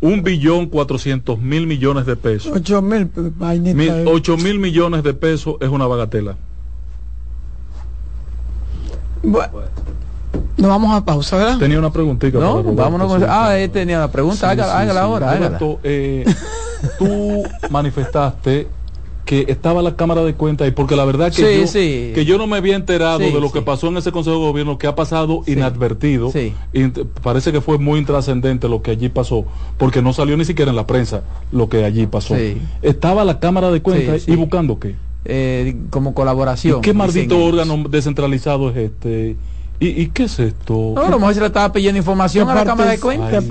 un 0.00 0.24
billón 0.24 0.66
cuatrocientos 0.66 1.38
mil 1.38 1.68
millones 1.68 2.04
de 2.04 2.16
pesos. 2.16 2.52
Ocho 2.52 2.82
mil 2.82 3.08
vainita 3.14 3.76
Mil- 3.76 4.04
ocho 4.08 4.36
mil 4.36 4.58
millones 4.58 5.04
de 5.04 5.14
pesos 5.14 5.54
es 5.60 5.68
una 5.68 5.86
bagatela. 5.86 6.36
Bueno, 9.22 9.52
nos 10.56 10.68
vamos 10.70 10.94
a 10.94 11.04
pausa, 11.04 11.36
¿verdad? 11.36 11.58
Tenía 11.58 11.78
una 11.78 11.92
preguntita. 11.92 12.38
No, 12.38 12.62
para 12.62 12.74
vámonos 12.74 13.08
con... 13.08 13.20
sí. 13.20 13.26
Ah, 13.28 13.56
él 13.58 13.70
tenía 13.70 13.98
la 13.98 14.10
pregunta. 14.10 14.36
Sí, 14.38 14.44
hágala, 14.46 14.84
sí, 14.84 14.90
sí. 14.90 14.96
ahora, 14.98 15.30
hágala. 15.30 15.58
Roberto, 15.58 15.80
eh, 15.84 16.24
tú 16.98 17.42
manifestaste 17.70 18.68
que 19.24 19.44
estaba 19.48 19.82
la 19.82 19.96
Cámara 19.96 20.22
de 20.22 20.34
Cuentas 20.34 20.68
y 20.68 20.70
porque 20.70 20.94
la 20.94 21.04
verdad 21.04 21.32
que, 21.32 21.42
Sí, 21.44 21.60
yo, 21.62 21.66
sí. 21.66 22.12
que 22.14 22.24
yo 22.24 22.38
no 22.38 22.46
me 22.46 22.58
había 22.58 22.76
enterado 22.76 23.18
Sí, 23.18 23.32
de 23.32 23.40
lo 23.40 23.48
sí. 23.48 23.54
que 23.54 23.62
pasó 23.62 23.88
en 23.88 23.96
ese 23.96 24.12
Consejo 24.12 24.36
de 24.36 24.42
Gobierno 24.42 24.78
que 24.78 24.86
ha 24.86 24.94
pasado 24.94 25.42
inadvertido. 25.48 26.30
Sí. 26.30 26.54
Y 26.72 26.86
parece 27.24 27.50
que 27.50 27.60
fue 27.60 27.76
muy 27.78 27.98
intrascendente 27.98 28.68
lo 28.68 28.82
que 28.82 28.92
allí 28.92 29.08
pasó, 29.08 29.44
porque 29.78 30.00
no 30.00 30.12
salió 30.12 30.36
ni 30.36 30.44
siquiera 30.44 30.70
en 30.70 30.76
la 30.76 30.86
prensa 30.86 31.22
lo 31.50 31.68
que 31.68 31.84
allí 31.84 32.06
pasó. 32.06 32.36
Sí. 32.36 32.58
Estaba 32.82 33.24
la 33.24 33.40
Cámara 33.40 33.70
de 33.72 33.82
Cuentas 33.82 34.20
Sí, 34.22 34.26
sí. 34.26 34.32
y 34.32 34.36
buscando 34.36 34.78
qué. 34.78 34.94
Eh, 35.24 35.76
como 35.90 36.14
colaboración. 36.14 36.78
¿Y 36.78 36.82
qué 36.82 36.94
maldito 36.94 37.34
ellos. 37.34 37.48
órgano 37.48 37.88
descentralizado 37.88 38.70
es 38.70 38.76
este? 38.76 39.34
¿Y, 39.78 39.88
y 40.02 40.06
qué 40.08 40.24
es 40.24 40.38
esto? 40.38 40.92
No, 40.94 41.02
a 41.02 41.08
lo 41.10 41.18
mejor 41.18 41.34
se 41.34 41.40
le 41.40 41.46
estaba 41.46 41.70
pidiendo 41.72 41.98
información 41.98 42.48
a 42.48 42.54
la 42.54 42.64
Cámara 42.64 42.90
de 42.92 43.00
Cuentas. 43.00 43.44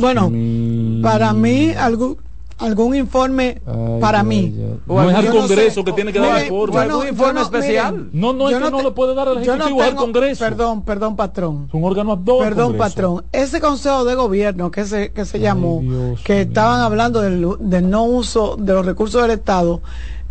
bueno, 0.00 0.30
mío. 0.30 1.02
para 1.02 1.32
mí 1.32 1.70
algún 1.72 2.16
algún 2.58 2.94
informe 2.94 3.60
Ay, 3.66 4.00
para 4.00 4.20
ay, 4.20 4.26
mí. 4.26 4.54
ay. 4.56 4.76
O 4.86 5.02
No 5.02 5.10
es 5.10 5.16
al 5.16 5.24
no 5.24 5.30
Congreso 5.32 5.80
sé. 5.80 5.84
que 5.84 5.92
tiene 5.92 6.12
que 6.12 6.20
dar 6.20 6.42
informe. 6.44 6.74
yo 6.74 6.80
¿Algún 6.80 7.08
informe 7.08 7.40
especial? 7.40 8.08
No, 8.12 8.32
no, 8.32 8.48
es 8.48 8.54
que 8.56 8.70
no 8.70 8.76
te- 8.76 8.82
le 8.84 8.90
puede 8.92 9.14
dar 9.16 9.26
no 9.26 9.40
Ejecutivo, 9.40 9.82
al 9.82 9.94
Congreso. 9.96 10.44
Perdón, 10.44 10.82
perdón, 10.84 11.16
patrón. 11.16 11.64
Es 11.68 11.74
un 11.74 11.82
órgano 11.82 12.12
ad 12.12 12.18
hoc, 12.24 12.40
Perdón, 12.42 12.66
Congreso. 12.76 12.78
patrón. 12.94 13.24
Ese 13.32 13.60
consejo 13.60 14.04
de 14.04 14.14
gobierno 14.14 14.70
que 14.70 14.84
se, 14.84 15.10
que 15.12 15.24
se 15.24 15.40
llamó, 15.40 15.80
Dios 15.82 16.20
que 16.22 16.42
estaban 16.42 16.82
hablando 16.82 17.20
del, 17.20 17.46
del 17.58 17.90
no 17.90 18.04
uso 18.04 18.54
de 18.56 18.72
los 18.74 18.86
recursos 18.86 19.20
del 19.22 19.32
Estado, 19.32 19.80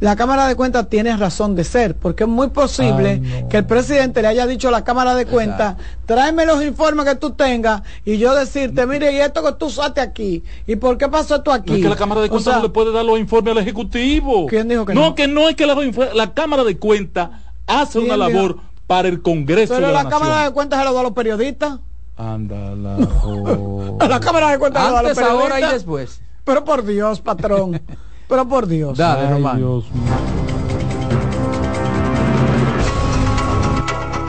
la 0.02 0.15
Cámara 0.15 0.48
de 0.48 0.56
Cuentas 0.56 0.90
tiene 0.90 1.15
razón 1.15 1.56
de 1.56 1.64
ser, 1.64 1.95
porque 1.95 2.23
es 2.23 2.30
muy 2.30 2.49
posible 2.49 3.22
Ay, 3.23 3.41
no. 3.44 3.49
que 3.49 3.57
el 3.57 3.65
presidente 3.65 4.22
le 4.23 4.30
haya 4.30 4.48
dicho 4.48 4.68
a 4.68 4.72
la 4.72 4.84
Cámara 4.84 5.14
de 5.15 5.28
Cuentas, 5.28 5.76
tráeme 6.07 6.45
los 6.48 6.64
informes 6.64 7.06
que 7.06 7.15
tú 7.15 7.32
tengas 7.32 7.84
y 8.03 8.18
yo 8.18 8.34
decirte, 8.36 8.88
mire, 8.88 9.14
y 9.14 9.18
esto 9.19 9.44
que 9.44 9.52
tú 9.53 9.68
usaste 9.68 10.02
aquí, 10.02 10.44
y 10.65 10.76
por 10.76 10.98
qué 10.98 11.07
pasó 11.07 11.36
esto 11.36 11.53
aquí. 11.53 11.76
Es 11.76 11.82
que 11.84 11.90
la 11.90 11.95
Cámara 11.95 12.19
de 12.22 12.28
O 12.28 12.32
Cuentas 12.32 12.52
sea, 12.52 12.57
no 12.57 12.64
le 12.64 12.69
puede 12.73 12.91
dar 12.91 13.06
los 13.06 13.19
informes 13.19 13.52
al 13.52 13.60
Ejecutivo. 13.60 14.48
¿Quién 14.48 14.68
dijo 14.68 14.86
que 14.86 14.94
no? 14.95 15.02
no? 15.02 15.15
que 15.15 15.28
no 15.28 15.48
es 15.48 15.56
que 15.56 15.68
la, 15.68 15.76
la 16.15 16.34
Cámara 16.34 16.64
de 16.64 16.78
Cuentas 16.78 17.30
hace 17.68 17.99
¿Quién 17.99 18.11
una 18.11 18.28
dijo? 18.28 18.40
labor 18.40 18.57
para 18.88 19.07
el 19.07 19.22
Congreso 19.22 19.76
Pero 19.76 19.88
de 19.88 19.94
la, 19.94 20.03
la, 20.03 20.10
Cámara 20.10 20.44
de. 20.45 20.52
Cuentas 20.52 20.80
se 20.80 20.86
lo 20.86 20.94
da 20.94 20.99
a 20.99 21.03
los 21.03 21.14
periodistas. 21.14 21.80
Ándala, 22.18 22.98
oh. 23.23 23.98
A 23.99 24.07
la 24.07 24.19
Cámara 24.19 24.49
de 24.49 24.57
Cuentas 24.57 24.82
se 24.82 24.88
lo 24.90 24.94
da 24.95 24.99
a 24.99 25.03
los 25.03 25.11
Antes, 25.18 25.23
ahora 25.32 25.45
y 25.45 25.61
periodistas. 25.61 25.73
después. 25.73 26.22
Pero 26.44 26.65
por 26.65 26.84
Dios, 26.84 27.22
patrón. 27.22 27.80
Pero 28.31 28.47
por 28.47 28.65
Dios. 28.65 28.97
Dale, 28.97 29.27
Ay, 29.27 29.33
Román. 29.33 29.57
Dios 29.57 29.83
mío. 29.91 30.03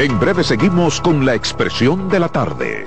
En 0.00 0.18
breve 0.18 0.42
seguimos 0.42 1.00
con 1.00 1.24
la 1.24 1.36
expresión 1.36 2.08
de 2.08 2.18
la 2.18 2.28
tarde. 2.28 2.84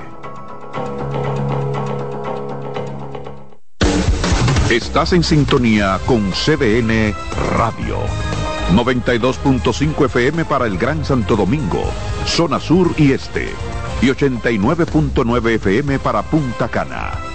Estás 4.69 5.13
en 5.13 5.23
sintonía 5.23 6.01
con 6.05 6.31
CDN 6.31 7.15
Radio. 7.57 7.95
92.5 8.73 10.05
FM 10.07 10.43
para 10.43 10.65
el 10.65 10.77
Gran 10.77 11.05
Santo 11.05 11.37
Domingo, 11.37 11.85
zona 12.25 12.59
sur 12.59 12.93
y 12.97 13.13
este. 13.13 13.53
Y 14.01 14.07
89.9 14.07 15.49
FM 15.51 15.97
para 15.99 16.23
Punta 16.23 16.67
Cana. 16.67 17.34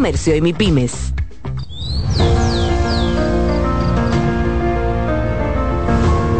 y 0.00 0.40
MIPIMES. 0.40 1.12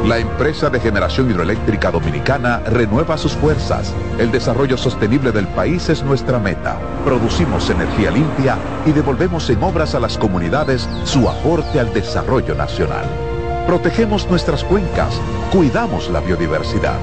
La 0.07 0.19
empresa 0.19 0.71
de 0.71 0.79
generación 0.79 1.29
hidroeléctrica 1.29 1.91
dominicana 1.91 2.61
renueva 2.61 3.19
sus 3.19 3.33
fuerzas. 3.33 3.93
El 4.19 4.31
desarrollo 4.31 4.77
sostenible 4.77 5.33
del 5.33 5.49
país 5.49 5.89
es 5.89 6.05
nuestra 6.05 6.39
meta. 6.39 6.79
Producimos 7.05 7.69
energía 7.69 8.13
limpia 8.13 8.57
y 8.87 8.93
devolvemos 8.93 9.51
en 9.51 9.61
obras 9.63 9.97
a 9.97 10.01
las 10.01 10.17
comunidades 10.17 10.89
su 11.05 11.29
aporte 11.29 11.81
al 11.81 11.93
desarrollo 11.93 12.55
nacional. 12.55 13.28
Protegemos 13.69 14.27
nuestras 14.31 14.65
cuencas, 14.65 15.21
cuidamos 15.53 16.09
la 16.09 16.21
biodiversidad. 16.21 16.97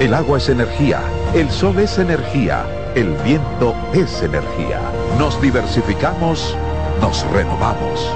El 0.00 0.14
agua 0.14 0.38
es 0.38 0.48
energía, 0.48 1.00
el 1.32 1.48
sol 1.48 1.78
es 1.78 1.96
energía, 1.96 2.66
el 2.96 3.12
viento 3.18 3.72
es 3.94 4.20
energía. 4.20 4.80
Nos 5.16 5.40
diversificamos, 5.40 6.56
nos 7.00 7.24
renovamos. 7.30 8.12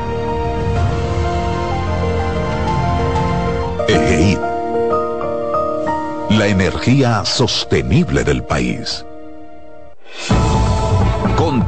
EGEID. 3.86 4.38
La 6.30 6.48
energía 6.48 7.24
sostenible 7.24 8.24
del 8.24 8.42
país. 8.42 9.06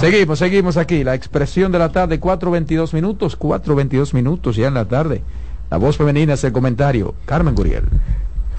Seguimos, 0.00 0.38
seguimos 0.38 0.76
aquí. 0.76 1.04
La 1.04 1.14
expresión 1.14 1.70
de 1.72 1.78
la 1.78 1.90
tarde, 1.92 2.20
4.22 2.20 2.94
minutos, 2.94 3.38
4.22 3.38 4.14
minutos 4.14 4.56
ya 4.56 4.68
en 4.68 4.74
la 4.74 4.86
tarde. 4.86 5.22
La 5.70 5.76
voz 5.76 5.96
femenina 5.98 6.34
es 6.34 6.44
el 6.44 6.52
comentario. 6.52 7.14
Carmen 7.26 7.54
Guriel. 7.54 7.84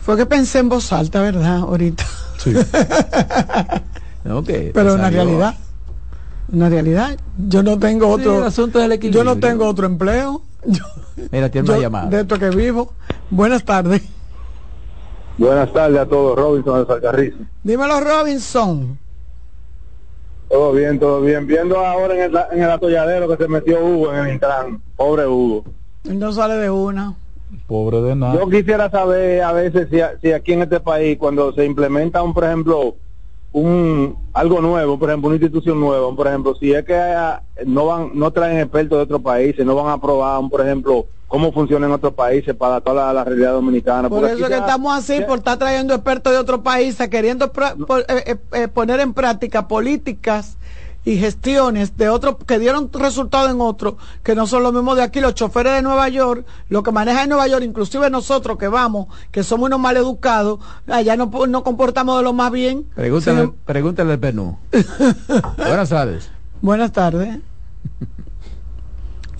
Fue 0.01 0.15
que 0.17 0.25
pensé 0.25 0.59
en 0.59 0.69
voz 0.69 0.91
alta, 0.93 1.21
¿verdad? 1.21 1.57
Ahorita. 1.57 2.05
Sí. 2.37 2.53
No, 4.23 4.43
que 4.43 4.69
Pero 4.71 4.93
una 4.93 5.05
salió. 5.05 5.23
realidad. 5.23 5.55
Una 6.51 6.69
realidad. 6.69 7.17
Yo 7.49 7.63
no 7.63 7.79
tengo 7.79 8.05
Sí, 8.05 8.21
otro. 8.21 8.37
el 8.37 8.43
asunto 8.43 8.77
del 8.77 8.89
yo 8.89 8.93
equilibrio. 8.93 9.23
no 9.23 9.37
tengo 9.39 9.65
otro 9.67 9.87
empleo. 9.87 10.43
Yo, 10.67 10.83
Mira, 11.31 11.49
tiene 11.49 11.67
yo 11.67 11.73
una 11.73 11.81
llamada. 11.81 12.05
de 12.07 12.21
esto 12.21 12.37
que 12.37 12.51
vivo. 12.51 12.93
Buenas 13.31 13.65
tardes. 13.65 14.03
Buenas 15.39 15.73
tardes 15.73 15.99
a 16.01 16.05
todos, 16.05 16.37
Robinson 16.37 16.81
de 16.81 16.85
Salcarrizo. 16.85 17.37
Dímelo, 17.63 17.99
Robinson. 17.99 18.99
Todo 20.51 20.73
bien, 20.73 20.99
todo 20.99 21.21
bien. 21.21 21.47
Viendo 21.47 21.77
ahora 21.77 22.13
en 22.13 22.21
el, 22.23 22.39
en 22.51 22.63
el 22.63 22.69
atolladero 22.69 23.27
que 23.29 23.41
se 23.41 23.47
metió 23.47 23.79
Hugo 23.83 24.13
en 24.13 24.25
el 24.25 24.33
Intran. 24.33 24.81
Pobre 24.97 25.25
Hugo. 25.25 25.63
No 26.03 26.33
sale 26.33 26.55
de 26.55 26.69
una. 26.69 27.15
Pobre 27.67 28.01
de 28.01 28.15
nada. 28.15 28.35
Yo 28.35 28.49
quisiera 28.49 28.89
saber 28.89 29.41
a 29.43 29.53
veces 29.53 29.87
si, 29.89 29.99
si 30.21 30.33
aquí 30.33 30.53
en 30.53 30.63
este 30.63 30.81
país, 30.81 31.17
cuando 31.17 31.53
se 31.53 31.65
implementa 31.65 32.21
un, 32.21 32.33
por 32.33 32.43
ejemplo, 32.43 32.95
un 33.53 34.17
algo 34.33 34.61
nuevo, 34.61 34.99
por 34.99 35.09
ejemplo, 35.09 35.27
una 35.27 35.35
institución 35.37 35.79
nueva, 35.79 36.13
por 36.15 36.27
ejemplo, 36.27 36.55
si 36.55 36.73
es 36.73 36.83
que 36.85 37.01
no 37.65 37.85
van, 37.85 38.11
no 38.13 38.31
traen 38.31 38.59
expertos 38.59 38.97
de 38.97 39.03
otros 39.03 39.21
países, 39.21 39.65
no 39.65 39.75
van 39.75 39.87
a 39.87 40.01
probar, 40.01 40.41
por 40.49 40.61
ejemplo, 40.61 41.05
cómo 41.31 41.53
funciona 41.53 41.85
en 41.85 41.93
otros 41.93 42.13
países 42.13 42.53
para 42.53 42.81
toda 42.81 43.13
la, 43.13 43.23
realidad 43.23 43.53
dominicana. 43.53 44.09
Por 44.09 44.25
eso 44.25 44.49
que 44.49 44.53
estamos 44.53 44.93
así, 44.93 45.21
por 45.21 45.37
estar 45.37 45.57
trayendo 45.57 45.93
expertos 45.93 46.33
de 46.33 46.37
otros 46.37 46.59
países, 46.59 47.07
queriendo 47.07 47.45
eh, 47.45 48.03
eh, 48.25 48.37
eh, 48.51 48.67
poner 48.67 48.99
en 48.99 49.13
práctica 49.13 49.65
políticas 49.65 50.57
y 51.05 51.15
gestiones 51.15 51.95
de 51.95 52.09
otros 52.09 52.35
que 52.45 52.59
dieron 52.59 52.91
resultado 52.91 53.49
en 53.49 53.61
otros, 53.61 53.93
que 54.23 54.35
no 54.35 54.45
son 54.45 54.61
los 54.61 54.73
mismos 54.73 54.97
de 54.97 55.03
aquí, 55.03 55.21
los 55.21 55.33
choferes 55.33 55.73
de 55.73 55.81
Nueva 55.81 56.09
York, 56.09 56.45
lo 56.67 56.83
que 56.83 56.91
maneja 56.91 57.23
en 57.23 57.29
Nueva 57.29 57.47
York, 57.47 57.63
inclusive 57.63 58.09
nosotros 58.09 58.57
que 58.57 58.67
vamos, 58.67 59.07
que 59.31 59.41
somos 59.41 59.67
unos 59.67 59.79
mal 59.79 59.95
educados, 59.95 60.59
allá 60.85 61.15
no, 61.15 61.31
no 61.47 61.63
comportamos 61.63 62.17
de 62.17 62.23
lo 62.23 62.33
más 62.33 62.51
bien. 62.51 62.83
Pregúntale, 62.93 63.53
pregúntale 63.63 64.11
al 64.11 64.17
Benú. 64.17 64.57
buenas 65.57 65.87
tardes. 65.87 66.29
Buenas 66.61 66.91
tardes. 66.91 67.39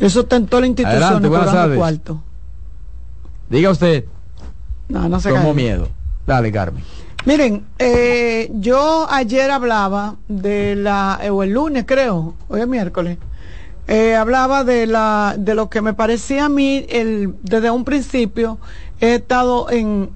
Eso 0.01 0.25
tentó 0.25 0.59
la 0.59 0.65
institución 0.65 1.03
Adelante, 1.03 1.27
buenas 1.27 1.51
tardes. 1.51 1.77
cuarto. 1.77 2.23
Diga 3.49 3.69
usted. 3.69 4.05
No, 4.89 5.07
no 5.07 5.19
se 5.19 5.29
Tomo 5.29 5.53
miedo. 5.53 5.87
Dale, 6.25 6.51
Carmen. 6.51 6.83
Miren, 7.23 7.65
eh, 7.77 8.49
yo 8.55 9.05
ayer 9.07 9.51
hablaba 9.51 10.15
de 10.27 10.75
la, 10.75 11.19
eh, 11.21 11.29
o 11.29 11.43
el 11.43 11.51
lunes 11.51 11.85
creo, 11.85 12.33
hoy 12.49 12.61
es 12.61 12.67
miércoles, 12.67 13.19
eh, 13.87 14.15
hablaba 14.15 14.63
de 14.63 14.87
la, 14.87 15.35
de 15.37 15.53
lo 15.53 15.69
que 15.69 15.81
me 15.81 15.93
parecía 15.93 16.45
a 16.45 16.49
mí, 16.49 16.83
el, 16.89 17.35
desde 17.43 17.69
un 17.69 17.85
principio 17.85 18.57
he 19.01 19.15
estado 19.15 19.69
en, 19.69 20.09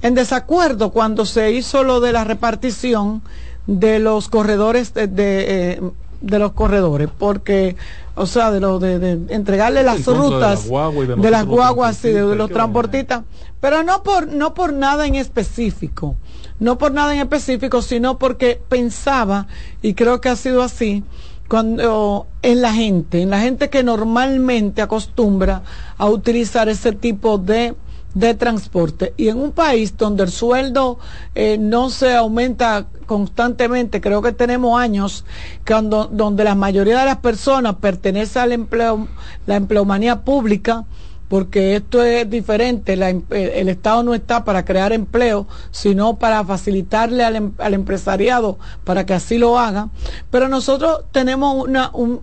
en 0.00 0.14
desacuerdo 0.14 0.90
cuando 0.90 1.26
se 1.26 1.52
hizo 1.52 1.84
lo 1.84 2.00
de 2.00 2.12
la 2.12 2.24
repartición 2.24 3.20
de 3.66 3.98
los 3.98 4.30
corredores 4.30 4.94
de, 4.94 5.06
de, 5.06 5.82
de 6.20 6.38
los 6.38 6.52
corredores, 6.52 7.08
porque 7.18 7.76
o 8.20 8.26
sea, 8.26 8.50
de, 8.50 8.60
lo, 8.60 8.78
de, 8.78 9.18
entregarle 9.30 9.82
las 9.82 10.04
rutas 10.04 10.68
de, 10.68 11.30
las 11.30 11.46
guaguas 11.46 12.04
y 12.04 12.10
de, 12.10 12.36
los 12.36 12.50
transportistas, 12.50 13.22
pero 13.60 13.82
no 13.82 14.02
por, 14.02 14.28
no 14.28 14.52
por 14.52 14.74
nada 14.74 15.06
en 15.06 15.14
específico, 15.14 16.16
no 16.58 16.76
por 16.76 16.92
nada 16.92 17.14
en 17.14 17.20
específico, 17.20 17.80
sino 17.80 18.18
porque 18.18 18.60
pensaba, 18.68 19.46
y 19.80 19.94
creo 19.94 20.20
que 20.20 20.28
ha 20.28 20.36
sido 20.36 20.62
así, 20.62 21.02
cuando 21.48 22.26
en 22.42 22.60
la 22.60 22.74
gente, 22.74 23.22
en 23.22 23.30
la 23.30 23.40
gente 23.40 23.70
que 23.70 23.82
normalmente 23.82 24.82
acostumbra 24.82 25.62
a 25.96 26.06
utilizar 26.06 26.68
ese 26.68 26.92
tipo 26.92 27.38
de 27.38 27.74
de 28.14 28.34
transporte. 28.34 29.14
Y 29.16 29.28
en 29.28 29.38
un 29.38 29.52
país 29.52 29.96
donde 29.96 30.24
el 30.24 30.30
sueldo 30.30 30.98
eh, 31.34 31.58
no 31.58 31.90
se 31.90 32.14
aumenta 32.14 32.86
constantemente, 33.06 34.00
creo 34.00 34.22
que 34.22 34.32
tenemos 34.32 34.80
años 34.80 35.24
cuando, 35.66 36.06
donde 36.06 36.44
la 36.44 36.54
mayoría 36.54 37.00
de 37.00 37.06
las 37.06 37.18
personas 37.18 37.76
pertenece 37.76 38.38
al 38.38 38.52
empleo, 38.52 39.08
la 39.46 39.56
empleomanía 39.56 40.22
pública, 40.22 40.84
porque 41.28 41.76
esto 41.76 42.02
es 42.02 42.28
diferente, 42.28 42.94
el 42.94 43.68
Estado 43.68 44.02
no 44.02 44.14
está 44.14 44.44
para 44.44 44.64
crear 44.64 44.92
empleo, 44.92 45.46
sino 45.70 46.18
para 46.18 46.44
facilitarle 46.44 47.22
al, 47.22 47.36
em, 47.36 47.52
al 47.58 47.74
empresariado 47.74 48.58
para 48.82 49.06
que 49.06 49.14
así 49.14 49.38
lo 49.38 49.56
haga. 49.56 49.90
Pero 50.32 50.48
nosotros 50.48 51.04
tenemos 51.12 51.64
una, 51.64 51.90
un, 51.92 52.20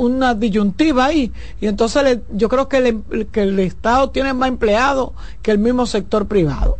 una 0.00 0.34
disyuntiva 0.34 1.06
ahí. 1.06 1.30
Y 1.60 1.66
entonces 1.66 2.20
yo 2.32 2.48
creo 2.48 2.68
que 2.68 2.78
el, 2.78 3.26
que 3.30 3.42
el 3.42 3.58
Estado 3.60 4.10
tiene 4.10 4.32
más 4.32 4.48
empleados 4.48 5.10
que 5.42 5.50
el 5.50 5.58
mismo 5.58 5.86
sector 5.86 6.26
privado. 6.26 6.78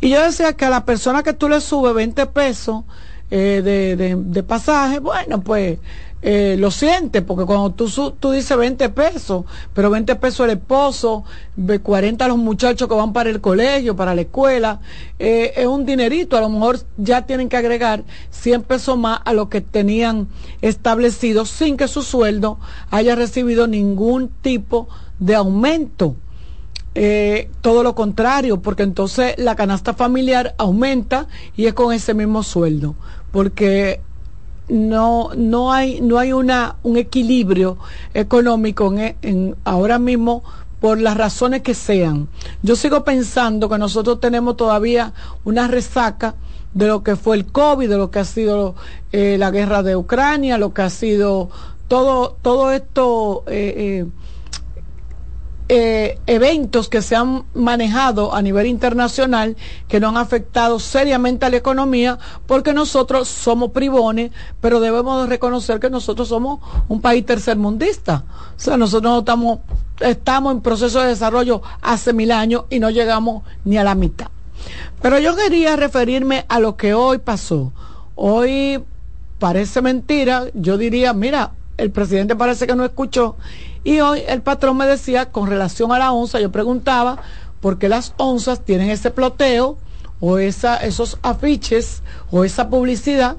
Y 0.00 0.10
yo 0.10 0.22
decía 0.22 0.54
que 0.54 0.64
a 0.64 0.70
la 0.70 0.84
persona 0.84 1.22
que 1.22 1.32
tú 1.32 1.48
le 1.48 1.60
subes 1.60 1.94
20 1.94 2.26
pesos 2.26 2.84
eh, 3.30 3.62
de, 3.64 3.96
de, 3.96 4.16
de 4.16 4.42
pasaje, 4.42 4.98
bueno, 4.98 5.40
pues 5.40 5.78
eh, 6.22 6.56
lo 6.58 6.70
siente, 6.70 7.22
porque 7.22 7.44
cuando 7.44 7.72
tú, 7.72 7.88
tú 8.18 8.30
dices 8.30 8.56
20 8.56 8.88
pesos, 8.88 9.44
pero 9.74 9.90
20 9.90 10.16
pesos 10.16 10.46
el 10.46 10.52
esposo, 10.52 11.24
40 11.82 12.26
los 12.28 12.38
muchachos 12.38 12.88
que 12.88 12.94
van 12.94 13.12
para 13.12 13.30
el 13.30 13.40
colegio, 13.40 13.94
para 13.96 14.14
la 14.14 14.22
escuela, 14.22 14.80
eh, 15.18 15.52
es 15.56 15.66
un 15.66 15.84
dinerito, 15.84 16.36
a 16.36 16.40
lo 16.40 16.48
mejor 16.48 16.80
ya 16.96 17.26
tienen 17.26 17.48
que 17.48 17.56
agregar 17.56 18.02
100 18.30 18.62
pesos 18.62 18.98
más 18.98 19.20
a 19.24 19.34
lo 19.34 19.48
que 19.48 19.60
tenían 19.60 20.28
establecido 20.62 21.44
sin 21.44 21.76
que 21.76 21.86
su 21.86 22.02
sueldo 22.02 22.58
haya 22.90 23.14
recibido 23.14 23.66
ningún 23.66 24.28
tipo 24.28 24.88
de 25.18 25.34
aumento. 25.34 26.16
Eh, 26.98 27.50
todo 27.60 27.82
lo 27.82 27.94
contrario, 27.94 28.62
porque 28.62 28.82
entonces 28.82 29.34
la 29.36 29.54
canasta 29.54 29.92
familiar 29.92 30.54
aumenta 30.56 31.28
y 31.54 31.66
es 31.66 31.74
con 31.74 31.92
ese 31.92 32.14
mismo 32.14 32.42
sueldo, 32.42 32.94
porque 33.32 34.00
no, 34.68 35.30
no 35.36 35.72
hay, 35.72 36.00
no 36.00 36.18
hay 36.18 36.32
una, 36.32 36.76
un 36.82 36.96
equilibrio 36.96 37.78
económico 38.14 38.92
en, 38.96 39.56
ahora 39.64 39.98
mismo 39.98 40.42
por 40.80 41.00
las 41.00 41.16
razones 41.16 41.62
que 41.62 41.74
sean. 41.74 42.28
Yo 42.62 42.76
sigo 42.76 43.04
pensando 43.04 43.68
que 43.68 43.78
nosotros 43.78 44.20
tenemos 44.20 44.56
todavía 44.56 45.12
una 45.44 45.68
resaca 45.68 46.34
de 46.74 46.88
lo 46.88 47.02
que 47.02 47.16
fue 47.16 47.36
el 47.36 47.46
COVID, 47.46 47.88
de 47.88 47.96
lo 47.96 48.10
que 48.10 48.18
ha 48.18 48.24
sido 48.24 48.74
eh, 49.12 49.36
la 49.38 49.50
guerra 49.50 49.82
de 49.82 49.96
Ucrania, 49.96 50.58
lo 50.58 50.74
que 50.74 50.82
ha 50.82 50.90
sido 50.90 51.48
todo, 51.88 52.36
todo 52.42 52.72
esto 52.72 53.44
eh, 53.46 53.74
eh, 53.76 54.06
eh, 55.68 56.20
eventos 56.28 56.88
que 56.88 57.02
se 57.02 57.16
han 57.16 57.44
manejado 57.52 58.32
a 58.34 58.40
nivel 58.40 58.66
internacional 58.66 59.56
que 59.88 59.98
no 59.98 60.08
han 60.08 60.16
afectado 60.16 60.78
seriamente 60.78 61.44
a 61.44 61.50
la 61.50 61.56
economía 61.56 62.18
porque 62.46 62.72
nosotros 62.72 63.26
somos 63.26 63.72
privones, 63.72 64.30
pero 64.60 64.78
debemos 64.78 65.28
reconocer 65.28 65.80
que 65.80 65.90
nosotros 65.90 66.28
somos 66.28 66.60
un 66.88 67.00
país 67.00 67.26
tercermundista. 67.26 68.24
O 68.56 68.60
sea, 68.60 68.76
nosotros 68.76 69.12
no 69.12 69.18
estamos, 69.18 69.58
estamos 70.00 70.54
en 70.54 70.60
proceso 70.60 71.00
de 71.00 71.08
desarrollo 71.08 71.62
hace 71.82 72.12
mil 72.12 72.30
años 72.30 72.64
y 72.70 72.78
no 72.78 72.90
llegamos 72.90 73.42
ni 73.64 73.76
a 73.76 73.84
la 73.84 73.96
mitad. 73.96 74.28
Pero 75.02 75.18
yo 75.18 75.34
quería 75.34 75.74
referirme 75.74 76.44
a 76.48 76.60
lo 76.60 76.76
que 76.76 76.94
hoy 76.94 77.18
pasó. 77.18 77.72
Hoy 78.14 78.82
parece 79.38 79.82
mentira, 79.82 80.44
yo 80.54 80.78
diría, 80.78 81.12
mira, 81.12 81.52
el 81.76 81.90
presidente 81.90 82.36
parece 82.36 82.66
que 82.66 82.74
no 82.74 82.84
escuchó 82.84 83.36
y 83.86 84.00
hoy 84.00 84.24
el 84.26 84.42
patrón 84.42 84.78
me 84.78 84.84
decía, 84.84 85.26
con 85.26 85.48
relación 85.48 85.92
a 85.92 86.00
la 86.00 86.10
onza, 86.10 86.40
yo 86.40 86.50
preguntaba 86.50 87.18
por 87.60 87.78
qué 87.78 87.88
las 87.88 88.14
onzas 88.16 88.64
tienen 88.64 88.90
ese 88.90 89.12
ploteo 89.12 89.78
o 90.18 90.38
esa, 90.38 90.78
esos 90.78 91.18
afiches 91.22 92.02
o 92.32 92.42
esa 92.42 92.68
publicidad. 92.68 93.36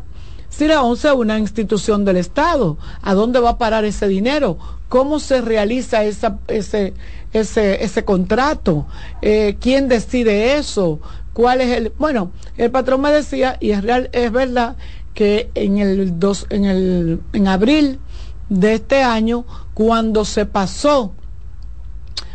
Si 0.48 0.66
la 0.66 0.84
onza 0.84 1.10
es 1.10 1.16
una 1.16 1.38
institución 1.38 2.06
del 2.06 2.16
Estado, 2.16 2.78
¿a 3.02 3.14
dónde 3.14 3.42
va 3.42 3.50
a 3.50 3.58
parar 3.58 3.84
ese 3.84 4.08
dinero? 4.08 4.58
¿Cómo 4.88 5.20
se 5.20 5.42
realiza 5.42 6.06
esa, 6.06 6.40
ese, 6.48 6.94
ese, 7.34 7.84
ese 7.84 8.06
contrato? 8.06 8.88
Eh, 9.22 9.58
¿Quién 9.60 9.90
decide 9.90 10.56
eso? 10.56 11.02
¿Cuál 11.34 11.60
es 11.60 11.76
el...? 11.76 11.92
Bueno, 12.00 12.32
el 12.56 12.72
patrón 12.72 13.02
me 13.02 13.12
decía, 13.12 13.58
y 13.60 13.72
es, 13.72 13.84
real, 13.84 14.10
es 14.14 14.32
verdad, 14.32 14.78
que 15.14 15.52
en 15.56 15.80
el, 15.80 16.22
dos, 16.22 16.48
en 16.50 16.64
el 16.64 17.20
en 17.34 17.50
abril 17.50 18.00
de 18.48 18.76
este 18.76 19.04
año 19.04 19.46
cuando 19.78 20.26
se 20.26 20.48
pasó 20.48 21.14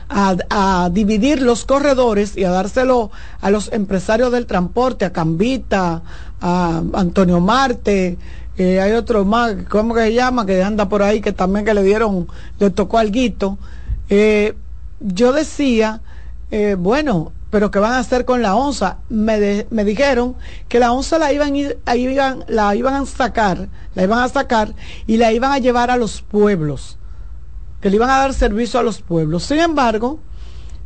a, 0.08 0.88
dividir 0.92 1.42
los 1.42 1.64
corredores 1.64 2.36
y 2.36 2.44
a 2.44 2.52
dárselo 2.52 3.10
a 3.40 3.50
los 3.50 3.72
empresarios 3.72 4.30
del 4.30 4.46
transporte, 4.46 5.04
a 5.04 5.12
Cambita, 5.12 6.02
a 6.40 6.82
Antonio 6.94 7.40
Marte, 7.40 8.16
eh, 8.56 8.80
hay 8.80 8.92
otro 8.92 9.24
más, 9.24 9.56
¿cómo 9.68 9.92
que 9.92 10.02
se 10.02 10.14
llama? 10.14 10.46
Que 10.46 10.62
anda 10.62 10.88
por 10.88 11.02
ahí, 11.02 11.20
que 11.20 11.32
también 11.32 11.64
que 11.64 11.74
le 11.74 11.82
dieron, 11.82 12.28
le 12.60 12.70
tocó 12.70 12.98
algo. 12.98 13.58
Eh, 14.08 14.54
yo 15.00 15.32
decía, 15.32 16.00
eh, 16.52 16.76
bueno, 16.78 17.32
pero 17.50 17.72
¿qué 17.72 17.80
van 17.80 17.94
a 17.94 17.98
hacer 17.98 18.24
con 18.24 18.40
la 18.40 18.54
onza? 18.54 18.98
Me, 19.08 19.66
me 19.70 19.84
dijeron 19.84 20.36
que 20.68 20.78
la 20.78 20.92
onza 20.92 21.18
la 21.18 21.32
iban, 21.32 21.56
iban, 21.56 22.44
la 22.46 22.76
iban 22.76 22.94
a 22.94 23.04
sacar, 23.04 23.68
la 23.96 24.04
iban 24.04 24.20
a 24.20 24.28
sacar 24.28 24.74
y 25.08 25.16
la 25.16 25.32
iban 25.32 25.50
a 25.50 25.58
llevar 25.58 25.90
a 25.90 25.96
los 25.96 26.22
pueblos, 26.22 26.98
que 27.82 27.90
le 27.90 27.96
iban 27.96 28.08
a 28.08 28.18
dar 28.18 28.32
servicio 28.32 28.80
a 28.80 28.82
los 28.82 29.02
pueblos. 29.02 29.42
Sin 29.42 29.58
embargo, 29.58 30.20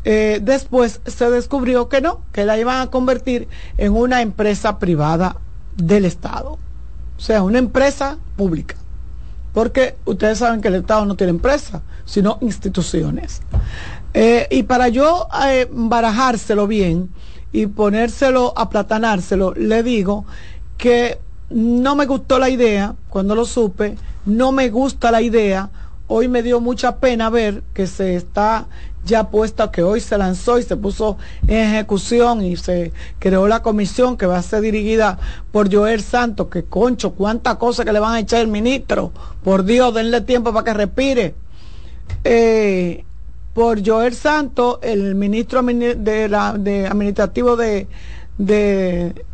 eh, 0.05 0.40
después 0.43 1.01
se 1.06 1.31
descubrió 1.31 1.89
que 1.89 2.01
no, 2.01 2.23
que 2.32 2.44
la 2.44 2.59
iban 2.59 2.81
a 2.81 2.90
convertir 2.90 3.48
en 3.77 3.93
una 3.93 4.23
empresa 4.23 4.78
privada 4.78 5.36
del 5.77 6.06
Estado, 6.06 6.52
o 6.52 7.20
sea, 7.20 7.43
una 7.43 7.59
empresa 7.59 8.18
pública, 8.36 8.77
porque 9.52 9.97
ustedes 10.06 10.39
saben 10.39 10.60
que 10.60 10.68
el 10.68 10.77
Estado 10.77 11.05
no 11.05 11.16
tiene 11.16 11.31
empresa, 11.31 11.82
sino 12.05 12.39
instituciones. 12.40 13.43
Eh, 14.14 14.47
y 14.51 14.62
para 14.62 14.89
yo 14.89 15.28
eh, 15.47 15.68
barajárselo 15.70 16.66
bien 16.66 17.10
y 17.52 17.66
ponérselo, 17.66 18.55
aplatanárselo, 18.56 19.52
le 19.55 19.82
digo 19.82 20.24
que 20.78 21.18
no 21.51 21.94
me 21.97 22.06
gustó 22.06 22.39
la 22.39 22.48
idea 22.48 22.94
cuando 23.09 23.35
lo 23.35 23.44
supe, 23.44 23.97
no 24.24 24.52
me 24.52 24.70
gusta 24.70 25.10
la 25.10 25.20
idea. 25.20 25.70
Hoy 26.09 26.28
me 26.28 26.43
dio 26.43 26.61
mucha 26.61 26.97
pena 26.97 27.31
ver 27.31 27.62
que 27.74 27.87
se 27.87 28.15
está 28.16 28.66
ya 29.05 29.31
puesta, 29.31 29.70
que 29.70 29.83
hoy 29.83 30.01
se 30.01 30.19
lanzó 30.19 30.59
y 30.59 30.62
se 30.62 30.77
puso 30.77 31.16
en 31.47 31.74
ejecución 31.74 32.45
y 32.45 32.57
se 32.57 32.93
creó 33.19 33.49
la 33.49 33.62
comisión 33.62 34.16
que 34.16 34.27
va 34.27 34.39
a 34.39 34.43
ser 34.43 34.61
dirigida 34.61 35.19
por 35.53 35.73
Joel 35.73 36.03
Santos, 36.03 36.49
que 36.49 36.65
concho, 36.65 37.12
cuánta 37.12 37.57
cosa 37.57 37.85
que 37.85 37.93
le 37.93 38.01
van 38.01 38.15
a 38.15 38.20
echar 38.20 38.41
el 38.41 38.49
ministro. 38.49 39.12
Por 39.43 39.65
Dios, 39.65 39.95
denle 39.95 40.20
tiempo 40.23 40.53
para 40.53 40.65
que 40.65 40.74
respire. 40.74 41.35
Eh, 42.24 43.05
por 43.55 43.85
Joel 43.85 44.15
Santos, 44.15 44.78
el 44.83 45.15
ministro 45.15 45.62
de, 45.62 46.28
la, 46.28 46.49
administrativo 46.51 47.57
de, 47.57 47.87
de 48.37 49.24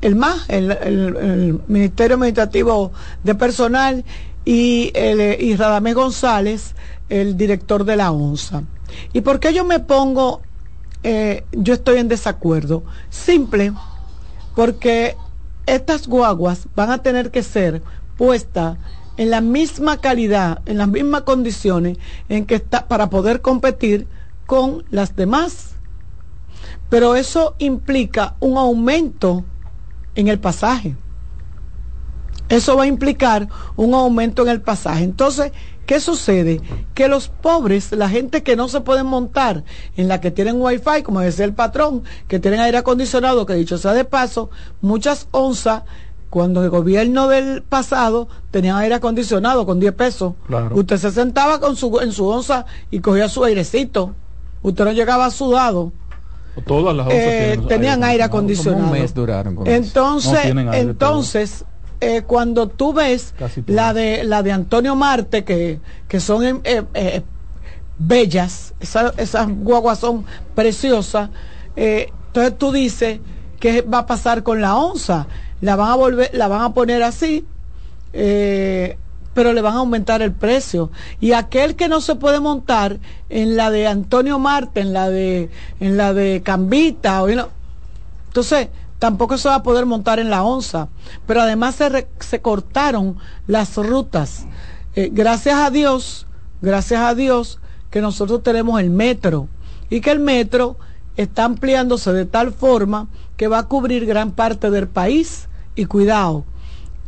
el 0.00 0.16
MAS, 0.16 0.44
el, 0.48 1.60
Ministerio 1.68 2.16
Administrativo 2.16 2.92
de 3.22 3.34
Personal, 3.34 4.04
y, 4.44 4.90
el, 4.94 5.40
y 5.40 5.56
Radamés 5.56 5.94
González, 5.94 6.74
el 7.08 7.36
director 7.36 7.84
de 7.84 7.96
la 7.96 8.10
ONSA. 8.10 8.64
¿Y 9.12 9.20
por 9.20 9.40
qué 9.40 9.52
yo 9.52 9.64
me 9.64 9.80
pongo, 9.80 10.42
eh, 11.02 11.44
yo 11.52 11.74
estoy 11.74 11.98
en 11.98 12.08
desacuerdo? 12.08 12.82
Simple, 13.10 13.72
porque 14.54 15.16
estas 15.66 16.08
guaguas 16.08 16.68
van 16.74 16.90
a 16.90 17.02
tener 17.02 17.30
que 17.30 17.42
ser 17.42 17.82
puestas 18.16 18.76
en 19.16 19.30
la 19.30 19.40
misma 19.40 19.98
calidad, 19.98 20.62
en 20.66 20.78
las 20.78 20.88
mismas 20.88 21.22
condiciones 21.22 21.98
en 22.28 22.46
que 22.46 22.56
está 22.56 22.88
para 22.88 23.10
poder 23.10 23.40
competir 23.40 24.06
con 24.46 24.84
las 24.90 25.14
demás. 25.16 25.74
Pero 26.88 27.16
eso 27.16 27.54
implica 27.58 28.34
un 28.40 28.56
aumento 28.58 29.44
en 30.14 30.28
el 30.28 30.38
pasaje. 30.38 30.96
Eso 32.52 32.76
va 32.76 32.82
a 32.82 32.86
implicar 32.86 33.48
un 33.76 33.94
aumento 33.94 34.42
en 34.42 34.48
el 34.48 34.60
pasaje. 34.60 35.04
Entonces, 35.04 35.52
¿qué 35.86 36.00
sucede? 36.00 36.60
Que 36.92 37.08
los 37.08 37.28
pobres, 37.28 37.92
la 37.92 38.10
gente 38.10 38.42
que 38.42 38.56
no 38.56 38.68
se 38.68 38.82
pueden 38.82 39.06
montar, 39.06 39.64
en 39.96 40.06
la 40.06 40.20
que 40.20 40.30
tienen 40.30 40.60
wifi, 40.60 41.02
como 41.02 41.20
decía 41.20 41.46
el 41.46 41.54
patrón, 41.54 42.02
que 42.28 42.38
tienen 42.40 42.60
aire 42.60 42.76
acondicionado, 42.76 43.46
que 43.46 43.54
dicho 43.54 43.78
sea 43.78 43.94
de 43.94 44.04
paso, 44.04 44.50
muchas 44.82 45.28
onzas 45.30 45.84
cuando 46.28 46.62
el 46.62 46.68
gobierno 46.68 47.28
del 47.28 47.62
pasado 47.62 48.28
tenía 48.50 48.76
aire 48.76 48.96
acondicionado 48.96 49.64
con 49.64 49.80
10 49.80 49.94
pesos. 49.94 50.34
Usted 50.72 50.98
se 50.98 51.10
sentaba 51.10 51.58
con 51.58 51.74
su, 51.74 52.00
en 52.00 52.12
su 52.12 52.26
onza 52.26 52.66
y 52.90 53.00
cogía 53.00 53.30
su 53.30 53.44
airecito. 53.44 54.14
Usted 54.60 54.84
no 54.84 54.92
llegaba 54.92 55.30
sudado. 55.30 55.90
Todas 56.66 56.94
las 56.94 57.06
eh, 57.10 57.58
tenían 57.66 58.04
aire 58.04 58.24
acondicionado. 58.24 58.84
Un 58.84 58.92
mes 58.92 59.14
duraron 59.14 59.58
entonces, 59.64 60.44
entonces 60.44 61.64
eh, 62.02 62.22
cuando 62.26 62.68
tú 62.68 62.92
ves 62.92 63.34
la 63.66 63.94
de 63.94 64.24
la 64.24 64.42
de 64.42 64.52
Antonio 64.52 64.94
Marte 64.94 65.44
que, 65.44 65.80
que 66.08 66.20
son 66.20 66.60
eh, 66.64 67.22
bellas, 67.98 68.74
esas 68.80 69.48
guaguas 69.48 69.98
son 69.98 70.24
preciosas, 70.54 71.30
entonces 71.74 72.58
tú 72.58 72.72
dices 72.72 73.20
qué 73.58 73.82
va 73.82 73.98
a 73.98 74.06
pasar 74.06 74.42
con 74.42 74.60
la 74.60 74.76
onza 74.76 75.26
la 75.62 75.76
van 75.76 75.90
a 75.90 75.94
volver, 75.94 76.30
la 76.34 76.48
van 76.48 76.62
a 76.62 76.74
poner 76.74 77.02
así, 77.02 77.46
eh, 78.12 78.98
pero 79.32 79.54
le 79.54 79.62
van 79.62 79.74
a 79.74 79.78
aumentar 79.78 80.20
el 80.20 80.32
precio. 80.32 80.90
Y 81.20 81.32
aquel 81.32 81.76
que 81.76 81.88
no 81.88 82.02
se 82.02 82.16
puede 82.16 82.40
montar 82.40 82.98
en 83.30 83.56
la 83.56 83.70
de 83.70 83.86
Antonio 83.86 84.38
Marte, 84.38 84.80
en 84.80 84.92
la 84.92 85.08
de, 85.08 85.48
en 85.80 85.96
la 85.96 86.12
de 86.12 86.42
Cambita, 86.42 87.22
o 87.22 87.28
entonces 87.28 88.68
tampoco 89.02 89.36
se 89.36 89.48
va 89.48 89.56
a 89.56 89.62
poder 89.64 89.84
montar 89.84 90.20
en 90.20 90.30
la 90.30 90.44
onza. 90.44 90.86
Pero 91.26 91.40
además 91.40 91.74
se, 91.74 92.06
se 92.20 92.40
cortaron 92.40 93.18
las 93.48 93.76
rutas. 93.76 94.46
Eh, 94.94 95.10
gracias 95.12 95.58
a 95.58 95.70
Dios, 95.70 96.28
gracias 96.60 97.00
a 97.00 97.12
Dios 97.16 97.58
que 97.90 98.00
nosotros 98.00 98.44
tenemos 98.44 98.80
el 98.80 98.90
metro 98.90 99.48
y 99.90 100.02
que 100.02 100.12
el 100.12 100.20
metro 100.20 100.76
está 101.16 101.46
ampliándose 101.46 102.12
de 102.12 102.26
tal 102.26 102.52
forma 102.52 103.08
que 103.36 103.48
va 103.48 103.58
a 103.58 103.62
cubrir 103.64 104.06
gran 104.06 104.30
parte 104.30 104.70
del 104.70 104.86
país 104.86 105.48
y 105.74 105.86
cuidado. 105.86 106.44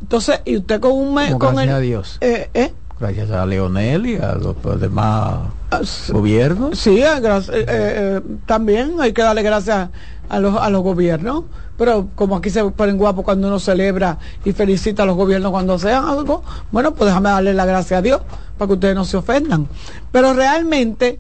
Entonces, 0.00 0.40
y 0.44 0.56
usted 0.56 0.80
con 0.80 0.94
un 0.94 1.14
mes... 1.14 1.30
Con 1.36 1.54
gracias 1.54 1.76
a 1.76 1.78
Dios. 1.78 2.18
Eh, 2.22 2.50
eh, 2.54 2.74
Gracias 2.98 3.30
a 3.30 3.46
Leonel 3.46 4.06
y 4.06 4.16
a 4.16 4.34
los 4.34 4.80
demás 4.80 5.48
ah, 5.70 5.80
gobiernos. 6.08 6.76
Sí, 6.76 7.00
eh, 7.02 8.20
también 8.46 9.00
hay 9.00 9.12
que 9.12 9.22
darle 9.22 9.42
gracias 9.42 9.90
a 10.28 10.38
los, 10.40 10.56
a 10.56 10.70
los 10.70 10.82
gobiernos. 10.82 11.44
Pero 11.76 12.08
como 12.14 12.36
aquí 12.36 12.50
se 12.50 12.64
ponen 12.64 12.96
guapos 12.98 13.24
cuando 13.24 13.48
uno 13.48 13.58
celebra 13.58 14.18
y 14.44 14.52
felicita 14.52 15.02
a 15.02 15.06
los 15.06 15.16
gobiernos 15.16 15.50
cuando 15.50 15.78
sean 15.78 16.04
algo, 16.04 16.42
bueno, 16.70 16.94
pues 16.94 17.08
déjame 17.08 17.30
darle 17.30 17.54
la 17.54 17.64
gracia 17.64 17.98
a 17.98 18.02
Dios 18.02 18.20
para 18.56 18.68
que 18.68 18.74
ustedes 18.74 18.94
no 18.94 19.04
se 19.04 19.16
ofendan. 19.16 19.68
Pero 20.12 20.34
realmente 20.34 21.18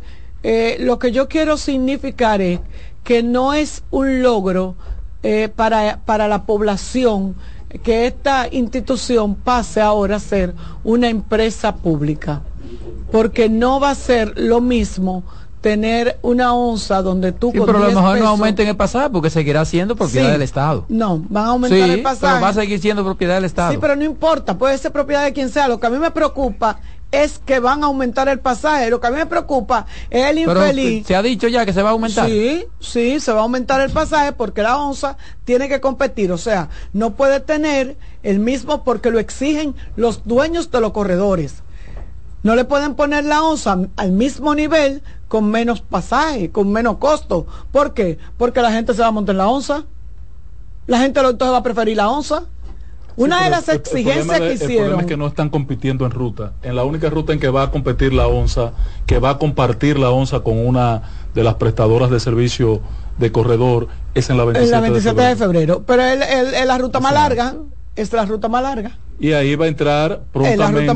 lo 0.80 0.98
que 0.98 1.10
yo 1.10 1.26
quiero 1.26 1.56
significar 1.56 2.40
es 2.40 2.60
que 3.02 3.22
no 3.22 3.52
es 3.52 3.82
un 3.90 4.22
logro 4.22 4.76
eh, 5.22 5.48
para, 5.48 6.00
para 6.04 6.28
la 6.28 6.44
población 6.44 7.34
que 7.82 8.06
esta 8.06 8.46
institución 8.50 9.34
pase 9.34 9.80
ahora 9.80 10.16
a 10.16 10.20
ser 10.20 10.54
una 10.84 11.08
empresa 11.08 11.76
pública, 11.76 12.42
porque 13.10 13.48
no 13.48 13.80
va 13.80 13.90
a 13.90 13.94
ser 13.94 14.38
lo 14.38 14.60
mismo 14.60 15.24
tener 15.64 16.18
una 16.20 16.52
onza 16.52 17.00
donde 17.00 17.32
tú 17.32 17.50
sí, 17.50 17.58
pero 17.58 17.78
a 17.78 17.88
lo 17.88 17.94
mejor 17.94 18.18
no 18.18 18.28
aumenten 18.28 18.68
el 18.68 18.76
pasaje 18.76 19.08
porque 19.08 19.30
seguirá 19.30 19.64
siendo 19.64 19.96
propiedad 19.96 20.30
del 20.30 20.42
Estado. 20.42 20.84
No, 20.90 21.24
van 21.30 21.46
a 21.46 21.48
aumentar 21.48 21.88
el 21.88 22.02
pasaje. 22.02 22.34
Pero 22.34 22.42
va 22.42 22.48
a 22.50 22.52
seguir 22.52 22.80
siendo 22.80 23.02
propiedad 23.02 23.36
del 23.36 23.46
Estado. 23.46 23.72
Sí, 23.72 23.78
pero 23.80 23.96
no 23.96 24.04
importa, 24.04 24.58
puede 24.58 24.76
ser 24.76 24.92
propiedad 24.92 25.24
de 25.24 25.32
quien 25.32 25.48
sea. 25.48 25.66
Lo 25.66 25.80
que 25.80 25.86
a 25.86 25.90
mí 25.90 25.96
me 25.96 26.10
preocupa 26.10 26.80
es 27.10 27.38
que 27.38 27.60
van 27.60 27.82
a 27.82 27.86
aumentar 27.86 28.28
el 28.28 28.40
pasaje. 28.40 28.90
Lo 28.90 29.00
que 29.00 29.06
a 29.06 29.10
mí 29.10 29.16
me 29.16 29.24
preocupa 29.24 29.86
es 30.10 30.26
el 30.26 30.40
infeliz. 30.40 31.06
se 31.06 31.16
ha 31.16 31.22
dicho 31.22 31.48
ya 31.48 31.64
que 31.64 31.72
se 31.72 31.80
va 31.80 31.88
a 31.88 31.92
aumentar. 31.92 32.28
Sí, 32.28 32.66
sí, 32.78 33.18
se 33.18 33.32
va 33.32 33.38
a 33.38 33.44
aumentar 33.44 33.80
el 33.80 33.90
pasaje 33.90 34.32
porque 34.32 34.60
la 34.60 34.76
onza 34.76 35.16
tiene 35.46 35.70
que 35.70 35.80
competir. 35.80 36.30
O 36.30 36.36
sea, 36.36 36.68
no 36.92 37.14
puede 37.14 37.40
tener 37.40 37.96
el 38.22 38.38
mismo 38.38 38.84
porque 38.84 39.10
lo 39.10 39.18
exigen 39.18 39.74
los 39.96 40.26
dueños 40.26 40.70
de 40.70 40.82
los 40.82 40.92
corredores. 40.92 41.62
No 42.42 42.54
le 42.54 42.66
pueden 42.66 42.94
poner 42.94 43.24
la 43.24 43.42
onza 43.42 43.78
al 43.96 44.12
mismo 44.12 44.54
nivel 44.54 45.02
con 45.34 45.50
menos 45.50 45.80
pasaje, 45.80 46.50
con 46.50 46.70
menos 46.70 46.98
costo. 46.98 47.44
¿Por 47.72 47.92
qué? 47.92 48.18
Porque 48.36 48.62
la 48.62 48.70
gente 48.70 48.94
se 48.94 49.02
va 49.02 49.08
a 49.08 49.10
montar 49.10 49.32
en 49.32 49.38
la 49.38 49.48
onza. 49.48 49.82
La 50.86 51.00
gente 51.00 51.18
entonces 51.18 51.52
va 51.52 51.56
a 51.56 51.62
preferir 51.64 51.96
la 51.96 52.08
onza. 52.08 52.44
Una 53.16 53.42
de 53.42 53.50
las 53.50 53.68
exigencias 53.68 54.38
que 54.38 54.52
hicieron. 54.52 54.70
El 54.70 54.78
problema 54.78 55.00
es 55.00 55.06
que 55.08 55.16
no 55.16 55.26
están 55.26 55.48
compitiendo 55.48 56.06
en 56.06 56.12
ruta. 56.12 56.52
En 56.62 56.76
la 56.76 56.84
única 56.84 57.10
ruta 57.10 57.32
en 57.32 57.40
que 57.40 57.48
va 57.48 57.64
a 57.64 57.72
competir 57.72 58.12
la 58.12 58.28
ONSA, 58.28 58.74
que 59.06 59.18
va 59.18 59.30
a 59.30 59.38
compartir 59.38 59.98
la 59.98 60.10
ONSA 60.10 60.44
con 60.44 60.56
una 60.64 61.02
de 61.34 61.42
las 61.42 61.54
prestadoras 61.54 62.10
de 62.10 62.20
servicio 62.20 62.80
de 63.18 63.32
corredor, 63.32 63.88
es 64.14 64.30
en 64.30 64.36
la 64.36 64.44
27, 64.44 65.20
de, 65.20 65.34
febrero. 65.34 65.82
Pero 65.84 66.02
es 66.04 66.64
la 66.64 66.78
ruta 66.78 67.00
más 67.00 67.12
larga. 67.12 67.56
Es 67.96 68.12
la 68.12 68.24
ruta 68.24 68.46
más 68.46 68.62
larga. 68.62 68.98
Y 69.18 69.32
ahí 69.32 69.56
va 69.56 69.64
a 69.64 69.68
entrar 69.68 70.22
prontamente 70.32 70.92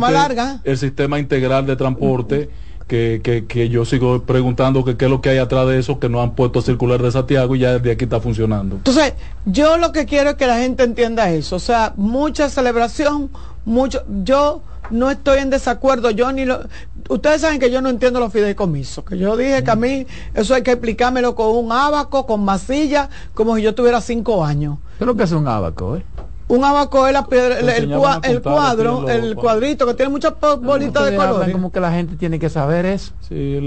el 0.63 0.79
sistema 0.79 1.19
integral 1.19 1.67
de 1.67 1.75
transporte 1.75 2.51
que, 2.89 3.21
que, 3.23 3.47
que, 3.47 3.69
yo 3.69 3.85
sigo 3.85 4.23
preguntando 4.23 4.85
que 4.85 4.97
qué 4.97 5.05
es 5.05 5.11
lo 5.11 5.21
que 5.21 5.29
hay 5.29 5.39
atrás 5.39 5.69
de 5.69 5.79
eso, 5.79 6.01
que 6.01 6.09
no 6.09 6.23
han 6.23 6.35
puesto 6.35 6.63
circular 6.63 7.01
de 7.01 7.13
Santiago 7.13 7.55
y 7.55 7.61
ya 7.61 7.75
desde 7.75 7.93
aquí 7.93 8.05
está 8.05 8.19
funcionando. 8.19 8.77
Entonces, 8.77 9.13
yo 9.45 9.77
lo 9.77 9.93
que 9.93 10.07
quiero 10.07 10.31
es 10.31 10.37
que 10.37 10.47
la 10.47 10.59
gente 10.59 10.83
entienda 10.83 11.31
eso, 11.31 11.57
o 11.57 11.61
sea, 11.61 11.93
mucha 11.97 12.49
celebración, 12.49 13.31
mucho, 13.65 14.03
yo 14.25 14.63
no 14.91 15.11
estoy 15.11 15.41
en 15.41 15.51
desacuerdo, 15.51 16.11
yo 16.11 16.33
ni 16.33 16.47
lo, 16.47 16.61
ustedes 17.09 17.43
saben 17.43 17.61
que 17.61 17.71
yo 17.71 17.83
no 17.83 17.91
entiendo 17.91 18.21
los 18.21 18.33
fideicomisos, 18.33 19.05
que 19.05 19.19
yo 19.19 19.37
dije 19.37 19.63
que 19.63 19.71
a 19.71 19.77
mí 19.77 20.07
eso 20.35 20.55
hay 20.55 20.63
que 20.63 20.73
explicármelo 20.73 21.35
con 21.35 21.55
un 21.57 21.71
abaco, 21.71 22.27
con 22.27 22.45
masilla, 22.45 23.11
como 23.35 23.57
si 23.57 23.63
yo 23.63 23.75
tuviera 23.75 24.01
cinco 24.01 24.45
años. 24.45 24.79
¿Qué 24.97 25.05
es 25.05 25.07
lo 25.07 25.15
que 25.15 25.25
es 25.25 25.33
un 25.33 25.47
abaco, 25.47 25.97
eh? 25.97 26.05
Un 26.49 26.65
abaco 26.65 27.07
es 27.07 27.13
la 27.13 27.27
piedra, 27.27 27.59
el, 27.59 27.69
el, 27.69 28.43
cuadro, 28.43 29.09
el 29.09 29.35
cuadrito 29.35 29.87
que 29.87 29.95
tiene 29.95 30.11
muchas 30.11 30.33
bolitas 30.41 31.05
de 31.05 31.17
colores. 31.17 31.53
Como 31.53 31.71
que 31.71 31.79
la 31.79 31.93
gente 31.93 32.17
tiene 32.17 32.39
que 32.39 32.49
saber 32.49 32.87
eso. 32.87 33.13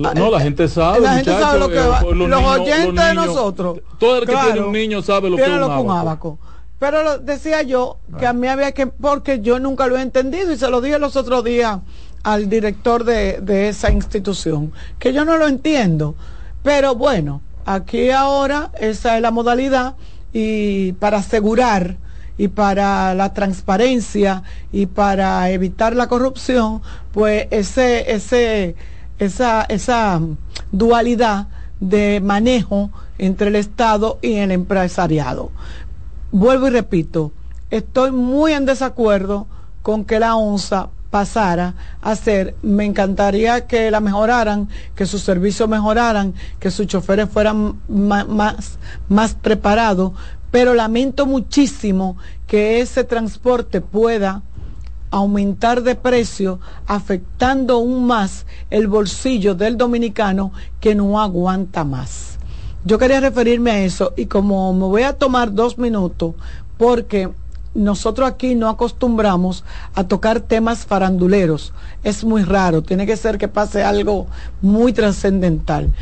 Ah, 0.04 0.14
no, 0.16 0.32
la 0.32 0.40
gente 0.40 0.68
sabe. 0.68 1.02
La 1.02 1.16
gente 1.16 1.32
sabe 1.32 1.60
lo 1.60 1.70
que 1.70 1.78
eh, 1.78 1.88
va. 1.88 2.02
Los, 2.02 2.44
oyentes 2.44 3.08
de 3.08 3.14
nosotros. 3.14 3.80
Todo 4.00 4.18
el 4.18 4.28
que 4.28 4.36
tiene 4.36 4.62
un 4.62 4.72
niño 4.72 5.02
sabe 5.04 5.30
lo 5.30 5.38
que 5.38 5.44
es 5.44 5.50
un 5.50 5.92
abaco. 5.92 6.40
Pero 6.80 7.04
lo, 7.04 7.20
decía 7.20 7.62
yo 7.62 7.98
que 8.18 8.26
a 8.26 8.34
mí 8.34 8.48
había 8.48 8.72
que, 8.72 8.88
porque 8.88 9.42
yo 9.42 9.60
nunca 9.60 9.86
lo 9.86 9.98
he 9.98 10.02
entendido 10.02 10.52
y 10.52 10.58
se 10.58 10.68
lo 10.68 10.82
dije 10.82 10.98
los 10.98 11.16
otros 11.16 11.44
días 11.44 11.78
al 12.24 12.50
director 12.50 13.04
de, 13.04 13.40
de 13.42 13.70
esa 13.70 13.92
institución, 13.92 14.74
que 14.98 15.14
yo 15.14 15.24
no 15.24 15.38
lo 15.38 15.48
entiendo. 15.48 16.16
Pero 16.64 16.96
bueno, 16.96 17.42
aquí 17.66 18.10
ahora 18.10 18.72
esa 18.80 19.18
es 19.18 19.22
la 19.22 19.30
modalidad 19.30 19.94
y 20.34 20.94
para 20.94 21.18
asegurar 21.18 21.98
y 22.42 22.48
para 22.48 23.14
la 23.14 23.34
transparencia 23.34 24.42
y 24.72 24.88
para 24.88 25.52
evitar 25.52 25.96
la 25.96 26.08
corrupción, 26.08 26.82
pues 27.12 27.46
ese, 27.52 28.12
ese, 28.12 28.76
esa, 29.20 29.62
esa 29.70 30.20
dualidad 30.72 31.50
de 31.80 32.20
manejo 32.20 32.90
entre 33.20 33.50
el 33.50 33.58
Estado 33.58 34.18
y 34.24 34.38
el 34.38 34.50
empresariado. 34.50 35.52
Vuelvo 36.32 36.66
y 36.66 36.72
repito, 36.72 37.32
estoy 37.70 38.12
muy 38.12 38.54
en 38.54 38.66
desacuerdo 38.66 39.46
con 39.84 40.04
que 40.04 40.20
la 40.20 40.36
ONSA 40.36 40.90
pasara 41.12 41.76
a 42.02 42.16
ser, 42.16 42.56
me 42.64 42.86
encantaría 42.86 43.68
que 43.68 43.92
la 43.92 44.00
mejoraran, 44.00 44.70
que 44.96 45.06
sus 45.06 45.22
servicios 45.22 45.70
mejoraran, 45.70 46.34
que 46.60 46.72
sus 46.72 46.88
choferes 46.88 47.30
fueran 47.30 47.82
más, 47.88 48.80
más, 49.10 49.36
preparados, 49.36 50.14
pero 50.50 50.74
lamento 50.74 51.26
muchísimo 51.26 52.18
que 52.48 52.82
ese 52.82 53.04
transporte 53.04 53.82
pueda 53.82 54.42
aumentar 55.12 55.84
de 55.84 55.96
precio, 55.96 56.62
afectando 56.88 57.76
aún 57.76 58.08
más 58.08 58.46
el 58.70 58.88
bolsillo 58.88 59.54
del 59.54 59.78
dominicano 59.78 60.54
que 60.80 60.96
no 60.96 61.22
aguanta 61.22 61.84
más. 61.84 62.38
Yo 62.86 62.98
quería 62.98 63.20
referirme 63.20 63.72
a 63.72 63.84
eso 63.84 64.14
y 64.16 64.26
como 64.26 64.74
me 64.74 64.86
voy 64.86 65.04
a 65.04 65.14
tomar 65.14 65.54
dos 65.54 65.78
minutos, 65.78 66.36
porque 66.78 67.30
nosotros 67.74 68.28
aquí 68.28 68.56
no 68.56 68.70
acostumbramos 68.70 69.64
a 69.96 70.04
tocar 70.04 70.42
temas 70.42 70.86
faranduleros. 70.86 71.74
Es 72.04 72.24
muy 72.24 72.44
raro, 72.44 72.82
tiene 72.84 73.06
que 73.06 73.18
ser 73.18 73.38
que 73.38 73.48
pase 73.48 73.84
algo 73.84 74.28
muy 74.62 74.94
trascendental. 74.94 75.94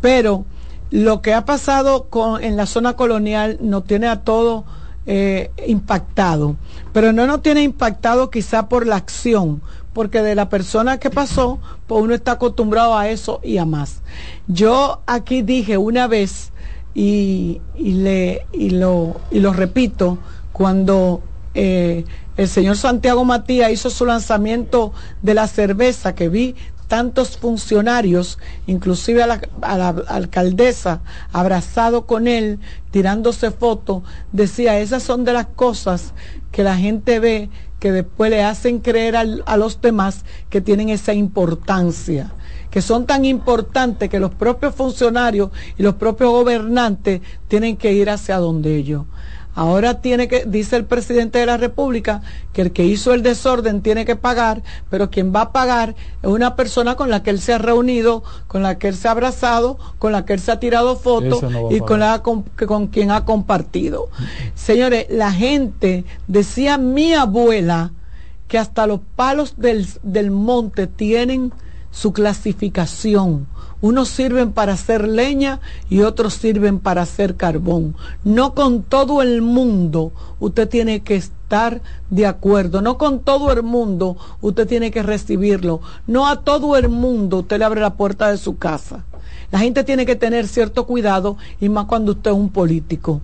Pero 0.00 0.44
lo 0.90 1.20
que 1.20 1.34
ha 1.34 1.44
pasado 1.44 2.08
en 2.40 2.56
la 2.56 2.66
zona 2.66 2.94
colonial 2.94 3.58
nos 3.60 3.84
tiene 3.84 4.08
a 4.08 4.20
todos 4.20 4.64
eh, 5.06 5.50
impactado, 5.66 6.56
pero 6.92 7.12
no 7.12 7.26
nos 7.26 7.42
tiene 7.42 7.62
impactado 7.62 8.30
quizá 8.30 8.68
por 8.68 8.86
la 8.86 8.96
acción, 8.96 9.62
porque 9.94 10.22
de 10.22 10.34
la 10.34 10.48
persona 10.48 10.98
que 10.98 11.10
pasó, 11.10 11.58
pues 11.86 12.02
uno 12.02 12.14
está 12.14 12.32
acostumbrado 12.32 12.96
a 12.96 13.08
eso 13.08 13.40
y 13.42 13.56
a 13.58 13.64
más. 13.64 14.02
Yo 14.48 15.00
aquí 15.06 15.42
dije 15.42 15.78
una 15.78 16.06
vez 16.06 16.52
y, 16.94 17.60
le, 17.74 18.46
y, 18.52 18.70
lo, 18.70 19.20
y 19.30 19.40
lo 19.40 19.52
repito, 19.52 20.18
cuando 20.52 21.22
eh, 21.54 22.04
el 22.36 22.48
señor 22.48 22.76
Santiago 22.76 23.24
Matías 23.24 23.70
hizo 23.70 23.90
su 23.90 24.06
lanzamiento 24.06 24.92
de 25.22 25.34
la 25.34 25.46
cerveza, 25.48 26.14
que 26.14 26.28
vi 26.28 26.54
tantos 26.86 27.36
funcionarios, 27.36 28.38
inclusive 28.66 29.22
a 29.22 29.26
la, 29.26 29.88
alcaldesa, 30.08 31.02
abrazado 31.32 32.06
con 32.06 32.26
él, 32.26 32.58
tirándose 32.90 33.50
fotos, 33.50 34.02
decía, 34.32 34.78
esas 34.78 35.02
son 35.02 35.24
de 35.24 35.34
las 35.34 35.46
cosas 35.46 36.14
que 36.50 36.62
la 36.62 36.76
gente 36.76 37.20
ve 37.20 37.50
que 37.78 37.92
después 37.92 38.30
le 38.30 38.42
hacen 38.42 38.80
creer 38.80 39.16
a 39.16 39.56
los 39.56 39.80
demás 39.80 40.24
que 40.50 40.60
tienen 40.60 40.88
esa 40.88 41.12
importancia 41.12 42.32
que 42.70 42.82
son 42.82 43.06
tan 43.06 43.24
importantes 43.24 44.08
que 44.08 44.20
los 44.20 44.34
propios 44.34 44.74
funcionarios 44.74 45.50
y 45.76 45.82
los 45.82 45.94
propios 45.94 46.30
gobernantes 46.30 47.20
tienen 47.48 47.76
que 47.76 47.92
ir 47.92 48.10
hacia 48.10 48.36
donde 48.38 48.76
ellos. 48.76 49.06
Ahora 49.58 50.00
tiene 50.00 50.28
que, 50.28 50.44
dice 50.44 50.76
el 50.76 50.84
presidente 50.84 51.40
de 51.40 51.46
la 51.46 51.56
República, 51.56 52.22
que 52.52 52.62
el 52.62 52.70
que 52.70 52.84
hizo 52.84 53.12
el 53.12 53.24
desorden 53.24 53.82
tiene 53.82 54.04
que 54.04 54.14
pagar, 54.14 54.62
pero 54.88 55.10
quien 55.10 55.34
va 55.34 55.40
a 55.40 55.52
pagar 55.52 55.96
es 56.22 56.28
una 56.28 56.54
persona 56.54 56.94
con 56.94 57.10
la 57.10 57.24
que 57.24 57.30
él 57.30 57.40
se 57.40 57.54
ha 57.54 57.58
reunido, 57.58 58.22
con 58.46 58.62
la 58.62 58.78
que 58.78 58.86
él 58.86 58.94
se 58.94 59.08
ha 59.08 59.10
abrazado, 59.10 59.76
con 59.98 60.12
la 60.12 60.24
que 60.24 60.34
él 60.34 60.38
se 60.38 60.52
ha 60.52 60.60
tirado 60.60 60.94
fotos 60.94 61.42
y 61.72 61.80
con, 61.80 61.98
la, 61.98 62.22
con, 62.22 62.42
con 62.42 62.86
quien 62.86 63.10
ha 63.10 63.24
compartido. 63.24 64.10
Señores, 64.54 65.06
la 65.10 65.32
gente, 65.32 66.04
decía 66.28 66.78
mi 66.78 67.14
abuela, 67.14 67.90
que 68.46 68.58
hasta 68.58 68.86
los 68.86 69.00
palos 69.16 69.54
del, 69.56 69.88
del 70.04 70.30
monte 70.30 70.86
tienen 70.86 71.52
su 71.90 72.12
clasificación 72.12 73.46
unos 73.80 74.08
sirven 74.08 74.52
para 74.52 74.72
hacer 74.72 75.06
leña 75.06 75.60
y 75.88 76.00
otros 76.00 76.34
sirven 76.34 76.80
para 76.80 77.02
hacer 77.02 77.36
carbón. 77.36 77.94
No 78.24 78.54
con 78.54 78.82
todo 78.82 79.22
el 79.22 79.40
mundo 79.40 80.12
usted 80.40 80.68
tiene 80.68 81.00
que 81.00 81.14
estar 81.14 81.80
de 82.10 82.26
acuerdo. 82.26 82.82
No 82.82 82.98
con 82.98 83.20
todo 83.20 83.52
el 83.52 83.62
mundo 83.62 84.16
usted 84.40 84.66
tiene 84.66 84.90
que 84.90 85.04
recibirlo. 85.04 85.80
No 86.08 86.26
a 86.26 86.42
todo 86.42 86.76
el 86.76 86.88
mundo 86.88 87.38
usted 87.38 87.58
le 87.58 87.64
abre 87.64 87.80
la 87.80 87.94
puerta 87.94 88.30
de 88.30 88.38
su 88.38 88.58
casa. 88.58 89.04
La 89.52 89.60
gente 89.60 89.84
tiene 89.84 90.04
que 90.04 90.16
tener 90.16 90.48
cierto 90.48 90.84
cuidado 90.84 91.36
y 91.60 91.68
más 91.68 91.86
cuando 91.86 92.12
usted 92.12 92.32
es 92.32 92.36
un 92.36 92.50
político. 92.50 93.20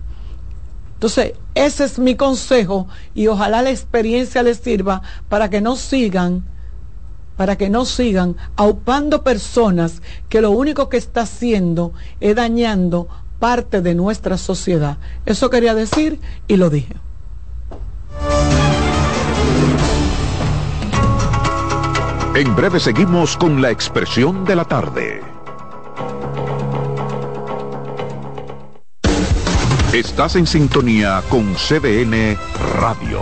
Entonces, 0.93 1.33
ese 1.53 1.83
es 1.83 1.99
mi 1.99 2.15
consejo 2.15 2.87
y 3.13 3.27
ojalá 3.27 3.61
la 3.61 3.71
experiencia 3.71 4.41
les 4.41 4.59
sirva 4.59 5.01
para 5.27 5.49
que 5.49 5.59
no 5.59 5.75
sigan 5.75 6.45
para 7.37 7.57
que 7.57 7.69
no 7.69 7.85
sigan 7.85 8.35
aupando 8.55 9.23
personas 9.23 10.01
que 10.29 10.41
lo 10.41 10.51
único 10.51 10.89
que 10.89 10.97
está 10.97 11.21
haciendo 11.21 11.93
es 12.19 12.35
dañando 12.35 13.07
parte 13.39 13.81
de 13.81 13.95
nuestra 13.95 14.37
sociedad. 14.37 14.97
Eso 15.25 15.49
quería 15.49 15.73
decir 15.73 16.19
y 16.47 16.57
lo 16.57 16.69
dije. 16.69 16.95
En 22.35 22.53
breve 22.53 22.81
seguimos 22.81 23.37
con 23.37 23.61
la 23.61 23.71
expresión 23.71 24.43
de 24.43 24.55
la 24.57 24.65
tarde. 24.65 25.21
Estás 29.93 30.35
en 30.35 30.45
sintonía 30.45 31.23
con 31.29 31.53
CDN 31.53 32.37
Radio. 32.73 33.21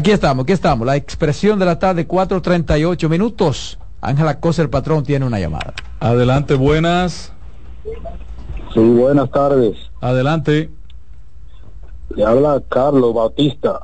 Aquí 0.00 0.12
estamos, 0.12 0.44
aquí 0.44 0.54
estamos. 0.54 0.86
La 0.86 0.96
expresión 0.96 1.58
de 1.58 1.66
la 1.66 1.78
tarde, 1.78 2.08
4.38 2.08 3.06
minutos. 3.10 3.78
Ángela 4.00 4.40
Cosa, 4.40 4.62
el 4.62 4.70
patrón, 4.70 5.04
tiene 5.04 5.26
una 5.26 5.38
llamada. 5.38 5.74
Adelante, 6.00 6.54
buenas. 6.54 7.34
Sí, 8.72 8.80
buenas 8.80 9.30
tardes. 9.30 9.76
Adelante. 10.00 10.70
Le 12.16 12.24
habla 12.24 12.62
Carlos 12.70 13.12
Bautista, 13.12 13.78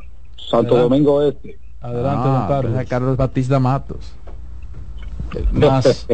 Santo 0.51 0.79
Domingo 0.79 1.21
Este. 1.21 1.59
Adelante, 1.83 2.29
don 2.29 2.37
Ah, 2.37 2.47
Carlos. 2.49 2.85
Carlos 2.89 3.17
Batista 3.19 3.59
Matos. 3.61 4.15
Más. 5.53 6.07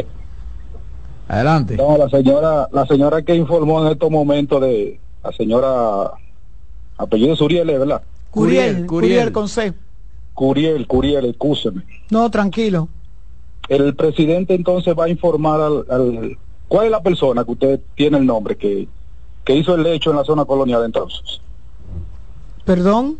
Adelante. 1.28 1.76
No, 1.76 1.96
la 1.96 2.08
señora, 2.08 2.68
la 2.72 2.86
señora 2.86 3.22
que 3.22 3.36
informó 3.36 3.86
en 3.86 3.92
estos 3.92 4.10
momentos 4.10 4.60
de 4.62 4.98
la 5.22 5.30
señora 5.30 6.10
apellido 6.98 7.36
Suriel, 7.36 7.68
¿verdad? 7.68 8.02
Curiel, 8.32 8.84
Curiel, 8.86 9.30
con 9.30 9.48
C. 9.48 9.72
Curiel, 10.34 10.86
Curiel, 10.86 11.24
excúseme. 11.26 11.82
No, 12.10 12.30
tranquilo. 12.30 12.88
El 13.68 13.94
presidente 13.94 14.54
entonces 14.54 14.94
va 14.98 15.04
a 15.04 15.08
informar 15.08 15.60
al, 15.60 15.84
al- 15.88 16.38
¿cuál 16.68 16.86
es 16.86 16.90
la 16.90 17.02
persona 17.02 17.44
que 17.44 17.50
usted 17.52 17.80
tiene 17.94 18.18
el 18.18 18.26
nombre 18.26 18.56
que, 18.56 18.88
que 19.44 19.54
hizo 19.54 19.74
el 19.74 19.86
hecho 19.86 20.10
en 20.10 20.16
la 20.16 20.24
zona 20.24 20.44
colonial 20.44 20.84
entonces? 20.84 21.40
Perdón. 22.64 23.18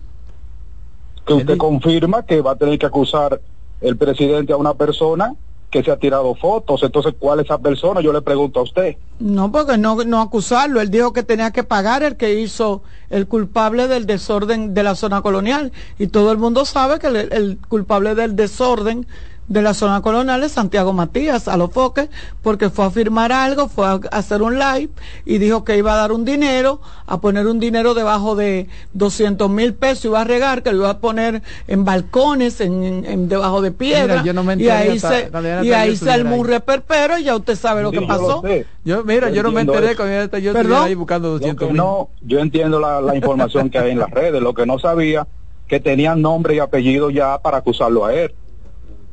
Que 1.26 1.34
usted 1.34 1.56
confirma 1.56 2.24
que 2.24 2.40
va 2.40 2.52
a 2.52 2.56
tener 2.56 2.78
que 2.78 2.86
acusar 2.86 3.40
el 3.80 3.96
presidente 3.96 4.52
a 4.52 4.56
una 4.56 4.74
persona 4.74 5.34
que 5.72 5.82
se 5.82 5.90
ha 5.90 5.96
tirado 5.96 6.34
fotos. 6.34 6.82
Entonces, 6.82 7.14
¿cuál 7.18 7.40
es 7.40 7.46
esa 7.46 7.58
persona? 7.58 8.02
Yo 8.02 8.12
le 8.12 8.20
pregunto 8.20 8.60
a 8.60 8.62
usted. 8.62 8.96
No, 9.18 9.50
porque 9.50 9.78
no, 9.78 9.96
no 10.04 10.20
acusarlo. 10.20 10.82
Él 10.82 10.90
dijo 10.90 11.14
que 11.14 11.22
tenía 11.22 11.50
que 11.50 11.64
pagar 11.64 12.02
el 12.02 12.16
que 12.16 12.38
hizo 12.38 12.82
el 13.08 13.26
culpable 13.26 13.88
del 13.88 14.04
desorden 14.04 14.74
de 14.74 14.82
la 14.82 14.94
zona 14.94 15.22
colonial. 15.22 15.72
Y 15.98 16.08
todo 16.08 16.30
el 16.30 16.36
mundo 16.36 16.66
sabe 16.66 16.98
que 16.98 17.06
el, 17.06 17.16
el 17.16 17.58
culpable 17.68 18.14
del 18.14 18.36
desorden 18.36 19.06
de 19.48 19.60
la 19.60 19.74
zona 19.74 20.00
colonial 20.00 20.48
Santiago 20.48 20.92
Matías 20.92 21.46
a 21.48 21.56
los 21.56 21.70
foques, 21.72 22.08
porque 22.42 22.70
fue 22.70 22.84
a 22.86 22.90
firmar 22.90 23.32
algo, 23.32 23.68
fue 23.68 23.86
a 23.86 24.00
hacer 24.12 24.40
un 24.40 24.58
live 24.58 24.88
y 25.26 25.38
dijo 25.38 25.64
que 25.64 25.76
iba 25.76 25.92
a 25.92 25.96
dar 25.96 26.12
un 26.12 26.24
dinero, 26.24 26.80
a 27.06 27.20
poner 27.20 27.46
un 27.46 27.58
dinero 27.60 27.92
debajo 27.94 28.34
de 28.36 28.68
200 28.94 29.50
mil 29.50 29.74
pesos, 29.74 30.06
iba 30.06 30.20
a 30.20 30.24
regar, 30.24 30.62
que 30.62 30.70
lo 30.72 30.78
iba 30.78 30.90
a 30.90 30.98
poner 30.98 31.42
en 31.68 31.84
balcones, 31.84 32.60
en, 32.60 32.82
en- 32.82 33.04
en- 33.04 33.28
debajo 33.28 33.60
de 33.60 33.72
piedra. 33.72 34.14
Mira, 34.14 34.24
yo 34.24 34.32
no 34.32 34.42
me 34.44 34.52
y 34.54 34.68
enteré 34.68 34.72
ahí 34.72 34.98
se, 34.98 35.30
y 35.62 35.72
ahí 35.72 35.96
se 35.96 36.10
armó 36.10 36.36
un 36.36 36.46
reperpero 36.46 37.18
y 37.18 37.24
ya 37.24 37.36
usted 37.36 37.56
sabe 37.56 37.82
lo 37.82 37.90
Sí, 37.90 37.96
que 37.96 38.02
yo 38.02 38.08
pasó. 38.08 38.42
lo. 38.42 38.64
Yo, 38.84 39.04
mira, 39.04 39.30
yo 39.30 39.42
no 39.42 39.50
me 39.52 39.60
enteré 39.62 39.88
eso. 39.92 39.96
cuando 39.96 40.38
yo, 40.38 40.52
ahí 40.82 40.94
buscando 40.94 41.28
Lo 41.28 41.34
200 41.34 41.66
que 41.68 41.72
mil. 41.72 41.76
no, 41.82 42.08
yo 42.22 42.38
entiendo 42.38 42.80
la, 42.80 43.00
la 43.00 43.14
información 43.16 43.70
que 43.70 43.78
hay 43.78 43.90
en 43.90 43.98
las 43.98 44.10
redes. 44.10 44.40
Lo 44.42 44.54
que 44.54 44.66
no 44.66 44.78
sabía 44.78 45.26
que 45.68 45.78
tenían 45.80 46.20
nombre 46.22 46.54
y 46.54 46.58
apellido 46.58 47.10
ya 47.10 47.38
para 47.38 47.58
acusarlo 47.58 48.04
a 48.04 48.14
él. 48.14 48.34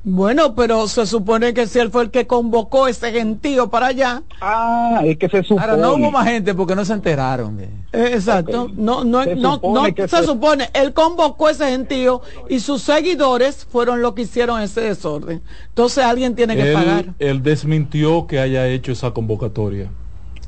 Bueno, 0.02 0.56
pero 0.56 0.88
se 0.88 1.06
supone 1.06 1.54
que 1.54 1.68
si 1.68 1.78
él 1.78 1.92
fue 1.92 2.04
el 2.04 2.10
que 2.10 2.26
convocó 2.26 2.88
ese 2.88 3.12
gentío 3.12 3.70
para 3.70 3.88
allá. 3.88 4.24
Ah, 4.40 5.02
es 5.04 5.18
que 5.18 5.28
se 5.28 5.44
supone. 5.44 5.62
Ahora 5.62 5.76
no 5.78 5.96
hubo 5.96 6.10
más 6.10 6.26
gente 6.26 6.54
porque 6.54 6.74
no 6.74 6.86
se 6.86 6.94
enteraron. 6.94 7.58
de- 7.58 7.66
Eh, 7.92 8.12
exacto. 8.14 8.64
Ok. 8.64 8.72
No, 8.78 9.04
no, 9.04 9.24
Se 9.26 9.36
no, 9.36 9.60
no 9.62 9.86
se 9.86 10.08
se- 10.08 10.24
supone. 10.24 10.70
Él 10.74 10.94
convocó 10.94 11.50
ese 11.50 11.70
gentío 11.70 12.22
y 12.48 12.62
sus 12.62 12.82
seguidores 12.82 13.66
fueron 13.66 14.02
los 14.02 14.14
que 14.14 14.22
hicieron 14.22 14.62
ese 14.62 14.82
desorden. 14.82 15.42
Entonces 15.68 16.04
alguien 16.06 16.34
tiene 16.34 16.56
que 16.56 16.72
pagar. 16.74 17.06
Él, 17.20 17.44
desmintió 17.44 18.26
que 18.26 18.40
haya 18.40 18.68
hecho 18.68 18.94
esa 18.94 19.12
convocatoria. 19.12 19.90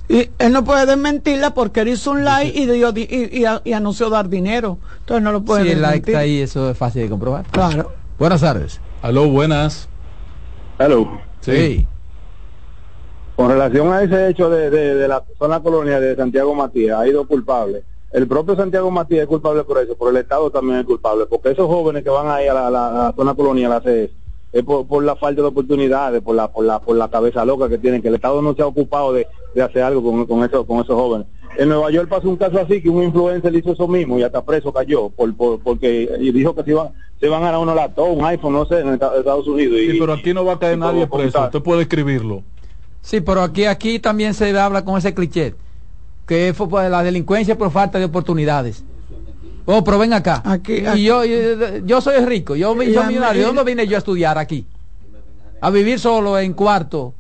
Y 0.08 0.30
él 0.40 0.54
no 0.54 0.64
puede 0.64 0.86
desmentirla 0.86 1.54
porque 1.54 1.82
él 1.82 1.90
hizo 1.90 2.12
un 2.12 2.24
live 2.24 2.52
y, 2.56 2.66
dio 2.68 2.92
di- 2.94 3.08
y, 3.10 3.44
y- 3.44 3.46
y 3.66 3.74
anunció 3.74 4.10
dar 4.10 4.30
dinero. 4.30 4.78
Entonces 5.00 5.24
no 5.24 5.32
lo 5.34 5.42
puede 5.44 5.64
Si 5.66 5.70
el 5.72 5.82
like 5.82 6.10
está 6.12 6.20
ahí, 6.22 6.40
eso 6.40 6.70
es 6.72 6.78
fácil 6.78 7.02
de 7.04 7.10
comprobar. 7.10 7.46
Claro. 7.52 7.92
Buenas 8.18 8.40
tardes. 8.42 8.80
Aló, 9.02 9.28
buenas. 9.30 9.90
Hello. 10.80 11.08
Sí. 11.42 11.88
Con 13.36 13.50
relación 13.50 13.92
a 13.92 14.04
ese 14.04 14.30
hecho 14.30 14.50
de, 14.50 14.70
de, 14.70 14.96
de 14.96 15.08
la 15.08 15.24
zona 15.40 15.62
colonial 15.62 16.02
de 16.02 16.16
Santiago 16.16 16.54
Matías, 16.54 17.00
ha 17.00 17.08
ido 17.08 17.26
culpable. 17.28 17.84
El 18.12 18.28
propio 18.28 18.56
Santiago 18.56 18.92
Matías 18.92 19.24
es 19.24 19.28
culpable 19.28 19.64
por 19.64 19.78
eso, 19.80 19.96
pero 19.98 20.12
el 20.12 20.18
Estado 20.18 20.50
también 20.52 20.80
es 20.80 20.86
culpable, 20.86 21.26
porque 21.26 21.52
esos 21.52 21.68
jóvenes 21.68 22.04
que 22.04 22.10
van 22.10 22.28
ahí 22.28 22.48
a 22.48 22.54
la, 22.54 22.68
a 22.68 22.72
la- 22.72 22.88
a 22.88 23.04
la 23.08 23.14
zona 23.14 23.34
colonial 23.34 23.72
a 23.72 23.78
hacer 23.78 23.98
eso, 24.06 24.14
es 24.52 24.64
por, 24.64 24.86
por 24.86 25.04
la 25.04 25.16
falta 25.16 25.42
de 25.42 25.48
oportunidades, 25.48 26.22
por 26.22 26.36
la, 26.36 26.52
por 26.52 26.66
la, 26.66 26.80
por 26.80 26.96
la 26.98 27.10
cabeza 27.10 27.46
loca 27.46 27.70
que 27.70 27.78
tienen, 27.78 28.02
que 28.02 28.10
el 28.10 28.16
Estado 28.16 28.42
no 28.42 28.54
se 28.54 28.62
ha 28.62 28.68
ocupado 28.68 29.14
de, 29.14 29.28
de 29.56 29.62
hacer 29.64 29.82
algo 29.82 30.04
con, 30.04 30.26
con, 30.28 30.44
esos, 30.44 30.66
con 30.68 30.80
esos 30.80 30.96
jóvenes. 30.96 31.26
En 31.58 31.70
Nueva 31.70 31.92
York 31.92 32.08
pasó 32.10 32.30
un 32.30 32.38
caso 32.38 32.60
así, 32.60 32.82
que 32.82 32.90
un 32.90 33.04
influencer 33.04 33.54
hizo 33.56 33.74
eso 33.74 33.88
mismo 33.88 34.18
y 34.18 34.24
hasta 34.24 34.42
preso 34.44 34.72
cayó, 34.72 35.10
por, 35.10 35.36
por, 35.36 35.60
porque 35.60 36.10
y 36.20 36.32
dijo 36.32 36.56
que 36.56 36.64
se 36.64 36.72
iban, 36.72 36.90
se 37.20 37.28
iban 37.28 37.42
a 37.44 37.46
ganar 37.48 37.60
uno 37.62 37.76
laptop, 37.76 38.10
un 38.18 38.26
iPhone, 38.26 38.54
no 38.54 38.66
sé, 38.66 38.80
en 38.80 38.94
Esta- 38.94 39.16
Estados 39.18 39.48
Unidos. 39.48 39.78
Y, 39.80 39.92
Sí, 39.92 39.98
pero 40.00 40.14
aquí 40.14 40.34
no 40.34 40.46
va 40.46 40.54
a 40.54 40.60
caer 40.60 40.78
nadie 40.78 41.06
todo 41.06 41.18
preso. 41.20 41.44
Usted 41.44 41.62
puede 41.62 41.82
escribirlo. 41.84 42.44
Sí, 43.02 43.20
pero 43.22 43.42
aquí, 43.42 43.66
aquí 43.66 44.00
también 44.00 44.34
se 44.34 44.58
habla 44.58 44.86
con 44.86 44.98
ese 44.98 45.14
cliché, 45.14 45.56
que 46.26 46.54
fue 46.56 46.70
por 46.70 46.84
la 46.90 47.04
delincuencia 47.04 47.58
por 47.58 47.70
falta 47.72 48.00
de 48.00 48.06
oportunidades. 48.06 48.84
Oh, 49.66 49.84
pero 49.84 50.00
ven 50.00 50.14
acá. 50.14 50.42
Aquí- 50.46 50.84
y 50.96 51.04
yo, 51.04 51.24
yo, 51.26 51.78
yo 51.86 52.02
soy 52.02 52.24
rico, 52.26 52.56
yo 52.56 52.74
soy 52.76 52.88
millonario. 52.88 53.42
¿De 53.42 53.46
dónde 53.48 53.64
vine 53.64 53.88
yo 53.88 53.98
a 53.98 54.00
estudiar 54.00 54.38
aquí? 54.38 54.66
A 55.60 55.70
vivir 55.70 56.00
solo 56.00 56.40
en 56.40 56.54
cuarto, 56.54 57.14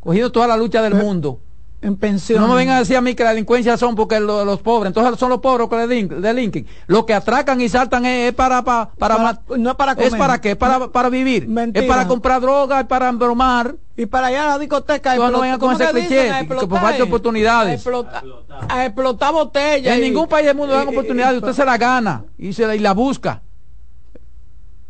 cogiendo 0.00 0.32
toda 0.32 0.46
la 0.46 0.56
lucha 0.56 0.80
del 0.82 0.94
mundo. 0.94 1.40
En 1.84 1.96
pensión. 1.96 2.40
No 2.40 2.46
me 2.46 2.54
vengan 2.54 2.76
a 2.76 2.78
decir 2.78 2.96
a 2.96 3.00
mí 3.00 3.12
que 3.16 3.24
la 3.24 3.30
delincuencia 3.30 3.76
son 3.76 3.96
porque 3.96 4.20
lo- 4.20 4.44
los 4.44 4.60
pobres, 4.60 4.86
entonces 4.90 5.18
son 5.18 5.30
los 5.30 5.40
pobres 5.40 5.68
que 5.68 5.74
delin- 5.74 6.20
delinquen. 6.20 6.64
Lo 6.86 7.04
que 7.04 7.12
atracan 7.12 7.60
y 7.60 7.68
saltan 7.68 8.06
es, 8.06 8.28
es 8.28 8.34
para, 8.36 8.62
para, 8.62 8.90
para, 8.96 9.16
Para- 9.16 9.40
no 9.58 9.70
es 9.70 9.76
para 9.76 9.92
¿Es 9.92 9.98
comer. 10.10 10.18
para 10.18 10.40
qué? 10.40 10.54
Para, 10.54 10.86
para 10.92 11.08
vivir. 11.08 11.48
Mentira. 11.48 11.84
Es 11.84 11.88
para 11.90 12.06
comprar 12.06 12.40
droga, 12.40 12.78
es 12.80 12.86
para 12.86 13.10
bromar. 13.10 13.74
Y 13.96 14.06
para 14.06 14.28
allá 14.28 14.44
a 14.44 14.48
la 14.50 14.58
discoteca. 14.60 15.16
No, 15.16 15.28
no 15.32 15.40
vengan 15.40 15.58
con 15.58 15.72
¿cómo 15.72 15.82
ese 15.82 15.92
que 15.92 16.00
cliché, 16.06 16.30
que- 16.30 16.46
que 16.46 16.66
por 16.66 16.78
falta 16.80 16.96
de 16.98 17.02
oportunidades. 17.02 17.70
A 17.72 17.74
explotar, 17.74 18.24
a 18.68 18.86
explotar 18.86 19.32
botellas. 19.32 19.96
En 19.96 20.04
y- 20.04 20.08
ningún 20.08 20.28
país 20.28 20.46
del 20.46 20.56
mundo 20.56 20.74
dan 20.74 20.86
y- 20.86 20.92
oportunidades, 20.92 21.38
usted 21.38 21.52
se 21.52 21.64
la 21.64 21.76
gana 21.78 22.24
y 22.38 22.52
se 22.52 22.64
la, 22.64 22.76
y 22.76 22.78
la 22.78 22.92
busca. 22.94 23.42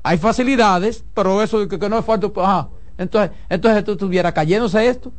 Hay 0.02 0.18
facilidades, 0.18 1.04
pero 1.14 1.42
eso 1.42 1.66
que, 1.68 1.78
que 1.78 1.88
no 1.88 1.98
es 1.98 2.04
falta. 2.04 2.28
Ajá. 2.36 2.68
Entonces, 2.98 3.30
entonces 3.48 3.78
esto 3.78 3.92
estuviera 3.92 4.32
cayéndose 4.32 4.86
esto. 4.86 5.10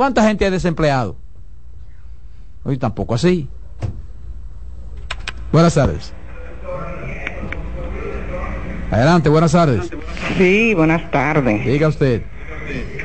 ¿Cuánta 0.00 0.22
gente 0.22 0.46
hay 0.46 0.50
desempleado? 0.50 1.14
Hoy 2.64 2.78
tampoco 2.78 3.14
así. 3.14 3.50
Buenas 5.52 5.74
tardes. 5.74 6.14
Adelante, 8.90 9.28
buenas 9.28 9.52
tardes. 9.52 9.90
Sí, 10.38 10.72
buenas 10.72 11.10
tardes. 11.10 11.66
Diga 11.66 11.88
usted. 11.88 12.22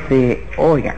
Sí, 0.08 0.40
oiga, 0.56 0.96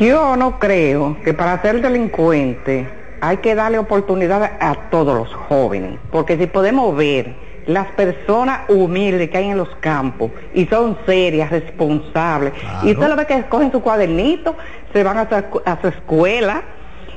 yo 0.00 0.34
no 0.34 0.58
creo 0.58 1.18
que 1.22 1.34
para 1.34 1.60
ser 1.60 1.82
delincuente 1.82 2.88
hay 3.20 3.36
que 3.36 3.54
darle 3.54 3.78
oportunidades 3.80 4.50
a 4.60 4.88
todos 4.88 5.14
los 5.14 5.34
jóvenes, 5.34 6.00
porque 6.10 6.38
si 6.38 6.46
podemos 6.46 6.96
ver 6.96 7.36
las 7.66 7.86
personas 7.88 8.68
humildes 8.68 9.30
que 9.30 9.38
hay 9.38 9.50
en 9.50 9.58
los 9.58 9.74
campos 9.80 10.30
y 10.54 10.66
son 10.66 10.98
serias, 11.06 11.50
responsables, 11.50 12.52
y 12.82 12.92
usted 12.92 13.08
lo 13.08 13.16
ve 13.16 13.26
que 13.26 13.42
cogen 13.44 13.72
su 13.72 13.80
cuadernito, 13.80 14.56
se 14.92 15.02
van 15.02 15.18
a 15.18 15.28
su, 15.28 15.62
a 15.64 15.80
su 15.80 15.88
escuela 15.88 16.62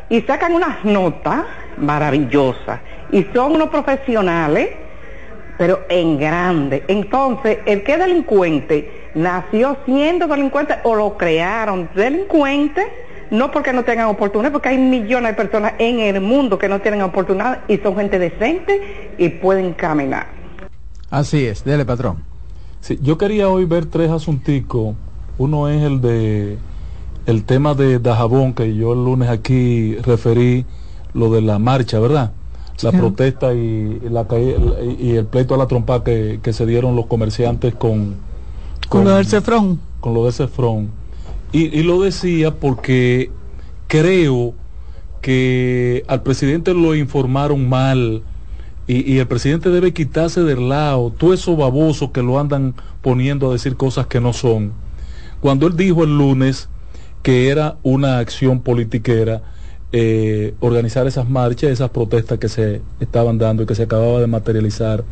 y 0.10 0.22
sacan 0.22 0.54
unas 0.54 0.84
notas 0.86 1.44
maravillosas 1.78 2.80
y 3.12 3.24
son 3.34 3.54
unos 3.54 3.70
profesionales 3.70 4.70
pero 5.58 5.86
en 5.90 6.18
grande. 6.18 6.84
Entonces, 6.88 7.60
el 7.66 7.84
que 7.84 7.94
es 7.94 8.00
delincuente 8.00 9.10
nació 9.16 9.78
siendo 9.86 10.28
delincuente 10.28 10.76
o 10.84 10.96
lo 10.96 11.18
crearon 11.18 11.90
delincuente, 11.96 12.86
no 13.32 13.52
porque 13.52 13.74
no 13.74 13.84
tengan 13.84 14.08
oportunidad, 14.08 14.52
porque 14.52 14.70
hay 14.70 14.78
millones 14.78 15.32
de 15.32 15.36
personas 15.36 15.74
en 15.80 16.00
el 16.00 16.22
mundo 16.22 16.60
que 16.60 16.68
no 16.68 16.80
tienen 16.82 17.02
oportunidad 17.02 17.62
y 17.68 17.78
son 17.78 17.96
gente 17.96 18.20
decente 18.20 19.14
y 19.18 19.30
pueden 19.30 19.74
caminar. 19.74 20.35
Así 21.10 21.46
es, 21.46 21.64
dele 21.64 21.86
patrón. 21.86 22.18
Sí, 22.82 23.00
yo 23.02 23.18
quería 23.18 23.50
hoy 23.50 23.66
ver 23.66 23.86
tres 23.86 24.12
asunticos. 24.12 24.96
Uno 25.38 25.70
es 25.70 25.82
el 25.84 26.02
de 26.02 26.58
el 27.26 27.44
tema 27.44 27.74
de 27.74 28.00
Dajabón, 28.00 28.54
que 28.54 28.76
yo 28.76 28.94
el 28.94 29.04
lunes 29.04 29.30
aquí 29.30 29.96
referí 29.98 30.66
lo 31.14 31.32
de 31.32 31.42
la 31.42 31.58
marcha, 31.60 32.00
¿verdad? 32.00 32.32
La 32.82 32.92
Sí. 32.92 32.98
protesta 32.98 33.54
y, 33.54 33.58
y 34.06 34.10
la 34.10 34.28
y 35.00 35.16
el 35.16 35.26
pleito 35.26 35.56
a 35.56 35.58
la 35.58 35.66
trompa 35.68 36.04
que, 36.04 36.40
que 36.44 36.54
se 36.54 36.66
dieron 36.66 36.96
los 36.96 37.08
comerciantes 37.08 37.74
con, 37.74 38.16
Con 38.90 39.06
lo 39.06 39.16
del 39.16 39.26
cefrón. 39.26 39.80
con 40.02 40.14
lo 40.14 40.26
de 40.26 40.32
Cefrón. 40.34 40.90
Y, 41.52 41.80
y 41.80 41.84
lo 41.84 42.02
decía 42.02 42.54
porque 42.54 43.32
creo 43.88 44.54
que 45.22 46.04
al 46.08 46.22
presidente 46.22 46.74
lo 46.74 46.94
informaron 46.96 47.68
mal 47.68 48.22
y, 48.88 49.18
el 49.18 49.28
presidente 49.28 49.70
debe 49.70 49.94
quitarse 49.94 50.42
del 50.42 50.70
lado 50.70 51.12
todo 51.18 51.34
eso 51.34 51.56
baboso 51.56 52.12
que 52.12 52.22
lo 52.22 52.40
andan 52.40 52.76
poniendo 53.02 53.50
a 53.50 53.54
decir 53.54 53.76
cosas 53.78 54.08
que 54.08 54.22
no 54.22 54.32
son. 54.32 54.74
Cuando 55.42 55.68
él 55.68 55.76
dijo 55.76 56.04
el 56.04 56.18
lunes 56.18 56.70
que 57.24 57.50
era 57.50 57.78
una 57.82 58.20
acción 58.20 58.62
politiquera, 58.62 59.42
eh, 59.92 60.54
organizar 60.60 61.08
esas 61.08 61.28
marchas, 61.30 61.72
esas 61.72 61.90
protestas 61.90 62.38
que 62.38 62.50
se 62.50 62.82
estaban 63.00 63.38
dando 63.38 63.64
y 63.64 63.66
que 63.66 63.76
se 63.76 63.84
acababa 63.84 64.20
de 64.20 64.28
materializar 64.28 65.04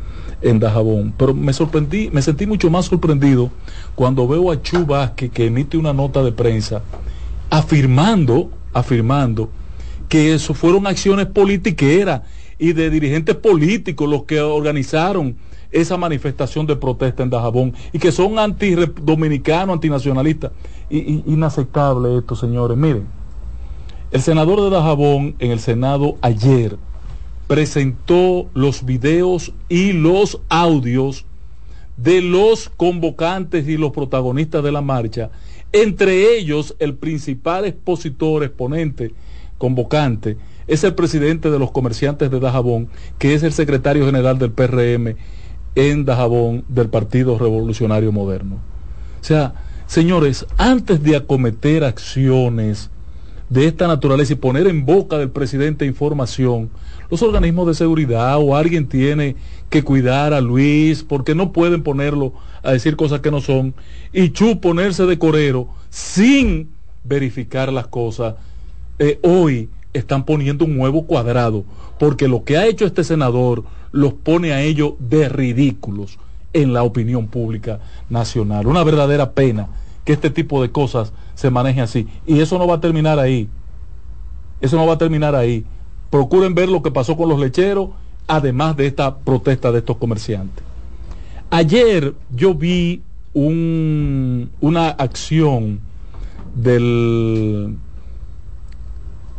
en 0.42 0.60
Dajabón. 0.60 1.14
Pero 1.18 1.34
me 1.34 1.54
sorprendí, 1.54 2.10
me 2.12 2.22
sentí 2.22 2.46
mucho 2.46 2.70
más 2.70 2.86
sorprendido 2.86 3.50
cuando 3.96 4.28
veo 4.28 4.52
a 4.52 4.62
Chu 4.62 4.86
Vázquez 4.86 5.32
que 5.32 5.48
emite 5.48 5.78
una 5.78 5.94
nota 5.94 6.22
de 6.22 6.32
prensa 6.32 6.82
afirmando, 7.50 8.52
afirmando 8.74 9.50
que 10.10 10.34
eso 10.34 10.54
fueron 10.54 10.86
acciones 10.86 11.28
politiqueras 11.28 12.22
y 12.64 12.72
de 12.72 12.90
dirigentes 12.90 13.36
políticos 13.36 14.10
los 14.10 14.24
que 14.24 14.40
organizaron 14.40 15.36
esa 15.70 15.98
manifestación 15.98 16.66
de 16.66 16.78
protesta 16.78 17.22
en 17.22 17.30
Dajabón 17.30 17.74
y 17.92 18.00
que 18.00 18.14
son 18.14 18.40
anti-dominicanos, 18.40 19.74
antinacionalistas. 19.74 20.54
Y, 20.90 21.24
inaceptable 21.26 22.18
esto, 22.18 22.38
señores. 22.38 22.78
Miren, 22.78 23.06
el 24.12 24.22
senador 24.22 24.62
de 24.62 24.70
Dajabón 24.70 25.36
en 25.40 25.52
el 25.52 25.60
Senado 25.60 26.16
ayer 26.22 26.78
presentó 27.48 28.46
los 28.54 28.86
videos 28.86 29.52
y 29.68 29.92
los 29.92 30.40
audios 30.48 31.26
de 31.98 32.22
los 32.22 32.70
convocantes 32.70 33.68
y 33.68 33.76
los 33.76 33.92
protagonistas 33.92 34.64
de 34.64 34.72
la 34.72 34.82
marcha, 34.82 35.32
entre 35.74 36.38
ellos 36.38 36.78
el 36.80 36.94
principal 36.94 37.66
expositor, 37.66 38.42
exponente, 38.42 39.12
convocante, 39.58 40.38
es 40.68 40.84
el 40.84 40.96
presidente 40.96 41.50
de 41.50 41.60
los 41.60 41.72
comerciantes 41.72 42.32
de 42.32 42.40
Dajabón, 42.40 42.88
que 43.18 43.34
es 43.34 43.44
el 43.44 43.54
secretario 43.54 44.06
general 44.06 44.40
del 44.40 44.52
PRM 44.52 45.16
en 45.76 46.06
Dajabón 46.06 46.64
del 46.68 46.90
Partido 46.90 47.38
Revolucionario 47.38 48.12
Moderno. 48.12 48.56
O 49.22 49.24
sea, 49.24 49.54
señores, 49.88 50.46
antes 50.58 51.02
de 51.02 51.16
acometer 51.16 51.84
acciones 51.84 52.90
de 53.50 53.68
esta 53.68 53.88
naturaleza 53.88 54.34
y 54.34 54.38
poner 54.38 54.68
en 54.68 54.86
boca 54.86 55.18
del 55.18 55.30
presidente 55.30 55.86
información, 55.86 56.70
los 57.10 57.22
organismos 57.22 57.68
de 57.68 57.76
seguridad 57.76 58.38
o 58.40 58.56
alguien 58.56 58.88
tiene 58.88 59.36
que 59.70 59.84
cuidar 59.84 60.34
a 60.34 60.42
Luis 60.42 61.04
porque 61.04 61.36
no 61.36 61.52
pueden 61.52 61.84
ponerlo 61.84 62.34
a 62.64 62.72
decir 62.72 62.96
cosas 62.96 63.20
que 63.20 63.32
no 63.32 63.42
son 63.42 63.76
y 64.12 64.30
Chu 64.30 64.60
ponerse 64.60 65.06
de 65.06 65.20
corero 65.20 65.68
sin 65.90 66.70
verificar 67.04 67.72
las 67.72 67.88
cosas. 67.88 68.36
Eh, 69.00 69.20
hoy 69.24 69.70
están 69.94 70.26
poniendo 70.26 70.66
un 70.66 70.80
huevo 70.80 71.06
cuadrado 71.06 71.64
porque 72.00 72.28
lo 72.28 72.44
que 72.44 72.58
ha 72.58 72.68
hecho 72.68 72.86
este 72.86 73.04
senador 73.04 73.64
los 73.92 74.14
pone 74.14 74.54
a 74.54 74.62
ellos 74.62 74.94
de 75.00 75.30
ridículos 75.30 76.18
en 76.54 76.74
la 76.74 76.84
opinión 76.84 77.28
pública 77.28 77.80
nacional. 78.10 78.68
Una 78.68 78.84
verdadera 78.84 79.32
pena 79.32 79.70
que 80.04 80.14
este 80.14 80.30
tipo 80.30 80.62
de 80.62 80.72
cosas 80.72 81.14
se 81.36 81.50
maneje 81.50 81.82
así. 81.82 82.08
Y 82.26 82.40
eso 82.42 82.58
no 82.58 82.68
va 82.68 82.76
a 82.76 82.82
terminar 82.82 83.20
ahí. 83.20 83.48
Eso 84.62 84.78
no 84.78 84.86
va 84.86 84.94
a 84.94 84.98
terminar 84.98 85.36
ahí 85.36 85.66
procuren 86.14 86.54
ver 86.54 86.70
lo 86.70 86.84
que 86.84 86.92
pasó 86.92 87.18
con 87.18 87.28
los 87.28 87.40
lecheros, 87.40 87.90
además 88.28 88.78
de 88.78 88.86
esta 88.86 89.18
protesta 89.18 89.72
de 89.72 89.80
estos 89.80 89.98
comerciantes. 89.98 90.64
Ayer 91.50 92.14
yo 92.30 92.54
vi 92.54 93.02
una 93.34 94.90
acción 94.90 95.80
del 96.54 97.76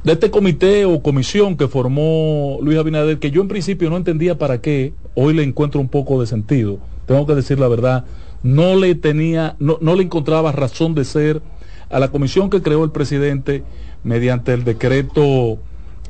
de 0.05 0.13
este 0.13 0.31
comité 0.31 0.85
o 0.85 1.03
comisión 1.03 1.57
que 1.57 1.67
formó 1.67 2.59
Luis 2.63 2.79
Abinader, 2.79 3.19
que 3.19 3.31
yo 3.31 3.41
en 3.41 3.49
principio 3.49 3.89
no 3.89 3.97
entendía 3.97 4.37
para 4.37 4.61
qué, 4.61 4.93
hoy 5.15 5.33
le 5.33 5.43
encuentro 5.43 5.81
un 5.81 5.89
poco 5.89 6.21
de 6.21 6.27
sentido, 6.27 6.79
tengo 7.07 7.27
que 7.27 7.35
decir 7.35 7.59
la 7.59 7.69
verdad, 7.69 8.05
no 8.43 8.77
le 8.77 8.95
tenía, 8.95 9.57
no, 9.59 9.79
no 9.81 9.97
le 9.97 10.03
encontraba 10.03 10.53
razón 10.53 10.95
de 10.95 11.07
ser 11.07 11.41
a 11.89 11.99
la 11.99 12.09
comisión 12.09 12.51
que 12.51 12.61
creó 12.61 12.85
el 12.85 12.91
presidente 12.91 13.65
mediante 14.03 14.53
el 14.53 14.65
decreto 14.65 15.59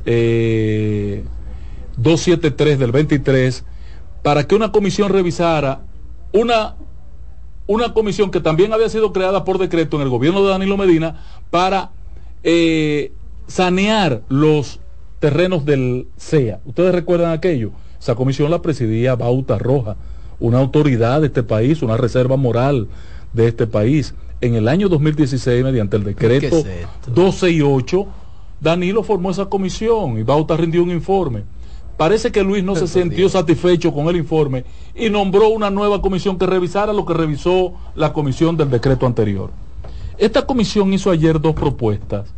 273 0.04 2.74
eh, 2.74 2.76
del 2.76 2.90
23 2.90 3.64
para 4.22 4.44
que 4.46 4.56
una 4.56 4.72
comisión 4.72 5.12
revisara 5.12 5.82
una, 6.32 6.74
una 7.68 7.94
comisión 7.94 8.32
que 8.32 8.40
también 8.40 8.72
había 8.72 8.88
sido 8.88 9.12
creada 9.12 9.44
por 9.44 9.58
decreto 9.58 9.96
en 9.96 10.02
el 10.02 10.08
gobierno 10.08 10.42
de 10.42 10.50
Danilo 10.50 10.76
Medina 10.76 11.22
para 11.50 11.92
eh, 12.42 13.12
sanear 13.46 14.22
los 14.28 14.80
terrenos 15.18 15.64
del 15.64 16.08
CEA. 16.16 16.60
¿Ustedes 16.64 16.94
recuerdan 16.94 17.32
aquello? 17.32 17.72
Esa 17.98 18.14
comisión 18.14 18.50
la 18.50 18.62
presidía 18.62 19.16
Bauta 19.16 19.58
Roja, 19.58 19.96
una 20.38 20.58
autoridad 20.58 21.20
de 21.20 21.28
este 21.28 21.42
país, 21.42 21.82
una 21.82 21.96
reserva 21.96 22.36
moral 22.36 22.88
de 23.32 23.48
este 23.48 23.66
país. 23.66 24.14
En 24.40 24.54
el 24.54 24.68
año 24.68 24.88
2016, 24.88 25.64
mediante 25.64 25.96
el 25.96 26.04
decreto 26.04 26.62
268, 27.06 28.06
Danilo 28.60 29.02
formó 29.02 29.30
esa 29.30 29.46
comisión 29.46 30.18
y 30.18 30.22
Bauta 30.22 30.56
rindió 30.56 30.82
un 30.82 30.90
informe. 30.90 31.44
Parece 31.96 32.32
que 32.32 32.42
Luis 32.42 32.64
no 32.64 32.74
se 32.74 32.88
sintió 32.88 33.28
satisfecho 33.28 33.92
con 33.92 34.08
el 34.08 34.16
informe 34.16 34.64
y 34.94 35.10
nombró 35.10 35.48
una 35.48 35.70
nueva 35.70 36.02
comisión 36.02 36.36
que 36.36 36.46
revisara 36.46 36.92
lo 36.92 37.06
que 37.06 37.14
revisó 37.14 37.74
la 37.94 38.12
comisión 38.12 38.56
del 38.56 38.68
decreto 38.68 39.06
anterior. 39.06 39.50
Esta 40.18 40.44
comisión 40.44 40.92
hizo 40.92 41.10
ayer 41.10 41.40
dos 41.40 41.54
propuestas. 41.54 42.32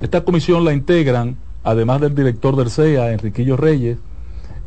Esta 0.00 0.22
comisión 0.22 0.64
la 0.64 0.72
integran, 0.72 1.36
además 1.64 2.00
del 2.00 2.14
director 2.14 2.56
del 2.56 2.70
CEA, 2.70 3.12
Enriquillo 3.12 3.56
Reyes, 3.56 3.98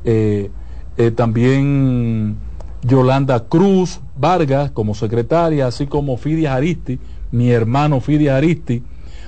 eh, 0.03 0.49
eh, 0.97 1.11
también 1.11 2.35
Yolanda 2.83 3.45
Cruz 3.47 4.01
Vargas 4.17 4.71
como 4.71 4.93
secretaria, 4.93 5.67
así 5.67 5.87
como 5.87 6.17
Fidia 6.17 6.55
Aristi, 6.55 6.99
mi 7.31 7.49
hermano 7.51 8.01
Fidia 8.01 8.35
Aristi, 8.35 8.83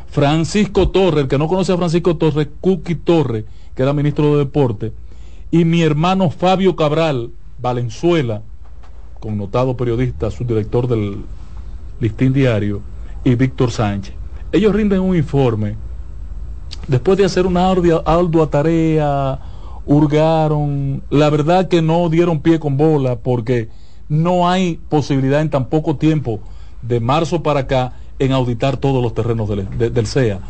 Francisco 0.07 0.89
Torres, 0.89 1.23
el 1.23 1.27
que 1.27 1.37
no 1.37 1.47
conoce 1.47 1.71
a 1.71 1.77
Francisco 1.77 2.17
Torres, 2.17 2.49
Cookie 2.59 2.95
Torres, 2.95 3.45
que 3.73 3.81
era 3.81 3.93
ministro 3.93 4.33
de 4.33 4.39
Deporte, 4.39 4.93
y 5.51 5.65
mi 5.65 5.83
hermano 5.83 6.29
Fabio 6.29 6.75
Cabral 6.75 7.31
Valenzuela, 7.61 8.41
connotado 9.19 9.77
periodista, 9.77 10.29
subdirector 10.29 10.87
del 10.87 11.23
Listín 11.99 12.33
Diario, 12.33 12.81
y 13.23 13.35
Víctor 13.35 13.71
Sánchez. 13.71 14.15
Ellos 14.51 14.75
rinden 14.75 14.99
un 14.99 15.15
informe. 15.15 15.75
Después 16.87 17.17
de 17.17 17.25
hacer 17.25 17.45
una 17.45 17.69
ardua, 17.69 18.49
tarea, 18.49 19.39
hurgaron, 19.85 21.01
la 21.09 21.29
verdad 21.29 21.67
que 21.67 21.81
no 21.81 22.09
dieron 22.09 22.41
pie 22.41 22.59
con 22.59 22.77
bola 22.77 23.17
porque 23.17 23.69
no 24.09 24.49
hay 24.49 24.79
posibilidad 24.89 25.41
en 25.41 25.49
tan 25.49 25.69
poco 25.69 25.95
tiempo, 25.95 26.41
de 26.81 26.99
marzo 26.99 27.41
para 27.41 27.61
acá, 27.61 27.93
en 28.19 28.31
auditar 28.31 28.77
todos 28.77 29.01
los 29.01 29.13
terrenos 29.13 29.49
del, 29.49 30.07
CEA. 30.07 30.41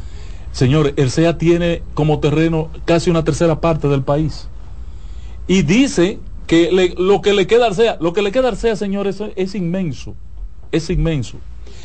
Señores, 0.51 0.93
el 0.97 1.11
CEA 1.11 1.37
tiene 1.37 1.81
como 1.93 2.19
terreno 2.19 2.69
casi 2.85 3.09
una 3.09 3.23
tercera 3.23 3.61
parte 3.61 3.87
del 3.87 4.03
país. 4.03 4.47
Y 5.47 5.61
dice 5.61 6.19
que 6.47 6.93
lo 6.97 7.21
que 7.21 7.33
le 7.33 7.47
queda 7.47 7.67
al 7.67 7.75
CEA, 7.75 7.97
lo 7.99 8.13
que 8.13 8.21
le 8.21 8.31
queda 8.31 8.49
al 8.49 8.57
CEA, 8.57 8.75
señores, 8.75 9.21
es, 9.35 9.55
inmenso. 9.55 10.15
Es 10.71 10.89
inmenso. 10.89 11.37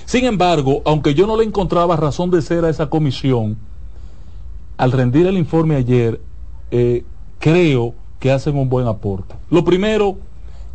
Sin 0.06 0.24
embargo, 0.24 0.82
aunque 0.84 1.14
yo 1.14 1.26
no 1.26 1.36
le 1.36 1.44
encontraba 1.44 1.96
razón 1.96 2.30
de 2.30 2.40
ser 2.40 2.64
a 2.64 2.70
esa 2.70 2.88
comisión, 2.88 3.58
al 4.78 4.92
rendir 4.92 5.26
el 5.26 5.36
informe 5.36 5.76
ayer, 5.76 6.20
eh, 6.70 7.04
creo 7.38 7.94
que 8.18 8.30
hacen 8.30 8.56
un 8.56 8.68
buen 8.68 8.86
aporte. 8.86 9.34
Lo 9.50 9.64
primero 9.64 10.18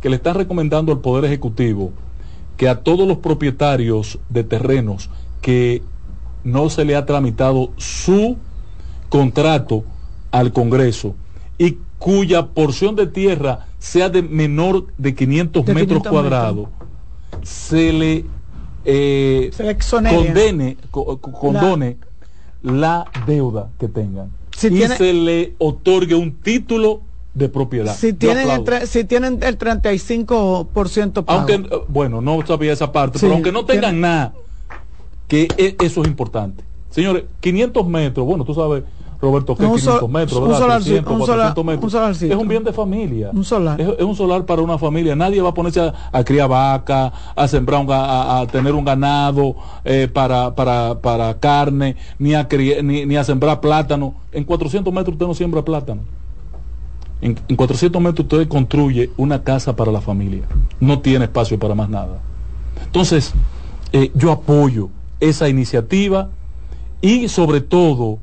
que 0.00 0.10
le 0.10 0.16
están 0.16 0.34
recomendando 0.34 0.92
al 0.92 1.00
Poder 1.00 1.24
Ejecutivo 1.24 1.92
que 2.56 2.68
a 2.68 2.82
todos 2.82 3.08
los 3.08 3.18
propietarios 3.18 4.18
de 4.28 4.44
terrenos 4.44 5.10
que 5.40 5.82
no 6.44 6.70
se 6.70 6.84
le 6.84 6.94
ha 6.94 7.06
tramitado 7.06 7.72
su 7.76 8.36
contrato 9.08 9.84
al 10.30 10.52
Congreso 10.52 11.14
y 11.58 11.78
cuya 11.98 12.48
porción 12.48 12.96
de 12.96 13.06
tierra 13.06 13.66
sea 13.78 14.10
de 14.10 14.22
menor 14.22 14.86
de 14.98 15.14
500 15.14 15.66
metros 15.68 16.02
cuadrados, 16.02 16.68
se 17.42 17.92
le, 17.92 18.26
eh, 18.84 19.50
condene, 19.88 20.76
condone 20.90 21.96
la... 22.00 22.13
deuda 23.26 23.70
que 23.78 23.88
tengan 23.88 24.30
y 24.62 24.82
se 24.82 25.12
le 25.12 25.54
otorgue 25.58 26.14
un 26.14 26.32
título 26.36 27.02
de 27.34 27.48
propiedad. 27.48 27.94
Si 27.94 28.12
tienen, 28.12 28.48
el, 28.48 28.86
si 28.86 29.04
tienen 29.04 29.40
el 29.42 29.58
35% 29.58 31.24
pago. 31.24 31.38
Aunque, 31.40 31.54
eh, 31.54 31.80
bueno, 31.88 32.20
no 32.20 32.44
sabía 32.46 32.72
esa 32.72 32.92
parte, 32.92 33.18
pero 33.20 33.34
aunque 33.34 33.52
no 33.52 33.64
tengan 33.64 34.00
nada, 34.00 34.34
que 35.26 35.48
e, 35.56 35.76
eso 35.80 36.02
es 36.02 36.08
importante. 36.08 36.62
Señores, 36.90 37.24
500 37.40 37.86
metros, 37.88 38.24
bueno, 38.24 38.44
tú 38.44 38.54
sabes, 38.54 38.84
Roberto, 39.24 39.56
que 39.56 39.64
500 39.64 40.08
metros, 40.08 40.40
un 40.40 40.54
solar, 40.54 40.82
300, 40.82 41.12
un 41.12 41.18
400 41.18 41.64
metros, 41.64 42.22
es 42.22 42.36
un 42.36 42.48
bien 42.48 42.62
de 42.62 42.72
familia. 42.72 43.30
Un 43.32 43.44
solar. 43.44 43.80
Es, 43.80 44.02
un 44.02 44.14
solar 44.14 44.44
para 44.44 44.62
una 44.62 44.78
familia. 44.78 45.16
Nadie 45.16 45.40
va 45.40 45.50
a 45.50 45.54
ponerse 45.54 45.92
a, 46.12 46.24
criar 46.24 46.48
vaca, 46.48 47.12
a 47.34 47.48
sembrar, 47.48 47.80
un, 47.80 47.88
a, 47.90 48.46
tener 48.50 48.74
un 48.74 48.84
ganado 48.84 49.56
eh, 49.84 50.08
para, 50.12 50.54
para, 50.54 51.00
para 51.00 51.38
carne, 51.40 51.96
ni 52.18 52.34
a, 52.34 52.46
ni, 52.82 53.06
ni 53.06 53.16
a 53.16 53.24
sembrar 53.24 53.60
plátano. 53.60 54.14
En 54.32 54.44
400 54.44 54.92
metros 54.92 55.14
usted 55.14 55.26
no 55.26 55.34
siembra 55.34 55.64
plátano. 55.64 56.02
En, 57.20 57.34
400 57.56 58.02
metros 58.02 58.26
usted 58.26 58.48
construye 58.48 59.10
una 59.16 59.42
casa 59.42 59.74
para 59.74 59.90
la 59.90 60.00
familia. 60.00 60.42
No 60.80 61.00
tiene 61.00 61.24
espacio 61.24 61.58
para 61.58 61.74
más 61.74 61.88
nada. 61.88 62.20
Entonces, 62.84 63.32
eh, 63.92 64.10
yo 64.14 64.30
apoyo 64.30 64.90
esa 65.20 65.48
iniciativa 65.48 66.28
y 67.00 67.28
sobre 67.28 67.60
todo 67.60 68.18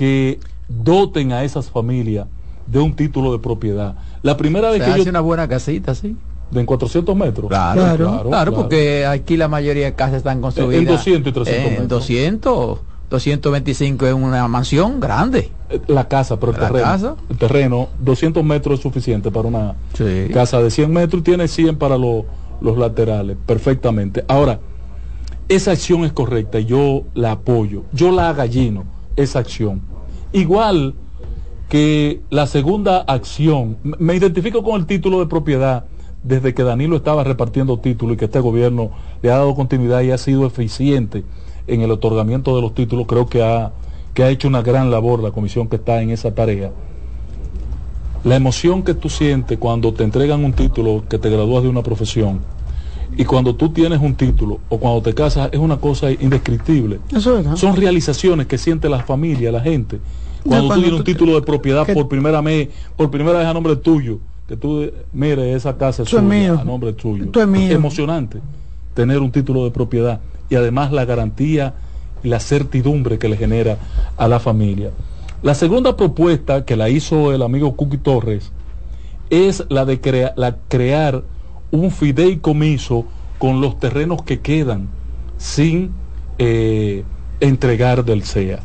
que 0.00 0.40
doten 0.66 1.30
a 1.32 1.44
esas 1.44 1.70
familias 1.70 2.26
de 2.66 2.78
un 2.78 2.96
título 2.96 3.32
de 3.32 3.38
propiedad. 3.38 3.96
La 4.22 4.38
primera 4.38 4.70
vez 4.70 4.82
que 4.82 4.90
hace 4.90 5.10
una 5.10 5.20
buena 5.20 5.46
casita, 5.46 5.94
sí. 5.94 6.16
De 6.50 6.60
en 6.60 6.64
400 6.64 7.14
metros. 7.14 7.48
Claro, 7.48 7.82
claro, 7.98 8.30
claro, 8.30 8.54
porque 8.54 9.04
aquí 9.04 9.36
la 9.36 9.46
mayoría 9.46 9.84
de 9.84 9.94
casas 9.94 10.16
están 10.16 10.40
construidas. 10.40 10.80
En 10.80 10.88
200 10.88 11.30
y 11.30 11.34
300 11.34 11.70
metros. 11.70 11.82
En 11.82 11.88
200, 11.88 12.78
225 13.10 14.06
es 14.06 14.14
una 14.14 14.48
mansión 14.48 15.00
grande. 15.00 15.50
Eh, 15.68 15.82
la 15.88 16.08
casa, 16.08 16.40
pero 16.40 16.52
el 16.52 16.58
terreno. 16.58 17.16
El 17.28 17.36
terreno, 17.36 17.88
200 17.98 18.42
metros 18.42 18.78
es 18.78 18.82
suficiente 18.82 19.30
para 19.30 19.48
una 19.48 19.74
casa 20.32 20.62
de 20.62 20.70
100 20.70 20.90
metros 20.90 21.20
y 21.20 21.24
tiene 21.24 21.46
100 21.46 21.76
para 21.76 21.98
los, 21.98 22.24
los 22.62 22.78
laterales, 22.78 23.36
perfectamente. 23.44 24.24
Ahora, 24.28 24.60
esa 25.50 25.72
acción 25.72 26.06
es 26.06 26.12
correcta 26.14 26.58
y 26.58 26.64
yo 26.64 27.02
la 27.12 27.32
apoyo. 27.32 27.82
Yo 27.92 28.10
la 28.10 28.30
agallino, 28.30 28.84
esa 29.16 29.40
acción. 29.40 29.89
Igual 30.32 30.94
que 31.68 32.20
la 32.30 32.46
segunda 32.46 32.98
acción, 32.98 33.78
me 33.82 34.14
identifico 34.14 34.62
con 34.62 34.80
el 34.80 34.86
título 34.86 35.20
de 35.20 35.26
propiedad 35.26 35.84
desde 36.22 36.54
que 36.54 36.62
Danilo 36.62 36.96
estaba 36.96 37.24
repartiendo 37.24 37.78
títulos 37.78 38.14
y 38.14 38.18
que 38.18 38.24
este 38.26 38.40
gobierno 38.40 38.90
le 39.22 39.30
ha 39.30 39.36
dado 39.36 39.54
continuidad 39.54 40.02
y 40.02 40.10
ha 40.10 40.18
sido 40.18 40.46
eficiente 40.46 41.24
en 41.66 41.80
el 41.80 41.90
otorgamiento 41.90 42.54
de 42.54 42.62
los 42.62 42.74
títulos, 42.74 43.06
creo 43.06 43.26
que 43.26 43.42
ha, 43.42 43.72
que 44.14 44.22
ha 44.22 44.30
hecho 44.30 44.48
una 44.48 44.62
gran 44.62 44.90
labor 44.90 45.22
la 45.22 45.30
comisión 45.30 45.68
que 45.68 45.76
está 45.76 46.02
en 46.02 46.10
esa 46.10 46.34
tarea. 46.34 46.72
La 48.22 48.36
emoción 48.36 48.82
que 48.82 48.94
tú 48.94 49.08
sientes 49.08 49.58
cuando 49.58 49.94
te 49.94 50.04
entregan 50.04 50.44
un 50.44 50.52
título, 50.52 51.04
que 51.08 51.18
te 51.18 51.30
gradúas 51.30 51.62
de 51.62 51.70
una 51.70 51.82
profesión, 51.82 52.40
y 53.16 53.24
cuando 53.24 53.54
tú 53.54 53.70
tienes 53.70 54.00
un 54.00 54.14
título 54.14 54.60
o 54.68 54.78
cuando 54.78 55.02
te 55.02 55.14
casas 55.14 55.50
es 55.52 55.58
una 55.58 55.78
cosa 55.78 56.10
indescriptible. 56.10 57.00
Son 57.54 57.76
realizaciones 57.76 58.46
que 58.46 58.58
siente 58.58 58.88
la 58.88 59.00
familia, 59.00 59.52
la 59.52 59.60
gente 59.60 60.00
cuando, 60.44 60.74
tú 60.74 60.80
tienes 60.80 60.98
un 60.98 61.04
título 61.04 61.34
de 61.34 61.42
propiedad 61.42 61.86
por 61.92 62.08
primera 62.08 62.40
vez, 62.40 62.68
por 62.96 63.10
primera 63.10 63.38
vez 63.38 63.46
a 63.46 63.52
nombre 63.52 63.76
tuyo, 63.76 64.18
que 64.48 64.56
tú 64.56 64.90
mire 65.12 65.54
esa 65.54 65.76
casa 65.76 66.02
es 66.02 66.14
a 66.14 66.64
nombre 66.64 66.92
tuyo. 66.92 67.26
Es 67.34 67.70
emocionante 67.70 68.40
tener 68.94 69.20
un 69.20 69.30
título 69.30 69.64
de 69.64 69.70
propiedad 69.70 70.20
y 70.48 70.56
además 70.56 70.92
la 70.92 71.04
garantía 71.04 71.74
y 72.22 72.28
la 72.28 72.40
certidumbre 72.40 73.18
que 73.18 73.28
le 73.28 73.36
genera 73.36 73.78
a 74.16 74.28
la 74.28 74.40
familia. 74.40 74.90
La 75.42 75.54
segunda 75.54 75.96
propuesta 75.96 76.64
que 76.64 76.76
la 76.76 76.88
hizo 76.90 77.32
el 77.32 77.42
amigo 77.42 77.76
Cookie 77.76 77.98
Torres 77.98 78.52
es 79.30 79.64
la 79.68 79.84
de 79.84 80.32
la 80.36 80.56
crear 80.68 81.22
un 81.70 81.90
fideicomiso 81.90 83.06
con 83.38 83.60
los 83.60 83.78
terrenos 83.78 84.22
que 84.22 84.40
quedan 84.40 84.88
sin 85.38 85.92
eh, 86.38 87.04
entregar 87.40 88.04
del 88.04 88.24
SEA 88.24 88.60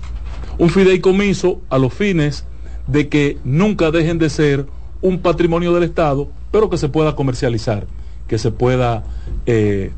un 0.57 0.69
fideicomiso 0.69 1.61
a 1.69 1.77
los 1.77 1.93
fines 1.93 2.45
de 2.87 3.09
que 3.09 3.37
nunca 3.43 3.91
dejen 3.91 4.19
de 4.19 4.29
ser 4.29 4.67
un 5.01 5.19
patrimonio 5.19 5.73
del 5.73 5.83
Estado, 5.83 6.29
pero 6.51 6.69
que 6.69 6.77
se 6.77 6.89
pueda 6.89 7.15
comercializar, 7.15 7.85
que 8.27 8.37
se 8.37 8.51
pueda 8.51 9.03
eh, 9.45 9.91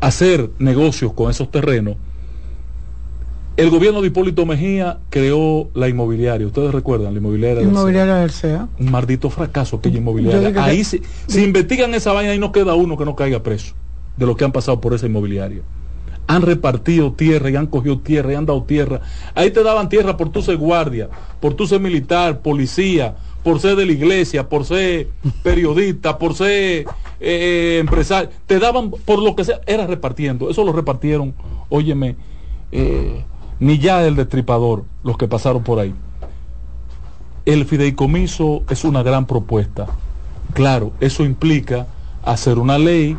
hacer 0.00 0.50
negocios 0.58 1.12
con 1.12 1.30
esos 1.30 1.50
terrenos. 1.50 1.96
El 3.56 3.70
gobierno 3.70 4.02
de 4.02 4.08
Hipólito 4.08 4.44
Mejía 4.44 4.98
creó 5.08 5.70
la 5.74 5.88
inmobiliaria, 5.88 6.46
ustedes 6.46 6.72
recuerdan, 6.72 7.14
la 7.14 7.18
inmobiliaria, 7.18 7.62
inmobiliaria 7.62 8.16
del 8.16 8.30
CEA. 8.30 8.68
Un 8.78 8.90
maldito 8.90 9.30
fracaso 9.30 9.76
aquella 9.76 9.98
inmobiliaria. 9.98 10.62
Ahí 10.62 10.84
si, 10.84 11.00
si 11.26 11.42
investigan 11.42 11.94
esa 11.94 12.12
vaina 12.12 12.34
y 12.34 12.38
no 12.38 12.52
queda 12.52 12.74
uno 12.74 12.98
que 12.98 13.04
no 13.06 13.16
caiga 13.16 13.42
preso 13.42 13.74
de 14.16 14.26
lo 14.26 14.36
que 14.36 14.44
han 14.44 14.52
pasado 14.52 14.80
por 14.80 14.92
esa 14.94 15.06
inmobiliaria 15.06 15.62
han 16.26 16.42
repartido 16.42 17.12
tierra 17.12 17.50
y 17.50 17.56
han 17.56 17.66
cogido 17.66 18.00
tierra 18.00 18.32
y 18.32 18.34
han 18.34 18.46
dado 18.46 18.64
tierra. 18.64 19.00
Ahí 19.34 19.50
te 19.50 19.62
daban 19.62 19.88
tierra 19.88 20.16
por 20.16 20.30
tu 20.30 20.42
ser 20.42 20.56
guardia, 20.56 21.08
por 21.40 21.54
tu 21.54 21.66
ser 21.66 21.80
militar, 21.80 22.40
policía, 22.40 23.14
por 23.42 23.60
ser 23.60 23.76
de 23.76 23.86
la 23.86 23.92
iglesia, 23.92 24.48
por 24.48 24.64
ser 24.64 25.08
periodista, 25.42 26.18
por 26.18 26.34
ser 26.34 26.48
eh, 26.48 26.84
eh, 27.20 27.78
empresario. 27.80 28.30
Te 28.46 28.58
daban 28.58 28.90
por 28.90 29.22
lo 29.22 29.36
que 29.36 29.44
sea, 29.44 29.60
era 29.66 29.86
repartiendo. 29.86 30.50
Eso 30.50 30.64
lo 30.64 30.72
repartieron, 30.72 31.32
óyeme, 31.68 32.16
eh, 32.72 33.22
ni 33.60 33.78
ya 33.78 34.06
el 34.06 34.16
destripador, 34.16 34.84
los 35.02 35.16
que 35.16 35.28
pasaron 35.28 35.62
por 35.62 35.78
ahí. 35.78 35.94
El 37.44 37.64
fideicomiso 37.64 38.62
es 38.68 38.84
una 38.84 39.02
gran 39.02 39.26
propuesta. 39.26 39.86
Claro, 40.54 40.92
eso 41.00 41.24
implica 41.24 41.86
hacer 42.24 42.58
una 42.58 42.78
ley 42.78 43.16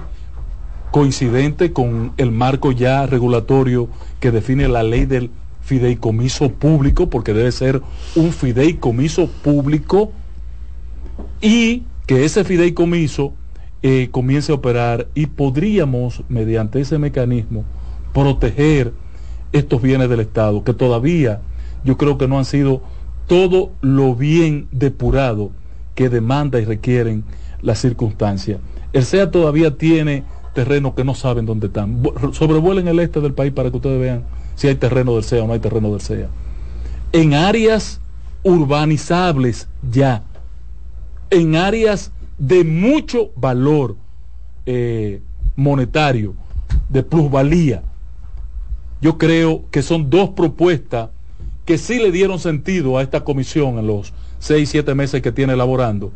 coincidente 0.91 1.73
con 1.73 2.13
el 2.17 2.31
marco 2.31 2.71
ya 2.71 3.05
regulatorio 3.05 3.89
que 4.19 4.31
define 4.31 4.67
la 4.67 4.83
ley 4.83 5.05
del 5.05 5.29
fideicomiso 5.61 6.49
público, 6.49 7.09
porque 7.09 7.33
debe 7.33 7.51
ser 7.51 7.81
un 8.15 8.31
fideicomiso 8.31 9.27
público, 9.27 10.11
y 11.41 11.83
que 12.05 12.25
ese 12.25 12.43
fideicomiso 12.43 13.33
eh, 13.83 14.09
comience 14.11 14.51
a 14.51 14.55
operar 14.55 15.07
y 15.13 15.27
podríamos, 15.27 16.23
mediante 16.29 16.79
ese 16.79 16.97
mecanismo, 16.97 17.63
proteger 18.13 18.93
estos 19.51 19.81
bienes 19.81 20.09
del 20.09 20.19
Estado, 20.19 20.63
que 20.63 20.73
todavía 20.73 21.41
yo 21.83 21.97
creo 21.97 22.17
que 22.17 22.27
no 22.27 22.37
han 22.37 22.45
sido 22.45 22.81
todo 23.27 23.71
lo 23.81 24.15
bien 24.15 24.67
depurado 24.71 25.51
que 25.95 26.09
demanda 26.09 26.59
y 26.59 26.65
requieren 26.65 27.23
las 27.61 27.79
circunstancias. 27.79 28.59
El 28.93 29.03
SEA 29.03 29.31
todavía 29.31 29.77
tiene 29.77 30.23
terrenos 30.53 30.93
que 30.93 31.03
no 31.03 31.13
saben 31.13 31.45
dónde 31.45 31.67
están. 31.67 32.01
Sobrevuelen 32.31 32.87
el 32.87 32.99
este 32.99 33.21
del 33.21 33.33
país 33.33 33.53
para 33.53 33.69
que 33.69 33.77
ustedes 33.77 33.99
vean 33.99 34.23
si 34.55 34.67
hay 34.67 34.75
terreno 34.75 35.13
del 35.13 35.23
SEA 35.23 35.43
o 35.43 35.47
no 35.47 35.53
hay 35.53 35.59
terreno 35.59 35.91
del 35.91 36.01
SEA. 36.01 36.29
En 37.11 37.33
áreas 37.33 38.01
urbanizables 38.43 39.67
ya, 39.91 40.23
en 41.29 41.55
áreas 41.55 42.11
de 42.37 42.63
mucho 42.63 43.31
valor 43.35 43.95
eh, 44.65 45.21
monetario, 45.55 46.33
de 46.89 47.03
plusvalía. 47.03 47.83
Yo 49.01 49.17
creo 49.17 49.63
que 49.71 49.81
son 49.81 50.09
dos 50.09 50.29
propuestas 50.29 51.09
que 51.65 51.77
sí 51.77 51.99
le 51.99 52.11
dieron 52.11 52.39
sentido 52.39 52.97
a 52.97 53.01
esta 53.01 53.23
comisión 53.23 53.77
en 53.77 53.87
los 53.87 54.13
seis, 54.39 54.69
siete 54.69 54.95
meses 54.95 55.21
que 55.21 55.31
tiene 55.31 55.53
elaborando 55.53 56.11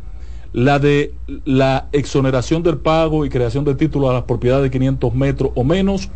la 0.54 0.80
de 0.80 1.14
la 1.46 1.88
exoneración 1.92 2.64
del 2.64 2.78
pago 2.78 3.26
y 3.26 3.30
creación 3.30 3.64
de 3.64 3.76
títulos 3.76 4.10
a 4.10 4.14
las 4.14 4.24
propiedades 4.24 4.64
de 4.64 4.72
500 4.72 5.14
metros 5.14 5.52
o 5.56 5.64
menos 5.64 6.10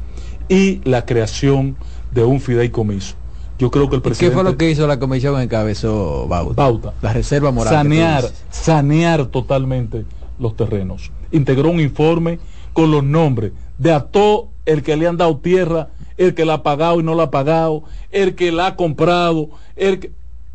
y 0.49 0.81
la 0.83 1.05
creación 1.05 1.77
de 2.11 2.23
un 2.23 2.39
fideicomiso. 2.39 3.15
Yo 3.57 3.71
creo 3.71 3.89
que 3.89 3.95
el 3.95 4.01
presidente... 4.01 4.35
¿Qué 4.35 4.41
fue 4.41 4.51
lo 4.51 4.57
que 4.57 4.69
hizo 4.69 4.85
la 4.87 4.99
comisión 4.99 5.37
que 5.37 5.43
encabezó 5.43 6.27
Bauta? 6.27 6.61
Bauta. 6.61 6.93
La 7.01 7.13
reserva 7.13 7.51
moral. 7.51 7.73
Sanear, 7.73 8.25
sanear 8.49 9.27
totalmente 9.27 10.03
los 10.39 10.57
terrenos. 10.57 11.11
Integró 11.31 11.69
un 11.69 11.79
informe 11.79 12.39
con 12.73 12.91
los 12.91 13.03
nombres 13.03 13.53
de 13.77 13.93
a 13.93 14.01
todo 14.01 14.49
el 14.65 14.83
que 14.83 14.97
le 14.97 15.07
han 15.07 15.15
dado 15.15 15.37
tierra, 15.37 15.89
el 16.17 16.33
que 16.33 16.45
la 16.45 16.55
ha 16.55 16.63
pagado 16.63 16.99
y 16.99 17.03
no 17.03 17.15
la 17.15 17.23
ha 17.23 17.31
pagado, 17.31 17.83
el 18.11 18.35
que 18.35 18.51
la 18.51 18.67
ha 18.67 18.75
comprado, 18.75 19.49
el 19.75 19.99
que... 19.99 20.11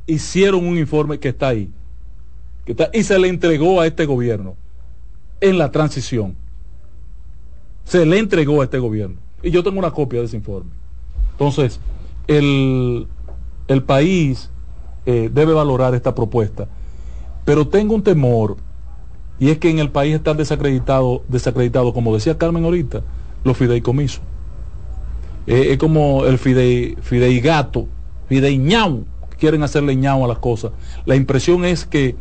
Hicieron 0.07 0.67
un 0.67 0.77
informe 0.77 1.21
que 1.21 1.29
está 1.29 1.49
ahí 1.49 1.71
y 2.93 3.03
se 3.03 3.19
le 3.19 3.29
entregó 3.29 3.81
a 3.81 3.87
este 3.87 4.07
gobierno 4.07 4.57
en 5.41 5.59
la 5.59 5.71
transición. 5.71 6.37
Se 7.85 8.05
le 8.07 8.19
entregó 8.19 8.61
a 8.61 8.65
este 8.65 8.79
gobierno. 8.79 9.17
Y 9.43 9.51
yo 9.51 9.63
tengo 9.63 9.79
una 9.79 9.91
copia 9.91 10.21
de 10.21 10.27
ese 10.27 10.37
informe. 10.37 10.71
Entonces, 11.33 11.81
el, 12.27 13.07
el 13.69 13.83
país 13.83 14.51
eh, 15.07 15.31
debe 15.33 15.53
valorar 15.53 15.95
esta 15.95 16.15
propuesta. 16.15 16.69
Pero 17.45 17.69
tengo 17.69 17.95
un 17.95 18.03
temor, 18.03 18.57
y 19.39 19.51
es 19.51 19.59
que 19.59 19.71
en 19.71 19.79
el 19.79 19.91
país 19.91 20.15
están 20.15 20.37
desacreditados, 20.37 21.23
desacreditado, 21.29 21.93
como 21.93 22.15
decía 22.15 22.37
Carmen 22.37 22.65
ahorita, 22.65 23.03
los 23.45 23.57
fideicomisos. 23.57 24.21
Eh, 25.47 25.69
es 25.73 25.79
como 25.79 26.25
el 26.27 26.39
fidei, 26.39 26.97
fideigato, 27.01 27.87
fideiñao, 28.29 29.05
quieren 29.39 29.63
hacerle 29.63 29.97
ñao 29.97 30.25
a 30.25 30.29
las 30.29 30.39
cosas. 30.39 30.73
La 31.07 31.17
impresión 31.17 31.65
es 31.65 31.87
que 31.87 32.15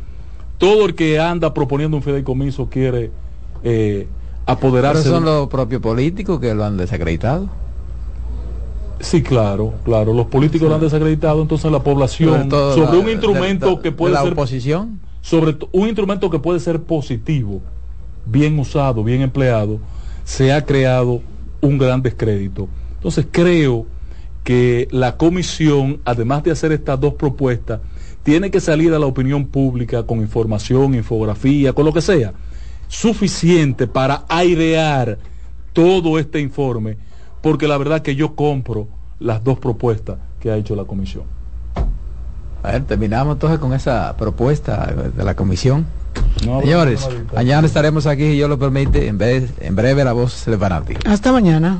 todo 0.58 0.86
el 0.86 0.96
que 0.96 1.20
anda 1.20 1.54
proponiendo 1.54 1.98
un 1.98 2.04
fideicomiso 2.04 2.70
quiere 2.70 3.12
eh, 3.64 4.08
apoderarse. 4.46 5.04
¿Pero 5.04 5.16
son 5.16 5.26
los 5.26 5.48
propios 5.48 5.82
políticos 5.82 6.40
que 6.40 6.54
lo 6.56 6.66
han 6.66 6.78
desacreditado? 6.78 7.50
Sí, 9.00 9.22
claro, 9.22 9.74
claro. 9.86 10.14
Los 10.14 10.26
políticos 10.28 10.68
lo 10.68 10.76
han 10.76 10.82
desacreditado, 10.82 11.42
entonces 11.42 11.72
la 11.72 11.82
población 11.82 12.50
sobre 12.50 12.98
un 12.98 13.10
instrumento 13.10 13.82
que 13.82 13.92
puede 13.92 14.14
la 14.14 14.24
ser 14.24 14.34
oposición, 14.34 15.00
sobre 15.22 15.58
un 15.72 15.88
instrumento 15.88 16.30
que 16.30 16.40
puede 16.40 16.60
ser 16.60 16.82
positivo, 16.82 17.62
bien 18.26 18.60
usado, 18.60 19.04
bien 19.04 19.22
empleado, 19.22 19.80
se 20.26 20.52
ha 20.52 20.66
creado 20.66 21.22
un 21.62 21.78
gran 21.78 22.02
descrédito. 22.02 22.68
Entonces 23.00 23.28
creo 23.32 23.86
que 24.44 24.90
la 24.92 25.16
comisión, 25.16 26.02
además 26.04 26.44
de 26.44 26.52
hacer 26.52 26.74
estas 26.74 27.00
dos 27.00 27.14
propuestas, 27.14 27.80
tiene 28.24 28.52
que 28.52 28.60
salir 28.60 28.94
a 28.94 29.00
la 29.00 29.06
opinión 29.06 29.46
pública 29.46 30.04
con 30.04 30.20
información, 30.20 30.96
infografía, 30.96 31.72
con 31.72 31.86
lo 31.86 31.94
que 31.94 32.02
sea, 32.02 32.34
suficiente 32.90 33.88
para 33.88 34.26
airear 34.28 35.18
todo 35.72 36.20
este 36.20 36.42
informe, 36.42 36.98
porque 37.42 37.70
la 37.70 37.78
verdad 37.78 38.02
que 38.02 38.16
yo 38.16 38.36
compro 38.36 38.90
las 39.20 39.44
dos 39.46 39.60
propuestas 39.60 40.18
que 40.42 40.52
ha 40.52 40.58
hecho 40.58 40.76
la 40.76 40.84
comisión. 40.84 41.24
terminamos 42.86 43.36
entonces 43.36 43.60
con 43.60 43.72
esa 43.74 44.18
propuesta 44.18 44.94
de 45.16 45.24
la 45.24 45.36
comisión. 45.36 45.86
Señores, 46.42 47.08
mañana 47.34 47.66
estaremos 47.66 48.08
aquí, 48.08 48.26
y 48.26 48.38
yo 48.38 48.50
lo 48.50 48.60
permite, 48.60 49.08
en, 49.08 49.18
vez, 49.18 49.54
en 49.62 49.76
breve 49.76 50.04
la 50.04 50.12
voz 50.12 50.46
del 50.46 50.60
fanático. 50.60 51.00
Hasta 51.06 51.32
mañana. 51.32 51.80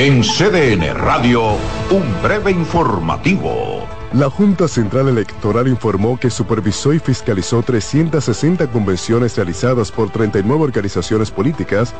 En 0.00 0.22
CDN 0.22 0.94
Radio, 0.94 1.56
un 1.90 2.22
breve 2.22 2.52
informativo. 2.52 3.84
La 4.12 4.30
Junta 4.30 4.68
Central 4.68 5.08
Electoral 5.08 5.66
informó 5.66 6.20
que 6.20 6.30
supervisó 6.30 6.92
y 6.92 7.00
fiscalizó 7.00 7.64
360 7.64 8.68
convenciones 8.68 9.36
realizadas 9.36 9.90
por 9.90 10.10
39 10.10 10.62
organizaciones 10.62 11.32
políticas, 11.32 11.92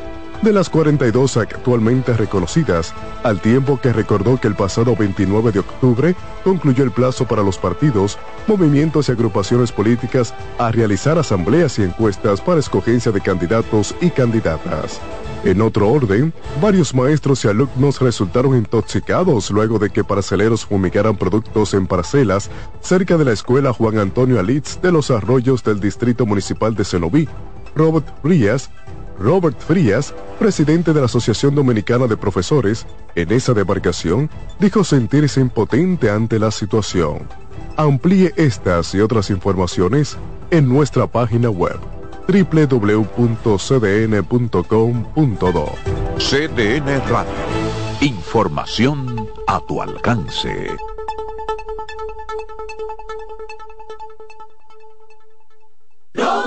de 0.43 0.53
las 0.53 0.69
42 0.69 1.37
actualmente 1.37 2.13
reconocidas, 2.13 2.95
al 3.23 3.41
tiempo 3.41 3.81
que 3.81 3.93
recordó 3.93 4.41
que 4.41 4.49
el 4.49 4.55
pasado 4.55 4.95
29 4.97 5.53
de 5.53 5.61
octubre 5.61 6.15
concluyó 6.45 6.85
el 6.85 6.91
plazo 6.91 7.27
para 7.27 7.43
los 7.43 7.59
partidos, 7.59 8.19
movimientos 8.47 9.09
y 9.09 9.13
agrupaciones 9.13 9.73
políticas 9.73 10.35
a 10.59 10.71
realizar 10.71 11.19
asambleas 11.19 11.79
y 11.79 11.83
encuestas 11.83 12.41
para 12.41 12.61
escogencia 12.61 13.11
de 13.13 13.21
candidatos 13.21 13.95
y 14.01 14.11
candidatas. 14.11 15.01
En 15.45 15.61
otro 15.61 15.89
orden, 15.89 16.33
varios 16.61 16.95
maestros 16.95 17.45
y 17.45 17.49
alumnos 17.49 18.01
resultaron 18.01 18.57
intoxicados 18.57 19.51
luego 19.51 19.79
de 19.79 19.91
que 19.91 20.03
parceleros 20.03 20.67
fumigaran 20.67 21.17
productos 21.17 21.75
en 21.75 21.87
parcelas 21.87 22.51
cerca 22.81 23.17
de 23.17 23.25
la 23.25 23.33
escuela 23.33 23.73
Juan 23.73 23.99
Antonio 23.99 24.41
Alitz 24.41 24.81
de 24.83 24.91
los 24.91 25.11
Arroyos 25.13 25.63
del 25.63 25.79
Distrito 25.79 26.27
Municipal 26.27 26.75
de 26.75 26.85
Cenoví. 26.85 27.29
Robert 27.77 28.07
Frías, 28.21 28.71
Robert 29.19 29.59
Frías, 29.61 30.15
presidente 30.39 30.93
de 30.93 31.01
la 31.01 31.07
Asociación 31.07 31.55
Dominicana 31.55 32.07
de 32.07 32.17
Profesores, 32.17 32.87
en 33.15 33.33
esa 33.33 33.53
demarcación, 33.53 34.31
dijo 34.59 34.85
sentirse 34.85 35.41
impotente 35.41 36.11
ante 36.11 36.39
la 36.39 36.51
situación. 36.51 37.27
Amplíe 37.77 38.33
estas 38.37 38.95
y 38.95 39.01
otras 39.01 39.31
informaciones 39.31 40.17
en 40.51 40.69
nuestra 40.69 41.07
página 41.07 41.51
web 41.51 41.79
www.cdn.com.do. 42.29 43.59
CDN 46.19 47.09
Radio. 47.09 47.33
Información 48.01 49.29
a 49.47 49.61
tu 49.67 49.81
alcance. 49.81 50.77
Lo 56.13 56.47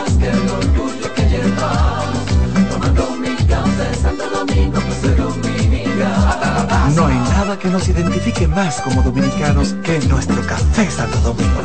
que 7.57 7.69
nos 7.69 7.87
identifique 7.89 8.47
más 8.47 8.81
como 8.81 9.01
dominicanos 9.01 9.73
que 9.83 9.99
nuestro 10.07 10.41
café 10.45 10.89
Santo 10.89 11.17
Domingo. 11.19 11.61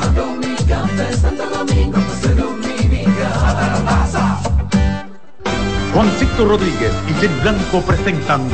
Juancito 5.92 6.44
Rodríguez 6.44 6.92
y 7.08 7.12
Jenny 7.20 7.40
Blanco 7.40 7.80
presentan 7.82 8.48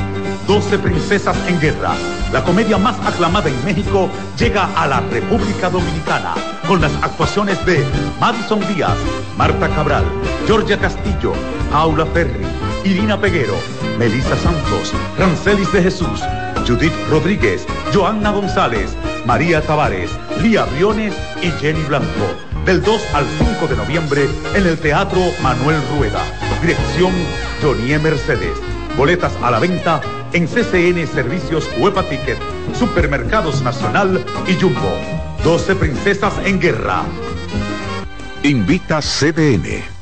12 0.46 0.78
Princesas 0.78 1.36
en 1.48 1.58
Guerra. 1.60 1.94
La 2.32 2.44
comedia 2.44 2.76
más 2.76 2.98
aclamada 3.06 3.48
en 3.48 3.64
México 3.64 4.08
llega 4.38 4.68
a 4.76 4.86
la 4.86 5.00
República 5.00 5.70
Dominicana 5.70 6.34
con 6.66 6.80
las 6.80 6.92
actuaciones 7.02 7.64
de 7.64 7.84
Madison 8.20 8.60
Díaz, 8.74 8.96
Marta 9.36 9.68
Cabral, 9.70 10.04
Georgia 10.46 10.78
Castillo, 10.78 11.32
Paula 11.70 12.04
Ferri, 12.06 12.44
Irina 12.84 13.18
Peguero, 13.18 13.54
Melissa 13.98 14.36
Santos, 14.36 14.92
Rancelis 15.18 15.72
de 15.72 15.82
Jesús, 15.82 16.20
Judith 16.66 16.92
Rodríguez, 17.10 17.66
Joanna 17.92 18.30
González, 18.30 18.96
María 19.26 19.60
Tavares, 19.62 20.10
Lía 20.40 20.64
Briones 20.64 21.14
y 21.42 21.50
Jenny 21.60 21.82
Blanco. 21.84 22.06
Del 22.64 22.82
2 22.82 23.02
al 23.14 23.26
5 23.38 23.66
de 23.66 23.76
noviembre 23.76 24.28
en 24.54 24.66
el 24.66 24.78
Teatro 24.78 25.20
Manuel 25.42 25.80
Rueda. 25.96 26.22
Dirección 26.60 27.12
Jonie 27.60 27.98
Mercedes. 27.98 28.56
Boletas 28.96 29.32
a 29.42 29.50
la 29.50 29.58
venta 29.58 30.00
en 30.32 30.46
CCN 30.46 31.06
Servicios 31.06 31.68
Huepa 31.78 32.04
Ticket, 32.04 32.38
Supermercados 32.78 33.62
Nacional 33.62 34.24
y 34.46 34.54
Jumbo. 34.54 34.96
12 35.44 35.74
Princesas 35.74 36.34
en 36.44 36.60
Guerra. 36.60 37.02
Invita 38.44 39.00
CDN. 39.00 40.01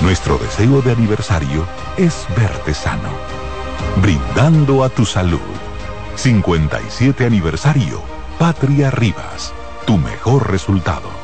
Nuestro 0.00 0.38
deseo 0.38 0.82
de 0.82 0.92
aniversario 0.92 1.66
es 1.96 2.26
verte 2.36 2.74
sano, 2.74 3.10
brindando 4.02 4.84
a 4.84 4.88
tu 4.88 5.06
salud. 5.06 5.40
57 6.16 7.24
aniversario, 7.24 8.02
Patria 8.38 8.90
Rivas, 8.90 9.52
tu 9.86 9.96
mejor 9.96 10.50
resultado. 10.50 11.23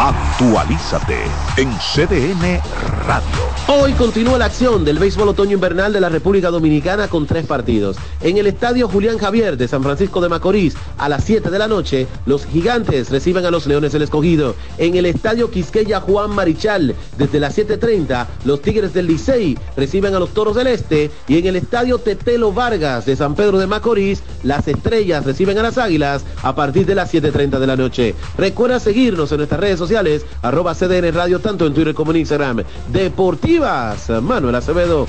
Actualízate 0.00 1.24
en 1.56 1.72
CDN 1.78 2.60
Radio. 3.04 3.48
Hoy 3.66 3.92
continúa 3.94 4.38
la 4.38 4.44
acción 4.44 4.84
del 4.84 4.98
béisbol 4.98 5.28
otoño 5.28 5.54
invernal 5.54 5.92
de 5.92 6.00
la 6.00 6.08
República 6.08 6.50
Dominicana 6.50 7.08
con 7.08 7.26
tres 7.26 7.46
partidos. 7.46 7.96
En 8.20 8.38
el 8.38 8.46
estadio 8.46 8.88
Julián 8.88 9.18
Javier 9.18 9.56
de 9.56 9.66
San 9.66 9.82
Francisco 9.82 10.20
de 10.20 10.28
Macorís, 10.28 10.74
a 10.98 11.08
las 11.08 11.24
7 11.24 11.50
de 11.50 11.58
la 11.58 11.66
noche, 11.66 12.06
los 12.26 12.46
gigantes 12.46 13.10
reciben 13.10 13.44
a 13.44 13.50
los 13.50 13.66
Leones 13.66 13.92
del 13.92 14.02
Escogido. 14.02 14.54
En 14.78 14.94
el 14.94 15.04
estadio 15.04 15.50
Quisqueya 15.50 16.00
Juan 16.00 16.30
Marichal, 16.30 16.94
desde 17.18 17.40
las 17.40 17.58
7.30, 17.58 18.26
los 18.44 18.62
Tigres 18.62 18.94
del 18.94 19.08
Licey 19.08 19.58
reciben 19.76 20.14
a 20.14 20.20
los 20.20 20.30
Toros 20.30 20.54
del 20.54 20.68
Este. 20.68 21.10
Y 21.26 21.38
en 21.38 21.46
el 21.46 21.56
estadio 21.56 21.98
Tetelo 21.98 22.52
Vargas 22.52 23.04
de 23.04 23.16
San 23.16 23.34
Pedro 23.34 23.58
de 23.58 23.66
Macorís, 23.66 24.22
las 24.44 24.66
Estrellas 24.68 25.26
reciben 25.26 25.58
a 25.58 25.62
las 25.62 25.76
Águilas 25.76 26.22
a 26.42 26.54
partir 26.54 26.86
de 26.86 26.94
las 26.94 27.12
7.30 27.12 27.58
de 27.58 27.66
la 27.66 27.76
noche. 27.76 28.14
Recuerda 28.38 28.78
seguirnos 28.78 29.32
en 29.32 29.38
nuestras 29.38 29.60
redes 29.60 29.78
sociales, 29.78 29.87
arroba 30.42 30.74
CDN 30.74 31.12
Radio, 31.12 31.40
tanto 31.40 31.66
en 31.66 31.74
Twitter 31.74 31.94
como 31.94 32.10
en 32.10 32.18
Instagram. 32.18 32.62
Deportivas, 32.88 34.10
Manuel 34.22 34.54
Acevedo. 34.54 35.06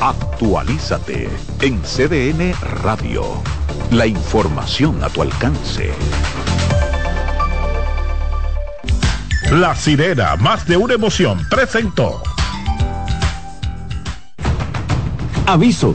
Actualízate 0.00 1.28
en 1.60 1.80
CDN 1.82 2.54
Radio. 2.82 3.24
La 3.90 4.06
información 4.06 5.02
a 5.02 5.08
tu 5.08 5.22
alcance. 5.22 5.90
La 9.52 9.74
sirena, 9.76 10.36
más 10.36 10.66
de 10.66 10.76
una 10.76 10.94
emoción, 10.94 11.38
presentó. 11.48 12.20
Aviso, 15.46 15.94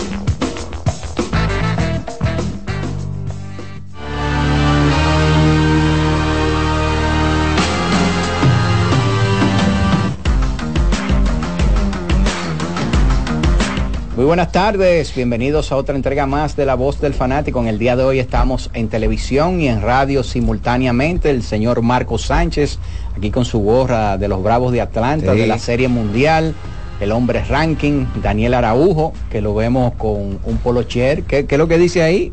Muy 14.21 14.27
buenas 14.27 14.51
tardes, 14.51 15.15
bienvenidos 15.15 15.71
a 15.71 15.77
otra 15.77 15.95
entrega 15.95 16.27
más 16.27 16.55
de 16.55 16.63
La 16.63 16.75
Voz 16.75 17.01
del 17.01 17.15
Fanático. 17.15 17.59
En 17.59 17.67
el 17.67 17.79
día 17.79 17.95
de 17.95 18.03
hoy 18.03 18.19
estamos 18.19 18.69
en 18.75 18.87
televisión 18.87 19.59
y 19.59 19.67
en 19.67 19.81
radio 19.81 20.21
simultáneamente. 20.21 21.31
El 21.31 21.41
señor 21.41 21.81
Marco 21.81 22.19
Sánchez, 22.19 22.77
aquí 23.17 23.31
con 23.31 23.45
su 23.45 23.61
gorra 23.61 24.19
de 24.19 24.27
los 24.27 24.43
Bravos 24.43 24.73
de 24.73 24.81
Atlanta, 24.81 25.33
Sí. 25.33 25.39
de 25.39 25.47
la 25.47 25.57
Serie 25.57 25.87
Mundial, 25.87 26.53
el 26.99 27.11
hombre 27.13 27.43
ranking, 27.43 28.05
Daniel 28.21 28.53
Araujo, 28.53 29.11
que 29.31 29.41
lo 29.41 29.55
vemos 29.55 29.93
con 29.95 30.37
un 30.43 30.57
polocher. 30.61 31.23
¿Qué, 31.23 31.47
qué 31.47 31.55
es 31.55 31.59
lo 31.59 31.67
que 31.67 31.79
dice 31.79 32.03
ahí? 32.03 32.31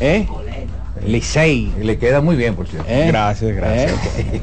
¿Eh? 0.00 0.26
Licey. 1.06 1.72
Le 1.82 1.98
queda 1.98 2.20
muy 2.20 2.34
bien, 2.34 2.56
por 2.56 2.66
cierto. 2.66 2.88
¿Eh? 2.90 3.04
Gracias, 3.06 3.54
gracias. 3.54 3.92
¿Eh? 4.18 4.40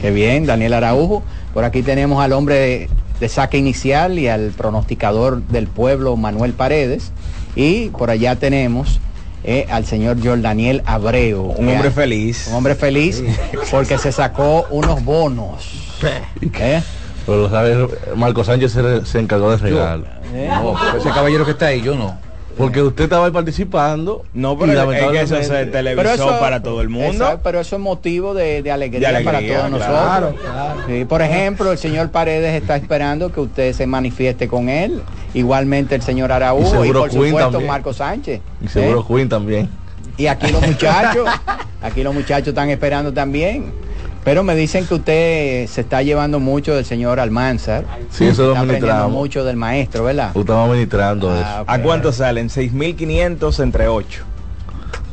Qué 0.00 0.10
bien, 0.12 0.46
Daniel 0.46 0.72
Araujo. 0.72 1.22
Por 1.52 1.64
aquí 1.64 1.82
tenemos 1.82 2.24
al 2.24 2.32
hombre 2.32 2.88
de, 3.20 3.28
saque 3.28 3.58
inicial 3.58 4.18
y 4.18 4.28
al 4.28 4.50
pronosticador 4.50 5.42
del 5.42 5.66
pueblo, 5.66 6.16
Manuel 6.16 6.52
Paredes. 6.52 7.12
Y 7.54 7.88
por 7.90 8.10
allá 8.10 8.36
tenemos 8.36 9.00
eh, 9.44 9.66
al 9.70 9.86
señor 9.86 10.22
Jordaniel 10.22 10.82
Abreu. 10.86 11.54
Un 11.56 11.68
hombre 11.68 11.90
feliz. 11.90 12.46
Un 12.48 12.54
hombre 12.56 12.74
feliz 12.74 13.22
porque 13.70 13.98
se 13.98 14.12
sacó 14.12 14.66
unos 14.70 15.04
bonos. 15.04 15.96
¿Eh? 16.42 16.82
Pero 17.24 17.42
lo 17.42 17.50
sabes, 17.50 17.76
Marco 18.14 18.44
Sánchez 18.44 18.72
se, 18.72 19.06
se 19.06 19.18
encargó 19.18 19.50
de 19.50 19.56
regalo. 19.56 20.06
¿Eh? 20.34 20.48
No, 20.50 20.76
ese 20.96 21.08
caballero 21.10 21.44
que 21.44 21.52
está 21.52 21.66
ahí, 21.66 21.80
yo 21.80 21.94
no. 21.94 22.25
Porque 22.56 22.82
usted 22.82 23.04
estaba 23.04 23.26
ahí 23.26 23.32
participando. 23.32 24.24
No, 24.32 24.58
pero 24.58 24.92
es 24.92 25.10
que 25.10 25.20
eso 25.20 25.36
es 25.36 25.50
el 25.50 25.70
televisor 25.70 26.38
para 26.38 26.62
todo 26.62 26.80
el 26.80 26.88
mundo. 26.88 27.40
pero 27.42 27.60
eso 27.60 27.76
es 27.76 27.82
motivo 27.82 28.34
de, 28.34 28.62
de 28.62 28.72
alegría, 28.72 29.00
De 29.00 29.16
alegría, 29.16 29.58
para 29.58 29.68
todos 29.68 29.86
claro, 29.86 30.32
nosotros. 30.32 30.84
Sí, 30.86 31.04
por 31.04 31.22
ejemplo, 31.22 31.72
el 31.72 31.78
señor 31.78 32.10
Paredes 32.10 32.60
está 32.60 32.76
esperando 32.76 33.30
que 33.30 33.40
usted 33.40 33.72
se 33.72 33.86
manifieste 33.86 34.48
con 34.48 34.68
él. 34.68 35.02
Igualmente 35.34 35.94
el 35.94 36.02
señor 36.02 36.32
Araújo 36.32 36.68
y, 36.68 36.88
seguro 36.88 37.00
por 37.00 37.10
supuesto 37.10 37.38
también. 37.38 37.66
Marco 37.66 37.92
Sánchez. 37.92 38.40
Y 38.62 38.68
seguro 38.68 39.00
¿Eh? 39.00 39.04
Quinn 39.06 39.28
también. 39.28 39.68
Y 40.16 40.28
aquí 40.28 40.50
los 40.50 40.66
muchachos, 40.66 41.28
aquí 41.82 42.02
los 42.02 42.14
muchachos 42.14 42.48
están 42.48 42.70
esperando 42.70 43.12
también. 43.12 43.85
Pero 44.26 44.42
me 44.42 44.56
dicen 44.56 44.84
que 44.88 44.94
usted 44.94 45.66
se 45.68 45.82
está 45.82 46.02
llevando 46.02 46.40
mucho 46.40 46.74
del 46.74 46.84
señor 46.84 47.20
Almanzar. 47.20 47.84
Sí, 48.10 48.24
eso 48.26 48.42
lo 48.42 48.48
está 48.48 48.60
aprendiendo 48.62 48.86
administramos. 48.92 49.12
mucho 49.12 49.44
del 49.44 49.54
maestro, 49.56 50.02
¿verdad? 50.02 50.32
Estamos 50.36 50.68
administrando 50.68 51.32
eso. 51.32 51.44
Ah, 51.46 51.62
ok. 51.62 51.68
¿A 51.70 51.78
cuánto 51.80 52.10
salen? 52.12 52.48
6.500 52.48 53.62
entre 53.62 53.86
8. 53.86 54.24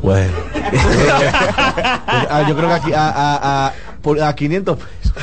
Bueno. 0.02 0.34
Ah, 2.30 2.46
yo 2.48 2.56
creo 2.56 2.70
que 2.70 2.74
aquí 2.76 2.94
a, 2.94 3.08
a, 3.10 3.68
a, 3.68 3.74
por- 4.02 4.20
a 4.22 4.34
500 4.34 4.78
pesos. 4.78 5.14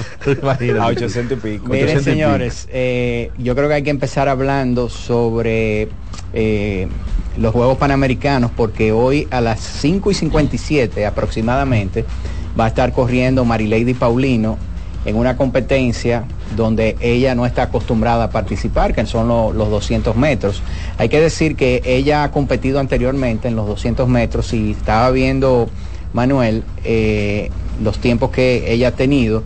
A 0.81 0.87
800 0.87 1.39
y 1.39 1.41
pico. 1.41 1.67
Miren, 1.67 1.85
800 1.85 1.91
y 1.91 1.95
pico. 1.97 2.01
señores, 2.05 2.69
eh, 2.71 3.33
yo 3.39 3.57
creo 3.57 3.69
que 3.69 3.75
hay 3.75 3.83
que 3.83 3.91
empezar 3.91 4.29
hablando 4.29 4.89
sobre 4.89 5.89
eh, 6.33 6.87
los 7.37 7.53
Juegos 7.53 7.77
Panamericanos 7.79 8.53
porque 8.57 8.93
hoy 8.93 9.27
a 9.33 9.41
las 9.41 9.59
5 9.61 10.11
y 10.13 10.15
57 10.15 11.07
aproximadamente 11.07 12.05
va 12.61 12.67
a 12.67 12.69
estar 12.69 12.93
corriendo 12.93 13.45
Marilady 13.47 13.95
Paulino 13.95 14.59
en 15.07 15.17
una 15.17 15.35
competencia 15.37 16.25
donde 16.57 16.97
ella 17.01 17.35
no 17.35 17.47
está 17.47 17.63
acostumbrada 17.63 18.25
a 18.25 18.31
participar, 18.31 18.95
que 18.95 19.07
son 19.07 19.29
lo- 19.29 19.51
los 19.53 19.71
200 19.71 20.15
metros. 20.15 20.63
Hay 20.99 21.09
que 21.09 21.21
decir 21.21 21.57
que 21.57 21.81
ella 21.87 22.23
ha 22.23 22.31
competido 22.33 22.81
anteriormente 22.81 23.49
en 23.49 23.57
los 23.57 23.67
200 23.67 24.07
metros 24.09 24.53
y 24.53 24.73
estaba 24.73 25.11
viendo, 25.11 25.71
Manuel, 26.13 26.65
eh, 26.85 27.51
los 27.83 27.99
tiempos 27.99 28.31
que 28.31 28.71
ella 28.73 28.89
ha 28.89 28.93
tenido 28.93 29.43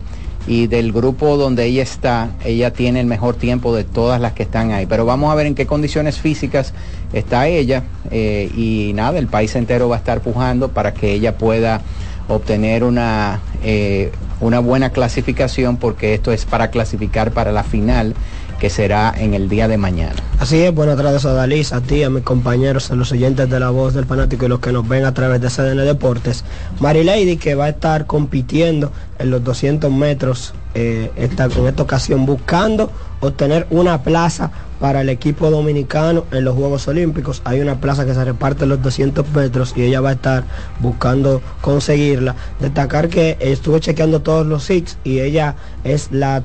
y 0.47 0.67
del 0.67 0.91
grupo 0.91 1.37
donde 1.37 1.65
ella 1.65 1.83
está, 1.83 2.31
ella 2.43 2.73
tiene 2.73 2.99
el 2.99 3.07
mejor 3.07 3.35
tiempo 3.35 3.73
de 3.75 3.83
todas 3.85 4.19
las 4.19 4.33
que 4.33 4.43
están 4.43 4.71
ahí. 4.73 4.85
Pero 4.85 5.05
vamos 5.05 5.31
a 5.31 5.35
ver 5.35 5.45
en 5.47 5.55
qué 5.55 5.65
condiciones 5.65 6.19
físicas 6.19 6.73
está 7.13 7.47
ella 7.47 7.83
eh, 8.11 8.51
y 8.57 8.91
nada, 8.93 9.17
el 9.19 9.27
país 9.27 9.55
entero 9.55 9.87
va 9.89 9.95
a 9.95 9.99
estar 9.99 10.19
pujando 10.21 10.67
para 10.69 10.93
que 10.93 11.13
ella 11.13 11.37
pueda 11.37 11.81
obtener 12.27 12.83
una, 12.83 13.39
eh, 13.63 14.11
una 14.39 14.59
buena 14.59 14.91
clasificación 14.91 15.77
porque 15.77 16.13
esto 16.13 16.31
es 16.31 16.45
para 16.45 16.69
clasificar 16.69 17.31
para 17.31 17.51
la 17.51 17.63
final 17.63 18.15
que 18.59 18.69
será 18.69 19.13
en 19.17 19.33
el 19.33 19.49
día 19.49 19.67
de 19.67 19.77
mañana. 19.77 20.15
Así 20.39 20.61
es, 20.61 20.73
buenas 20.73 20.97
tardes 20.97 21.25
a 21.25 21.33
Dalis, 21.33 21.73
a 21.73 21.81
ti, 21.81 22.03
a 22.03 22.09
mis 22.09 22.23
compañeros, 22.23 22.89
a 22.91 22.95
los 22.95 23.11
oyentes 23.11 23.49
de 23.49 23.59
la 23.59 23.69
voz 23.69 23.93
del 23.93 24.05
fanático 24.05 24.45
y 24.45 24.49
los 24.49 24.59
que 24.59 24.71
nos 24.71 24.87
ven 24.87 25.05
a 25.05 25.13
través 25.13 25.41
de 25.41 25.49
CDN 25.49 25.85
Deportes. 25.85 26.43
Marilady 26.79 27.37
que 27.37 27.55
va 27.55 27.65
a 27.65 27.69
estar 27.69 28.05
compitiendo 28.05 28.91
en 29.19 29.29
los 29.29 29.43
200 29.43 29.91
metros 29.91 30.53
eh, 30.73 31.11
esta, 31.15 31.45
en 31.45 31.67
esta 31.67 31.83
ocasión 31.83 32.25
buscando 32.25 32.91
obtener 33.19 33.67
una 33.69 34.03
plaza 34.03 34.51
para 34.79 35.01
el 35.01 35.09
equipo 35.09 35.49
dominicano 35.49 36.25
en 36.31 36.43
los 36.43 36.55
Juegos 36.55 36.87
Olímpicos. 36.87 37.41
Hay 37.45 37.61
una 37.61 37.79
plaza 37.79 38.05
que 38.05 38.13
se 38.13 38.23
reparte 38.25 38.65
los 38.65 38.81
200 38.81 39.27
metros 39.33 39.73
y 39.75 39.83
ella 39.83 40.01
va 40.01 40.09
a 40.09 40.13
estar 40.13 40.43
buscando 40.79 41.41
conseguirla. 41.61 42.35
Destacar 42.59 43.09
que 43.09 43.37
estuve 43.39 43.79
chequeando 43.79 44.21
todos 44.21 44.45
los 44.45 44.69
hits 44.69 44.97
y 45.03 45.19
ella 45.19 45.55
es 45.83 46.11
la, 46.11 46.43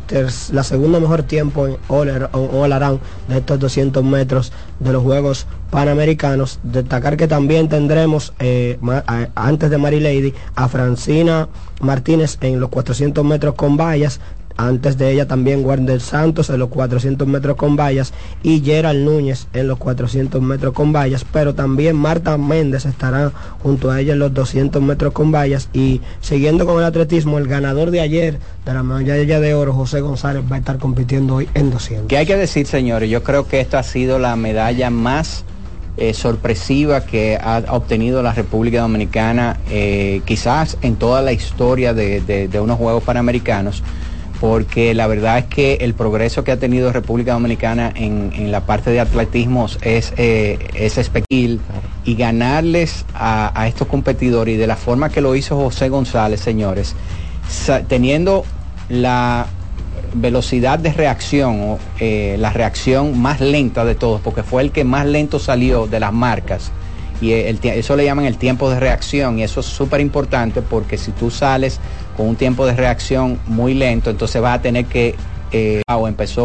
la 0.52 0.62
segunda 0.64 1.00
mejor 1.00 1.22
tiempo 1.24 1.66
en 1.66 1.76
all, 1.88 2.08
ar- 2.10 2.30
all 2.32 2.72
around 2.72 3.00
de 3.28 3.38
estos 3.38 3.58
200 3.58 4.04
metros 4.04 4.52
de 4.78 4.92
los 4.92 5.02
Juegos 5.02 5.46
Panamericanos. 5.70 6.58
Destacar 6.62 7.16
que 7.16 7.26
también 7.28 7.68
tendremos, 7.68 8.32
eh, 8.38 8.78
antes 9.34 9.70
de 9.70 9.78
Mary 9.78 10.00
Lady, 10.00 10.34
a 10.54 10.68
Francina 10.68 11.48
Martínez 11.80 12.38
en 12.40 12.60
los 12.60 12.68
400 12.70 13.24
metros 13.24 13.54
con 13.54 13.76
vallas. 13.76 14.20
Antes 14.56 14.98
de 14.98 15.10
ella 15.10 15.26
también 15.26 15.64
Wander 15.64 16.00
Santos 16.00 16.50
en 16.50 16.58
los 16.58 16.68
400 16.68 17.26
metros 17.26 17.56
con 17.56 17.76
vallas 17.76 18.12
y 18.42 18.60
Gerald 18.60 19.04
Núñez 19.04 19.46
en 19.54 19.68
los 19.68 19.78
400 19.78 20.40
metros 20.42 20.74
con 20.74 20.92
vallas, 20.92 21.24
pero 21.32 21.54
también 21.54 21.96
Marta 21.96 22.36
Méndez 22.36 22.84
estará 22.84 23.32
junto 23.62 23.90
a 23.90 24.00
ella 24.00 24.12
en 24.12 24.18
los 24.18 24.34
200 24.34 24.82
metros 24.82 25.12
con 25.12 25.32
vallas 25.32 25.68
y 25.72 26.00
siguiendo 26.20 26.66
con 26.66 26.78
el 26.78 26.84
atletismo, 26.84 27.38
el 27.38 27.46
ganador 27.46 27.90
de 27.90 28.00
ayer 28.00 28.38
de 28.64 28.74
la 28.74 28.82
medalla 28.82 29.40
de 29.40 29.54
oro, 29.54 29.72
José 29.72 30.00
González, 30.00 30.42
va 30.50 30.56
a 30.56 30.58
estar 30.58 30.78
compitiendo 30.78 31.36
hoy 31.36 31.48
en 31.54 31.70
200. 31.70 32.08
¿Qué 32.08 32.18
hay 32.18 32.26
que 32.26 32.36
decir, 32.36 32.66
señores? 32.66 33.08
Yo 33.08 33.22
creo 33.22 33.46
que 33.48 33.60
esta 33.60 33.78
ha 33.78 33.82
sido 33.82 34.18
la 34.18 34.36
medalla 34.36 34.90
más 34.90 35.44
eh, 35.96 36.14
sorpresiva 36.14 37.04
que 37.04 37.38
ha 37.42 37.62
obtenido 37.70 38.22
la 38.22 38.32
República 38.32 38.82
Dominicana, 38.82 39.58
eh, 39.70 40.22
quizás 40.24 40.76
en 40.82 40.96
toda 40.96 41.22
la 41.22 41.32
historia 41.32 41.94
de 41.94 42.60
unos 42.62 42.78
Juegos 42.78 43.02
Panamericanos, 43.02 43.82
porque 44.40 44.94
la 44.94 45.06
verdad 45.06 45.38
es 45.38 45.44
que 45.44 45.74
el 45.82 45.94
progreso 45.94 46.44
que 46.44 46.52
ha 46.52 46.58
tenido 46.58 46.92
República 46.92 47.34
Dominicana 47.34 47.92
en, 47.94 48.32
en 48.34 48.50
la 48.50 48.62
parte 48.64 48.90
de 48.90 49.00
atletismo 49.00 49.66
es, 49.82 50.14
eh, 50.16 50.58
es 50.74 50.98
espectacular 50.98 51.30
y 52.04 52.14
ganarles 52.14 53.04
a, 53.14 53.52
a 53.54 53.68
estos 53.68 53.86
competidores 53.86 54.54
y 54.54 54.58
de 54.58 54.66
la 54.66 54.76
forma 54.76 55.10
que 55.10 55.20
lo 55.20 55.36
hizo 55.36 55.56
José 55.56 55.88
González, 55.88 56.40
señores, 56.40 56.94
teniendo 57.88 58.44
la 58.88 59.46
velocidad 60.14 60.78
de 60.78 60.92
reacción, 60.92 61.60
o, 61.62 61.78
eh, 62.00 62.36
la 62.38 62.50
reacción 62.50 63.20
más 63.20 63.40
lenta 63.40 63.84
de 63.84 63.94
todos, 63.94 64.20
porque 64.20 64.42
fue 64.42 64.62
el 64.62 64.72
que 64.72 64.84
más 64.84 65.06
lento 65.06 65.38
salió 65.38 65.86
de 65.86 66.00
las 66.00 66.12
marcas. 66.12 66.72
Y 67.20 67.32
eso 67.32 67.96
le 67.96 68.04
llaman 68.04 68.24
el 68.24 68.38
tiempo 68.38 68.70
de 68.70 68.80
reacción 68.80 69.38
y 69.38 69.42
eso 69.42 69.60
es 69.60 69.66
súper 69.66 70.00
importante 70.00 70.62
porque 70.62 70.96
si 70.96 71.12
tú 71.12 71.30
sales 71.30 71.78
con 72.16 72.26
un 72.26 72.36
tiempo 72.36 72.64
de 72.66 72.74
reacción 72.74 73.38
muy 73.46 73.74
lento, 73.74 74.10
entonces 74.10 74.40
vas 74.40 74.58
a 74.58 74.62
tener 74.62 74.86
que, 74.86 75.16
eh, 75.52 75.82
o 75.92 76.08
empezó 76.08 76.38